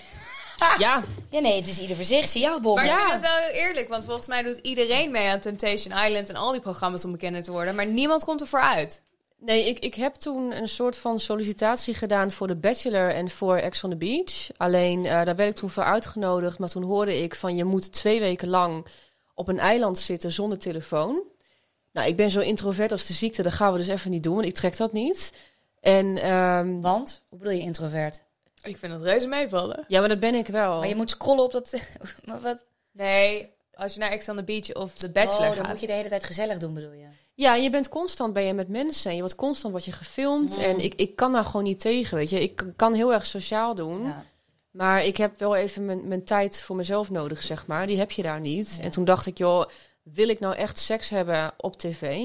ja, 0.79 1.03
Ja, 1.31 1.41
nee, 1.41 1.57
het 1.57 1.69
is 1.69 1.79
ieder 1.79 1.97
voor 1.97 2.05
zich. 2.05 2.29
Zie 2.29 2.41
jou, 2.41 2.61
Bob. 2.61 2.77
Maar 2.77 2.85
Ja. 2.87 2.95
ik 2.97 3.01
vind 3.01 3.13
het 3.13 3.21
wel 3.31 3.37
heel 3.39 3.67
eerlijk, 3.67 3.89
want 3.89 4.05
volgens 4.05 4.27
mij 4.27 4.43
doet 4.43 4.59
iedereen 4.63 5.11
mee 5.11 5.29
aan 5.29 5.41
Temptation 5.41 5.99
Island 6.07 6.29
en 6.29 6.37
al 6.37 6.53
die 6.53 6.61
programma's 6.61 7.05
om 7.05 7.13
bekender 7.13 7.43
te 7.43 7.53
worden, 7.53 7.75
maar 7.75 7.87
niemand 7.87 8.25
komt 8.25 8.41
ervoor 8.41 8.61
uit. 8.61 9.03
nee, 9.39 9.69
ik, 9.69 9.79
ik 9.79 9.95
heb 9.95 10.15
toen 10.15 10.53
een 10.57 10.69
soort 10.69 10.97
van 10.97 11.21
sollicitatie 11.21 11.95
gedaan 11.95 12.31
voor 12.33 12.47
The 12.49 12.57
Bachelor 12.57 13.15
en 13.15 13.31
voor 13.31 13.57
Ex 13.57 13.85
on 13.85 13.91
the 13.91 13.97
Beach. 13.97 14.49
Alleen, 14.57 15.07
eh, 15.07 15.25
daar 15.25 15.37
werd 15.37 15.51
ik 15.51 15.57
toen 15.57 15.71
voor 15.71 15.85
uitgenodigd, 15.85 16.59
maar 16.59 16.69
toen 16.69 16.83
hoorde 16.83 17.23
ik 17.23 17.35
van 17.35 17.57
je 17.57 17.65
moet 17.65 17.93
twee 17.93 18.21
weken 18.21 18.49
lang 18.49 18.87
op 19.35 19.49
een 19.49 19.59
eiland 19.59 19.99
zitten 19.99 20.31
zonder 20.33 20.59
telefoon. 20.59 21.23
Nou, 21.93 22.09
ik 22.09 22.17
ben 22.17 22.31
zo 22.31 22.41
introvert 22.41 22.93
als 22.93 23.07
de 23.07 23.13
ziekte, 23.13 23.43
dat 23.43 23.53
gaan 23.53 23.73
we 23.73 23.79
dus 23.79 23.89
even 23.89 24.11
niet 24.11 24.23
doen, 24.23 24.35
want 24.35 24.47
ik 24.47 24.55
trek 24.55 24.77
dat 24.77 24.93
niet. 24.93 25.33
En 25.81 26.19
ehm, 26.23 26.81
Want? 26.81 27.23
Hoe 27.29 27.39
bedoel 27.39 27.55
je 27.55 27.61
introvert? 27.61 28.23
Ik 28.65 28.77
vind 28.77 28.93
het 28.93 29.03
reuze 29.03 29.27
meevallen. 29.29 29.85
ja, 29.89 30.01
maar 30.01 30.09
dat 30.09 30.21
ben 30.21 30.35
ik 30.35 30.47
wel. 30.47 30.79
Maar 30.79 30.89
je 30.89 30.97
moet 30.97 31.11
scrollen 31.11 31.45
op 31.45 31.53
dat... 31.53 31.73
maar 32.25 32.41
wat? 32.41 32.65
Nee, 32.93 33.53
als 33.75 33.95
je 33.95 34.01
naar 34.01 34.11
Ex 34.11 34.29
on 34.29 34.37
the 34.37 34.45
Beach 34.45 34.75
of 34.75 34.95
The 34.95 35.11
Bachelor 35.11 35.49
oh, 35.49 35.55
dan 35.55 35.65
gaat. 35.65 35.69
moet 35.73 35.81
je 35.81 35.87
de 35.87 35.93
hele 35.93 36.09
tijd 36.09 36.25
gezellig 36.25 36.59
doen, 36.59 36.75
bedoel 36.75 36.93
je? 36.93 37.07
Ja, 37.35 37.55
je 37.55 37.71
bent 37.71 37.89
constant 37.89 38.33
ben 38.33 38.43
je 38.43 38.53
met 38.53 38.69
mensen 38.69 39.09
en 39.11 39.15
je 39.17 39.23
wordt 39.23 39.37
constant 39.39 39.73
wat 39.73 39.85
je 39.85 39.93
gefilmd. 39.93 40.57
Mm. 40.57 40.63
En 40.63 40.81
ik, 40.81 40.95
ik 40.95 41.17
kan 41.17 41.33
daar 41.33 41.45
gewoon 41.45 41.65
niet 41.65 41.81
tegen, 41.81 42.17
weet 42.17 42.31
je. 42.31 42.41
Ik 42.41 42.65
kan 42.77 42.95
heel 42.95 43.13
erg 43.13 43.27
sociaal 43.27 43.75
doen, 43.75 44.05
Ja. 44.05 44.25
maar 44.71 45.05
ik 45.05 45.17
heb 45.17 45.39
wel 45.39 45.55
even 45.57 45.85
mijn, 45.85 46.09
mijn 46.09 46.25
tijd 46.25 46.61
voor 46.61 46.77
mezelf 46.77 47.11
nodig, 47.11 47.43
zeg 47.43 47.67
maar. 47.67 47.87
Die 47.87 47.99
heb 47.99 48.11
je 48.11 48.23
daar 48.23 48.41
niet. 48.41 48.75
Ja. 48.79 48.85
En 48.85 48.91
toen 48.91 49.05
dacht 49.05 49.27
ik, 49.27 49.39
joh, 49.39 49.65
wil 50.03 50.29
ik 50.29 50.41
nou 50.41 50.55
echt 50.55 50.79
seks 50.79 51.09
hebben 51.09 51.53
op 51.57 51.77
tv? 51.77 52.25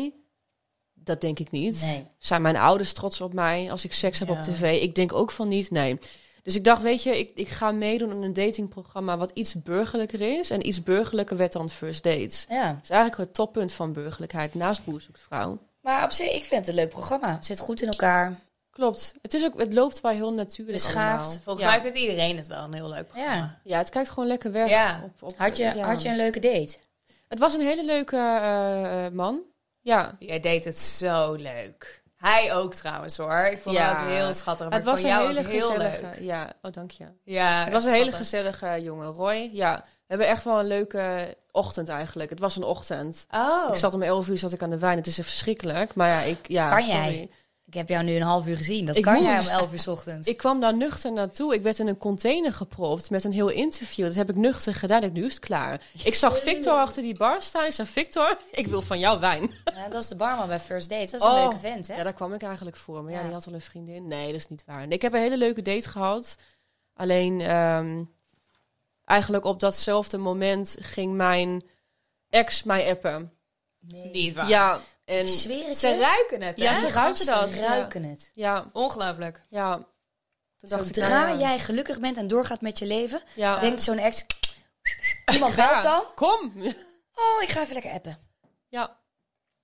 Dat 0.94 1.22
denk 1.22 1.40
ik 1.40 1.52
niet. 1.52 1.82
Nee. 1.82 2.06
Zijn 2.18 2.42
mijn 2.42 2.58
ouders 2.58 2.94
trots 2.94 3.22
op 3.22 3.34
mij 3.34 3.72
als 3.72 3.84
ik 3.84 3.94
seks 3.94 4.20
heb 4.20 4.28
Ja. 4.28 4.34
op 4.34 4.42
tv? 4.42 4.82
Ik 4.82 4.96
denk 4.96 5.14
ook 5.14 5.32
van 5.32 5.48
niet, 5.48 5.72
nee. 5.72 6.00
Dus 6.44 6.56
ik 6.56 6.64
dacht, 6.64 6.82
weet 6.82 7.04
je, 7.04 7.18
ik, 7.20 7.32
ik 7.36 7.48
ga 7.48 7.72
meedoen 7.72 8.12
aan 8.12 8.24
een 8.24 8.34
datingprogramma 8.34 9.18
wat 9.18 9.32
iets 9.34 9.62
burgerlijker 9.64 10.22
is. 10.22 10.50
En 10.50 10.68
iets 10.68 10.84
burgerlijker 10.84 11.38
werd 11.38 11.54
dan 11.54 11.70
First 11.70 12.04
Dates. 12.04 12.46
Ja. 12.50 12.74
Dat 12.74 12.84
is 12.84 12.90
eigenlijk 12.90 13.22
het 13.22 13.34
toppunt 13.34 13.74
van 13.74 13.94
burgerlijkheid 13.94 14.54
naast 14.54 14.86
Boer 14.86 15.02
zoekt 15.02 15.20
vrouw. 15.20 15.60
Maar 15.82 16.04
op 16.04 16.12
zich, 16.12 16.34
ik 16.34 16.44
vind 16.44 16.60
het 16.60 16.68
een 16.68 16.76
leuk 16.76 16.90
programma. 16.90 17.36
Het 17.36 17.46
zit 17.46 17.60
goed 17.60 17.82
in 17.82 17.88
elkaar. 17.88 18.40
Klopt. 18.70 19.16
Het, 19.22 19.34
is 19.34 19.44
ook, 19.44 19.60
het 19.60 19.74
loopt 19.74 20.02
wel 20.02 20.12
heel 20.12 20.34
natuurlijk 20.34 20.78
Beschaafd. 20.78 21.24
allemaal. 21.24 21.42
Volgens 21.44 21.66
ja. 21.66 21.72
mij 21.72 21.82
vindt 21.82 21.98
iedereen 21.98 22.38
het 22.38 22.48
wel 22.48 22.64
een 22.64 22.74
heel 22.74 22.90
leuk 22.90 23.08
programma. 23.08 23.36
Ja. 23.36 23.60
Ja, 23.64 23.78
het 23.78 23.90
kijkt 23.90 24.10
gewoon 24.10 24.28
lekker 24.28 24.52
weg. 24.52 24.70
Ja. 24.70 25.02
Op, 25.04 25.30
op, 25.30 25.38
Had 25.38 25.58
je, 25.58 25.64
ja. 25.64 25.86
had 25.86 26.02
je 26.02 26.10
een 26.10 26.16
leuke 26.16 26.40
date? 26.40 26.78
Het 27.28 27.40
was 27.40 27.54
een 27.54 27.62
hele 27.62 27.86
leuke 27.86 28.16
eh, 28.16 29.06
eh, 29.06 29.14
man. 29.14 29.42
Ja. 29.82 30.16
Jij 30.20 30.40
deed 30.40 30.66
het 30.66 30.78
zo 30.80 31.34
leuk. 31.34 31.99
Hij 32.20 32.54
ook 32.54 32.74
trouwens 32.74 33.18
hoor. 33.18 33.48
Ik 33.52 33.60
vond 33.62 33.76
Ja. 33.76 33.90
het 33.90 33.98
ook 34.06 34.12
heel 34.14 34.34
schattig. 34.34 34.70
Maar 34.70 34.78
Het 34.78 34.88
was 34.88 35.02
een 35.04 35.10
jou 35.10 35.28
hele 35.28 35.48
heel 35.48 35.68
gezellige... 35.70 36.24
Ja, 36.24 36.54
oh 36.62 36.72
dank 36.72 36.92
je. 36.92 37.06
Ja, 37.24 37.64
Het 37.64 37.74
was 37.74 37.84
een 37.86 37.92
hele 37.92 38.12
gezellige 38.12 38.82
jongen. 38.82 39.08
Roy, 39.12 39.50
ja. 39.54 39.76
We 39.86 40.16
hebben 40.16 40.28
echt 40.28 40.44
wel 40.44 40.60
een 40.60 40.68
leuke 40.68 41.36
ochtend 41.52 41.90
eigenlijk. 41.90 42.30
Het 42.30 42.40
was 42.40 42.56
een 42.56 42.64
ochtend. 42.64 43.26
Oh. 43.32 43.70
Ik 43.70 43.76
zat 43.76 43.94
om 43.94 44.02
11 44.02 44.28
uur 44.28 44.38
zat 44.38 44.52
ik 44.54 44.62
aan 44.62 44.70
de 44.70 44.78
wijn. 44.78 44.98
Het 44.98 45.08
is 45.08 45.18
echt 45.18 45.28
verschrikkelijk. 45.28 45.96
Maar 45.96 46.10
ja, 46.10 46.20
ik... 46.20 46.48
Ja, 46.48 46.70
Kan 46.70 46.82
sorry. 46.82 46.98
jij? 47.00 47.30
Ik 47.70 47.76
heb 47.76 47.90
jou 47.90 48.04
nu 48.04 48.16
een 48.16 48.22
half 48.22 48.48
uur 48.48 48.58
gezien. 48.58 48.86
Dat 48.86 48.98
Ik 48.98 49.04
kan 49.04 49.22
jij 49.24 49.40
om. 49.40 49.46
11 49.48 49.72
uur 49.72 49.80
's 49.80 49.88
ochtends. 49.88 50.28
Ik 50.28 50.38
kwam 50.38 50.60
daar 50.60 50.76
nuchter 50.78 51.12
naartoe. 51.14 51.54
Ik 51.54 51.62
werd 51.62 51.80
in 51.80 51.88
een 51.88 51.98
container 51.98 52.54
gepropt 52.54 53.10
met 53.10 53.24
een 53.24 53.32
heel 53.32 53.50
interview. 53.50 54.06
Dat 54.06 54.16
heb 54.16 54.30
ik 54.30 54.36
nuchter 54.36 54.74
gedaan. 54.76 55.04
Ik 55.04 55.12
nu 55.14 55.26
is 55.26 55.34
het 55.34 55.44
klaar. 55.44 55.82
Ik 56.04 56.16
zag 56.16 56.38
Victor 56.40 56.74
achter 56.74 57.02
die 57.04 57.18
bar 57.18 57.42
staan. 57.42 57.66
Ik 57.66 57.72
zei, 57.72 57.88
Victor, 57.88 58.38
ik 58.52 58.68
wil 58.68 58.82
van 58.82 59.00
jou 59.00 59.20
wijn. 59.20 59.52
Ja, 59.76 59.88
dat 59.90 60.02
is 60.04 60.08
de 60.10 60.16
barman 60.16 60.48
bij 60.48 60.60
First 60.60 60.90
Dates. 60.90 61.12
Dat 61.12 61.20
is 61.22 61.26
een 61.28 61.34
Oh. 61.34 61.40
leuke 61.40 61.58
vent, 61.58 61.88
hè? 61.88 61.96
Ja, 61.96 62.04
daar 62.04 62.14
kwam 62.14 62.34
ik 62.34 62.42
eigenlijk 62.44 62.78
voor. 62.78 63.04
Maar 63.04 63.12
ja, 63.12 63.18
Ja. 63.18 63.24
die 63.24 63.34
had 63.34 63.48
al 63.48 63.54
een 63.54 63.62
vriendin. 63.62 64.08
Nee, 64.08 64.26
dat 64.26 64.36
is 64.36 64.48
niet 64.48 64.64
waar. 64.66 64.80
Nee, 64.88 64.96
ik 64.96 65.02
heb 65.02 65.14
een 65.14 65.20
hele 65.22 65.38
leuke 65.38 65.62
date 65.62 65.90
gehad. 65.90 66.36
Alleen, 66.94 67.42
ehm, 67.42 68.04
eigenlijk 69.06 69.46
op 69.46 69.60
datzelfde 69.60 70.18
moment 70.18 70.76
ging 70.80 71.14
mijn 71.16 71.64
ex 72.30 72.64
mij 72.64 72.90
appen. 72.90 73.34
Nee. 73.80 74.10
Niet 74.12 74.34
waar. 74.34 74.48
Ja, 74.50 74.80
en 75.10 75.20
Ik 75.26 75.28
zweer 75.28 75.68
het 75.68 75.78
Ze 75.78 75.88
je. 75.88 76.00
ruiken 76.00 76.42
het, 76.42 76.58
hè? 76.60 76.64
Ja, 76.64 76.76
ze 76.76 76.90
ruiken 76.90 77.26
dat. 77.26 77.54
ruiken 77.54 78.04
het. 78.04 78.32
ja, 78.34 78.70
Ongelooflijk. 78.74 79.42
ja. 79.50 79.76
Toen 80.58 80.70
dacht 80.70 80.90
ik, 80.90 80.96
Zodra 80.96 81.34
jij 81.36 81.60
gelukkig 81.60 82.00
bent 82.00 82.18
en 82.18 82.28
doorgaat 82.28 82.62
met 82.62 82.80
je 82.80 82.86
leven, 82.86 83.22
ja. 83.36 83.60
denkt 83.60 83.82
zo'n 83.84 83.98
ex... 83.98 84.26
Iemand 85.34 85.56
belt 85.56 85.82
dan. 85.84 86.04
Kom! 86.16 86.54
Oh, 87.16 87.42
ik 87.42 87.50
ga 87.50 87.62
even 87.62 87.74
lekker 87.74 87.92
appen. 87.92 88.18
Ja, 88.68 88.98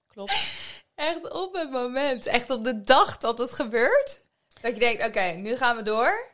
klopt. 0.08 0.48
Echt 0.96 1.32
op 1.34 1.54
het 1.54 1.72
moment. 1.72 2.26
Echt 2.26 2.50
op 2.50 2.64
de 2.64 2.84
dag 2.84 3.18
dat 3.18 3.38
het 3.38 3.52
gebeurt. 3.52 4.20
Dat 4.62 4.74
je 4.74 4.80
denkt, 4.80 5.06
oké, 5.08 5.22
nu 5.22 5.58
gaan 5.58 5.76
we 5.76 5.84
door. 5.84 6.34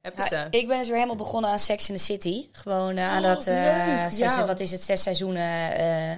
Hebben 0.00 0.22
Ja, 0.22 0.28
ze. 0.28 0.46
ik 0.50 0.68
ben 0.68 0.78
dus 0.78 0.86
weer 0.86 0.96
helemaal 0.96 1.16
begonnen 1.16 1.50
aan 1.50 1.58
Sex 1.58 1.88
in 1.88 1.96
the 1.96 2.02
City. 2.02 2.48
Gewoon 2.52 2.96
eh, 2.96 3.08
aan 3.10 3.24
Oh, 3.24 3.28
dat, 3.30 3.46
eh, 3.46 4.04
zes- 4.06 4.18
ja. 4.34 4.46
wat 4.46 4.60
is 4.60 4.70
het, 4.70 4.82
zes 4.82 5.02
seizoenen. 5.02 5.72
eh, 5.76 6.16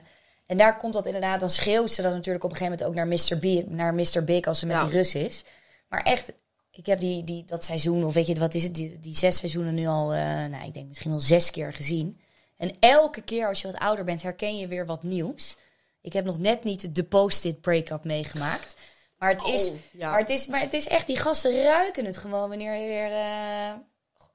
en 0.49 0.57
daar 0.57 0.77
komt 0.77 0.93
dat 0.93 1.07
inderdaad, 1.07 1.41
dan 1.41 1.51
schreeuwt 1.51 1.91
ze 1.91 2.03
dat 2.03 2.13
natuurlijk 2.13 2.45
op 2.45 2.51
een 2.51 2.57
gegeven 2.57 2.79
moment 2.79 2.99
ook 3.01 3.07
naar 3.07 3.19
Mr. 3.19 3.39
Big, 3.39 3.67
naar 3.67 3.95
Mr. 3.95 4.25
Big 4.25 4.45
als 4.47 4.59
ze 4.59 4.67
met 4.67 4.77
Ja. 4.77 4.83
die 4.85 4.93
Rus 4.93 5.15
is. 5.15 5.45
Maar 5.89 6.03
echt, 6.03 6.33
ik 6.71 6.87
heb 6.87 7.01
die, 7.01 7.25
die, 7.25 7.45
dat 7.45 7.65
seizoen, 7.65 8.05
of 8.05 8.15
weet 8.15 8.27
je, 8.27 8.35
wat 8.35 8.55
is 8.55 8.63
het, 8.63 8.75
die, 8.75 9.01
die 9.01 9.17
zes 9.17 9.37
seizoenen 9.37 9.75
nu 9.75 9.87
al, 9.87 10.13
eh, 10.13 10.21
nou 10.47 10.65
ik 10.67 10.75
denk 10.75 10.89
misschien 10.89 11.11
wel 11.11 11.21
zes 11.21 11.51
keer 11.51 11.73
gezien. 11.73 12.21
En 12.57 12.77
elke 12.81 13.21
keer 13.23 13.49
als 13.49 13.61
je 13.61 13.67
wat 13.71 13.81
ouder 13.81 14.05
bent, 14.05 14.23
herken 14.23 14.57
je 14.59 14.67
weer 14.67 14.87
wat 14.87 15.03
nieuws. 15.03 15.57
Ik 16.01 16.13
heb 16.13 16.25
nog 16.25 16.39
net 16.39 16.65
niet 16.65 16.95
de 16.95 17.05
post-it 17.05 17.61
break-up 17.61 18.05
meegemaakt. 18.05 18.75
Maar 19.19 19.31
het, 19.31 19.43
is, 19.43 19.69
Oh, 19.71 19.77
ja. 19.93 20.11
maar, 20.11 20.19
het 20.19 20.29
is, 20.29 20.47
maar 20.47 20.61
het 20.61 20.73
is 20.73 20.89
echt, 20.89 21.07
die 21.07 21.17
gasten 21.19 21.63
ruiken 21.63 22.05
het 22.05 22.19
gewoon 22.19 22.49
wanneer 22.49 22.75
je 22.75 22.87
weer, 22.89 23.13
eh, 23.13 23.73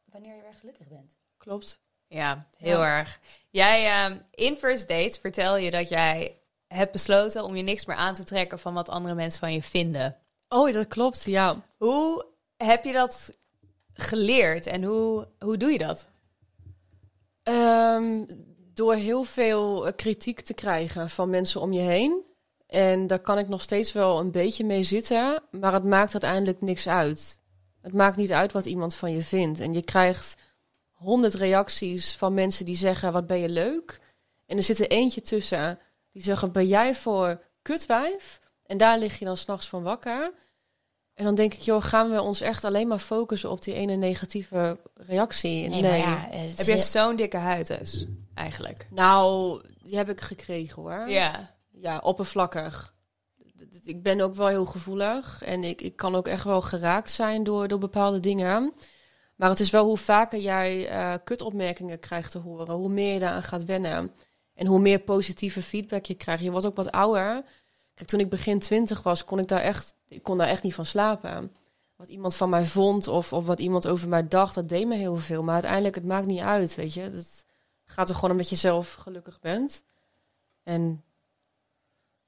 wanneer 0.05 0.35
je 0.35 0.41
weer 0.41 0.53
gelukkig 0.59 0.87
bent. 0.87 1.15
Klopt. 1.37 1.81
Ja, 2.07 2.47
heel 2.57 2.79
Ja. 2.81 2.97
erg. 2.97 3.19
Jij, 3.53 3.87
ehm, 3.87 4.17
in 4.31 4.57
First 4.57 4.87
Dates 4.87 5.17
vertel 5.17 5.57
je 5.57 5.71
dat 5.71 5.89
jij 5.89 6.41
hebt 6.67 6.91
besloten 6.91 7.43
om 7.43 7.55
je 7.55 7.63
niks 7.63 7.85
meer 7.85 7.95
aan 7.95 8.13
te 8.13 8.23
trekken 8.23 8.59
van 8.59 8.73
wat 8.73 8.89
andere 8.89 9.15
mensen 9.15 9.39
van 9.39 9.53
je 9.53 9.63
vinden. 9.63 10.17
Oh, 10.47 10.73
dat 10.73 10.87
klopt, 10.87 11.23
ja. 11.23 11.61
Hoe 11.77 12.25
heb 12.57 12.83
je 12.83 12.91
dat 12.91 13.37
geleerd 13.93 14.67
en 14.67 14.83
hoe, 14.83 15.27
hoe 15.39 15.57
doe 15.57 15.71
je 15.71 15.77
dat? 15.77 16.07
Ehm, 17.43 18.25
door 18.73 18.95
heel 18.95 19.23
veel 19.23 19.87
eh, 19.87 19.93
kritiek 19.95 20.41
te 20.41 20.53
krijgen 20.53 21.09
van 21.09 21.29
mensen 21.29 21.61
om 21.61 21.73
je 21.73 21.81
heen. 21.81 22.21
En 22.67 23.07
daar 23.07 23.19
kan 23.19 23.37
ik 23.37 23.47
nog 23.47 23.61
steeds 23.61 23.91
wel 23.91 24.19
een 24.19 24.31
beetje 24.31 24.65
mee 24.65 24.83
zitten, 24.83 25.43
maar 25.51 25.73
het 25.73 25.83
maakt 25.83 26.11
uiteindelijk 26.11 26.61
niks 26.61 26.87
uit. 26.87 27.39
Het 27.81 27.93
maakt 27.93 28.17
niet 28.17 28.31
uit 28.31 28.51
wat 28.51 28.65
iemand 28.65 28.95
van 28.95 29.13
je 29.13 29.21
vindt. 29.21 29.59
En 29.59 29.73
je 29.73 29.83
krijgt 29.83 30.35
honderd 31.03 31.33
reacties 31.33 32.15
van 32.15 32.33
mensen 32.33 32.65
die 32.65 32.75
zeggen, 32.75 33.11
wat 33.11 33.27
ben 33.27 33.39
je 33.39 33.49
leuk? 33.49 33.99
En 34.45 34.57
er 34.57 34.63
zit 34.63 34.79
er 34.79 34.87
eentje 34.87 35.21
tussen 35.21 35.79
die 36.11 36.23
zeggen, 36.23 36.51
ben 36.51 36.67
jij 36.67 36.95
voor 36.95 37.41
kutwijf? 37.61 38.39
En 38.65 38.77
daar 38.77 38.99
lig 38.99 39.19
je 39.19 39.25
dan 39.25 39.37
s'nachts 39.37 39.67
van 39.67 39.83
wakker. 39.83 40.33
En 41.13 41.25
dan 41.25 41.35
denk 41.35 41.53
ik, 41.53 41.59
joh, 41.59 41.83
gaan 41.83 42.11
we 42.11 42.21
ons 42.21 42.41
echt 42.41 42.63
alleen 42.63 42.87
maar 42.87 42.99
focussen 42.99 43.49
op 43.51 43.61
die 43.63 43.73
ene 43.73 43.95
negatieve 43.95 44.79
reactie? 44.93 45.69
Nee, 45.69 45.81
maar 45.81 45.97
ja, 45.97 46.27
het 46.29 46.57
Heb 46.57 46.67
jij 46.67 46.77
zo'n 46.77 47.15
dikke 47.15 47.37
huid 47.37 47.67
dus, 47.67 48.05
eigenlijk? 48.33 48.87
Nou, 48.89 49.61
die 49.83 49.95
heb 49.95 50.09
ik 50.09 50.21
gekregen 50.21 50.81
hoor. 50.81 51.09
Ja. 51.09 51.55
Ja, 51.71 51.97
oppervlakkig. 51.97 52.93
Ik 53.83 54.03
ben 54.03 54.21
ook 54.21 54.35
wel 54.35 54.47
heel 54.47 54.65
gevoelig 54.65 55.41
en 55.43 55.63
ik, 55.63 55.81
ik 55.81 55.95
kan 55.95 56.15
ook 56.15 56.27
echt 56.27 56.43
wel 56.43 56.61
geraakt 56.61 57.11
zijn 57.11 57.43
door, 57.43 57.67
door 57.67 57.79
bepaalde 57.79 58.19
dingen. 58.19 58.73
Maar 59.35 59.49
het 59.49 59.59
is 59.59 59.69
wel 59.69 59.85
hoe 59.85 59.97
vaker 59.97 60.39
jij 60.39 60.87
eh, 60.89 61.13
kutopmerkingen 61.23 61.99
krijgt 61.99 62.31
te 62.31 62.37
horen, 62.37 62.75
hoe 62.75 62.89
meer 62.89 63.13
je 63.13 63.19
daaraan 63.19 63.43
gaat 63.43 63.65
wennen. 63.65 64.11
En 64.53 64.65
hoe 64.67 64.79
meer 64.79 64.99
positieve 64.99 65.61
feedback 65.61 66.05
je 66.05 66.13
krijgt. 66.15 66.43
Je 66.43 66.51
wordt 66.51 66.65
ook 66.65 66.75
wat 66.75 66.91
ouder. 66.91 67.43
Kijk, 67.93 68.09
toen 68.09 68.19
ik 68.19 68.29
begin 68.29 68.59
twintig 68.59 69.03
was, 69.03 69.23
kon 69.25 69.39
ik 69.39 69.47
daar 69.47 69.61
echt, 69.61 69.95
ik 70.07 70.23
kon 70.23 70.37
daar 70.37 70.47
echt 70.47 70.63
niet 70.63 70.73
van 70.73 70.85
slapen. 70.85 71.55
Wat 71.95 72.07
iemand 72.07 72.35
van 72.35 72.49
mij 72.49 72.65
vond 72.65 73.07
of, 73.07 73.33
of 73.33 73.45
wat 73.45 73.59
iemand 73.59 73.87
over 73.87 74.09
mij 74.09 74.27
dacht, 74.27 74.55
dat 74.55 74.69
deed 74.69 74.87
me 74.87 74.95
heel 74.95 75.15
veel. 75.15 75.43
Maar 75.43 75.53
uiteindelijk, 75.53 75.95
het 75.95 76.05
maakt 76.05 76.25
niet 76.25 76.39
uit, 76.39 76.75
weet 76.75 76.93
je. 76.93 77.01
Het 77.01 77.45
gaat 77.85 78.09
er 78.09 78.15
gewoon 78.15 78.31
omdat 78.31 78.49
je 78.49 78.55
zelf 78.55 78.93
gelukkig 78.93 79.39
bent. 79.39 79.83
En 80.63 81.03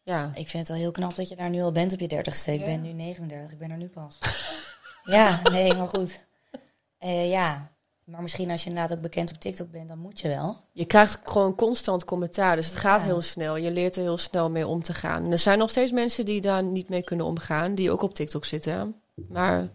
ja, 0.01 0.25
Ik 0.35 0.47
vind 0.49 0.53
het 0.53 0.67
wel 0.67 0.77
heel 0.77 0.91
knap 0.91 1.15
dat 1.15 1.29
je 1.29 1.35
daar 1.35 1.49
nu 1.49 1.61
al 1.61 1.71
bent 1.71 1.93
op 1.93 1.99
je 1.99 2.07
dertigste. 2.07 2.53
Ik 2.53 2.59
Ja. 2.59 2.65
ben 2.65 2.81
nu 2.81 2.91
39, 2.91 3.51
ik 3.51 3.57
ben 3.57 3.71
er 3.71 3.77
nu 3.77 3.87
pas. 3.87 4.17
ja, 5.03 5.39
nee, 5.43 5.73
maar 5.73 5.87
goed. 5.87 6.25
Eh, 7.05 7.29
ja, 7.29 7.73
Maar 8.03 8.21
misschien 8.21 8.51
als 8.51 8.63
je 8.63 8.69
inderdaad 8.69 8.97
ook 8.97 9.03
bekend 9.03 9.31
op 9.31 9.37
TikTok 9.39 9.71
bent, 9.71 9.87
dan 9.87 9.97
moet 9.97 10.19
je 10.19 10.27
wel. 10.27 10.57
Je 10.71 10.85
krijgt 10.85 11.19
gewoon 11.23 11.55
constant 11.55 12.05
commentaar, 12.05 12.55
dus 12.55 12.67
het 12.67 12.75
gaat 12.75 12.99
Ja. 12.99 13.05
heel 13.05 13.21
snel. 13.21 13.55
Je 13.55 13.71
leert 13.71 13.95
er 13.95 14.01
heel 14.01 14.17
snel 14.17 14.49
mee 14.49 14.67
om 14.67 14.83
te 14.83 14.93
gaan. 14.93 15.23
En 15.25 15.31
er 15.31 15.37
zijn 15.37 15.57
nog 15.57 15.69
steeds 15.69 15.91
mensen 15.91 16.25
die 16.25 16.41
daar 16.41 16.63
niet 16.63 16.89
mee 16.89 17.03
kunnen 17.03 17.25
omgaan, 17.25 17.75
die 17.75 17.91
ook 17.91 18.01
op 18.01 18.13
TikTok 18.13 18.45
zitten. 18.45 18.95
Maar 19.29 19.69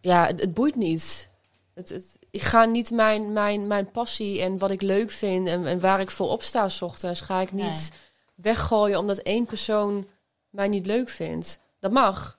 ja, 0.00 0.26
het, 0.26 0.40
het 0.40 0.54
boeit 0.54 0.76
niet. 0.76 1.28
Het, 1.74 1.88
het, 1.88 2.18
ik 2.30 2.42
ga 2.42 2.64
niet 2.64 2.90
mijn, 2.90 3.32
mijn, 3.32 3.66
mijn 3.66 3.90
passie 3.90 4.40
en 4.42 4.58
wat 4.58 4.70
ik 4.70 4.82
leuk 4.82 5.10
vind 5.10 5.48
en, 5.48 5.66
en 5.66 5.80
waar 5.80 6.00
ik 6.00 6.10
voor 6.10 6.28
opsta 6.28 6.68
ochtends, 6.80 7.20
ga 7.20 7.40
ik 7.40 7.52
niet 7.52 7.64
Nee. 7.64 7.90
weggooien 8.34 8.98
omdat 8.98 9.18
één 9.18 9.46
persoon 9.46 10.06
mij 10.50 10.68
niet 10.68 10.86
leuk 10.86 11.08
vindt. 11.08 11.60
Dat 11.80 11.92
mag. 11.92 12.37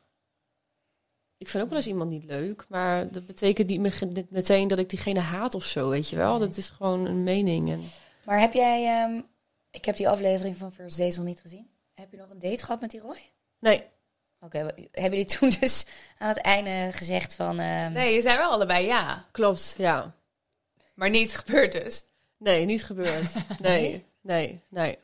Ik 1.40 1.48
vind 1.50 1.64
ook 1.64 1.70
wel 1.70 1.78
eens 1.78 1.88
iemand 1.88 2.10
niet 2.10 2.24
leuk, 2.24 2.66
maar 2.70 3.12
dat 3.12 3.26
betekent 3.26 3.68
niet 3.70 3.80
me- 3.80 4.26
meteen 4.30 4.68
dat 4.68 4.80
ik 4.80 4.90
diegene 4.90 5.20
haat 5.20 5.56
of 5.56 5.64
zo, 5.66 5.90
weet 5.90 6.10
je 6.10 6.16
wel. 6.16 6.40
Dat 6.40 6.58
is 6.58 6.70
gewoon 6.70 7.06
een 7.06 7.24
mening. 7.24 7.70
En 7.72 7.84
Maar 8.26 8.40
heb 8.40 8.54
jij, 8.54 8.86
ehm, 8.88 9.22
ik 9.72 9.86
heb 9.86 9.96
die 9.96 10.10
aflevering 10.10 10.58
van 10.58 10.72
First 10.74 10.98
Days 10.98 11.16
nog 11.16 11.26
niet 11.26 11.42
gezien. 11.42 11.70
Heb 11.94 12.12
je 12.12 12.18
nog 12.18 12.30
een 12.30 12.40
date 12.40 12.64
gehad 12.64 12.82
met 12.82 12.92
die 12.92 13.00
Roy? 13.00 13.18
nee, 13.60 13.84
Oké, 14.42 14.58
hebben 14.58 15.20
jullie 15.20 15.26
toen 15.26 15.52
dus 15.60 15.86
aan 16.18 16.28
het 16.28 16.38
einde 16.38 16.90
gezegd 16.92 17.34
van... 17.34 17.60
ehm, 17.60 17.92
Nee, 17.92 18.14
je 18.14 18.22
zei 18.22 18.38
wel 18.38 18.52
allebei 18.52 18.86
ja. 18.86 19.26
klopt, 19.32 19.76
ja. 19.78 20.16
Maar 20.94 21.10
niet 21.10 21.38
gebeurd 21.38 21.72
dus. 21.72 22.04
Nee, 22.38 22.66
niet 22.66 22.84
gebeurd. 22.84 23.32
Nee, 23.62 24.06
nee, 24.22 24.60
nee. 24.70 24.98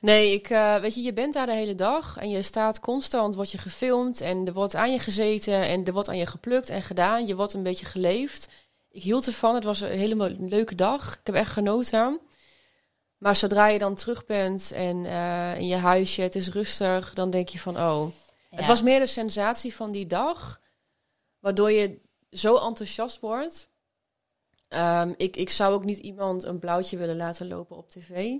Nee, 0.00 0.32
ik, 0.32 0.50
eh, 0.50 0.76
weet 0.76 0.94
je, 0.94 1.02
je 1.02 1.12
bent 1.12 1.34
daar 1.34 1.46
de 1.46 1.52
hele 1.52 1.74
dag 1.74 2.16
en 2.16 2.30
je 2.30 2.42
staat 2.42 2.80
constant, 2.80 3.34
word 3.34 3.50
je 3.50 3.58
gefilmd 3.58 4.20
en 4.20 4.46
er 4.46 4.52
wordt 4.52 4.74
aan 4.74 4.92
je 4.92 4.98
gezeten 4.98 5.62
en 5.62 5.84
er 5.84 5.92
wordt 5.92 6.08
aan 6.08 6.16
je 6.16 6.26
geplukt 6.26 6.70
en 6.70 6.82
gedaan. 6.82 7.26
Je 7.26 7.36
wordt 7.36 7.52
een 7.52 7.62
beetje 7.62 7.86
geleefd. 7.86 8.48
Ik 8.90 9.02
hield 9.02 9.26
ervan, 9.26 9.54
het 9.54 9.64
was 9.64 9.80
een 9.80 9.98
helemaal 9.98 10.28
leuke 10.28 10.74
dag. 10.74 11.12
Ik 11.12 11.26
heb 11.26 11.34
echt 11.34 11.52
genoten. 11.52 12.20
Maar 13.18 13.36
zodra 13.36 13.66
je 13.66 13.78
dan 13.78 13.94
terug 13.94 14.26
bent 14.26 14.72
en 14.72 15.06
eh, 15.06 15.58
in 15.58 15.66
je 15.66 15.76
huisje, 15.76 16.22
het 16.22 16.34
is 16.34 16.48
rustig, 16.48 17.12
dan 17.12 17.30
denk 17.30 17.48
je 17.48 17.58
van, 17.58 17.76
oh, 17.76 18.10
ja. 18.50 18.56
Het 18.56 18.66
was 18.66 18.82
meer 18.82 18.98
de 18.98 19.06
sensatie 19.06 19.74
van 19.74 19.90
die 19.90 20.06
dag, 20.06 20.60
waardoor 21.38 21.70
je 21.70 22.00
zo 22.30 22.56
enthousiast 22.56 23.20
wordt. 23.20 23.68
Ehm, 24.68 25.14
ik, 25.16 25.36
ik 25.36 25.50
zou 25.50 25.74
ook 25.74 25.84
niet 25.84 25.98
iemand 25.98 26.44
een 26.44 26.58
blauwtje 26.58 26.96
willen 26.96 27.16
laten 27.16 27.48
lopen 27.48 27.76
op 27.76 27.90
tv. 27.90 28.36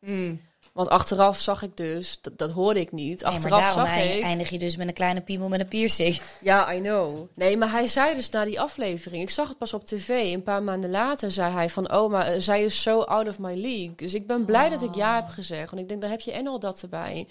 Mm. 0.00 0.40
Want 0.76 0.88
achteraf 0.88 1.38
zag 1.38 1.62
ik 1.62 1.76
dus, 1.76 2.18
dat, 2.20 2.38
dat 2.38 2.50
hoorde 2.50 2.80
ik 2.80 2.92
niet. 2.92 3.24
Achteraf 3.24 3.72
zag 3.72 3.96
ik. 3.96 4.22
eindig 4.22 4.48
je 4.48 4.58
dus 4.58 4.76
met 4.76 4.88
een 4.88 4.94
kleine 4.94 5.20
piemel 5.20 5.48
met 5.48 5.60
een 5.60 5.68
piercing. 5.68 6.20
Ja, 6.40 6.72
I 6.72 6.80
know. 6.80 7.28
Nee, 7.34 7.56
maar 7.56 7.70
hij 7.70 7.86
zei 7.86 8.14
dus 8.14 8.30
na 8.30 8.44
die 8.44 8.60
aflevering, 8.60 9.22
ik 9.22 9.30
zag 9.30 9.48
het 9.48 9.58
pas 9.58 9.74
op 9.74 9.84
tv, 9.84 10.08
een 10.08 10.42
paar 10.42 10.62
maanden 10.62 10.90
later 10.90 11.32
zei 11.32 11.52
hij 11.52 11.70
van, 11.70 11.92
oh, 11.92 12.10
maar 12.10 12.26
eh, 12.26 12.40
zij 12.40 12.64
is 12.64 12.82
zo 12.82 13.00
out 13.00 13.28
of 13.28 13.38
my 13.38 13.60
league. 13.60 13.94
Dus 13.96 14.14
ik 14.14 14.26
ben 14.26 14.44
blij 14.44 14.68
dat 14.68 14.82
ik 14.82 14.94
ja 14.94 15.14
heb 15.14 15.28
gezegd, 15.28 15.70
want 15.70 15.82
ik 15.82 15.88
denk, 15.88 16.00
dan 16.00 16.10
heb 16.10 16.20
je 16.20 16.32
en 16.32 16.46
al 16.46 16.58
dat 16.58 16.82
erbij. 16.82 17.28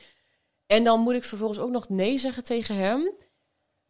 En 0.66 0.84
dan 0.84 1.00
moet 1.00 1.14
ik 1.14 1.24
vervolgens 1.24 1.60
ook 1.60 1.72
nog 1.72 1.90
nee 1.90 2.18
zeggen 2.18 2.44
tegen 2.44 2.76
hem. 2.76 3.12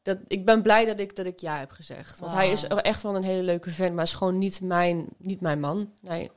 Dat, 0.01 0.17
ik 0.27 0.45
ben 0.45 0.61
blij 0.61 0.85
dat 0.85 0.99
ik, 0.99 1.15
dat 1.15 1.25
ik 1.25 1.39
ja 1.39 1.57
heb 1.57 1.71
gezegd. 1.71 2.19
Want 2.19 2.33
hij 2.33 2.51
is 2.51 2.67
echt 2.67 3.01
wel 3.01 3.15
een 3.15 3.23
hele 3.23 3.43
leuke 3.43 3.69
vent, 3.69 3.95
maar 3.95 4.03
is 4.03 4.13
gewoon 4.13 4.37
niet 4.37 4.61
mijn, 4.61 5.07
niet 5.17 5.41
mijn 5.41 5.59
man. 5.59 5.91
Nee. 6.01 6.31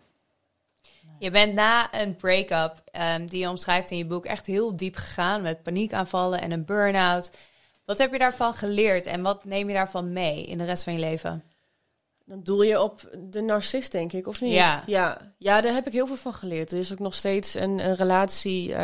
Je 1.19 1.31
bent 1.31 1.55
na 1.55 1.95
een 2.03 2.16
break-up, 2.16 2.83
ehm, 2.93 3.27
die 3.27 3.41
je 3.41 3.49
omschrijft 3.49 3.91
in 3.91 3.97
je 3.97 4.07
boek, 4.07 4.25
echt 4.27 4.47
heel 4.47 4.77
diep 4.77 4.97
gegaan 4.97 5.43
met 5.43 5.62
paniekaanvallen 5.62 6.41
en 6.41 6.51
een 6.51 6.64
burn-out. 6.64 7.31
Wat 7.85 7.99
heb 7.99 8.12
je 8.12 8.19
daarvan 8.19 8.55
geleerd 8.55 9.07
en 9.07 9.23
wat 9.23 9.45
neem 9.45 9.69
je 9.69 9.75
daarvan 9.75 10.12
mee 10.12 10.45
in 10.45 10.59
de 10.59 10.64
rest 10.64 10.85
van 10.85 10.93
je 10.93 10.99
leven? 10.99 11.45
Dan 12.25 12.43
doel 12.43 12.62
je 12.62 12.83
op 12.83 13.16
de 13.19 13.41
narcist, 13.41 13.93
denk 13.93 14.12
ik, 14.12 14.27
of 14.27 14.41
niet? 14.41 14.53
Ja. 14.53 14.83
Ja, 14.87 15.33
ja 15.39 15.61
daar 15.61 15.73
heb 15.73 15.87
ik 15.87 15.93
heel 15.93 16.07
veel 16.07 16.16
van 16.16 16.35
geleerd. 16.35 16.73
Er 16.73 16.79
is 16.79 16.93
ook 16.93 16.99
nog 16.99 17.14
steeds 17.14 17.55
een, 17.55 17.79
een 17.79 17.95
relatie 17.95 18.73
eh, 18.73 18.79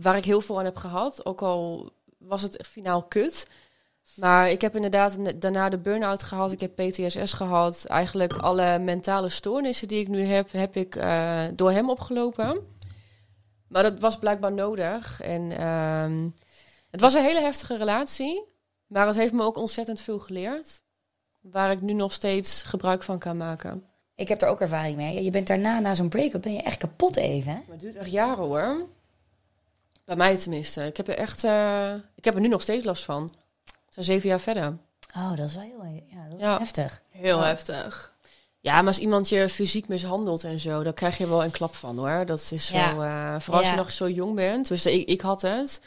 waar 0.00 0.16
ik 0.16 0.24
heel 0.24 0.40
veel 0.40 0.58
aan 0.58 0.64
heb 0.64 0.76
gehad. 0.76 1.26
Ook 1.26 1.42
al 1.42 1.92
was 2.18 2.42
het 2.42 2.66
finaal 2.66 3.02
kut. 3.02 3.46
Maar 4.16 4.50
ik 4.50 4.60
heb 4.60 4.74
inderdaad 4.74 5.40
daarna 5.40 5.68
de 5.68 5.78
burn-out 5.78 6.22
gehad. 6.22 6.52
Ik 6.52 6.60
heb 6.60 6.74
PTSS 6.76 7.32
gehad. 7.32 7.84
Eigenlijk 7.86 8.32
alle 8.32 8.78
mentale 8.78 9.28
stoornissen 9.28 9.88
die 9.88 10.00
ik 10.00 10.08
nu 10.08 10.24
heb, 10.24 10.52
heb 10.52 10.76
ik 10.76 10.96
eh, 10.96 11.44
door 11.54 11.70
hem 11.70 11.90
opgelopen. 11.90 12.76
Maar 13.68 13.82
dat 13.82 13.98
was 14.00 14.18
blijkbaar 14.18 14.52
nodig. 14.52 15.20
En 15.20 15.50
ehm, 15.58 16.28
het 16.90 17.00
was 17.00 17.14
een 17.14 17.22
hele 17.22 17.40
heftige 17.40 17.76
relatie. 17.76 18.44
Maar 18.86 19.06
het 19.06 19.16
heeft 19.16 19.32
me 19.32 19.42
ook 19.42 19.56
ontzettend 19.56 20.00
veel 20.00 20.18
geleerd. 20.18 20.82
Waar 21.40 21.70
ik 21.70 21.80
nu 21.80 21.92
nog 21.92 22.12
steeds 22.12 22.62
gebruik 22.62 23.02
van 23.02 23.18
kan 23.18 23.36
maken. 23.36 23.84
Ik 24.14 24.28
heb 24.28 24.42
er 24.42 24.48
ook 24.48 24.60
ervaring 24.60 24.96
mee. 24.96 25.24
Je 25.24 25.30
bent 25.30 25.46
daarna, 25.46 25.78
na 25.78 25.94
zo'n 25.94 26.08
break-up, 26.08 26.42
ben 26.42 26.52
je 26.52 26.62
echt 26.62 26.76
kapot 26.76 27.16
even. 27.16 27.52
Hè? 27.52 27.58
Maar 27.58 27.70
het 27.70 27.80
duurt 27.80 27.96
echt 27.96 28.10
jaren 28.10 28.44
hoor. 28.44 28.86
Bij 30.04 30.16
mij 30.16 30.36
tenminste. 30.36 30.86
Ik 30.86 30.96
heb 30.96 31.08
er 31.08 31.16
echt. 31.18 31.44
eh, 31.44 31.94
ik 32.14 32.24
heb 32.24 32.34
er 32.34 32.40
nu 32.40 32.48
nog 32.48 32.62
steeds 32.62 32.84
last 32.84 33.04
van. 33.04 33.30
Zijn 34.04 34.10
zeven 34.10 34.28
jaar 34.28 34.40
verder. 34.40 34.76
Oh, 35.16 35.36
dat 35.36 35.46
is 35.46 35.54
wel 35.54 35.62
heel 35.64 36.02
ja, 36.06 36.24
dat 36.28 36.38
is 36.38 36.44
Ja. 36.44 36.58
heftig. 36.58 37.02
Heel 37.10 37.38
Ja. 37.38 37.44
heftig. 37.46 38.16
Ja, 38.60 38.74
maar 38.76 38.86
als 38.86 38.98
iemand 38.98 39.28
je 39.28 39.48
fysiek 39.48 39.88
mishandelt 39.88 40.44
en 40.44 40.60
zo, 40.60 40.82
dan 40.82 40.92
krijg 40.94 41.18
je 41.18 41.28
wel 41.28 41.44
een 41.44 41.50
klap 41.50 41.74
van 41.74 41.98
hoor. 41.98 42.26
Dat 42.26 42.48
is 42.52 42.68
Ja. 42.68 42.90
zo. 42.90 43.00
eh, 43.00 43.40
vooral 43.40 43.58
als 43.60 43.64
Ja. 43.64 43.70
je 43.70 43.76
nog 43.76 43.92
zo 43.92 44.08
jong 44.08 44.34
bent. 44.34 44.68
Dus 44.68 44.86
ik, 44.86 45.08
ik 45.08 45.20
had 45.20 45.42
het. 45.42 45.80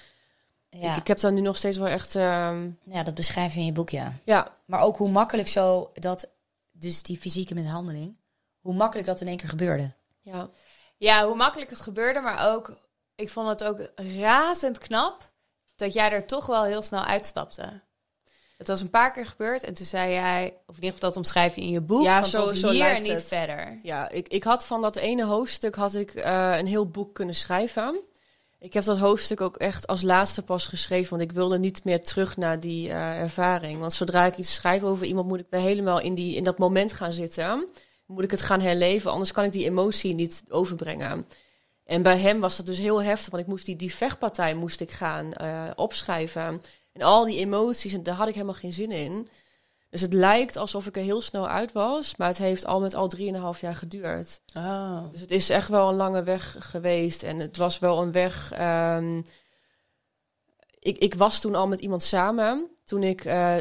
Ja, 0.70 0.92
Ik, 0.92 0.98
ik 0.98 1.08
heb 1.08 1.20
daar 1.20 1.32
nu 1.32 1.42
nog 1.42 1.58
steeds 1.58 1.78
wel 1.78 1.88
echt. 1.88 2.16
ehm, 2.16 2.70
ja, 2.84 3.04
dat 3.04 3.14
beschrijf 3.16 3.54
je 3.54 3.60
in 3.60 3.66
je 3.66 3.72
boek, 3.72 3.90
ja. 3.90 4.14
ja, 4.24 4.56
Maar 4.66 4.82
ook 4.82 4.98
hoe 4.98 5.10
makkelijk 5.10 5.48
zo 5.48 5.92
dat, 5.94 6.28
dus 6.72 7.04
die 7.04 7.18
fysieke 7.18 7.54
mishandeling, 7.54 8.16
hoe 8.60 8.74
makkelijk 8.74 9.08
dat 9.08 9.22
in 9.22 9.28
één 9.28 9.38
keer 9.38 9.50
gebeurde. 9.50 9.92
ja. 10.22 10.50
Ja, 10.96 11.26
hoe 11.26 11.36
makkelijk 11.36 11.70
het 11.70 11.82
gebeurde, 11.82 12.20
maar 12.20 12.50
ook, 12.54 12.78
ik 13.16 13.30
vond 13.30 13.48
het 13.48 13.64
ook 13.64 13.80
razend 13.96 14.78
knap 14.78 15.30
dat 15.76 15.94
jij 15.94 16.12
er 16.12 16.26
toch 16.26 16.46
wel 16.46 16.64
heel 16.64 16.82
snel 16.82 17.04
uitstapte. 17.04 17.82
Het 18.62 18.70
was 18.70 18.82
een 18.82 18.90
paar 18.90 19.12
keer 19.12 19.26
gebeurd 19.26 19.64
en 19.64 19.74
toen 19.74 19.86
zei 19.86 20.12
jij, 20.12 20.54
of 20.68 20.76
in 20.76 20.84
ieder 20.84 20.92
geval 20.94 21.10
dat 21.10 21.18
omschrijf 21.18 21.56
je 21.56 21.62
in 21.62 21.70
je 21.70 21.82
boek, 21.82 22.04
Ja, 22.04 22.20
van 22.20 22.30
zo- 22.30 22.46
tot 22.48 22.58
zo 22.58 22.70
hier 22.70 22.86
en 22.96 23.02
niet 23.02 23.12
het. 23.12 23.24
verder. 23.24 23.80
Ja, 23.84 24.10
ik, 24.10 24.28
ik 24.28 24.44
had 24.44 24.66
van 24.66 24.82
dat 24.82 24.96
ene 24.96 25.26
hoofdstuk 25.26 25.76
had 25.76 25.96
ik 25.96 26.14
eh, 26.16 26.58
een 26.58 26.68
heel 26.68 26.88
boek 26.88 27.14
kunnen 27.14 27.36
schrijven. 27.36 28.00
Ik 28.60 28.74
heb 28.74 28.84
dat 28.84 28.98
hoofdstuk 28.98 29.42
ook 29.42 29.58
echt 29.58 29.88
als 29.88 30.02
laatste 30.02 30.42
pas 30.42 30.66
geschreven, 30.66 31.10
want 31.18 31.22
ik 31.30 31.36
wilde 31.36 31.60
niet 31.60 31.84
meer 31.84 32.02
terug 32.04 32.38
naar 32.38 32.60
die 32.60 32.90
eh, 32.90 33.20
ervaring. 33.20 33.80
Want 33.80 33.94
zodra 33.94 34.26
ik 34.26 34.38
iets 34.38 34.54
schrijf 34.54 34.84
over 34.84 35.06
iemand, 35.06 35.28
moet 35.28 35.40
ik 35.40 35.48
weer 35.50 35.62
helemaal 35.62 36.00
in, 36.00 36.16
die, 36.16 36.36
in 36.36 36.44
dat 36.44 36.58
moment 36.58 36.94
gaan 36.94 37.14
zitten. 37.14 37.70
Moet 38.06 38.24
ik 38.24 38.32
het 38.32 38.42
gaan 38.42 38.62
herleven, 38.62 39.12
anders 39.12 39.32
kan 39.32 39.44
ik 39.44 39.52
die 39.52 39.66
emotie 39.66 40.14
niet 40.14 40.44
overbrengen. 40.50 41.26
En 41.86 42.02
bij 42.02 42.18
hem 42.18 42.40
was 42.40 42.58
dat 42.58 42.66
dus 42.66 42.78
heel 42.78 43.04
heftig, 43.04 43.30
want 43.32 43.44
ik 43.44 43.50
moest 43.50 43.66
die, 43.66 43.76
die 43.76 43.96
vechtpartij 43.96 44.54
moest 44.54 44.82
ik 44.82 44.92
gaan 44.92 45.34
eh, 45.34 45.64
opschrijven. 45.76 46.62
En 46.92 47.02
al 47.02 47.26
die 47.26 47.38
emoties, 47.38 47.94
en 47.94 48.04
daar 48.04 48.16
had 48.16 48.28
ik 48.28 48.34
helemaal 48.34 48.56
geen 48.56 48.74
zin 48.74 48.92
in. 48.92 49.30
Dus 49.90 50.02
het 50.02 50.14
lijkt 50.14 50.58
alsof 50.58 50.88
ik 50.88 50.96
er 50.96 51.04
heel 51.04 51.22
snel 51.22 51.48
uit 51.48 51.72
was, 51.72 52.16
maar 52.16 52.28
het 52.28 52.38
heeft 52.38 52.66
al 52.66 52.80
met 52.80 52.94
al 52.94 53.08
drieënhalf 53.08 53.62
jaar 53.62 53.76
geduurd. 53.76 54.42
Oh. 54.58 55.12
Dus 55.12 55.22
het 55.22 55.32
is 55.32 55.50
echt 55.50 55.68
wel 55.70 55.90
een 55.90 55.96
lange 55.96 56.24
weg 56.24 56.56
geweest. 56.60 57.24
En 57.24 57.40
het 57.40 57.58
was 57.58 57.80
wel 57.80 58.02
een 58.02 58.12
weg. 58.12 58.52
ehm, 58.52 59.22
ik, 60.80 60.98
ik 60.98 61.14
was 61.14 61.40
toen 61.40 61.56
al 61.56 61.68
met 61.68 61.80
iemand 61.80 62.04
samen. 62.04 62.70
Toen 62.84 63.04
ik 63.04 63.26
eh, 63.26 63.56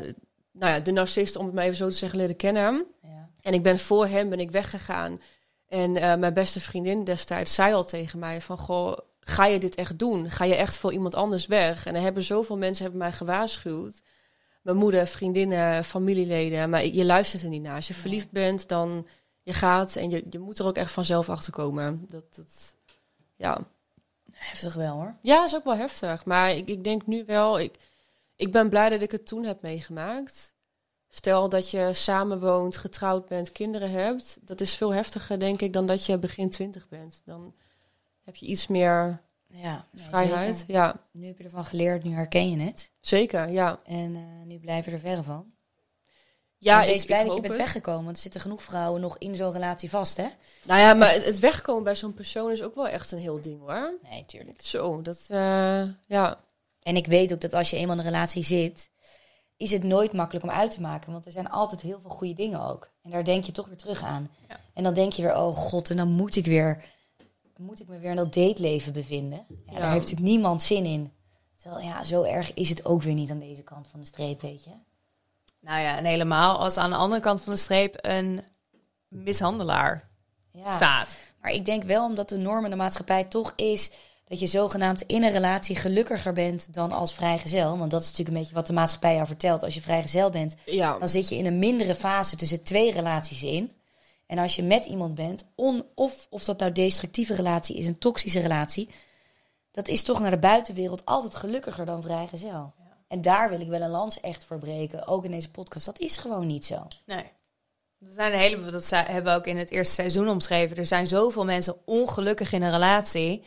nou 0.53 0.73
ja, 0.73 0.81
de 0.81 0.93
narcist, 0.93 1.37
om 1.37 1.45
het 1.45 1.55
maar 1.55 1.65
even 1.65 1.77
zo 1.77 1.89
te 1.89 1.97
zeggen, 1.97 2.19
leerde 2.19 2.35
kennen. 2.35 2.87
Ja. 3.03 3.29
En 3.41 3.55
ik 3.55 3.63
ben 3.63 3.79
voor 3.79 4.07
hem 4.07 4.31
ben 4.31 4.41
ik 4.41 4.51
weggegaan. 4.51 5.21
En 5.69 5.97
eh, 5.97 6.17
mijn 6.17 6.35
beste 6.35 6.61
vriendin 6.61 7.05
destijds 7.05 7.55
zei 7.55 7.75
al 7.75 7.85
tegen 7.85 8.19
mij 8.19 8.41
van... 8.41 8.59
Goh, 8.59 8.99
ga 9.21 9.47
je 9.47 9.59
dit 9.59 9.75
echt 9.75 9.99
doen? 9.99 10.31
Ga 10.31 10.45
je 10.45 10.55
echt 10.55 10.77
voor 10.77 10.93
iemand 10.93 11.15
anders 11.15 11.47
weg? 11.47 11.87
En 11.87 11.95
er 11.95 12.01
hebben 12.01 12.23
zoveel 12.23 12.57
mensen 12.57 12.83
hebben 12.83 13.01
mij 13.01 13.13
gewaarschuwd. 13.13 14.03
Mijn 14.63 14.77
moeder, 14.77 15.07
vriendinnen, 15.07 15.85
familieleden. 15.85 16.71
Maar 16.71 16.87
je 16.87 17.05
luistert 17.05 17.43
er 17.43 17.49
niet 17.49 17.63
naar. 17.63 17.75
Als 17.75 17.89
je 17.89 17.95
verliefd 17.95 18.31
bent, 18.31 18.69
dan 18.69 19.07
je 19.43 19.53
gaat 19.53 19.97
en 19.97 20.11
je, 20.11 20.25
je 20.31 20.39
moet 20.39 20.59
er 20.59 20.67
ook 20.67 20.77
echt 20.77 20.93
vanzelf 20.93 21.29
achter 21.29 21.53
komen. 21.53 22.05
Dat, 22.09 22.35
dat, 22.35 22.77
ja. 23.37 23.61
Heftig 24.33 24.75
wel 24.75 24.95
hoor. 24.95 25.15
ja, 25.23 25.45
is 25.45 25.55
ook 25.55 25.65
wel 25.65 25.77
heftig. 25.77 26.25
Maar 26.25 26.51
ik, 26.51 26.69
ik 26.69 26.85
denk 26.85 27.07
nu 27.07 27.25
wel, 27.27 27.61
ik, 27.61 27.79
ik 28.37 28.53
ben 28.53 28.69
blij 28.69 28.89
dat 28.89 29.03
ik 29.03 29.11
het 29.11 29.27
toen 29.27 29.45
heb 29.45 29.63
meegemaakt. 29.63 30.55
Stel 31.09 31.49
dat 31.49 31.71
je 31.71 31.91
samenwoont, 31.93 32.77
getrouwd 32.77 33.27
bent, 33.27 33.53
kinderen 33.53 33.91
hebt. 33.91 34.39
Dat 34.41 34.61
is 34.61 34.75
veel 34.75 34.95
heftiger, 34.95 35.39
denk 35.39 35.61
ik, 35.61 35.73
dan 35.73 35.87
dat 35.87 36.07
je 36.07 36.19
begin 36.19 36.51
twintig 36.51 36.89
bent. 36.89 37.23
Dan 37.25 37.55
heb 38.31 38.37
je 38.41 38.47
iets 38.47 38.67
meer 38.67 39.21
Ja, 39.47 39.85
nee, 39.91 40.05
vrijheid. 40.05 40.57
zeker. 40.57 40.75
Ja, 40.75 40.97
Nu 41.13 41.27
heb 41.27 41.39
je 41.39 41.45
ervan 41.45 41.65
geleerd, 41.65 42.05
nu 42.05 42.13
herken 42.15 42.51
je 42.51 42.59
het. 42.61 42.91
zeker. 43.01 43.49
Ja, 43.49 43.79
En 43.85 44.15
eh, 44.17 44.47
nu 44.47 44.59
blijf 44.59 44.85
je 44.85 44.91
er 44.91 44.99
verre 44.99 45.23
van. 45.23 45.53
ja 46.59 46.83
ik- 46.83 47.07
blij 47.07 47.21
ik 47.21 47.27
dat 47.27 47.35
je 47.35 47.41
bent 47.41 47.55
het. 47.55 47.63
weggekomen. 47.63 48.05
Want 48.05 48.17
er 48.17 48.23
zitten 48.23 48.41
genoeg 48.41 48.63
vrouwen 48.63 49.01
nog 49.01 49.19
in 49.19 49.35
zo'n 49.37 49.53
relatie 49.53 49.91
vast, 49.91 50.17
hè? 50.17 50.27
Nou 50.65 50.81
ja, 50.81 50.95
maar 50.95 51.13
het- 51.13 51.25
het 51.25 51.39
wegkomen 51.39 51.83
bij 51.85 51.95
zo'n 51.95 52.15
persoon 52.15 52.51
is 52.53 52.63
ook 52.63 52.75
wel 52.75 52.89
echt 52.89 53.13
een 53.13 53.19
heel 53.19 53.41
ding 53.41 53.61
hoor. 53.61 53.95
Nee, 54.11 54.25
tuurlijk. 54.27 54.61
Zo, 54.63 55.03
dat, 55.03 55.25
eh, 55.29 55.83
ja. 56.07 56.39
En 56.83 56.97
ik 56.97 57.07
weet 57.07 57.33
ook 57.33 57.41
dat 57.41 57.55
als 57.55 57.71
je 57.71 57.77
eenmaal 57.77 57.93
in 57.99 58.01
een 58.01 58.11
relatie 58.11 58.45
zit 58.45 58.91
is 59.57 59.71
het 59.71 59.83
nooit 59.83 60.13
makkelijk 60.13 60.45
om 60.45 60.51
uit 60.51 60.71
te 60.71 60.81
maken. 60.81 61.13
Want 61.13 61.27
er 61.27 61.33
zijn 61.33 61.51
altijd 61.51 61.81
heel 61.81 62.01
veel 62.01 62.11
goede 62.11 62.35
dingen 62.35 62.61
ook. 62.61 62.91
En 63.03 63.11
daar 63.11 63.25
denk 63.25 63.45
je 63.45 63.53
toch 63.53 63.67
weer 63.67 63.77
terug 63.77 64.03
aan. 64.03 64.31
Ja. 64.49 64.61
En 64.75 64.83
dan 64.83 64.95
denk 64.95 65.13
je 65.13 65.23
weer, 65.23 65.37
oh 65.37 65.57
god, 65.57 65.91
en 65.91 65.97
dan 65.97 66.09
moet 66.09 66.37
ik 66.37 66.47
weer, 66.47 66.85
moet 67.61 67.81
ik 67.81 67.89
me 67.89 67.99
weer 67.99 68.11
in 68.11 68.17
dat 68.17 68.35
dateleven 68.35 68.93
bevinden. 68.93 69.45
Ja, 69.49 69.55
Ja. 69.73 69.79
Daar 69.81 69.91
heeft 69.93 70.01
natuurlijk 70.05 70.29
niemand 70.31 70.63
zin 70.63 70.85
in. 70.85 71.13
Terwijl, 71.57 71.85
ja, 71.87 72.05
zo 72.05 72.23
erg 72.23 72.55
is 72.55 72.69
het 72.69 72.85
ook 72.85 73.03
weer 73.03 73.15
niet 73.15 73.31
aan 73.31 73.39
deze 73.39 73.63
kant 73.63 73.89
van 73.89 74.01
de 74.01 74.07
streep, 74.07 74.41
weet 74.41 74.65
je. 74.65 74.71
Nou 75.61 75.81
ja, 75.81 75.97
en 75.97 76.05
helemaal 76.05 76.59
als 76.59 76.77
aan 76.77 76.91
de 76.91 76.97
andere 76.97 77.21
kant 77.21 77.41
van 77.41 77.53
de 77.53 77.59
streep 77.59 77.97
een 78.01 78.41
mishandelaar 79.09 80.09
Ja. 80.53 80.71
staat. 80.77 81.17
Maar 81.41 81.51
ik 81.53 81.65
denk 81.65 81.83
wel 81.83 82.05
omdat 82.05 82.29
de 82.29 82.37
norm 82.37 82.65
in 82.65 82.71
de 82.71 82.77
maatschappij 82.77 83.25
toch 83.25 83.53
is 83.57 83.91
dat 84.25 84.41
je 84.41 84.47
zogenaamd 84.47 85.03
in 85.03 85.23
een 85.25 85.31
relatie 85.33 85.77
gelukkiger 85.77 86.33
bent 86.33 86.75
dan 86.75 86.93
als 86.93 87.15
vrijgezel. 87.15 87.79
Want 87.79 87.91
dat 87.91 88.01
is 88.03 88.07
natuurlijk 88.09 88.37
een 88.37 88.43
beetje 88.43 88.55
wat 88.55 88.67
de 88.67 88.73
maatschappij 88.73 89.15
jou 89.15 89.27
vertelt. 89.27 89.63
Als 89.63 89.75
je 89.75 89.81
vrijgezel 89.81 90.31
bent, 90.31 90.55
Ja. 90.67 90.99
dan 90.99 91.09
zit 91.09 91.29
je 91.29 91.37
in 91.37 91.47
een 91.47 91.59
mindere 91.59 91.95
fase 91.95 92.37
tussen 92.37 92.63
twee 92.63 92.93
relaties 92.93 93.43
in. 93.43 93.73
En 94.31 94.39
als 94.39 94.57
je 94.57 94.63
met 94.63 94.85
iemand 94.85 95.15
bent, 95.15 95.45
on, 95.55 95.85
of, 95.95 96.27
of 96.31 96.45
dat 96.45 96.59
nou 96.59 96.73
destructieve 96.73 97.35
relatie 97.35 97.77
is, 97.77 97.87
een 97.87 97.99
toxische 97.99 98.41
relatie, 98.41 98.89
dat 99.71 99.89
is 99.89 100.03
toch 100.03 100.21
naar 100.21 100.31
de 100.31 100.39
buitenwereld 100.39 101.05
altijd 101.05 101.35
gelukkiger 101.35 101.87
dan 101.87 102.03
vrijgezel. 102.03 102.73
En 103.09 103.21
daar 103.21 103.49
wil 103.49 103.61
ik 103.61 103.69
wel 103.69 103.81
een 103.81 103.91
lans 103.91 104.21
echt 104.21 104.45
voor 104.45 104.59
breken, 104.59 105.07
ook 105.07 105.25
in 105.25 105.31
deze 105.31 105.51
podcast. 105.51 105.87
Dat 105.87 105.99
is 105.99 106.17
gewoon 106.17 106.47
niet 106.47 106.67
zo. 106.67 106.87
Nee. 107.07 107.25
Er 107.99 108.13
zijn 108.13 108.33
een 108.33 108.39
heleboel, 108.39 108.71
dat 108.71 108.91
hebben 108.91 109.33
we 109.33 109.39
ook 109.39 109.47
in 109.47 109.57
het 109.57 109.71
eerste 109.71 109.95
seizoen 109.95 110.29
omschreven. 110.29 110.77
Er 110.77 110.87
zijn 110.87 111.07
zoveel 111.07 111.45
mensen 111.45 111.77
ongelukkig 111.87 112.53
in 112.53 112.63
een 112.63 112.71
relatie 112.71 113.45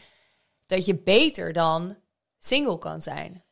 dat 0.65 0.85
je 0.85 0.95
beter 0.95 1.53
dan 1.53 1.95
single 2.39 2.77
kan 2.77 3.01
zijn. 3.01 3.43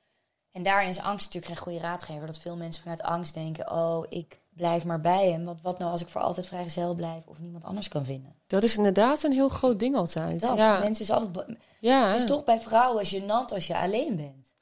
En 0.51 0.63
daarin 0.63 0.89
is 0.89 0.99
angst 0.99 1.25
natuurlijk 1.25 1.53
geen 1.53 1.63
goede 1.63 1.79
raadgever. 1.79 2.27
Dat 2.27 2.37
veel 2.37 2.57
mensen 2.57 2.81
vanuit 2.81 3.01
angst 3.01 3.33
denken: 3.33 3.71
oh, 3.71 4.05
ik 4.09 4.40
blijf 4.61 4.85
maar 4.85 4.99
bij 4.99 5.31
hem. 5.31 5.45
Wat, 5.45 5.57
wat 5.61 5.79
nou 5.79 5.91
als 5.91 6.01
ik 6.01 6.07
voor 6.07 6.21
altijd 6.21 6.47
vrijgezel 6.47 6.93
blijf 6.93 7.21
of 7.25 7.39
niemand 7.39 7.63
anders 7.63 7.87
kan 7.87 8.05
vinden? 8.05 8.35
Dat 8.47 8.63
is 8.63 8.77
inderdaad 8.77 9.23
een 9.23 9.31
heel 9.31 9.49
groot 9.49 9.79
ding 9.79 9.95
altijd. 9.95 10.41
Dat, 10.41 10.57
ja. 10.57 10.79
mensen 10.79 11.03
is 11.03 11.11
altijd. 11.11 11.57
Ja. 11.79 12.07
Het 12.07 12.19
is 12.19 12.25
toch 12.25 12.43
bij 12.43 12.59
vrouwen 12.59 13.05
gênant 13.05 13.53
als 13.53 13.67
je 13.67 13.77
alleen 13.77 14.15
bent. 14.15 14.53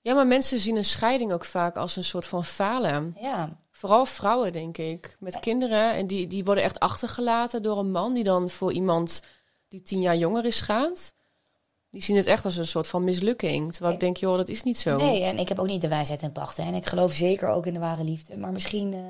ja, 0.00 0.14
maar 0.14 0.26
mensen 0.26 0.58
zien 0.58 0.76
een 0.76 0.84
scheiding 0.84 1.32
ook 1.32 1.44
vaak 1.44 1.76
als 1.76 1.96
een 1.96 2.04
soort 2.04 2.26
van 2.26 2.44
falen. 2.44 3.16
Ja, 3.20 3.56
Vooral 3.80 4.06
vrouwen, 4.06 4.52
denk 4.52 4.78
ik. 4.78 5.16
Met 5.18 5.40
kinderen. 5.40 5.94
En 5.94 6.06
die, 6.06 6.26
die 6.26 6.44
worden 6.44 6.64
echt 6.64 6.78
achtergelaten 6.78 7.62
door 7.62 7.78
een 7.78 7.90
man 7.90 8.14
die 8.14 8.24
dan 8.24 8.50
voor 8.50 8.72
iemand 8.72 9.22
die 9.68 9.82
tien 9.82 10.00
jaar 10.00 10.16
jonger 10.16 10.44
is 10.44 10.60
gaat. 10.60 11.14
Die 11.90 12.02
zien 12.02 12.16
het 12.16 12.26
echt 12.26 12.44
als 12.44 12.56
een 12.56 12.66
soort 12.66 12.86
van 12.86 13.04
mislukking. 13.04 13.72
Terwijl 13.72 13.94
ik 13.94 14.00
denk, 14.00 14.16
joh, 14.16 14.36
dat 14.36 14.48
is 14.48 14.62
niet 14.62 14.78
zo. 14.78 14.96
nee, 14.96 15.22
en 15.22 15.38
ik 15.38 15.48
heb 15.48 15.58
ook 15.58 15.66
niet 15.66 15.80
de 15.80 15.88
wijsheid 15.88 16.22
en 16.22 16.32
pachten. 16.32 16.64
En 16.64 16.74
ik 16.74 16.86
geloof 16.86 17.12
zeker 17.12 17.48
ook 17.48 17.66
in 17.66 17.74
de 17.74 17.80
ware 17.80 18.04
liefde. 18.04 18.36
Maar 18.36 18.52
misschien 18.52 18.94
eh, 18.94 19.00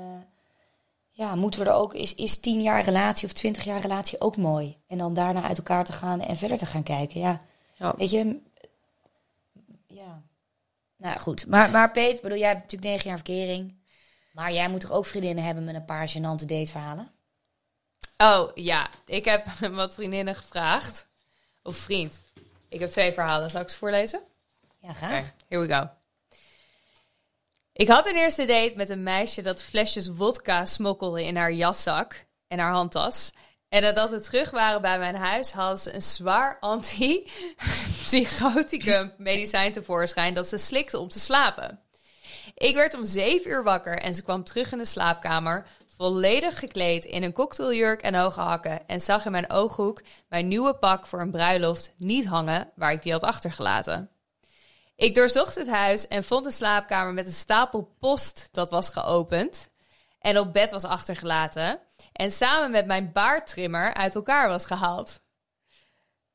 ja, 1.11 1.35
moeten 1.35 1.59
we 1.59 1.65
er 1.69 1.75
ook. 1.75 1.93
Is, 1.93 2.15
is 2.15 2.39
tien 2.39 2.61
jaar 2.61 2.83
relatie 2.83 3.27
of 3.27 3.33
twintig 3.33 3.63
jaar 3.63 3.81
relatie 3.81 4.21
ook 4.21 4.37
mooi? 4.37 4.77
En 4.87 4.97
dan 4.97 5.13
daarna 5.13 5.41
uit 5.43 5.57
elkaar 5.57 5.85
te 5.85 5.93
gaan 5.93 6.21
en 6.21 6.37
verder 6.37 6.57
te 6.57 6.65
gaan 6.65 6.83
kijken. 6.83 7.19
Ja, 7.19 7.41
Ja. 7.75 7.93
weet 7.97 8.09
je. 8.11 8.39
Ja. 9.87 10.21
Nou 10.97 11.19
goed. 11.19 11.47
Maar, 11.47 11.69
maar 11.69 11.91
Peet, 11.91 12.21
bedoel, 12.21 12.37
jij 12.37 12.47
hebt 12.47 12.61
natuurlijk 12.61 12.91
negen 12.91 13.07
jaar 13.07 13.17
verkering. 13.17 13.79
Maar 14.33 14.53
jij 14.53 14.69
moet 14.69 14.79
toch 14.81 14.91
ook 14.91 15.05
vriendinnen 15.05 15.43
hebben 15.43 15.63
met 15.63 15.75
een 15.75 15.85
paar 15.85 16.09
gênante 16.09 16.45
dateverhalen? 16.45 17.11
Oh 18.17 18.49
ja, 18.55 18.89
ik 19.05 19.25
heb 19.25 19.45
wat 19.71 19.93
vriendinnen 19.93 20.35
gevraagd. 20.35 21.07
Of 21.63 21.75
vriend. 21.75 22.21
Ik 22.69 22.79
heb 22.79 22.89
twee 22.89 23.11
verhalen. 23.13 23.49
Zal 23.51 23.61
ik 23.61 23.69
ze 23.69 23.77
voorlezen? 23.77 24.21
Ja, 24.79 24.93
graag. 24.93 25.19
Oké, 25.25 25.33
here 25.47 25.67
we 25.67 25.73
go. 25.73 25.89
Ik 27.73 27.87
had 27.87 28.07
een 28.07 28.15
eerste 28.15 28.45
date 28.45 28.73
met 28.75 28.89
een 28.89 29.03
meisje 29.03 29.41
dat 29.41 29.63
flesjes 29.63 30.07
wodka 30.07 30.65
smokkelde 30.65 31.25
in 31.25 31.35
haar 31.35 31.51
jaszak 31.51 32.25
en 32.47 32.59
haar 32.59 32.73
handtas. 32.73 33.33
En 33.69 33.81
nadat 33.81 34.09
we 34.09 34.21
terug 34.21 34.51
waren 34.51 34.81
bij 34.81 34.99
mijn 34.99 35.15
huis, 35.15 35.51
had 35.51 35.79
ze 35.79 35.93
een 35.93 36.01
zwaar 36.01 36.57
anti-psychoticum 36.59 39.13
medicijn 39.17 39.71
tevoorschijn 39.71 40.33
dat 40.33 40.47
ze 40.47 40.57
slikte 40.57 40.99
om 40.99 41.07
te 41.07 41.19
slapen. 41.19 41.79
Ik 42.55 42.75
werd 42.75 42.93
om 42.93 43.05
zeven 43.05 43.51
uur 43.51 43.63
wakker 43.63 43.99
en 43.99 44.13
ze 44.13 44.23
kwam 44.23 44.43
terug 44.43 44.71
in 44.71 44.77
de 44.77 44.85
slaapkamer, 44.85 45.67
volledig 45.97 46.59
gekleed 46.59 47.05
in 47.05 47.23
een 47.23 47.33
cocktailjurk 47.33 48.01
en 48.01 48.15
hoge 48.15 48.41
hakken 48.41 48.87
en 48.87 49.01
zag 49.01 49.25
in 49.25 49.31
mijn 49.31 49.51
ooghoek 49.51 50.01
mijn 50.29 50.47
nieuwe 50.47 50.75
pak 50.75 51.07
voor 51.07 51.21
een 51.21 51.31
bruiloft 51.31 51.93
niet 51.97 52.25
hangen 52.25 52.71
waar 52.75 52.91
ik 52.91 53.01
die 53.01 53.11
had 53.11 53.21
achtergelaten. 53.21 54.09
Ik 55.01 55.15
doorzocht 55.15 55.55
het 55.55 55.69
huis 55.69 56.07
en 56.07 56.23
vond 56.23 56.45
een 56.45 56.51
slaapkamer 56.51 57.13
met 57.13 57.25
een 57.25 57.31
stapel 57.31 57.95
post 57.99 58.49
dat 58.51 58.69
was 58.69 58.89
geopend 58.89 59.69
en 60.19 60.37
op 60.37 60.53
bed 60.53 60.71
was 60.71 60.83
achtergelaten 60.83 61.79
en 62.13 62.31
samen 62.31 62.71
met 62.71 62.85
mijn 62.85 63.11
baardtrimmer 63.11 63.93
uit 63.93 64.15
elkaar 64.15 64.47
was 64.47 64.65
gehaald. 64.65 65.21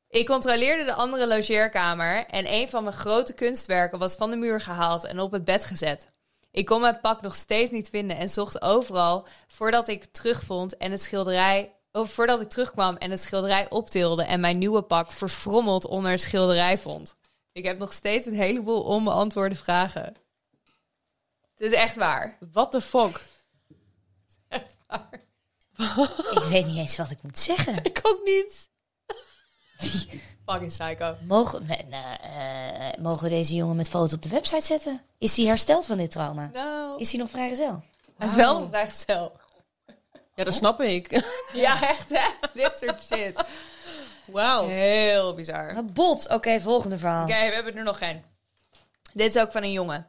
Ik 0.08 0.26
controleerde 0.26 0.84
de 0.84 0.92
andere 0.92 1.26
logeerkamer 1.26 2.26
en 2.26 2.52
een 2.52 2.68
van 2.68 2.84
mijn 2.84 2.96
grote 2.96 3.32
kunstwerken 3.32 3.98
was 3.98 4.14
van 4.14 4.30
de 4.30 4.36
muur 4.36 4.60
gehaald 4.60 5.04
en 5.04 5.20
op 5.20 5.32
het 5.32 5.44
bed 5.44 5.64
gezet. 5.64 6.10
Ik 6.50 6.66
kon 6.66 6.80
mijn 6.80 7.00
pak 7.00 7.22
nog 7.22 7.34
steeds 7.34 7.70
niet 7.70 7.88
vinden 7.88 8.16
en 8.16 8.28
zocht 8.28 8.62
overal 8.62 9.26
voordat 9.48 9.88
ik 9.88 10.04
terugvond 10.04 10.76
en 10.76 10.90
het 10.90 11.02
schilderij, 11.02 11.74
of 11.92 12.10
voordat 12.10 12.40
ik 12.40 12.48
terugkwam 12.48 12.96
en 12.96 13.10
het 13.10 13.22
schilderij 13.22 13.70
optilde 13.70 14.24
en 14.24 14.40
mijn 14.40 14.58
nieuwe 14.58 14.82
pak 14.82 15.12
verfrommeld 15.12 15.86
onder 15.86 16.10
het 16.10 16.20
schilderij 16.20 16.78
vond. 16.78 17.16
Ik 17.56 17.64
heb 17.64 17.78
nog 17.78 17.92
steeds 17.92 18.26
een 18.26 18.34
heleboel 18.34 18.82
onbeantwoorde 18.82 19.54
vragen. 19.54 20.02
Het 21.54 21.60
is 21.60 21.72
echt 21.72 21.94
waar. 21.96 22.36
What 22.52 22.70
the 22.70 22.80
fuck? 22.80 23.20
Ik 26.30 26.42
weet 26.48 26.66
niet 26.66 26.76
eens 26.76 26.96
wat 26.96 27.10
ik 27.10 27.22
moet 27.22 27.38
zeggen. 27.38 27.84
Ik 27.84 28.00
ook 28.02 28.20
niet. 28.24 28.68
Fucking 30.46 30.70
psycho. 30.72 31.16
Mogen, 31.22 31.66
we- 31.66 31.84
nou, 31.88 32.16
eh, 32.22 33.02
mogen 33.02 33.22
we 33.24 33.28
deze 33.28 33.54
jongen 33.54 33.76
met 33.76 33.88
foto 33.88 34.14
op 34.16 34.22
de 34.22 34.28
website 34.28 34.64
zetten? 34.66 35.02
Is 35.18 35.36
hij 35.36 35.46
hersteld 35.46 35.86
van 35.86 35.96
dit 35.96 36.10
trauma? 36.10 36.50
Nou, 36.52 37.00
Is 37.00 37.10
hij 37.10 37.20
nog 37.20 37.30
vrijgezel? 37.30 37.82
hij 38.16 38.26
is 38.26 38.34
wel 38.34 38.60
een 38.60 38.68
vrijgezel. 38.68 39.36
Ja, 40.34 40.44
dat 40.44 40.54
snap 40.54 40.80
ik. 40.80 41.24
Ja, 41.52 41.88
echt 41.88 42.10
hè? 42.10 42.28
Dit 42.54 42.76
soort 42.80 43.02
shit. 43.02 43.44
Wauw. 44.26 44.68
Heel 44.68 45.34
bizar. 45.34 45.74
Wat 45.74 45.94
bot. 45.94 46.28
Oké, 46.28 46.60
volgende 46.60 46.98
verhaal. 46.98 47.22
Oké, 47.22 47.48
we 47.48 47.54
hebben 47.54 47.76
er 47.76 47.84
nog 47.84 48.00
één. 48.00 48.24
Dit 49.12 49.34
is 49.36 49.42
ook 49.42 49.52
van 49.52 49.62
een 49.62 49.72
jongen. 49.72 50.06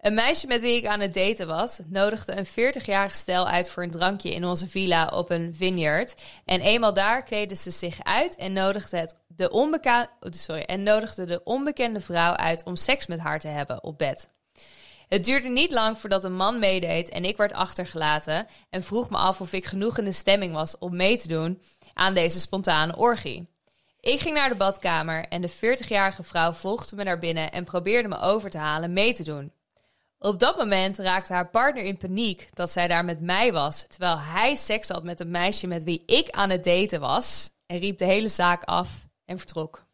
Een 0.00 0.14
meisje 0.14 0.46
met 0.46 0.60
wie 0.60 0.76
ik 0.76 0.86
aan 0.86 1.00
het 1.00 1.14
daten 1.14 1.46
was, 1.46 1.80
nodigde 1.84 2.36
een 2.36 2.46
40-jarige 2.46 3.16
stel 3.16 3.48
uit 3.48 3.70
voor 3.70 3.82
een 3.82 3.90
drankje 3.90 4.30
in 4.30 4.44
onze 4.44 4.68
villa 4.68 5.06
op 5.06 5.30
een 5.30 5.54
vineyard. 5.54 6.14
En 6.44 6.60
eenmaal 6.60 6.92
daar 6.92 7.22
kleden 7.22 7.56
ze 7.56 7.70
zich 7.70 8.02
uit 8.02 8.36
en 8.36 8.52
nodigde, 8.52 8.96
het 8.96 9.16
de 9.26 9.50
onbeka- 9.50 10.10
oh, 10.20 10.32
sorry, 10.32 10.62
en 10.62 10.82
nodigde 10.82 11.24
de 11.24 11.40
onbekende 11.44 12.00
vrouw 12.00 12.32
uit 12.32 12.64
om 12.64 12.76
seks 12.76 13.06
met 13.06 13.18
haar 13.18 13.40
te 13.40 13.48
hebben 13.48 13.84
op 13.84 13.98
bed. 13.98 14.28
Het 15.08 15.24
duurde 15.24 15.48
niet 15.48 15.72
lang 15.72 15.98
voordat 15.98 16.24
een 16.24 16.36
man 16.36 16.58
meedeed 16.58 17.08
en 17.08 17.24
ik 17.24 17.36
werd 17.36 17.52
achtergelaten 17.52 18.46
en 18.70 18.82
vroeg 18.82 19.10
me 19.10 19.16
af 19.16 19.40
of 19.40 19.52
ik 19.52 19.64
genoeg 19.64 19.98
in 19.98 20.04
de 20.04 20.12
stemming 20.12 20.54
was 20.54 20.78
om 20.78 20.96
mee 20.96 21.18
te 21.18 21.28
doen 21.28 21.62
aan 21.96 22.14
deze 22.14 22.40
spontane 22.40 22.96
orgie. 22.96 23.48
Ik 24.00 24.20
ging 24.20 24.34
naar 24.34 24.48
de 24.48 24.54
badkamer 24.54 25.28
en 25.28 25.40
de 25.40 25.52
40-jarige 25.52 26.22
vrouw 26.22 26.52
volgde 26.52 26.96
me 26.96 27.04
naar 27.04 27.18
binnen 27.18 27.52
en 27.52 27.64
probeerde 27.64 28.08
me 28.08 28.20
over 28.20 28.50
te 28.50 28.58
halen 28.58 28.92
mee 28.92 29.14
te 29.14 29.24
doen. 29.24 29.52
Op 30.18 30.38
dat 30.38 30.56
moment 30.56 30.98
raakte 30.98 31.32
haar 31.32 31.48
partner 31.50 31.84
in 31.84 31.96
paniek 31.96 32.48
dat 32.54 32.70
zij 32.70 32.88
daar 32.88 33.04
met 33.04 33.20
mij 33.20 33.52
was, 33.52 33.84
terwijl 33.88 34.18
hij 34.18 34.56
seks 34.56 34.88
had 34.88 35.04
met 35.04 35.20
een 35.20 35.30
meisje 35.30 35.66
met 35.66 35.84
wie 35.84 36.02
ik 36.06 36.30
aan 36.30 36.50
het 36.50 36.64
daten 36.64 37.00
was, 37.00 37.50
en 37.66 37.78
riep 37.78 37.98
de 37.98 38.04
hele 38.04 38.28
zaak 38.28 38.64
af 38.64 39.06
en 39.24 39.38
vertrok. 39.38 39.86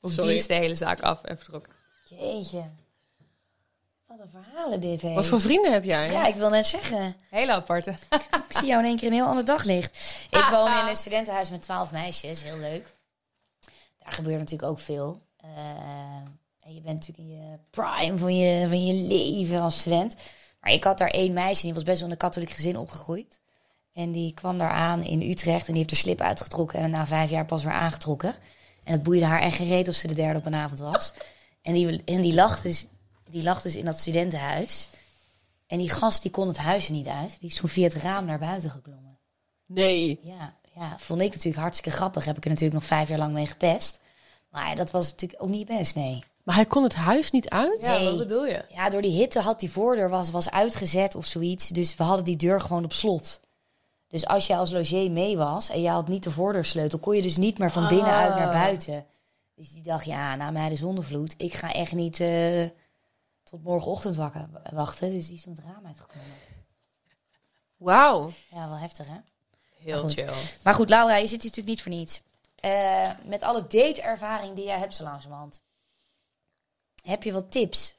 Of 0.00 0.12
Sorry. 0.12 0.30
blies 0.30 0.46
de 0.46 0.54
hele 0.54 0.74
zaak 0.74 1.00
af 1.00 1.22
en 1.22 1.36
vertrok. 1.36 1.66
Jeetje. 2.04 2.70
Wat 4.16 4.26
een 4.26 4.42
verhalen 4.42 4.80
dit, 4.80 5.02
hè? 5.02 5.14
Wat 5.14 5.26
voor 5.26 5.40
vrienden 5.40 5.72
heb 5.72 5.84
jij? 5.84 6.10
Ja, 6.10 6.26
ik 6.26 6.34
wil 6.34 6.50
net 6.50 6.66
zeggen. 6.66 7.16
Hele 7.30 7.52
aparte. 7.52 7.90
Ik 8.48 8.56
zie 8.56 8.66
jou 8.66 8.82
in 8.82 8.88
één 8.88 8.96
keer 8.96 9.06
een 9.06 9.14
heel 9.14 9.26
ander 9.26 9.44
daglicht. 9.44 10.26
Ik 10.30 10.48
woon 10.50 10.78
in 10.78 10.86
een 10.86 10.96
studentenhuis 10.96 11.50
met 11.50 11.62
twaalf 11.62 11.90
meisjes. 11.90 12.42
Heel 12.42 12.58
leuk. 12.58 12.94
Daar 13.98 14.12
gebeurt 14.12 14.38
natuurlijk 14.38 14.70
ook 14.70 14.78
veel. 14.78 15.20
Eh, 15.36 15.48
en 16.60 16.74
je 16.74 16.80
bent 16.80 16.94
natuurlijk 16.94 17.28
in 17.28 17.36
je 17.36 17.58
prime 17.70 18.18
van 18.18 18.36
je, 18.36 18.68
van 18.68 18.86
je 18.86 18.94
leven 19.08 19.60
als 19.60 19.78
student. 19.78 20.16
Maar 20.60 20.72
ik 20.72 20.84
had 20.84 20.98
daar 20.98 21.08
één 21.08 21.32
meisje, 21.32 21.62
die 21.62 21.74
was 21.74 21.82
best 21.82 21.96
wel 21.96 22.06
in 22.06 22.12
een 22.12 22.18
katholiek 22.18 22.50
gezin 22.50 22.78
opgegroeid. 22.78 23.40
En 23.92 24.12
die 24.12 24.34
kwam 24.34 24.58
daar 24.58 24.70
aan 24.70 25.02
in 25.02 25.30
Utrecht 25.30 25.66
en 25.66 25.72
die 25.72 25.76
heeft 25.76 25.88
de 25.88 25.96
slip 25.96 26.20
uitgetrokken 26.20 26.78
en 26.78 26.90
na 26.90 27.06
vijf 27.06 27.30
jaar 27.30 27.44
pas 27.44 27.64
weer 27.64 27.72
aangetrokken. 27.72 28.34
En 28.84 28.92
het 28.92 29.02
boeide 29.02 29.24
haar 29.24 29.40
echt 29.40 29.56
gereed 29.56 29.88
of 29.88 29.94
ze 29.94 30.06
de 30.06 30.14
derde 30.14 30.38
op 30.38 30.46
een 30.46 30.54
avond 30.54 30.80
was. 30.80 31.12
En 31.62 31.72
die, 31.72 32.02
en 32.04 32.20
die, 32.20 32.34
lag 32.34 32.60
dus, 32.60 32.86
die 33.34 33.42
lag 33.42 33.62
dus 33.62 33.76
in 33.76 33.84
dat 33.84 33.98
studentenhuis. 33.98 34.88
En 35.66 35.78
die 35.78 35.90
gast 35.90 36.22
die 36.22 36.30
kon 36.30 36.48
het 36.48 36.56
huis 36.56 36.86
er 36.86 36.92
niet 36.92 37.06
uit. 37.06 37.36
Die 37.40 37.48
is 37.50 37.54
toen 37.56 37.68
via 37.68 37.84
het 37.84 37.94
raam 37.94 38.24
naar 38.24 38.38
buiten 38.38 38.70
geklommen. 38.70 39.18
Nee. 39.66 40.20
Ja, 40.22 40.54
ja, 40.74 40.96
vond 40.98 41.20
ik 41.20 41.30
natuurlijk 41.32 41.62
hartstikke 41.62 41.96
grappig. 41.98 42.24
Heb 42.24 42.36
ik 42.36 42.44
er 42.44 42.50
natuurlijk 42.50 42.78
nog 42.78 42.88
vijf 42.88 43.08
jaar 43.08 43.18
lang 43.18 43.32
mee 43.32 43.46
gepest. 43.46 44.00
Maar 44.50 44.68
ja, 44.68 44.74
dat 44.74 44.90
was 44.90 45.10
natuurlijk 45.10 45.42
ook 45.42 45.48
niet 45.48 45.66
best, 45.66 45.94
nee. 45.94 46.22
Maar 46.42 46.54
hij 46.54 46.66
kon 46.66 46.82
het 46.82 46.94
huis 46.94 47.30
niet 47.30 47.48
uit? 47.48 47.80
Ja, 47.82 47.98
Nee. 47.98 48.04
wat 48.08 48.18
bedoel 48.18 48.46
je? 48.46 48.64
Ja, 48.68 48.90
door 48.90 49.02
die 49.02 49.12
hitte 49.12 49.40
had 49.40 49.60
die 49.60 49.70
voordeur 49.70 50.08
was, 50.10 50.30
was 50.30 50.50
uitgezet 50.50 51.14
of 51.14 51.26
zoiets. 51.26 51.68
Dus 51.68 51.96
we 51.96 52.04
hadden 52.04 52.24
die 52.24 52.36
deur 52.36 52.60
gewoon 52.60 52.84
op 52.84 52.92
slot. 52.92 53.40
Dus 54.08 54.26
als 54.26 54.46
je 54.46 54.56
als 54.56 54.70
logier 54.70 55.10
mee 55.10 55.36
was 55.36 55.70
en 55.70 55.82
je 55.82 55.88
had 55.88 56.08
niet 56.08 56.22
de 56.24 56.30
voordeursleutel, 56.30 56.98
kon 56.98 57.16
je 57.16 57.22
dus 57.22 57.36
niet 57.36 57.58
meer 57.58 57.70
van 57.70 57.88
binnenuit 57.88 58.34
naar 58.34 58.46
Ah. 58.46 58.52
buiten. 58.52 59.06
Dus 59.56 59.70
die 59.72 59.82
dacht, 59.82 60.04
ja, 60.04 60.34
na 60.36 60.50
mij 60.50 60.68
de 60.68 60.76
zonnevloed, 60.76 61.34
ik 61.36 61.54
ga 61.54 61.72
echt 61.72 61.92
niet 61.92 62.20
eh, 62.20 62.62
tot 63.44 63.62
morgenochtend 63.62 64.16
wakker, 64.16 64.48
wachten. 64.72 65.10
Dus 65.12 65.26
die 65.26 65.36
is 65.36 65.42
van 65.42 65.52
het 65.52 65.64
raam 65.64 65.86
uitgekomen. 65.86 66.26
Wauw. 67.76 68.32
Ja, 68.50 68.68
wel 68.68 68.78
heftig 68.78 69.06
hè? 69.06 69.16
Heel 69.78 70.08
chill. 70.08 70.30
Maar 70.62 70.74
goed, 70.74 70.88
Laura, 70.88 71.16
je 71.16 71.26
zit 71.26 71.42
hier 71.42 71.50
natuurlijk 71.50 71.68
niet 71.68 71.82
voor 71.82 71.92
niets. 71.92 72.22
Eh, 72.60 73.10
met 73.24 73.42
alle 73.42 73.60
date-ervaring 73.66 74.54
die 74.56 74.64
jij 74.64 74.78
hebt 74.78 74.94
zo 74.96 75.02
langzamerhand. 75.04 75.60
Heb 77.02 77.22
je 77.22 77.32
wat 77.32 77.50
tips? 77.50 77.94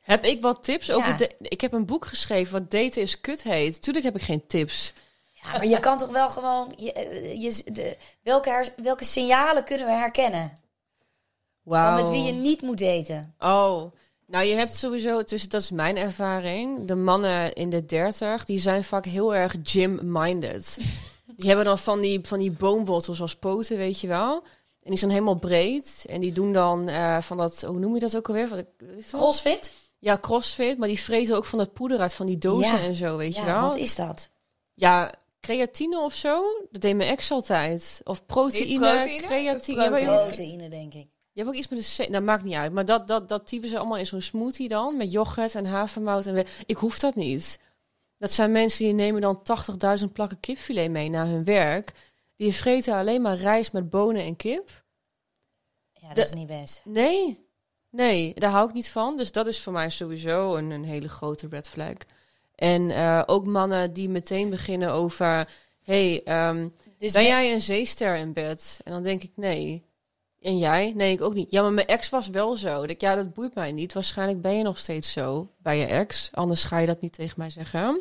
Heb 0.00 0.24
ik 0.24 0.42
wat 0.42 0.64
tips 0.64 0.86
Ja. 0.86 0.94
over... 0.94 1.16
De, 1.16 1.36
ik 1.38 1.60
heb 1.60 1.72
een 1.72 1.86
boek 1.86 2.06
geschreven 2.06 2.52
wat 2.52 2.70
daten 2.70 3.02
is 3.02 3.20
kut 3.20 3.42
heet. 3.42 3.82
Tuurlijk 3.82 4.04
heb 4.04 4.16
ik 4.16 4.22
geen 4.22 4.46
tips. 4.46 4.92
Ja, 5.32 5.50
maar 5.52 5.66
je 5.66 5.80
kan 5.80 5.98
toch 5.98 6.10
wel 6.10 6.28
gewoon... 6.30 6.72
Je, 6.76 6.92
eh, 6.92 7.42
je, 7.42 7.72
de, 7.72 7.96
welke, 8.22 8.50
her- 8.50 8.74
welke 8.76 9.04
signalen 9.04 9.64
kunnen 9.64 9.86
we 9.86 9.92
herkennen? 9.92 10.48
Van 10.48 11.72
Wauw. 11.72 11.96
met 12.02 12.08
wie 12.10 12.22
je 12.22 12.32
niet 12.32 12.62
moet 12.62 12.78
daten. 12.78 13.34
Oh, 13.38 13.92
nou 14.28 14.44
je 14.44 14.54
hebt 14.54 14.74
sowieso, 14.74 15.22
dus 15.22 15.48
dat 15.48 15.60
is 15.60 15.70
mijn 15.70 15.96
ervaring. 15.96 16.86
De 16.86 16.94
mannen 16.94 17.52
in 17.52 17.70
de 17.70 17.86
dertig, 17.86 18.44
die 18.44 18.58
zijn 18.58 18.84
vaak 18.84 19.04
heel 19.04 19.34
erg 19.34 19.54
gym-minded. 19.62 20.78
die 21.36 21.46
hebben 21.46 21.64
dan 21.64 21.78
van 21.78 22.00
die, 22.00 22.20
van 22.22 22.38
die 22.38 22.50
boomwortels 22.50 23.20
als 23.20 23.36
poten, 23.36 23.76
weet 23.76 24.00
je 24.00 24.06
wel. 24.06 24.42
En 24.82 24.90
die 24.90 24.98
zijn 24.98 25.10
helemaal 25.10 25.38
breed. 25.38 26.04
En 26.08 26.20
die 26.20 26.32
doen 26.32 26.52
dan 26.52 26.88
eh, 26.88 27.20
van 27.20 27.36
dat, 27.36 27.62
hoe 27.62 27.78
noem 27.78 27.94
je 27.94 28.00
dat 28.00 28.16
ook 28.16 28.28
alweer? 28.28 28.48
Van? 28.48 28.64
Crossfit? 29.20 29.72
Ja, 29.98 30.18
crossfit. 30.18 30.78
Maar 30.78 30.88
die 30.88 31.00
vreten 31.00 31.36
ook 31.36 31.44
van 31.44 31.58
dat 31.58 31.72
poeder 31.72 31.98
uit 31.98 32.12
van 32.14 32.26
die 32.26 32.38
dozen 32.38 32.76
Ja. 32.76 32.80
en 32.80 32.96
zo, 32.96 33.16
weet 33.16 33.36
je 33.36 33.44
wel. 33.44 33.60
wat 33.60 33.76
is 33.76 33.94
dat? 33.94 34.30
Ja, 34.74 35.12
creatine 35.40 36.00
of 36.00 36.14
zo. 36.14 36.42
Dat 36.70 36.80
deed 36.80 36.96
mijn 36.96 37.10
ex 37.10 37.30
altijd. 37.30 38.00
Of 38.04 38.26
proteïne, 38.26 39.20
creatine. 39.26 39.90
Maar- 39.90 40.04
Proteïne, 40.24 40.68
denk 40.68 40.94
ik. 40.94 41.06
Je 41.38 41.44
hebt 41.44 41.56
ook 41.56 41.62
iets 41.62 41.68
met 41.68 41.96
de 41.96 42.06
C. 42.06 42.12
Dat 42.12 42.22
maakt 42.22 42.42
niet 42.44 42.54
uit. 42.54 42.72
Maar 42.72 42.84
dat, 42.84 43.08
dat, 43.08 43.28
dat 43.28 43.46
typen 43.46 43.68
ze 43.68 43.78
allemaal 43.78 43.96
in 43.96 44.06
zo'n 44.06 44.20
smoothie 44.22 44.68
dan. 44.68 44.96
Met 44.96 45.12
yoghurt 45.12 45.54
en 45.54 45.66
havermout. 45.66 46.26
En 46.26 46.46
ik 46.66 46.76
hoef 46.76 46.98
dat 46.98 47.14
niet. 47.14 47.60
Dat 48.16 48.32
zijn 48.32 48.52
mensen 48.52 48.84
die 48.84 48.92
nemen 48.94 49.20
dan 49.20 49.42
80.000 50.00 50.12
plakken 50.12 50.40
kipfilet 50.40 50.90
mee 50.90 51.08
naar 51.08 51.26
hun 51.26 51.44
werk. 51.44 51.92
Die 52.36 52.52
vreten 52.54 52.94
alleen 52.94 53.22
maar 53.22 53.36
rijst 53.36 53.72
met 53.72 53.90
bonen 53.90 54.22
en 54.22 54.36
kip. 54.36 54.84
Ja, 55.92 56.06
dat 56.06 56.16
De- 56.16 56.22
is 56.22 56.32
niet 56.32 56.46
best. 56.46 56.80
Nee, 56.84 57.46
nee, 57.90 58.34
daar 58.34 58.50
hou 58.50 58.68
ik 58.68 58.74
niet 58.74 58.88
van. 58.90 59.16
Dus 59.16 59.32
dat 59.32 59.46
is 59.46 59.60
voor 59.60 59.72
mij 59.72 59.90
sowieso 59.90 60.56
een, 60.56 60.70
een 60.70 60.84
hele 60.84 61.08
grote 61.08 61.48
red 61.50 61.68
flag. 61.68 61.94
En 62.54 62.90
eh, 62.90 63.22
ook 63.26 63.46
mannen 63.46 63.92
die 63.92 64.08
meteen 64.08 64.50
beginnen 64.50 64.92
over... 64.92 65.48
hey, 65.82 66.22
ehm, 66.24 66.68
Dus 66.98 67.12
ben 67.12 67.24
jij 67.24 67.52
een 67.52 67.60
zeester 67.60 68.16
in 68.16 68.32
bed? 68.32 68.80
En 68.84 68.92
dan 68.92 69.02
denk 69.02 69.22
ik, 69.22 69.32
nee. 69.34 69.87
En 70.42 70.58
jij? 70.58 70.92
Nee, 70.96 71.12
ik 71.12 71.20
ook 71.22 71.34
niet. 71.34 71.50
Ja, 71.50 71.62
maar 71.62 71.72
mijn 71.72 71.86
ex 71.86 72.08
was 72.08 72.28
wel 72.28 72.54
zo. 72.56 72.82
Ik, 72.82 73.00
ja, 73.00 73.14
dat 73.14 73.34
boeit 73.34 73.54
mij 73.54 73.72
niet. 73.72 73.92
Waarschijnlijk 73.92 74.40
ben 74.42 74.56
je 74.56 74.62
nog 74.62 74.78
steeds 74.78 75.12
zo 75.12 75.48
bij 75.62 75.78
je 75.78 75.86
ex. 75.86 76.28
Anders 76.32 76.64
ga 76.64 76.78
je 76.78 76.86
dat 76.86 77.00
niet 77.00 77.12
tegen 77.12 77.34
mij 77.36 77.50
zeggen. 77.50 78.00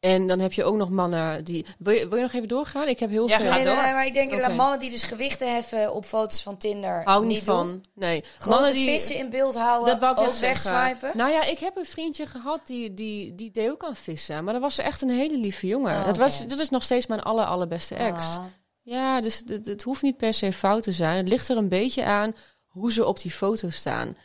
En 0.00 0.26
dan 0.26 0.38
heb 0.38 0.52
je 0.52 0.64
ook 0.64 0.76
nog 0.76 0.90
mannen 0.90 1.44
die... 1.44 1.66
Wil 1.78 1.94
je, 1.94 2.08
wil 2.08 2.16
je 2.16 2.22
nog 2.22 2.32
even 2.32 2.48
doorgaan? 2.48 2.88
Ik 2.88 2.98
heb 2.98 3.10
heel 3.10 3.28
Ja, 3.28 3.36
veel... 3.36 3.46
ga 3.46 3.54
Nee, 3.54 3.64
nee, 3.64 3.74
door. 3.74 3.82
nee, 3.82 3.92
maar 3.92 4.06
ik 4.06 4.12
denk 4.12 4.30
inderdaad 4.30 4.56
mannen 4.56 4.78
die 4.78 4.90
dus 4.90 5.02
gewichten 5.02 5.52
heffen 5.54 5.94
op 5.94 6.04
foto's 6.04 6.42
van 6.42 6.56
Tinder. 6.56 7.02
Hou 7.04 7.26
niet 7.26 7.44
doen. 7.44 7.54
van. 7.56 7.84
Nee. 7.94 8.24
Grote 8.38 8.48
Mannen 8.48 8.72
die... 8.74 8.88
vissen 8.88 9.16
in 9.16 9.30
beeld 9.30 9.54
houden, 9.54 9.98
Dat 9.98 10.14
wou 10.14 10.28
ik 10.28 10.34
wegswipen. 10.40 11.10
Nou 11.14 11.30
ja, 11.30 11.44
ik 11.44 11.58
heb 11.58 11.76
een 11.76 11.84
vriendje 11.84 12.26
gehad 12.26 12.66
die, 12.66 12.94
die, 12.94 13.34
die 13.34 13.50
deed 13.50 13.70
ook 13.70 13.84
aan 13.84 13.96
vissen. 13.96 14.44
Maar 14.44 14.52
dat 14.52 14.62
was 14.62 14.78
echt 14.78 15.02
een 15.02 15.10
hele 15.10 15.38
lieve 15.38 15.66
jongen. 15.66 15.98
Oh, 15.98 16.04
dat, 16.06 16.16
was, 16.16 16.46
dat 16.46 16.58
is 16.58 16.70
nog 16.70 16.82
steeds 16.82 17.06
mijn 17.06 17.22
aller, 17.22 17.44
allerbeste 17.44 17.94
ex. 17.94 18.24
Ah. 18.24 18.44
Ja, 18.84 19.20
dus 19.20 19.42
het, 19.46 19.66
het 19.66 19.82
hoeft 19.82 20.02
niet 20.02 20.16
per 20.16 20.34
se 20.34 20.52
fout 20.52 20.82
te 20.82 20.92
zijn. 20.92 21.16
Het 21.16 21.28
ligt 21.28 21.48
er 21.48 21.56
een 21.56 21.68
beetje 21.68 22.04
aan 22.04 22.34
hoe 22.66 22.92
ze 22.92 23.04
op 23.04 23.20
die 23.20 23.30
foto 23.30 23.70
staan. 23.70 24.16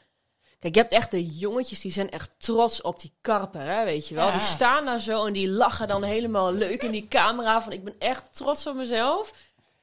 Kijk, 0.60 0.74
je 0.76 0.80
hebt 0.82 0.94
echt 0.94 1.12
de 1.12 1.26
jongetjes 1.26 1.82
die 1.82 1.92
zijn 1.92 2.10
echt 2.10 2.36
trots 2.38 2.82
op 2.82 3.00
die 3.00 3.14
karper, 3.22 3.62
hè, 3.62 3.84
weet 3.84 4.08
je 4.08 4.16
wel. 4.16 4.26
Ja. 4.26 4.32
Die 4.32 4.42
staan 4.42 4.86
daar 4.86 5.00
zo 5.00 5.26
en 5.26 5.34
die 5.34 5.50
lachen 5.50 5.88
dan 5.88 6.04
helemaal 6.04 6.54
leuk 6.54 6.84
in 6.84 6.92
die 6.92 7.08
camera 7.08 7.62
van 7.62 7.72
ik 7.72 7.84
ben 7.84 7.96
echt 8.00 8.24
trots 8.32 8.68
op 8.68 8.76
mezelf. 8.76 9.34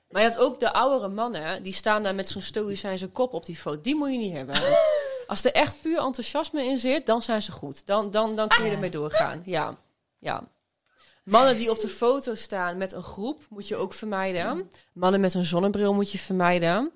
Maar 0.09 0.23
je 0.23 0.29
hebt 0.29 0.41
ook 0.41 0.61
de 0.61 0.73
oudere 0.73 1.09
mannen, 1.09 1.63
die 1.63 1.73
staan 1.73 2.03
daar 2.03 2.15
met 2.15 2.29
zo'n 2.29 2.43
stoïcijnse 2.43 3.09
kop 3.09 3.33
op 3.33 3.47
die 3.47 3.57
foto. 3.57 3.81
Die 3.81 3.95
moet 3.95 4.11
je 4.11 4.19
niet 4.19 4.33
hebben. 4.33 4.57
Als 5.27 5.45
er 5.45 5.53
echt 5.53 5.83
puur 5.83 5.99
enthousiasme 5.99 6.65
in 6.65 6.79
zit, 6.79 7.07
dan 7.07 7.23
zijn 7.23 7.43
ze 7.43 7.53
goed. 7.53 7.87
Dan, 7.87 8.11
dan, 8.11 8.37
dan 8.37 8.49
kun 8.49 8.65
je 8.65 8.71
ermee 8.71 8.91
doorgaan. 8.91 9.43
Ja, 9.45 9.77
ja. 10.19 10.43
Mannen 11.27 11.57
die 11.57 11.71
op 11.71 11.79
de 11.81 11.89
foto 11.89 12.35
staan 12.35 12.77
met 12.77 12.93
een 12.93 13.03
groep 13.03 13.47
moet 13.49 13.69
je 13.69 13.77
ook 13.77 13.95
vermijden. 13.95 14.71
Mannen 14.93 15.21
met 15.21 15.35
een 15.35 15.45
zonnebril 15.45 15.95
moet 15.95 16.13
je 16.13 16.19
vermijden. 16.19 16.93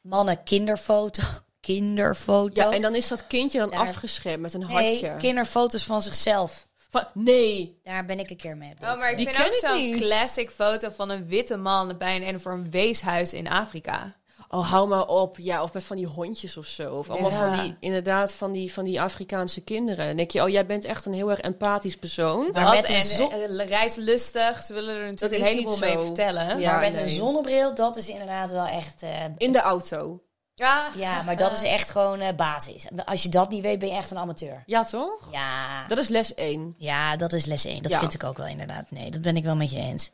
Mannen, 0.00 0.42
kinderfoto. 0.42 1.22
Kinderfoto. 1.60 2.62
Ja, 2.62 2.72
en 2.72 2.80
dan 2.82 2.94
is 2.94 3.08
dat 3.08 3.26
kindje 3.26 3.58
dan 3.58 3.70
Daar- 3.70 3.78
afgeschermd 3.80 4.40
met 4.42 4.54
een 4.54 4.60
nee, 4.66 4.68
hartje. 4.88 5.16
kinderfoto's 5.18 5.84
van 5.84 6.02
zichzelf. 6.02 6.68
Van, 6.90 7.06
nee. 7.14 7.80
Daar 7.82 8.04
ben 8.06 8.18
ik 8.18 8.30
een 8.30 8.36
keer 8.36 8.56
mee. 8.56 8.70
op 8.70 8.82
Oh, 8.82 8.98
maar 8.98 9.10
ik 9.10 9.16
Die 9.16 9.26
vind 9.26 9.38
ken 9.38 9.46
ook 9.46 9.52
ik 9.52 9.58
zo'n 9.58 9.74
niet. 9.90 10.00
classic 10.00 10.50
foto 10.50 10.90
van 10.90 11.10
een 11.10 11.26
witte 11.26 11.56
man 11.56 11.96
bij 11.98 12.16
een, 12.16 12.28
een 12.28 12.40
voor 12.40 12.52
een 12.52 12.70
weeshuis 12.70 13.32
in 13.32 13.48
Afrika. 13.48 14.16
Oh, 14.54 14.70
hou 14.70 14.88
maar 14.88 15.06
op. 15.06 15.38
Ja, 15.38 15.62
of 15.62 15.72
met 15.72 15.84
van 15.84 15.96
die 15.96 16.06
hondjes 16.06 16.56
of 16.56 16.66
zo. 16.66 16.94
Of 16.94 17.10
allemaal 17.10 17.30
Ja. 17.30 17.36
van 17.56 17.64
die, 17.64 17.76
inderdaad, 17.80 18.32
van 18.34 18.52
die, 18.52 18.72
van 18.72 18.84
die 18.84 19.00
Afrikaanse 19.00 19.60
kinderen. 19.60 20.06
Dan 20.06 20.16
denk 20.16 20.30
je, 20.30 20.42
oh, 20.42 20.48
jij 20.48 20.66
bent 20.66 20.84
echt 20.84 21.06
een 21.06 21.12
heel 21.12 21.30
erg 21.30 21.40
empathisch 21.40 21.96
persoon. 21.96 22.48
Maar 22.52 22.64
Dat 22.64 22.74
met 22.74 22.84
en 22.84 23.02
zo- 23.02 23.30
reislustig, 23.56 24.62
ze 24.62 24.72
willen 24.72 24.96
er 24.96 25.10
natuurlijk 25.10 25.40
een 25.40 25.46
heleboel 25.48 25.78
mee 25.78 25.98
vertellen. 25.98 26.60
Ja. 26.60 26.70
maar 26.70 26.80
met 26.80 26.92
nee. 26.92 27.02
een 27.02 27.08
zonnebril, 27.08 27.74
dat 27.74 27.96
is 27.96 28.08
inderdaad 28.08 28.50
wel 28.50 28.66
echt... 28.66 29.02
eh, 29.02 29.10
In 29.36 29.52
de 29.52 29.60
auto. 29.60 30.22
Ja, 30.54 30.88
ja, 30.96 31.22
maar 31.26 31.36
dat 31.36 31.52
is 31.52 31.62
echt 31.62 31.90
gewoon 31.90 32.20
eh, 32.20 32.34
basis. 32.36 32.86
Als 33.04 33.22
je 33.22 33.28
dat 33.28 33.50
niet 33.50 33.62
weet, 33.62 33.78
ben 33.78 33.88
je 33.88 33.94
echt 33.94 34.10
een 34.10 34.18
amateur. 34.18 34.62
Ja, 34.66 34.84
toch? 34.84 35.28
Ja, 35.32 35.86
Dat 35.86 35.98
is 35.98 36.08
les 36.08 36.34
1. 36.34 36.74
ja 36.78 37.16
dat 37.16 37.32
is 37.32 37.44
les 37.44 37.64
1. 37.64 37.82
Dat 37.82 37.92
Ja. 37.92 37.98
vind 37.98 38.14
ik 38.14 38.24
ook 38.24 38.36
wel 38.36 38.46
inderdaad. 38.46 38.90
Nee, 38.90 39.10
dat 39.10 39.20
ben 39.20 39.36
ik 39.36 39.44
wel 39.44 39.56
met 39.56 39.70
je 39.70 39.78
eens. 39.78 40.10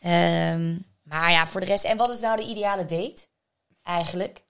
Ehm, 0.00 0.76
maar 1.02 1.30
ja, 1.30 1.46
voor 1.46 1.60
de 1.60 1.66
rest... 1.66 1.84
En 1.84 1.96
wat 1.96 2.10
is 2.10 2.20
nou 2.20 2.36
de 2.36 2.42
ideale 2.46 2.84
date? 2.84 3.26
Eigenlijk? 3.88 4.42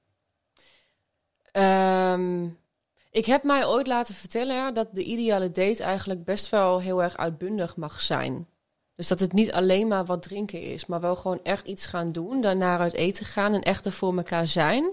Ehm, 1.53 2.49
ik 3.11 3.27
heb 3.27 3.43
mij 3.43 3.67
ooit 3.67 3.87
laten 3.87 4.15
vertellen 4.15 4.75
dat 4.75 4.89
de 4.93 5.03
ideale 5.03 5.51
date 5.51 5.83
eigenlijk 5.83 6.25
best 6.25 6.49
wel 6.49 6.81
heel 6.81 7.03
erg 7.03 7.17
uitbundig 7.17 7.77
mag 7.77 8.01
zijn. 8.01 8.49
Dus 8.95 9.09
dat 9.09 9.21
het 9.21 9.33
niet 9.33 9.53
alleen 9.53 9.89
maar 9.89 10.05
wat 10.05 10.23
drinken 10.23 10.63
is, 10.63 10.87
maar 10.87 11.01
wel 11.01 11.17
gewoon 11.17 11.41
echt 11.43 11.67
iets 11.67 11.87
gaan 11.87 12.13
doen, 12.13 12.41
daarna 12.41 12.79
uit 12.79 12.93
eten 12.93 13.27
gaan 13.27 13.55
en 13.55 13.63
echt 13.63 13.87
er 13.87 13.93
voor 13.93 14.17
elkaar 14.17 14.47
zijn. 14.47 14.91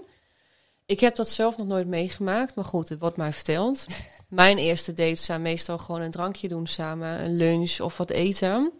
Ik 0.84 1.00
heb 1.00 1.14
dat 1.14 1.28
zelf 1.28 1.56
nog 1.56 1.66
nooit 1.66 1.86
meegemaakt, 1.86 2.54
maar 2.54 2.64
goed, 2.64 2.88
het 2.88 3.00
wordt 3.00 3.16
mij 3.16 3.32
verteld. 3.32 3.86
Mijn 4.28 4.58
eerste 4.58 4.92
dates 4.92 5.24
zijn 5.24 5.42
meestal 5.42 5.78
gewoon 5.78 6.00
een 6.00 6.10
drankje 6.10 6.48
doen 6.48 6.66
samen, 6.66 7.24
een 7.24 7.36
lunch 7.36 7.80
of 7.80 7.96
wat 7.96 8.10
eten. 8.10 8.72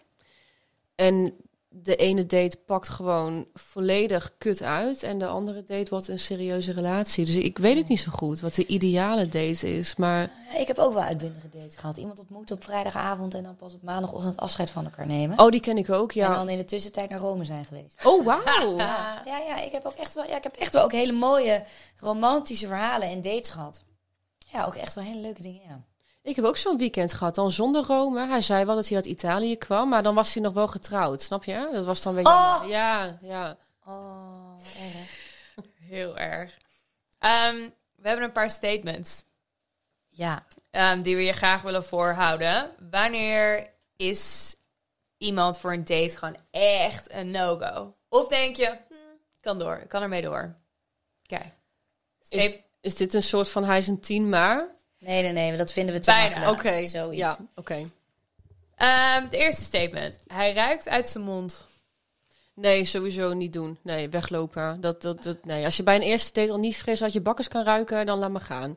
En 0.95 1.35
de 1.83 1.97
ene 1.97 2.27
date 2.27 2.57
pakt 2.66 2.89
gewoon 2.89 3.47
volledig 3.55 4.33
kut 4.39 4.62
uit 4.62 5.03
en 5.03 5.18
de 5.18 5.27
andere 5.27 5.64
date 5.64 5.91
wordt 5.91 6.09
een 6.09 6.18
serieuze 6.18 6.72
relatie. 6.72 7.24
Dus 7.24 7.35
ik 7.35 7.59
weet 7.59 7.77
het 7.77 7.89
niet 7.89 8.01
zo 8.01 8.11
goed 8.12 8.41
wat 8.41 8.55
de 8.55 8.66
ideale 8.66 9.29
date 9.29 9.77
is, 9.79 9.97
maar 9.97 10.31
Ik 10.59 10.66
heb 10.66 10.79
ook 10.79 10.93
wel 10.93 11.03
uitbundige 11.03 11.49
dates 11.49 11.77
gehad. 11.77 11.97
Iemand 11.97 12.18
ontmoeten 12.18 12.57
op 12.57 12.64
vrijdagavond 12.64 13.35
en 13.35 13.43
dan 13.43 13.57
pas 13.57 13.74
op 13.74 13.83
maandagochtend 13.83 14.37
afscheid 14.37 14.70
van 14.70 14.85
elkaar 14.85 15.07
nemen. 15.07 15.39
oh, 15.39 15.51
die 15.51 15.61
ken 15.61 15.79
ik 15.79 15.91
ook, 15.91 16.12
En 16.12 16.20
ja. 16.20 16.35
dan 16.35 16.49
in 16.49 16.59
de 16.59 16.64
tussentijd 16.64 17.11
naar 17.11 17.18
Rome 17.18 17.45
zijn 17.45 17.64
geweest. 17.64 18.05
Oh, 18.05 18.24
wauw. 18.24 18.77
Ja, 18.87 19.22
ja, 19.24 19.39
ja, 19.39 19.61
ik 19.61 19.72
heb 19.72 19.85
ook 19.85 19.95
echt 19.97 20.14
wel, 20.14 20.27
ja, 20.27 20.37
ik 20.37 20.43
heb 20.43 20.57
echt 20.57 20.72
wel 20.72 20.83
ook 20.85 20.93
hele 20.93 21.12
mooie 21.12 21.64
romantische 21.97 22.66
verhalen 22.66 23.09
en 23.09 23.20
dates 23.22 23.51
gehad. 23.51 23.85
Ja, 24.53 24.64
ook 24.64 24.74
echt 24.74 24.95
wel 24.95 25.05
hele 25.05 25.20
leuke 25.20 25.43
dingen, 25.43 25.62
ja. 25.68 25.85
Ik 26.27 26.37
heb 26.37 26.45
ook 26.45 26.57
zo'n 26.57 26.79
weekend 26.79 27.14
gehad, 27.14 27.35
dan 27.35 27.53
zonder 27.53 27.85
Rome. 27.85 28.27
Hij 28.27 28.41
zei 28.41 28.64
wel 28.64 28.74
dat 28.74 28.89
hij 28.89 28.97
uit 28.97 29.07
Italië 29.07 29.57
kwam, 29.57 29.89
maar 29.89 30.03
dan 30.03 30.14
was 30.14 30.35
hij 30.35 30.43
nog 30.43 30.53
wel 30.53 30.68
getrouwd, 30.68 31.22
snap 31.22 31.45
je? 31.45 31.68
Dat 31.72 31.85
was 31.85 32.03
dan 32.03 32.14
weer 32.14 32.27
Oh! 32.27 32.64
Ja, 32.66 33.18
ja. 33.20 33.57
Oh, 33.85 34.57
erg. 34.79 35.11
heel 35.91 36.18
erg. 36.18 36.59
Ehm, 37.18 37.68
we 37.95 38.09
hebben 38.09 38.24
een 38.24 38.33
paar 38.33 38.51
statements 38.51 39.24
Ja, 40.09 40.45
ehm, 40.70 41.03
die 41.03 41.16
we 41.16 41.22
je 41.22 41.33
graag 41.33 41.62
willen 41.62 41.85
voorhouden. 41.85 42.70
Wanneer 42.91 43.72
is 43.97 44.55
iemand 45.18 45.59
voor 45.59 45.72
een 45.72 45.85
date 45.85 46.18
gewoon 46.18 46.37
echt 46.51 47.12
een 47.12 47.31
no-go? 47.31 47.95
Of 48.09 48.29
denk 48.29 48.57
je, 48.57 48.79
hm, 48.89 48.95
kan 49.41 49.59
door, 49.59 49.77
ik 49.77 49.89
kan 49.89 50.03
ermee 50.03 50.22
door. 50.22 50.57
Kijk. 51.22 51.55
Is, 52.29 52.59
is 52.81 52.97
dit 52.97 53.14
een 53.14 53.22
soort 53.22 53.49
van 53.49 53.64
hij 53.64 53.79
is 53.79 53.89
een 53.89 54.01
tien 54.01 54.29
maar? 54.29 54.74
Nee, 54.99 55.23
nee, 55.23 55.33
nee, 55.33 55.57
dat 55.57 55.73
vinden 55.73 55.95
we 55.95 56.01
te 56.01 56.11
Bijna. 56.11 56.39
makkelijk. 56.39 56.77
Oké, 56.77 56.87
Zoiets. 56.87 57.19
ja, 57.19 57.39
oké. 57.55 57.85
Ehm, 58.77 59.23
het 59.23 59.33
eerste 59.33 59.63
statement. 59.65 60.19
Hij 60.27 60.53
ruikt 60.55 60.89
uit 60.89 61.09
zijn 61.09 61.25
mond. 61.25 61.67
Nee, 62.55 62.85
sowieso 62.85 63.33
niet 63.33 63.53
doen. 63.53 63.79
Nee, 63.83 64.09
weglopen. 64.09 64.81
Dat, 64.81 65.03
dat, 65.03 65.23
dat, 65.23 65.45
nee. 65.45 65.65
Als 65.65 65.77
je 65.77 65.83
bij 65.83 65.95
een 65.97 66.03
eerste 66.03 66.41
date 66.41 66.53
al 66.53 66.59
niet 66.59 66.77
fris 66.77 67.03
uit 67.03 67.13
je 67.13 67.21
bakkers 67.21 67.49
kan 67.49 67.65
ruiken, 67.65 68.07
dan 68.07 68.19
laat 68.19 68.31
maar 68.31 68.41
gaan. 68.41 68.77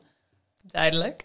Duidelijk. 0.66 1.24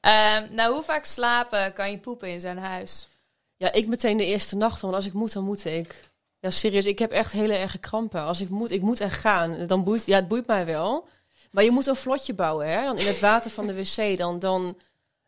Ehm, 0.00 0.54
nou, 0.54 0.72
hoe 0.72 0.82
vaak 0.82 1.04
slapen 1.04 1.72
kan 1.72 1.90
je 1.90 1.98
poepen 1.98 2.28
in 2.28 2.40
zijn 2.40 2.58
huis? 2.58 3.08
Ja, 3.56 3.72
ik 3.72 3.86
meteen 3.86 4.16
de 4.16 4.24
eerste 4.26 4.56
nacht, 4.56 4.80
want 4.80 4.94
als 4.94 5.06
ik 5.06 5.12
moet, 5.12 5.32
dan 5.32 5.44
moet 5.44 5.64
ik. 5.64 6.00
Ja, 6.40 6.50
serieus, 6.50 6.84
ik 6.84 6.98
heb 6.98 7.10
echt 7.10 7.32
hele 7.32 7.54
erge 7.54 7.78
krampen. 7.78 8.20
Als 8.22 8.40
ik 8.40 8.48
moet, 8.48 8.70
ik 8.70 8.80
moet 8.82 9.00
echt 9.00 9.20
gaan. 9.20 9.66
Dan 9.66 9.84
boeit, 9.84 10.06
ja, 10.06 10.16
het 10.16 10.28
boeit 10.28 10.46
mij 10.46 10.66
wel. 10.66 11.08
Maar 11.54 11.64
je 11.64 11.70
moet 11.70 11.86
een 11.86 11.96
vlotje 11.96 12.34
bouwen, 12.34 12.68
hè? 12.68 12.84
Dan 12.84 12.98
in 12.98 13.06
het 13.06 13.20
water 13.20 13.50
van 13.50 13.66
de 13.66 13.74
wc, 13.74 14.18
dan, 14.18 14.38
dan 14.38 14.78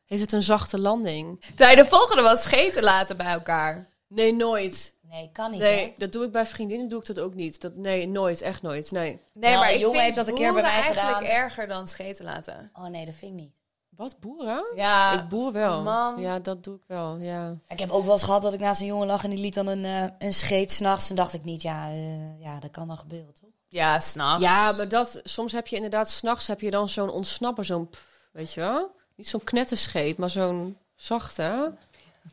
heeft 0.04 0.22
het 0.22 0.32
een 0.32 0.42
zachte 0.42 0.78
landing. 0.78 1.44
Nee, 1.56 1.76
de 1.76 1.84
volgende 1.84 2.22
was 2.22 2.42
scheten 2.42 2.82
laten 2.82 3.16
bij 3.16 3.26
elkaar. 3.26 3.88
Nee, 4.08 4.34
nooit. 4.34 4.96
Nee, 5.02 5.30
kan 5.32 5.50
niet. 5.50 5.60
Nee, 5.60 5.84
hè? 5.84 5.92
dat 5.98 6.12
doe 6.12 6.24
ik 6.24 6.32
bij 6.32 6.46
vriendinnen, 6.46 6.88
doe 6.88 7.00
ik 7.00 7.06
dat 7.06 7.20
ook 7.20 7.34
niet. 7.34 7.60
Dat, 7.60 7.74
nee, 7.76 8.08
nooit, 8.08 8.40
echt 8.40 8.62
nooit. 8.62 8.90
Nee. 8.90 9.20
Nee, 9.32 9.50
Ja, 9.50 9.58
maar 9.58 9.72
ik 9.72 9.78
jongen 9.78 9.90
vind 9.90 10.04
heeft 10.04 10.16
dat 10.16 10.28
een 10.28 10.34
keer 10.34 10.52
bij 10.52 10.62
mij 10.62 10.70
eigenlijk 10.70 11.16
gedaan. 11.16 11.24
erger 11.24 11.68
dan 11.68 11.88
scheten 11.88 12.24
laten. 12.24 12.70
Oh 12.74 12.86
nee, 12.86 13.04
dat 13.04 13.14
vind 13.14 13.32
ik 13.32 13.38
niet. 13.38 13.52
Wat, 13.88 14.16
boeren? 14.20 14.64
Ja, 14.74 15.22
ik 15.22 15.28
boer 15.28 15.52
wel. 15.52 15.82
man. 15.82 16.20
Ja, 16.20 16.38
dat 16.38 16.64
doe 16.64 16.74
ik 16.76 16.82
wel, 16.86 17.16
ja. 17.16 17.56
Ik 17.68 17.78
heb 17.78 17.90
ook 17.90 18.04
wel 18.04 18.12
eens 18.12 18.22
gehad 18.22 18.42
dat 18.42 18.52
ik 18.54 18.60
naast 18.60 18.80
een 18.80 18.86
jongen 18.86 19.06
lag 19.06 19.24
en 19.24 19.30
die 19.30 19.38
liet 19.38 19.54
dan 19.54 19.66
een, 19.66 19.84
eh, 19.84 20.04
een 20.18 20.34
scheet 20.34 20.72
s'nachts. 20.72 21.10
En 21.10 21.16
dacht 21.16 21.32
ik 21.32 21.44
niet, 21.44 21.62
ja, 21.62 21.88
eh, 21.88 22.40
ja, 22.40 22.60
dat 22.60 22.70
kan 22.70 22.88
dan 22.88 22.98
gebeuren, 22.98 23.34
toch? 23.34 23.50
Ja 23.76 23.98
s'nachts. 24.00 24.44
Ja, 24.44 24.72
maar 24.72 24.88
dat, 24.88 25.20
soms 25.24 25.52
heb 25.52 25.66
je 25.66 25.76
inderdaad, 25.76 26.10
s'nachts 26.10 26.46
heb 26.46 26.60
je 26.60 26.70
dan 26.70 26.88
zo'n 26.88 27.10
ontsnapper, 27.10 27.64
zo'n, 27.64 27.88
pff, 27.88 28.28
weet 28.32 28.52
je 28.52 28.60
wel? 28.60 28.94
Niet 29.16 29.28
zo'n 29.28 29.44
knetterscheet, 29.44 30.16
maar 30.18 30.30
zo'n 30.30 30.78
zachte. 30.94 31.74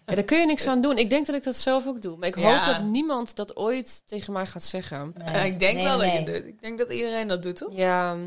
Ja, 0.05 0.15
daar 0.15 0.23
kun 0.23 0.39
je 0.39 0.45
niks 0.45 0.67
aan 0.67 0.81
doen. 0.81 0.97
Ik 0.97 1.09
denk 1.09 1.25
dat 1.25 1.35
ik 1.35 1.43
dat 1.43 1.55
zelf 1.55 1.87
ook 1.87 2.01
doe. 2.01 2.17
Maar 2.17 2.27
ik 2.27 2.37
Ja. 2.37 2.55
hoop 2.65 2.73
dat 2.75 2.83
niemand 2.83 3.35
dat 3.35 3.55
ooit 3.55 4.07
tegen 4.07 4.33
mij 4.33 4.45
gaat 4.45 4.63
zeggen. 4.63 5.13
Ik 5.45 5.59
denk 5.59 5.75
Nee, 5.75 5.83
wel 5.83 5.97
nee. 5.97 6.09
dat 6.25 6.27
je 6.27 6.31
doet. 6.41 6.47
Ik 6.49 6.61
denk 6.61 6.77
dat 6.79 6.89
iedereen 6.91 7.27
dat 7.27 7.41
doet, 7.43 7.55
toch? 7.55 7.71
Ja, 7.75 8.17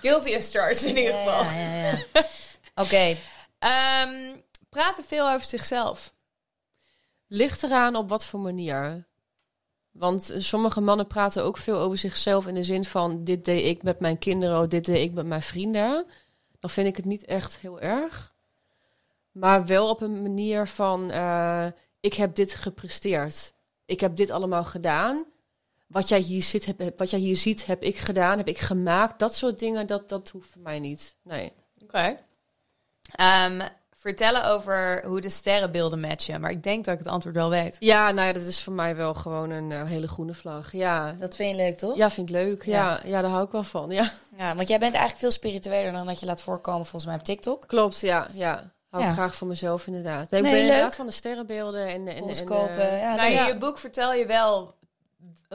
Guilty 0.00 0.36
as 0.36 0.50
charged 0.50 0.82
in 0.82 0.96
ieder 0.96 1.14
Ja, 1.14 1.18
geval. 1.24 1.58
ja, 1.58 1.74
ja, 1.74 1.90
ja. 2.12 2.24
Oké. 2.84 3.16
Ehm, 3.58 4.36
praten 4.68 5.04
veel 5.06 5.30
over 5.30 5.46
zichzelf. 5.46 6.14
ligt 7.26 7.62
eraan 7.62 7.96
op 7.96 8.08
wat 8.08 8.24
voor 8.24 8.40
manier. 8.40 9.08
Want 9.90 10.32
sommige 10.38 10.80
mannen 10.80 11.06
praten 11.06 11.44
ook 11.44 11.56
veel 11.56 11.78
over 11.78 11.98
zichzelf 11.98 12.46
in 12.46 12.54
de 12.54 12.64
zin 12.64 12.84
van... 12.84 13.24
dit 13.24 13.44
deed 13.44 13.66
ik 13.66 13.82
met 13.82 14.00
mijn 14.00 14.18
kinderen, 14.18 14.60
of 14.60 14.66
dit 14.66 14.84
deed 14.84 15.08
ik 15.08 15.12
met 15.12 15.26
mijn 15.26 15.42
vrienden. 15.42 16.06
Dan 16.58 16.70
vind 16.70 16.86
ik 16.86 16.96
het 16.96 17.04
niet 17.04 17.24
echt 17.24 17.58
heel 17.58 17.80
erg. 17.80 18.34
Maar 19.32 19.66
wel 19.66 19.88
op 19.88 20.00
een 20.00 20.22
manier 20.22 20.66
van... 20.66 21.10
eh, 21.10 21.66
ik 22.00 22.14
heb 22.14 22.34
dit 22.34 22.54
gepresteerd. 22.54 23.52
Ik 23.84 24.00
heb 24.00 24.16
dit 24.16 24.30
allemaal 24.30 24.64
gedaan. 24.64 25.24
Wat 25.86 26.08
jij 26.08 26.20
hier, 26.20 26.42
zit, 26.42 26.66
heb, 26.66 26.98
wat 26.98 27.10
jij 27.10 27.18
hier 27.18 27.36
ziet, 27.36 27.66
heb 27.66 27.82
ik 27.82 27.96
gedaan, 27.96 28.38
heb 28.38 28.48
ik 28.48 28.58
gemaakt. 28.58 29.18
Dat 29.18 29.34
soort 29.34 29.58
dingen, 29.58 29.86
dat, 29.86 30.08
dat 30.08 30.30
hoeft 30.30 30.48
voor 30.48 30.62
mij 30.62 30.80
niet. 30.80 31.16
Nee. 31.22 31.52
Oké. 31.82 32.16
Ehm, 33.14 33.60
vertellen 34.00 34.44
over 34.44 35.02
hoe 35.06 35.20
de 35.20 35.30
sterrenbeelden 35.30 36.00
matchen. 36.00 36.40
Maar 36.40 36.50
ik 36.50 36.62
denk 36.62 36.84
dat 36.84 36.94
ik 36.94 37.00
het 37.00 37.08
antwoord 37.08 37.34
wel 37.34 37.50
weet. 37.50 37.76
Ja, 37.78 38.10
nou 38.10 38.26
ja, 38.26 38.32
dat 38.32 38.42
is 38.42 38.62
voor 38.62 38.72
mij 38.72 38.96
wel 38.96 39.14
gewoon 39.14 39.50
een 39.50 39.72
eh, 39.72 39.84
hele 39.84 40.08
groene 40.08 40.34
vlag. 40.34 40.72
Ja. 40.72 41.14
Dat 41.18 41.36
vind 41.36 41.50
je 41.50 41.56
leuk, 41.56 41.78
toch? 41.78 41.96
ja, 41.96 42.10
vind 42.10 42.28
ik 42.28 42.34
leuk. 42.34 42.64
Ja. 42.64 43.00
Ja, 43.04 43.20
daar 43.20 43.30
hou 43.30 43.44
ik 43.44 43.50
wel 43.50 43.62
van. 43.62 43.90
Ja. 43.90 44.12
Ja, 44.36 44.54
want 44.54 44.68
jij 44.68 44.78
bent 44.78 44.94
eigenlijk 44.94 45.22
veel 45.22 45.30
spiritueler 45.30 45.92
dan 45.92 46.06
dat 46.06 46.20
je 46.20 46.26
laat 46.26 46.40
voorkomen 46.40 46.82
volgens 46.82 47.06
mij 47.06 47.14
op 47.14 47.24
TikTok. 47.24 47.64
Klopt, 47.68 48.00
ja. 48.00 48.26
ja. 48.32 48.72
Hou 48.90 49.02
ik 49.02 49.08
Ja. 49.08 49.14
graag 49.14 49.34
voor 49.34 49.48
mezelf 49.48 49.86
inderdaad. 49.86 50.30
Nee, 50.30 50.40
ik 50.40 50.46
ben 50.46 50.56
leuk. 50.56 50.62
inderdaad 50.62 50.96
van 50.96 51.06
de 51.06 51.12
sterrenbeelden 51.12 51.86
en... 51.86 52.08
en, 52.08 52.28
en 52.28 52.46
ja. 52.46 53.14
nou, 53.14 53.26
in 53.26 53.32
ja. 53.32 53.46
je 53.46 53.56
boek 53.56 53.78
vertel 53.78 54.14
je 54.14 54.26
wel 54.26 54.74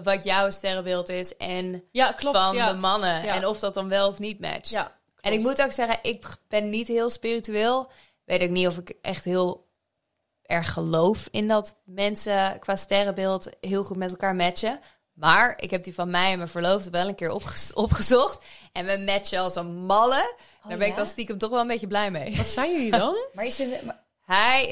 wat 0.03 0.23
jouw 0.23 0.49
sterrenbeeld 0.49 1.09
is 1.09 1.37
en 1.37 1.83
ja, 1.91 2.11
klopt. 2.11 2.37
van 2.37 2.55
ja. 2.55 2.71
de 2.73 2.79
mannen. 2.79 3.23
Ja. 3.23 3.35
En 3.35 3.45
of 3.45 3.59
dat 3.59 3.73
dan 3.73 3.89
wel 3.89 4.07
of 4.07 4.19
niet 4.19 4.39
matcht. 4.39 4.69
Ja, 4.69 4.91
En 5.21 5.33
ik 5.33 5.39
moet 5.39 5.61
ook 5.61 5.71
zeggen, 5.71 5.99
ik 6.01 6.25
ben 6.47 6.69
niet 6.69 6.87
heel 6.87 7.09
spiritueel. 7.09 7.91
Weet 8.25 8.41
ik 8.41 8.49
niet 8.49 8.67
of 8.67 8.77
ik 8.77 8.93
echt 9.01 9.25
heel 9.25 9.67
erg 10.41 10.73
geloof 10.73 11.27
in 11.31 11.47
dat 11.47 11.75
mensen 11.83 12.59
qua 12.59 12.75
sterrenbeeld 12.75 13.49
heel 13.61 13.83
goed 13.83 13.97
met 13.97 14.09
elkaar 14.11 14.35
matchen. 14.35 14.79
Maar 15.13 15.53
ik 15.61 15.71
heb 15.71 15.83
die 15.83 15.93
van 15.93 16.09
mij 16.09 16.31
en 16.31 16.37
mijn 16.37 16.49
verloofde 16.49 16.89
wel 16.89 17.07
een 17.07 17.15
keer 17.15 17.31
opgezocht. 17.73 18.45
En 18.71 18.85
we 18.85 19.03
matchen 19.05 19.39
als 19.39 19.55
een 19.55 19.75
malle. 19.85 20.35
Daar 20.67 20.77
ben 20.77 20.87
ik 20.87 20.95
dan 20.95 21.05
stiekem 21.05 21.37
toch 21.37 21.49
wel 21.49 21.59
een 21.59 21.67
beetje 21.67 21.87
blij 21.87 22.11
mee. 22.11 22.35
Wat 22.37 22.47
zijn 22.47 22.71
jullie 22.71 22.91
dan? 22.91 23.15
Maar 23.33 23.45
is 23.45 23.57
het, 23.57 23.85
maar- 23.85 24.03
Hij 24.25 24.67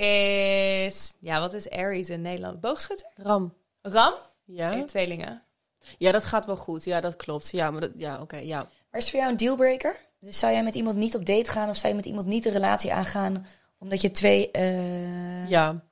is... 0.86 1.14
Ja, 1.20 1.39
wat 1.39 1.54
is 1.54 1.70
Aries 1.70 2.10
in 2.10 2.22
Nederland? 2.22 2.60
Boogschutter? 2.62 3.08
Ram. 3.16 3.54
Ram? 3.82 4.14
Ja? 4.45 4.72
En 4.72 4.86
tweelingen. 4.86 5.43
ja, 5.97 6.12
dat 6.12 6.24
gaat 6.24 6.45
wel 6.45 6.56
goed. 6.56 6.84
Ja, 6.84 7.01
dat 7.01 7.16
klopt. 7.16 7.49
Ja, 7.51 7.72
maar 7.72 7.82
dat, 7.82 7.91
ja, 7.95 8.22
oké, 8.22 8.38
ja. 8.38 8.58
maar 8.58 8.68
is 8.99 9.01
het 9.01 9.10
voor 9.10 9.20
jou 9.20 9.32
een 9.32 9.38
dealbreaker? 9.38 9.95
Dus 10.24 10.39
zou 10.39 10.53
jij 10.53 10.63
met 10.63 10.76
iemand 10.76 10.95
niet 10.97 11.15
op 11.15 11.26
date 11.26 11.51
gaan 11.51 11.69
of 11.69 11.76
zou 11.76 11.88
je 11.88 11.95
met 11.95 12.05
iemand 12.05 12.26
niet 12.28 12.45
een 12.45 12.51
relatie 12.51 12.93
aangaan 12.93 13.45
omdat 13.80 14.01
je 14.01 14.11
twee... 14.11 14.51
eh, 14.51 15.49
Ja. 15.49 15.84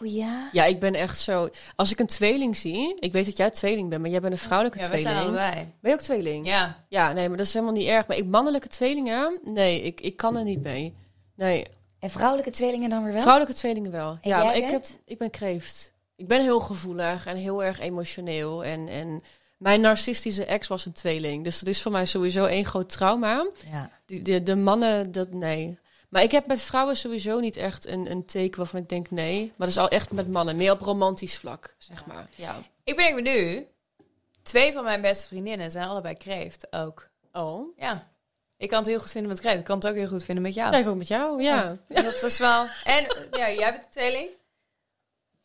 Oh 0.00 0.08
ja? 0.12 0.48
ja, 0.52 0.64
ik 0.64 0.80
ben 0.80 0.94
echt 0.94 1.20
zo... 1.20 1.48
Als 1.76 1.92
ik 1.92 1.98
een 1.98 2.06
tweeling 2.06 2.56
zie... 2.56 2.94
Ik 3.00 3.12
weet 3.12 3.24
dat 3.26 3.36
jij 3.36 3.50
tweeling 3.50 3.88
bent, 3.88 4.00
maar 4.02 4.10
jij 4.10 4.20
bent 4.20 4.32
een 4.32 4.38
vrouwelijke 4.38 4.78
Ja, 4.82 4.90
we 4.90 4.98
zijn 4.98 5.14
tweeling. 5.16 5.38
allebei. 5.38 5.66
Ben 5.80 5.90
je 5.90 5.96
ook 5.96 6.02
tweeling? 6.02 6.46
Ja. 6.46 6.84
Ja, 6.88 7.12
nee, 7.12 7.28
maar 7.28 7.36
dat 7.36 7.46
is 7.46 7.52
helemaal 7.52 7.74
niet 7.74 7.86
erg. 7.88 8.06
Maar 8.06 8.16
ik 8.16 8.26
mannelijke 8.26 8.68
tweelingen... 8.68 9.40
Nee, 9.42 9.82
ik, 9.82 10.00
ik 10.00 10.16
kan 10.16 10.36
er 10.36 10.44
niet 10.44 10.62
mee. 10.62 10.94
Nee, 11.34 11.66
En 11.98 12.10
vrouwelijke 12.10 12.50
tweelingen 12.50 12.90
dan 12.90 13.02
weer 13.02 13.12
wel? 13.12 13.22
Vrouwelijke 13.22 13.56
tweelingen 13.58 13.90
wel. 13.90 14.10
En 14.10 14.18
ja, 14.30 14.36
jij 14.36 14.44
maar 14.46 14.56
ik, 14.56 14.64
heb, 14.64 14.84
ik 15.04 15.18
ben 15.18 15.30
kreeft. 15.30 15.92
Ik 16.16 16.26
ben 16.28 16.42
heel 16.42 16.60
gevoelig 16.60 17.26
en 17.26 17.36
heel 17.36 17.64
erg 17.64 17.80
emotioneel. 17.80 18.64
En, 18.64 18.88
en 18.88 19.22
mijn 19.56 19.80
narcistische 19.80 20.44
ex 20.44 20.66
was 20.66 20.86
een 20.86 20.92
tweeling. 20.92 21.44
Dus 21.44 21.58
dat 21.58 21.68
is 21.68 21.82
voor 21.82 21.92
mij 21.92 22.06
sowieso 22.06 22.44
één 22.44 22.64
groot 22.64 22.88
trauma. 22.88 23.50
Ja. 23.70 23.90
Die, 24.06 24.22
de, 24.22 24.42
de 24.42 24.56
mannen, 24.56 25.12
dat 25.12 25.32
nee. 25.32 25.78
Maar 26.08 26.22
ik 26.22 26.30
heb 26.30 26.46
met 26.46 26.62
vrouwen 26.62 26.96
sowieso 26.96 27.40
niet 27.40 27.56
echt 27.56 27.86
een, 27.86 28.10
een 28.10 28.24
teken 28.24 28.58
waarvan 28.58 28.80
ik 28.80 28.88
denk 28.88 29.10
nee. 29.10 29.40
Maar 29.40 29.66
dat 29.66 29.76
is 29.76 29.78
al 29.78 29.88
echt 29.88 30.10
met 30.10 30.32
mannen. 30.32 30.56
Meer 30.56 30.72
op 30.72 30.80
romantisch 30.80 31.36
vlak, 31.36 31.74
zeg 31.78 32.06
maar. 32.06 32.28
Ja. 32.34 32.62
Ik 32.84 32.96
ben 32.96 33.16
ik 33.16 33.22
nu. 33.22 33.66
Twee 34.42 34.72
van 34.72 34.84
mijn 34.84 35.00
beste 35.00 35.26
vriendinnen 35.26 35.70
zijn 35.70 35.88
allebei 35.88 36.14
kreeft 36.14 36.72
ook. 36.72 37.08
Oh. 37.32 37.76
Ja. 37.76 38.08
Ik 38.56 38.68
kan 38.68 38.78
het 38.78 38.86
heel 38.86 39.00
goed 39.00 39.10
vinden 39.10 39.30
met 39.30 39.40
kreeft. 39.40 39.58
Ik 39.58 39.64
kan 39.64 39.76
het 39.76 39.86
ook 39.86 39.94
heel 39.94 40.08
goed 40.08 40.24
vinden 40.24 40.44
met 40.44 40.54
jou. 40.54 40.70
Kijk 40.70 40.86
ook 40.86 40.96
met 40.96 41.08
jou, 41.08 41.42
ja. 41.42 41.76
Ja, 41.88 42.02
Dat 42.02 42.22
is 42.22 42.38
wel... 42.38 42.66
En 42.84 43.28
ja, 43.30 43.50
jij 43.50 43.72
bent 43.72 43.84
een 43.84 43.90
tweeling. 43.90 44.28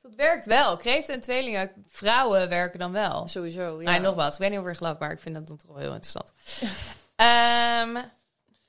Dus 0.02 0.12
dat 0.12 0.28
werkt 0.28 0.45
wel. 0.45 0.78
Kreeft 0.78 1.10
en 1.10 1.22
tweelingen, 1.22 1.72
vrouwen 1.88 2.49
werken 2.49 2.80
dan 2.80 2.91
wel. 2.91 3.28
Sowieso, 3.28 3.82
ja. 3.82 3.97
Nog 3.97 4.16
wat. 4.16 4.34
Ik 4.34 4.39
weet 4.39 4.49
niet 4.49 4.60
of 4.60 4.68
je 4.68 4.76
gelooft, 4.76 4.99
maar 4.99 5.12
ik 5.12 5.20
vind 5.20 5.36
dat 5.36 5.47
dan 5.47 5.58
toch 5.58 5.72
wel 5.72 5.80
heel 5.80 5.93
interessant. 5.93 6.34
Ehm, 7.16 7.93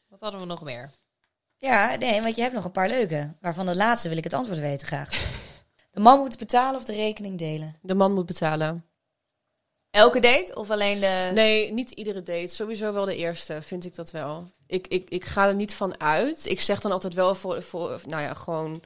wat 0.09 0.20
hadden 0.20 0.41
we 0.41 0.47
nog 0.47 0.62
meer? 0.62 0.91
Ja, 1.59 1.97
nee, 1.97 2.22
want 2.22 2.37
je 2.37 2.43
hebt 2.43 2.55
nog 2.55 2.64
een 2.64 2.70
paar 2.70 2.89
leuke. 2.89 3.35
Waarvan 3.41 3.66
de 3.66 3.76
laatste 3.76 4.09
wil 4.09 4.16
ik 4.16 4.24
het 4.24 4.33
antwoord 4.33 4.59
weten 4.59 4.87
graag. 4.87 5.09
De 5.91 6.01
man 6.01 6.18
moet 6.18 6.39
betalen 6.39 6.80
of 6.80 6.85
de 6.85 6.95
rekening 6.95 7.39
delen? 7.39 7.78
De 7.83 7.95
man 7.95 8.12
moet 8.12 8.26
betalen. 8.26 8.87
Elke 9.91 10.20
date 10.20 10.55
of 10.55 10.70
alleen 10.70 11.01
de... 11.01 11.30
Nee, 11.35 11.72
niet 11.72 11.91
iedere 11.91 12.22
date. 12.22 12.47
Sowieso 12.47 12.93
wel 12.93 13.05
de 13.05 13.16
eerste, 13.16 13.62
vind 13.62 13.85
ik 13.85 13.95
dat 13.95 14.11
wel. 14.11 14.51
Ik, 14.66 14.87
ik, 14.87 15.11
ik 15.11 15.24
ga 15.24 15.47
er 15.47 15.55
niet 15.55 15.74
van 15.74 16.01
uit. 16.01 16.47
Ik 16.47 16.61
zeg 16.61 16.80
dan 16.80 16.93
altijd 16.93 17.14
wel 17.14 17.35
voor, 17.35 17.62
voor 17.62 18.01
nou 18.07 18.22
ja, 18.22 18.35
gewoon... 18.35 18.83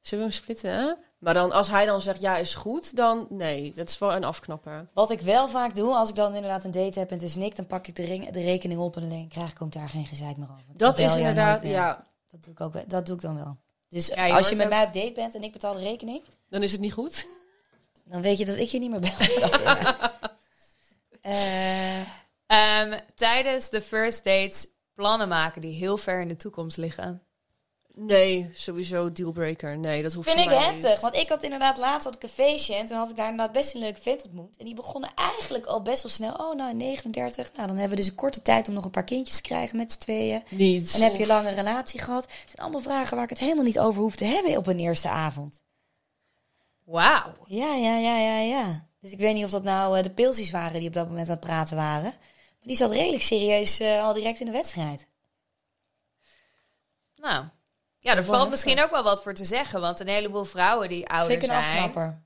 Zullen 0.00 0.24
we 0.24 0.30
hem 0.30 0.40
splitten, 0.40 0.70
hè? 0.70 0.92
Maar 1.20 1.34
dan, 1.34 1.52
als 1.52 1.68
hij 1.70 1.86
dan 1.86 2.00
zegt 2.00 2.20
ja, 2.20 2.36
is 2.36 2.54
goed, 2.54 2.96
dan 2.96 3.26
nee. 3.30 3.72
Dat 3.74 3.88
is 3.88 3.98
wel 3.98 4.12
een 4.14 4.24
afknapper. 4.24 4.88
Wat 4.94 5.10
ik 5.10 5.20
wel 5.20 5.48
vaak 5.48 5.74
doe, 5.74 5.94
als 5.94 6.08
ik 6.08 6.14
dan 6.14 6.34
inderdaad 6.34 6.64
een 6.64 6.70
date 6.70 6.98
heb 6.98 7.08
en 7.10 7.14
het 7.16 7.24
is 7.24 7.34
niks, 7.34 7.56
dan 7.56 7.66
pak 7.66 7.86
ik 7.86 7.94
de, 7.96 8.04
ring, 8.04 8.30
de 8.30 8.42
rekening 8.42 8.80
op 8.80 8.96
en 8.96 9.08
dan 9.08 9.28
krijg 9.28 9.50
ik 9.50 9.62
ook 9.62 9.72
daar 9.72 9.88
geen 9.88 10.06
gezeik 10.06 10.36
meer 10.36 10.48
over. 10.50 10.64
Dat 10.76 10.98
is 10.98 11.14
inderdaad, 11.16 11.62
ja. 11.62 12.06
Dat 12.28 12.42
doe 12.44 12.52
ik 12.52 12.60
ook 12.60 12.72
wel. 12.72 12.84
Dat 12.86 13.06
doe 13.06 13.14
ik 13.16 13.20
dan 13.22 13.34
wel. 13.36 13.56
Dus 13.88 14.06
Ja, 14.06 14.24
je 14.24 14.32
als 14.32 14.48
je 14.48 14.56
met 14.56 14.64
ook- 14.66 14.72
mij 14.72 14.84
op 14.86 14.92
date 14.92 15.12
bent 15.12 15.34
en 15.34 15.42
ik 15.42 15.52
betaal 15.52 15.74
de 15.74 15.80
rekening, 15.80 16.22
Dan 16.48 16.62
is 16.62 16.72
het 16.72 16.80
niet 16.80 16.92
goed. 16.92 17.26
dan 18.10 18.22
weet 18.22 18.38
je 18.38 18.44
dat 18.44 18.56
ik 18.56 18.68
je 18.68 18.78
niet 18.78 18.90
meer 18.90 19.00
bel. 19.00 19.10
Ja. 19.38 20.18
Eh, 21.20 22.00
Ehm, 22.46 22.98
tijdens 23.14 23.68
de 23.70 23.80
first 23.80 24.24
dates 24.24 24.66
plannen 24.94 25.28
maken 25.28 25.60
die 25.60 25.72
heel 25.74 25.96
ver 25.96 26.20
in 26.20 26.28
de 26.28 26.36
toekomst 26.36 26.76
liggen. 26.76 27.22
Nee, 27.94 28.50
sowieso 28.54 29.12
dealbreaker. 29.12 29.78
Nee, 29.78 30.02
dat 30.02 30.12
hoeft 30.12 30.30
vind 30.30 30.50
ik 30.50 30.58
heftig, 30.58 30.90
niet. 30.90 31.00
want 31.00 31.16
ik 31.16 31.28
had 31.28 31.42
inderdaad 31.42 31.78
laatst 31.78 32.04
had 32.04 32.14
ik 32.14 32.22
een 32.22 32.28
feestje 32.28 32.74
en 32.74 32.86
toen 32.86 32.96
had 32.96 33.10
ik 33.10 33.16
daar 33.16 33.30
inderdaad 33.30 33.54
best 33.54 33.74
een 33.74 33.80
leuke 33.80 34.00
vent 34.00 34.24
ontmoet. 34.24 34.56
En 34.56 34.64
die 34.64 34.74
begonnen 34.74 35.10
eigenlijk 35.14 35.66
al 35.66 35.82
best 35.82 36.02
wel 36.02 36.12
snel, 36.12 36.32
oh 36.32 36.56
nou 36.56 36.74
39, 36.74 37.52
nou 37.52 37.66
dan 37.66 37.76
hebben 37.76 37.96
we 37.96 38.02
dus 38.02 38.10
een 38.10 38.16
korte 38.16 38.42
tijd 38.42 38.68
om 38.68 38.74
nog 38.74 38.84
een 38.84 38.90
paar 38.90 39.04
kindjes 39.04 39.36
te 39.36 39.42
krijgen 39.42 39.76
met 39.76 39.92
z'n 39.92 39.98
tweeën. 39.98 40.42
Niet. 40.48 40.94
En 40.94 41.00
heb 41.02 41.12
je 41.12 41.22
een 41.22 41.26
lange 41.26 41.54
relatie 41.54 42.00
gehad? 42.00 42.22
Het 42.22 42.32
zijn 42.46 42.62
allemaal 42.62 42.80
vragen 42.80 43.14
waar 43.14 43.24
ik 43.24 43.30
het 43.30 43.38
helemaal 43.38 43.64
niet 43.64 43.78
over 43.78 44.02
hoef 44.02 44.16
te 44.16 44.24
hebben 44.24 44.56
op 44.56 44.66
een 44.66 44.78
eerste 44.78 45.08
avond. 45.08 45.62
Wauw. 46.84 47.34
Ja, 47.46 47.74
ja, 47.74 47.96
ja, 47.96 48.18
ja, 48.18 48.38
ja. 48.38 48.88
Dus 49.00 49.10
ik 49.10 49.18
weet 49.18 49.34
niet 49.34 49.44
of 49.44 49.50
dat 49.50 49.62
nou 49.62 49.96
eh, 49.96 50.02
de 50.02 50.10
pilsies 50.10 50.50
waren 50.50 50.78
die 50.78 50.88
op 50.88 50.94
dat 50.94 51.08
moment 51.08 51.26
aan 51.26 51.36
het 51.36 51.44
praten 51.44 51.76
waren. 51.76 52.12
Maar 52.12 52.68
die 52.68 52.76
zat 52.76 52.90
redelijk 52.90 53.22
serieus 53.22 53.80
eh, 53.80 54.02
al 54.02 54.12
direct 54.12 54.40
in 54.40 54.46
de 54.46 54.52
wedstrijd. 54.52 55.06
Nou, 57.16 57.44
ja, 58.00 58.16
er 58.16 58.24
valt 58.24 58.50
misschien 58.50 58.82
ook 58.82 58.90
wel 58.90 59.02
wat 59.02 59.22
voor 59.22 59.34
te 59.34 59.44
zeggen. 59.44 59.80
Want 59.80 60.00
een 60.00 60.08
heleboel 60.08 60.44
vrouwen 60.44 60.88
die 60.88 61.08
ouder 61.08 61.30
Vind 61.30 61.42
ik 61.42 61.48
een 61.48 61.54
zijn... 61.54 61.70
afknapper. 61.70 62.22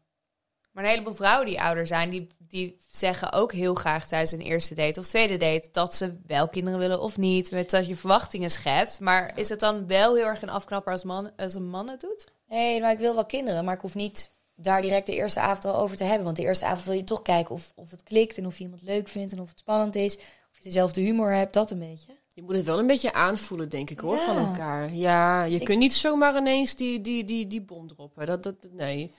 Maar 0.72 0.84
een 0.84 0.90
heleboel 0.90 1.14
vrouwen 1.14 1.46
die 1.46 1.60
ouder 1.60 1.86
zijn, 1.86 2.10
die, 2.10 2.28
die 2.38 2.78
zeggen 2.90 3.32
ook 3.32 3.52
heel 3.52 3.74
graag 3.74 4.06
tijdens 4.06 4.32
een 4.32 4.40
eerste 4.40 4.74
date 4.74 5.00
of 5.00 5.06
tweede 5.06 5.36
date 5.36 5.68
dat 5.72 5.94
ze 5.94 6.20
wel 6.26 6.48
kinderen 6.48 6.78
willen 6.78 7.00
of 7.00 7.16
niet. 7.16 7.50
Met 7.50 7.70
dat 7.70 7.86
je 7.86 7.96
verwachtingen 7.96 8.50
schept. 8.50 9.00
Maar 9.00 9.38
is 9.38 9.48
het 9.48 9.60
dan 9.60 9.86
wel 9.86 10.14
heel 10.14 10.24
erg 10.24 10.42
een 10.42 10.50
afknapper 10.50 10.92
als, 10.92 11.04
man, 11.04 11.30
als 11.36 11.54
een 11.54 11.68
man 11.68 11.88
het 11.88 12.00
doet? 12.00 12.24
Nee, 12.48 12.80
maar 12.80 12.92
ik 12.92 12.98
wil 12.98 13.14
wel 13.14 13.26
kinderen, 13.26 13.64
maar 13.64 13.74
ik 13.74 13.80
hoef 13.80 13.94
niet 13.94 14.30
daar 14.54 14.82
direct 14.82 15.06
de 15.06 15.14
eerste 15.14 15.40
avond 15.40 15.64
al 15.64 15.76
over 15.76 15.96
te 15.96 16.04
hebben. 16.04 16.24
Want 16.24 16.36
de 16.36 16.42
eerste 16.42 16.66
avond 16.66 16.84
wil 16.84 16.94
je 16.94 17.04
toch 17.04 17.22
kijken 17.22 17.54
of, 17.54 17.72
of 17.74 17.90
het 17.90 18.02
klikt 18.02 18.38
en 18.38 18.46
of 18.46 18.58
je 18.58 18.64
iemand 18.64 18.82
leuk 18.82 19.08
vindt 19.08 19.32
en 19.32 19.40
of 19.40 19.48
het 19.48 19.58
spannend 19.58 19.94
is. 19.94 20.16
Of 20.16 20.56
je 20.58 20.62
dezelfde 20.62 21.00
humor 21.00 21.34
hebt, 21.34 21.52
dat 21.52 21.70
een 21.70 21.78
beetje. 21.78 22.12
Je 22.35 22.43
moet 22.43 22.55
het 22.55 22.64
wel 22.64 22.78
een 22.78 22.87
beetje 22.87 23.12
aanvoelen, 23.12 23.68
denk 23.68 23.91
ik 23.91 23.99
hoor, 23.99 24.16
Ja. 24.16 24.24
van 24.24 24.37
elkaar. 24.37 24.93
Ja, 24.93 25.43
je 25.45 25.51
Dus 25.51 25.59
ik- 25.61 25.64
kunt 25.66 25.78
niet 25.78 25.95
zomaar 25.95 26.37
ineens 26.37 26.74
die, 26.76 27.01
die, 27.01 27.24
die, 27.24 27.47
die 27.47 27.61
bom 27.62 27.89
droppen. 27.89 28.26
Dat, 28.26 28.43
dat, 28.43 28.55
nee. 28.70 29.12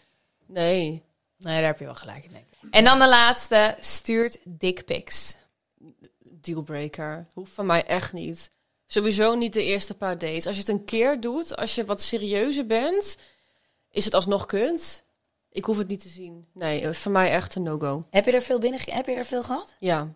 Nee. 0.45 1.03
Nee, 1.37 1.55
daar 1.55 1.65
heb 1.65 1.79
je 1.79 1.85
wel 1.85 1.95
gelijk 1.95 2.25
in. 2.25 2.31
denk 2.31 2.45
ik. 2.61 2.67
En 2.71 2.83
dan 2.83 2.99
de 2.99 3.07
laatste, 3.07 3.75
stuurt 3.79 4.39
dickpics. 4.43 5.35
Dealbreaker. 6.41 7.25
Hoeft 7.33 7.51
van 7.53 7.65
mij 7.65 7.85
echt 7.85 8.13
niet. 8.13 8.51
Sowieso 8.85 9.35
niet 9.35 9.53
de 9.53 9.63
eerste 9.63 9.93
paar 9.95 10.17
dates. 10.17 10.45
Als 10.47 10.55
je 10.55 10.61
het 10.61 10.69
een 10.71 10.85
keer 10.85 11.19
doet, 11.21 11.55
als 11.55 11.75
je 11.75 11.85
wat 11.85 12.01
serieuzer 12.01 12.65
bent, 12.65 13.17
is 13.91 14.05
het 14.05 14.13
alsnog 14.13 14.45
kunt. 14.45 15.03
Ik 15.49 15.65
hoef 15.65 15.77
het 15.77 15.87
niet 15.87 16.01
te 16.01 16.09
zien. 16.09 16.45
Nee, 16.53 16.81
eh, 16.81 16.93
voor 16.93 17.11
mij 17.11 17.29
echt 17.31 17.55
een 17.55 17.63
no-go. 17.63 18.03
Heb 18.09 18.25
je 18.25 18.31
er 18.31 18.41
veel 18.41 18.59
binnen, 18.59 18.79
heb 18.85 19.05
je 19.05 19.15
er 19.15 19.25
veel 19.25 19.43
gehad? 19.43 19.73
Ja. 19.79 20.13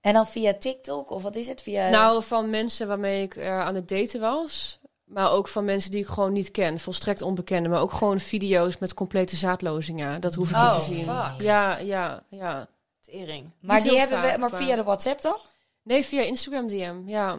En 0.00 0.12
dan 0.12 0.26
via 0.26 0.54
TikTok 0.54 1.10
of 1.10 1.22
wat 1.22 1.36
is 1.36 1.46
het? 1.46 1.62
Via, 1.62 1.88
Nou, 1.88 2.22
van 2.22 2.50
mensen 2.50 2.88
waarmee 2.88 3.22
ik 3.22 3.36
eh, 3.36 3.60
aan 3.60 3.74
het 3.74 3.88
daten 3.88 4.20
was. 4.20 4.78
Maar 5.04 5.30
ook 5.30 5.48
van 5.48 5.64
mensen 5.64 5.90
die 5.90 6.00
ik 6.00 6.06
gewoon 6.06 6.32
niet 6.32 6.50
ken. 6.50 6.78
Volstrekt 6.80 7.22
onbekende. 7.22 7.68
Maar 7.68 7.80
ook 7.80 7.92
gewoon 7.92 8.20
video's 8.20 8.78
met 8.78 8.94
complete 8.94 9.36
zaadlozingen. 9.36 10.20
Dat 10.20 10.34
hoef 10.34 10.50
ik 10.50 10.56
Oh, 10.56 10.74
niet 10.76 10.84
te 10.84 10.92
zien. 10.94 11.04
fuck. 11.04 11.40
Ja, 11.40 11.78
ja, 11.78 12.22
ja. 12.28 12.66
Tering. 13.00 13.50
maar 13.60 13.80
niet 13.80 13.88
die 13.88 13.98
hebben 13.98 14.20
we, 14.20 14.28
vaak, 14.28 14.38
maar 14.38 14.50
maar- 14.50 14.62
via 14.62 14.76
de 14.76 14.82
WhatsApp 14.82 15.20
dan? 15.20 15.38
Nee, 15.82 16.04
via 16.04 16.22
Instagram 16.22 16.68
DM. 16.68 16.94
Ja. 17.08 17.38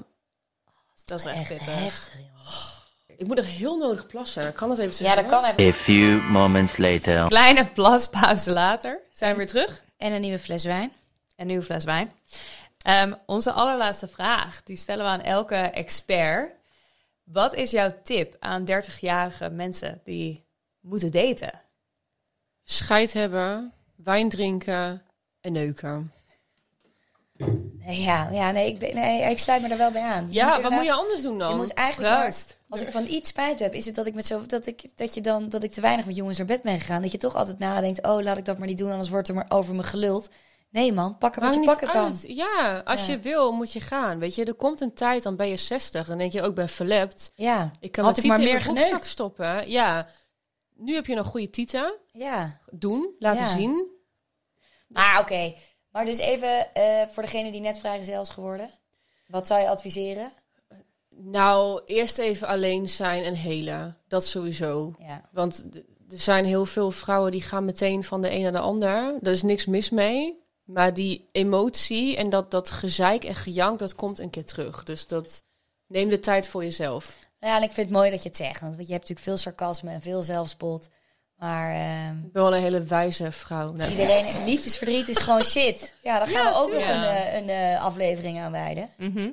Dat 1.05 1.19
is 1.19 1.25
echt 1.25 1.49
heftig, 1.65 2.13
joh. 2.19 3.17
Ik 3.17 3.27
moet 3.27 3.35
nog 3.35 3.45
heel 3.57 3.77
nodig 3.77 4.05
plassen. 4.07 4.53
Kan 4.53 4.69
dat 4.69 4.77
even 4.77 5.05
Ja, 5.05 5.15
dat 5.15 5.25
kan 5.25 5.45
even. 5.45 5.67
A 5.67 5.73
few 5.73 6.21
moments 6.29 6.77
later. 6.77 7.27
Kleine 7.27 7.65
plaspauze 7.71 8.51
later 8.51 8.99
zijn 9.11 9.31
we 9.31 9.37
weer 9.37 9.47
terug. 9.47 9.83
En 9.97 10.11
een 10.11 10.21
nieuwe 10.21 10.39
fles 10.39 10.63
wijn. 10.63 10.91
Een 11.41 11.47
nieuwe 11.47 11.63
fles 11.63 11.83
wijn. 11.83 12.11
Ehm, 12.77 13.13
onze 13.25 13.51
allerlaatste 13.51 14.07
vraag, 14.07 14.63
die 14.63 14.75
stellen 14.75 15.05
we 15.05 15.11
aan 15.11 15.21
elke 15.21 15.55
expert. 15.55 16.53
Wat 17.23 17.53
is 17.53 17.71
jouw 17.71 17.91
tip 18.03 18.35
aan 18.39 18.65
30-jarige 18.65 19.49
mensen 19.49 20.01
die 20.03 20.45
moeten 20.79 21.11
daten? 21.11 21.61
Scheid 22.63 23.13
hebben, 23.13 23.73
wijn 23.95 24.29
drinken 24.29 25.01
en 25.41 25.51
neuken. 25.51 26.11
Ja, 27.85 28.29
ja 28.31 28.51
nee, 28.51 28.67
ik, 28.67 28.79
ben, 28.79 28.95
nee, 28.95 29.29
ik 29.29 29.37
sluit 29.37 29.61
me 29.61 29.67
er 29.67 29.77
wel 29.77 29.91
bij 29.91 30.01
aan. 30.01 30.27
Je 30.27 30.33
Ja, 30.33 30.61
wat 30.61 30.71
moet 30.71 30.85
je 30.85 30.93
anders 30.93 31.21
doen 31.21 31.37
dan? 31.37 31.49
Je 31.49 31.55
moet 31.55 31.73
eigenlijk 31.73 32.13
maar- 32.13 32.33
als 32.69 32.81
ik 32.81 32.91
van 32.91 33.05
iets 33.05 33.29
spijt 33.29 33.59
heb, 33.59 33.73
is 33.73 33.85
het 33.85 33.95
dat 33.95 34.05
ik 34.05 34.13
met 34.13 34.25
zo 34.25 34.45
dat 34.45 34.65
ik 34.65 34.83
dat 34.95 35.13
je 35.13 35.21
dan 35.21 35.49
dat 35.49 35.63
ik 35.63 35.71
te 35.71 35.81
weinig 35.81 36.05
met 36.05 36.15
jongens 36.15 36.37
naar 36.37 36.47
bed 36.47 36.61
ben 36.61 36.79
gegaan. 36.79 37.01
Dat 37.01 37.11
je 37.11 37.17
toch 37.17 37.35
altijd 37.35 37.59
nadenkt, 37.59 38.03
oh 38.03 38.21
laat 38.21 38.37
ik 38.37 38.45
dat 38.45 38.57
maar 38.57 38.67
niet 38.67 38.77
doen, 38.77 38.91
anders 38.91 39.09
wordt 39.09 39.27
er 39.27 39.33
maar 39.35 39.45
over 39.49 39.75
me 39.75 39.83
geluld. 39.83 40.29
Nee 40.71 40.93
man, 40.93 41.17
pakken 41.17 41.41
wat 41.41 41.53
je 41.53 41.61
pakken 41.63 41.87
kan. 41.89 42.15
Ja, 42.27 42.81
als 42.85 43.05
Ja. 43.05 43.11
je 43.11 43.19
wil, 43.19 43.51
moet 43.51 43.73
je 43.73 43.81
gaan. 43.81 44.19
Weet 44.19 44.35
je, 44.35 44.45
er 44.45 44.53
komt 44.53 44.81
een 44.81 44.93
tijd, 44.93 45.23
dan 45.23 45.35
ben 45.35 45.47
je 45.47 45.57
60 45.57 46.09
en 46.09 46.17
denk 46.17 46.31
je, 46.31 46.41
ook 46.41 46.49
ik 46.49 46.55
ben 46.55 46.69
verlept. 46.69 47.31
Ja, 47.35 47.71
Ik 47.79 47.91
kan 47.91 48.09
ik 48.15 48.23
maar 48.23 48.37
in 48.39 48.43
meer 48.43 48.53
mijn 48.53 48.65
geneukt. 48.85 49.05
stoppen. 49.05 49.69
Ja, 49.69 50.07
nu 50.75 50.93
heb 50.93 51.05
je 51.05 51.15
nog 51.15 51.27
goede 51.27 51.49
tieten. 51.49 51.93
ja. 52.11 52.59
Doen, 52.71 53.15
laten 53.19 53.43
Ja. 53.45 53.53
zien. 53.55 53.87
Maar 54.87 55.19
oké, 55.19 55.53
maar 55.91 56.05
dus 56.05 56.17
even 56.17 56.73
eh, 56.73 57.07
voor 57.07 57.23
degene 57.23 57.51
die 57.51 57.61
net 57.61 57.77
vrijgezel 57.77 58.21
is 58.21 58.29
geworden. 58.29 58.69
Wat 59.27 59.47
zou 59.47 59.61
je 59.61 59.69
adviseren? 59.69 60.31
Nou, 61.15 61.81
eerst 61.85 62.17
even 62.17 62.47
alleen 62.47 62.89
zijn 62.89 63.23
en 63.23 63.33
helen. 63.33 63.97
Dat 64.07 64.25
sowieso. 64.25 64.93
Ja. 64.99 65.29
Want 65.31 65.65
er 66.09 66.19
zijn 66.19 66.45
heel 66.45 66.65
veel 66.65 66.91
vrouwen 66.91 67.31
die 67.31 67.41
gaan 67.41 67.65
meteen 67.65 68.03
van 68.03 68.21
de 68.21 68.31
een 68.31 68.41
naar 68.41 68.51
de 68.51 68.59
ander. 68.59 69.17
Daar 69.21 69.33
is 69.33 69.41
niks 69.43 69.65
mis 69.65 69.89
mee. 69.89 70.39
Maar 70.63 70.93
die 70.93 71.29
emotie 71.31 72.17
en 72.17 72.29
dat, 72.29 72.51
dat 72.51 72.71
gezeik 72.71 73.23
en 73.23 73.35
gejank, 73.35 73.79
dat 73.79 73.95
komt 73.95 74.19
een 74.19 74.29
keer 74.29 74.45
terug. 74.45 74.83
Dus 74.83 75.07
dat 75.07 75.43
neem 75.87 76.09
de 76.09 76.19
tijd 76.19 76.47
voor 76.47 76.63
jezelf. 76.63 77.17
Ja, 77.39 77.55
en 77.57 77.63
ik 77.63 77.71
vind 77.71 77.87
het 77.87 77.97
mooi 77.97 78.09
dat 78.09 78.23
je 78.23 78.27
het 78.27 78.37
zegt. 78.37 78.61
Want 78.61 78.73
je 78.73 78.79
hebt 78.79 78.89
natuurlijk 78.89 79.19
veel 79.19 79.37
sarcasme 79.37 79.91
en 79.91 80.01
veel 80.01 80.21
zelfspot. 80.21 80.89
Maar 81.37 81.73
ehm, 81.73 82.17
Ik 82.17 82.31
ben 82.31 82.43
wel 82.43 82.55
een 82.55 82.61
hele 82.61 82.83
wijze 82.83 83.31
vrouw. 83.31 83.71
Nee. 83.71 83.89
iedereen, 83.89 84.45
liefdesverdriet 84.45 85.09
is 85.09 85.17
gewoon 85.17 85.43
shit. 85.43 85.95
Ja, 86.01 86.17
daar 86.17 86.27
gaan 86.27 86.45
we 86.45 86.59
ook 86.59 86.73
nog 86.73 86.87
een, 86.87 87.03
eh, 87.03 87.35
een 87.35 87.49
eh, 87.49 87.83
aflevering 87.83 88.39
aan 88.39 88.51
wijden. 88.51 88.89
Mhm. 88.97 89.29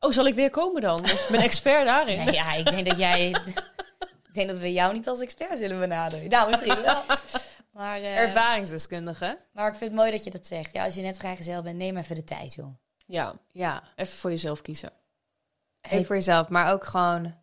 Oh, 0.00 0.12
zal 0.12 0.26
ik 0.26 0.34
weer 0.34 0.50
komen 0.50 0.82
dan? 0.82 1.04
Ik 1.04 1.26
ben 1.30 1.40
expert 1.50 1.86
daarin. 1.86 2.24
Nee, 2.24 2.34
ja, 2.34 2.54
ik 2.54 2.64
denk 2.64 2.86
dat 2.86 2.98
jij... 2.98 3.28
ik 4.28 4.34
denk 4.34 4.48
dat 4.48 4.58
we 4.58 4.72
jou 4.72 4.92
niet 4.92 5.08
als 5.08 5.20
expert 5.20 5.58
zullen 5.58 5.78
benaderen. 5.78 6.28
Nou, 6.28 6.50
misschien 6.50 6.82
wel. 6.82 7.02
Maar, 7.74 7.96
eh, 8.00 8.18
Ervaringsdeskundige. 8.18 9.38
maar 9.52 9.68
ik 9.68 9.74
vind 9.76 9.90
het 9.90 10.00
mooi 10.00 10.10
dat 10.10 10.24
je 10.24 10.30
dat 10.30 10.46
zegt. 10.46 10.72
Ja, 10.72 10.84
als 10.84 10.94
je 10.94 11.02
net 11.02 11.16
vrijgezel 11.16 11.62
bent, 11.62 11.76
neem 11.76 11.96
even 11.96 12.14
de 12.14 12.24
tijd, 12.24 12.54
joh. 12.54 12.74
Ja, 13.06 13.34
Ja, 13.52 13.82
even 13.96 14.16
voor 14.16 14.30
jezelf 14.30 14.62
kiezen. 14.62 14.92
even 15.80 16.04
voor 16.04 16.14
jezelf, 16.14 16.48
maar 16.48 16.72
ook 16.72 16.84
gewoon 16.84 17.34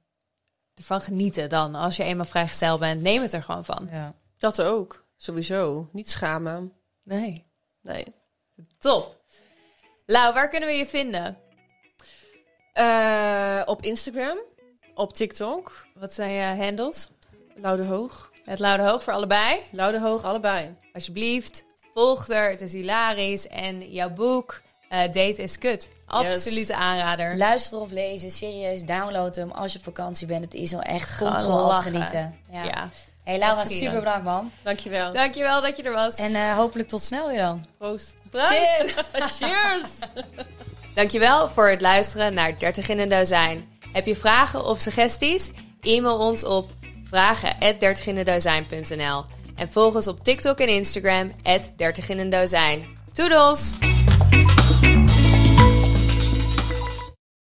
ervan 0.76 1.02
genieten 1.02 1.50
dan. 1.50 1.76
Als 1.76 1.96
je 1.96 2.04
eenmaal 2.04 2.26
vrijgezel 2.26 2.78
bent, 2.78 3.02
neem 3.02 3.22
het 3.22 3.34
er 3.34 3.44
gewoon 3.44 3.66
van. 3.66 3.88
Ja. 3.92 4.14
Dat 4.38 4.62
ook, 4.62 5.06
sowieso. 5.16 5.90
Niet 5.92 6.10
schamen. 6.10 6.74
Nee. 7.04 7.46
Nee. 7.82 8.06
Top. 8.78 9.22
Lau, 10.06 10.34
waar 10.34 10.50
kunnen 10.50 10.70
we 10.70 10.76
je 10.76 10.88
vinden? 10.88 11.38
Eh, 12.74 13.62
op 13.66 13.82
Instagram, 13.82 14.38
op 14.94 15.14
TikTok, 15.14 15.86
Wat 15.94 16.14
zijn 16.14 16.32
je 16.32 16.64
handles? 16.64 17.10
Laude 17.56 17.86
Hoog. 17.86 18.31
Het 18.46 18.60
Laude 18.60 18.84
Hoog 18.84 19.04
voor 19.04 19.14
allebei. 19.14 19.60
Laude 19.72 20.00
Hoog, 20.00 20.24
allebei. 20.24 20.76
Alsjeblieft, 20.94 21.64
volg 21.94 22.30
er. 22.30 22.50
Het 22.50 22.62
is 22.62 22.74
hilarisch. 22.74 23.48
En 23.48 23.92
jouw 23.92 24.10
boek, 24.10 24.62
eh, 24.90 25.00
Date 25.00 25.36
is 25.44 25.58
Kut. 25.58 25.90
Absolute 26.06 26.76
aanrader. 26.76 27.38
Luisteren 27.38 27.84
of 27.84 27.92
lezen, 27.92 28.30
serieus, 28.30 28.84
download 28.84 29.36
hem 29.36 29.52
als 29.52 29.72
je 29.72 29.78
op 29.78 29.84
vakantie 29.84 30.28
bent. 30.28 30.44
Het 30.44 30.54
is 30.54 30.72
wel 30.72 30.82
echt 30.82 31.10
Gewoon 31.10 31.32
controle 31.34 31.74
genieten. 31.74 32.40
Ja. 32.50 32.64
Ja. 32.64 32.90
Hey 33.24 33.38
Laura, 33.38 33.66
super 33.66 34.00
bedankt 34.00 34.24
man. 34.24 34.52
Dankjewel. 34.64 35.14
Dankjewel 35.14 35.62
dat 35.62 35.78
je 35.78 35.84
er 35.84 35.94
was. 35.94 36.16
En 36.16 36.36
eh, 36.36 36.56
hopelijk 36.56 36.90
tot 36.90 37.02
snel 37.02 37.28
weer 37.28 37.38
dan. 37.38 37.66
Proost. 37.78 38.16
Cheers! 38.32 38.94
Cheers! 39.38 39.98
Dankjewel 40.96 41.50
voor 41.50 41.70
het 41.70 41.82
luisteren 41.82 42.34
naar 42.34 42.60
30 42.60 42.90
in 42.90 43.00
een 43.00 43.10
dozijn. 43.10 43.80
Heb 43.94 44.06
je 44.06 44.16
vragen 44.16 44.66
of 44.66 44.80
suggesties? 44.80 45.52
E-mail 45.82 46.18
ons 46.18 46.46
op 46.46 46.70
vragen@dertiginendozijn.nl 47.12 49.26
en 49.56 49.72
volg 49.72 49.96
ons 49.96 50.08
op 50.08 50.24
TikTok 50.24 50.60
en 50.60 50.68
Instagram 50.68 51.32
30 51.76 52.10
in 52.10 52.20
een 52.20 52.30
dozijn. 52.30 52.86
Toedels! 53.14 53.78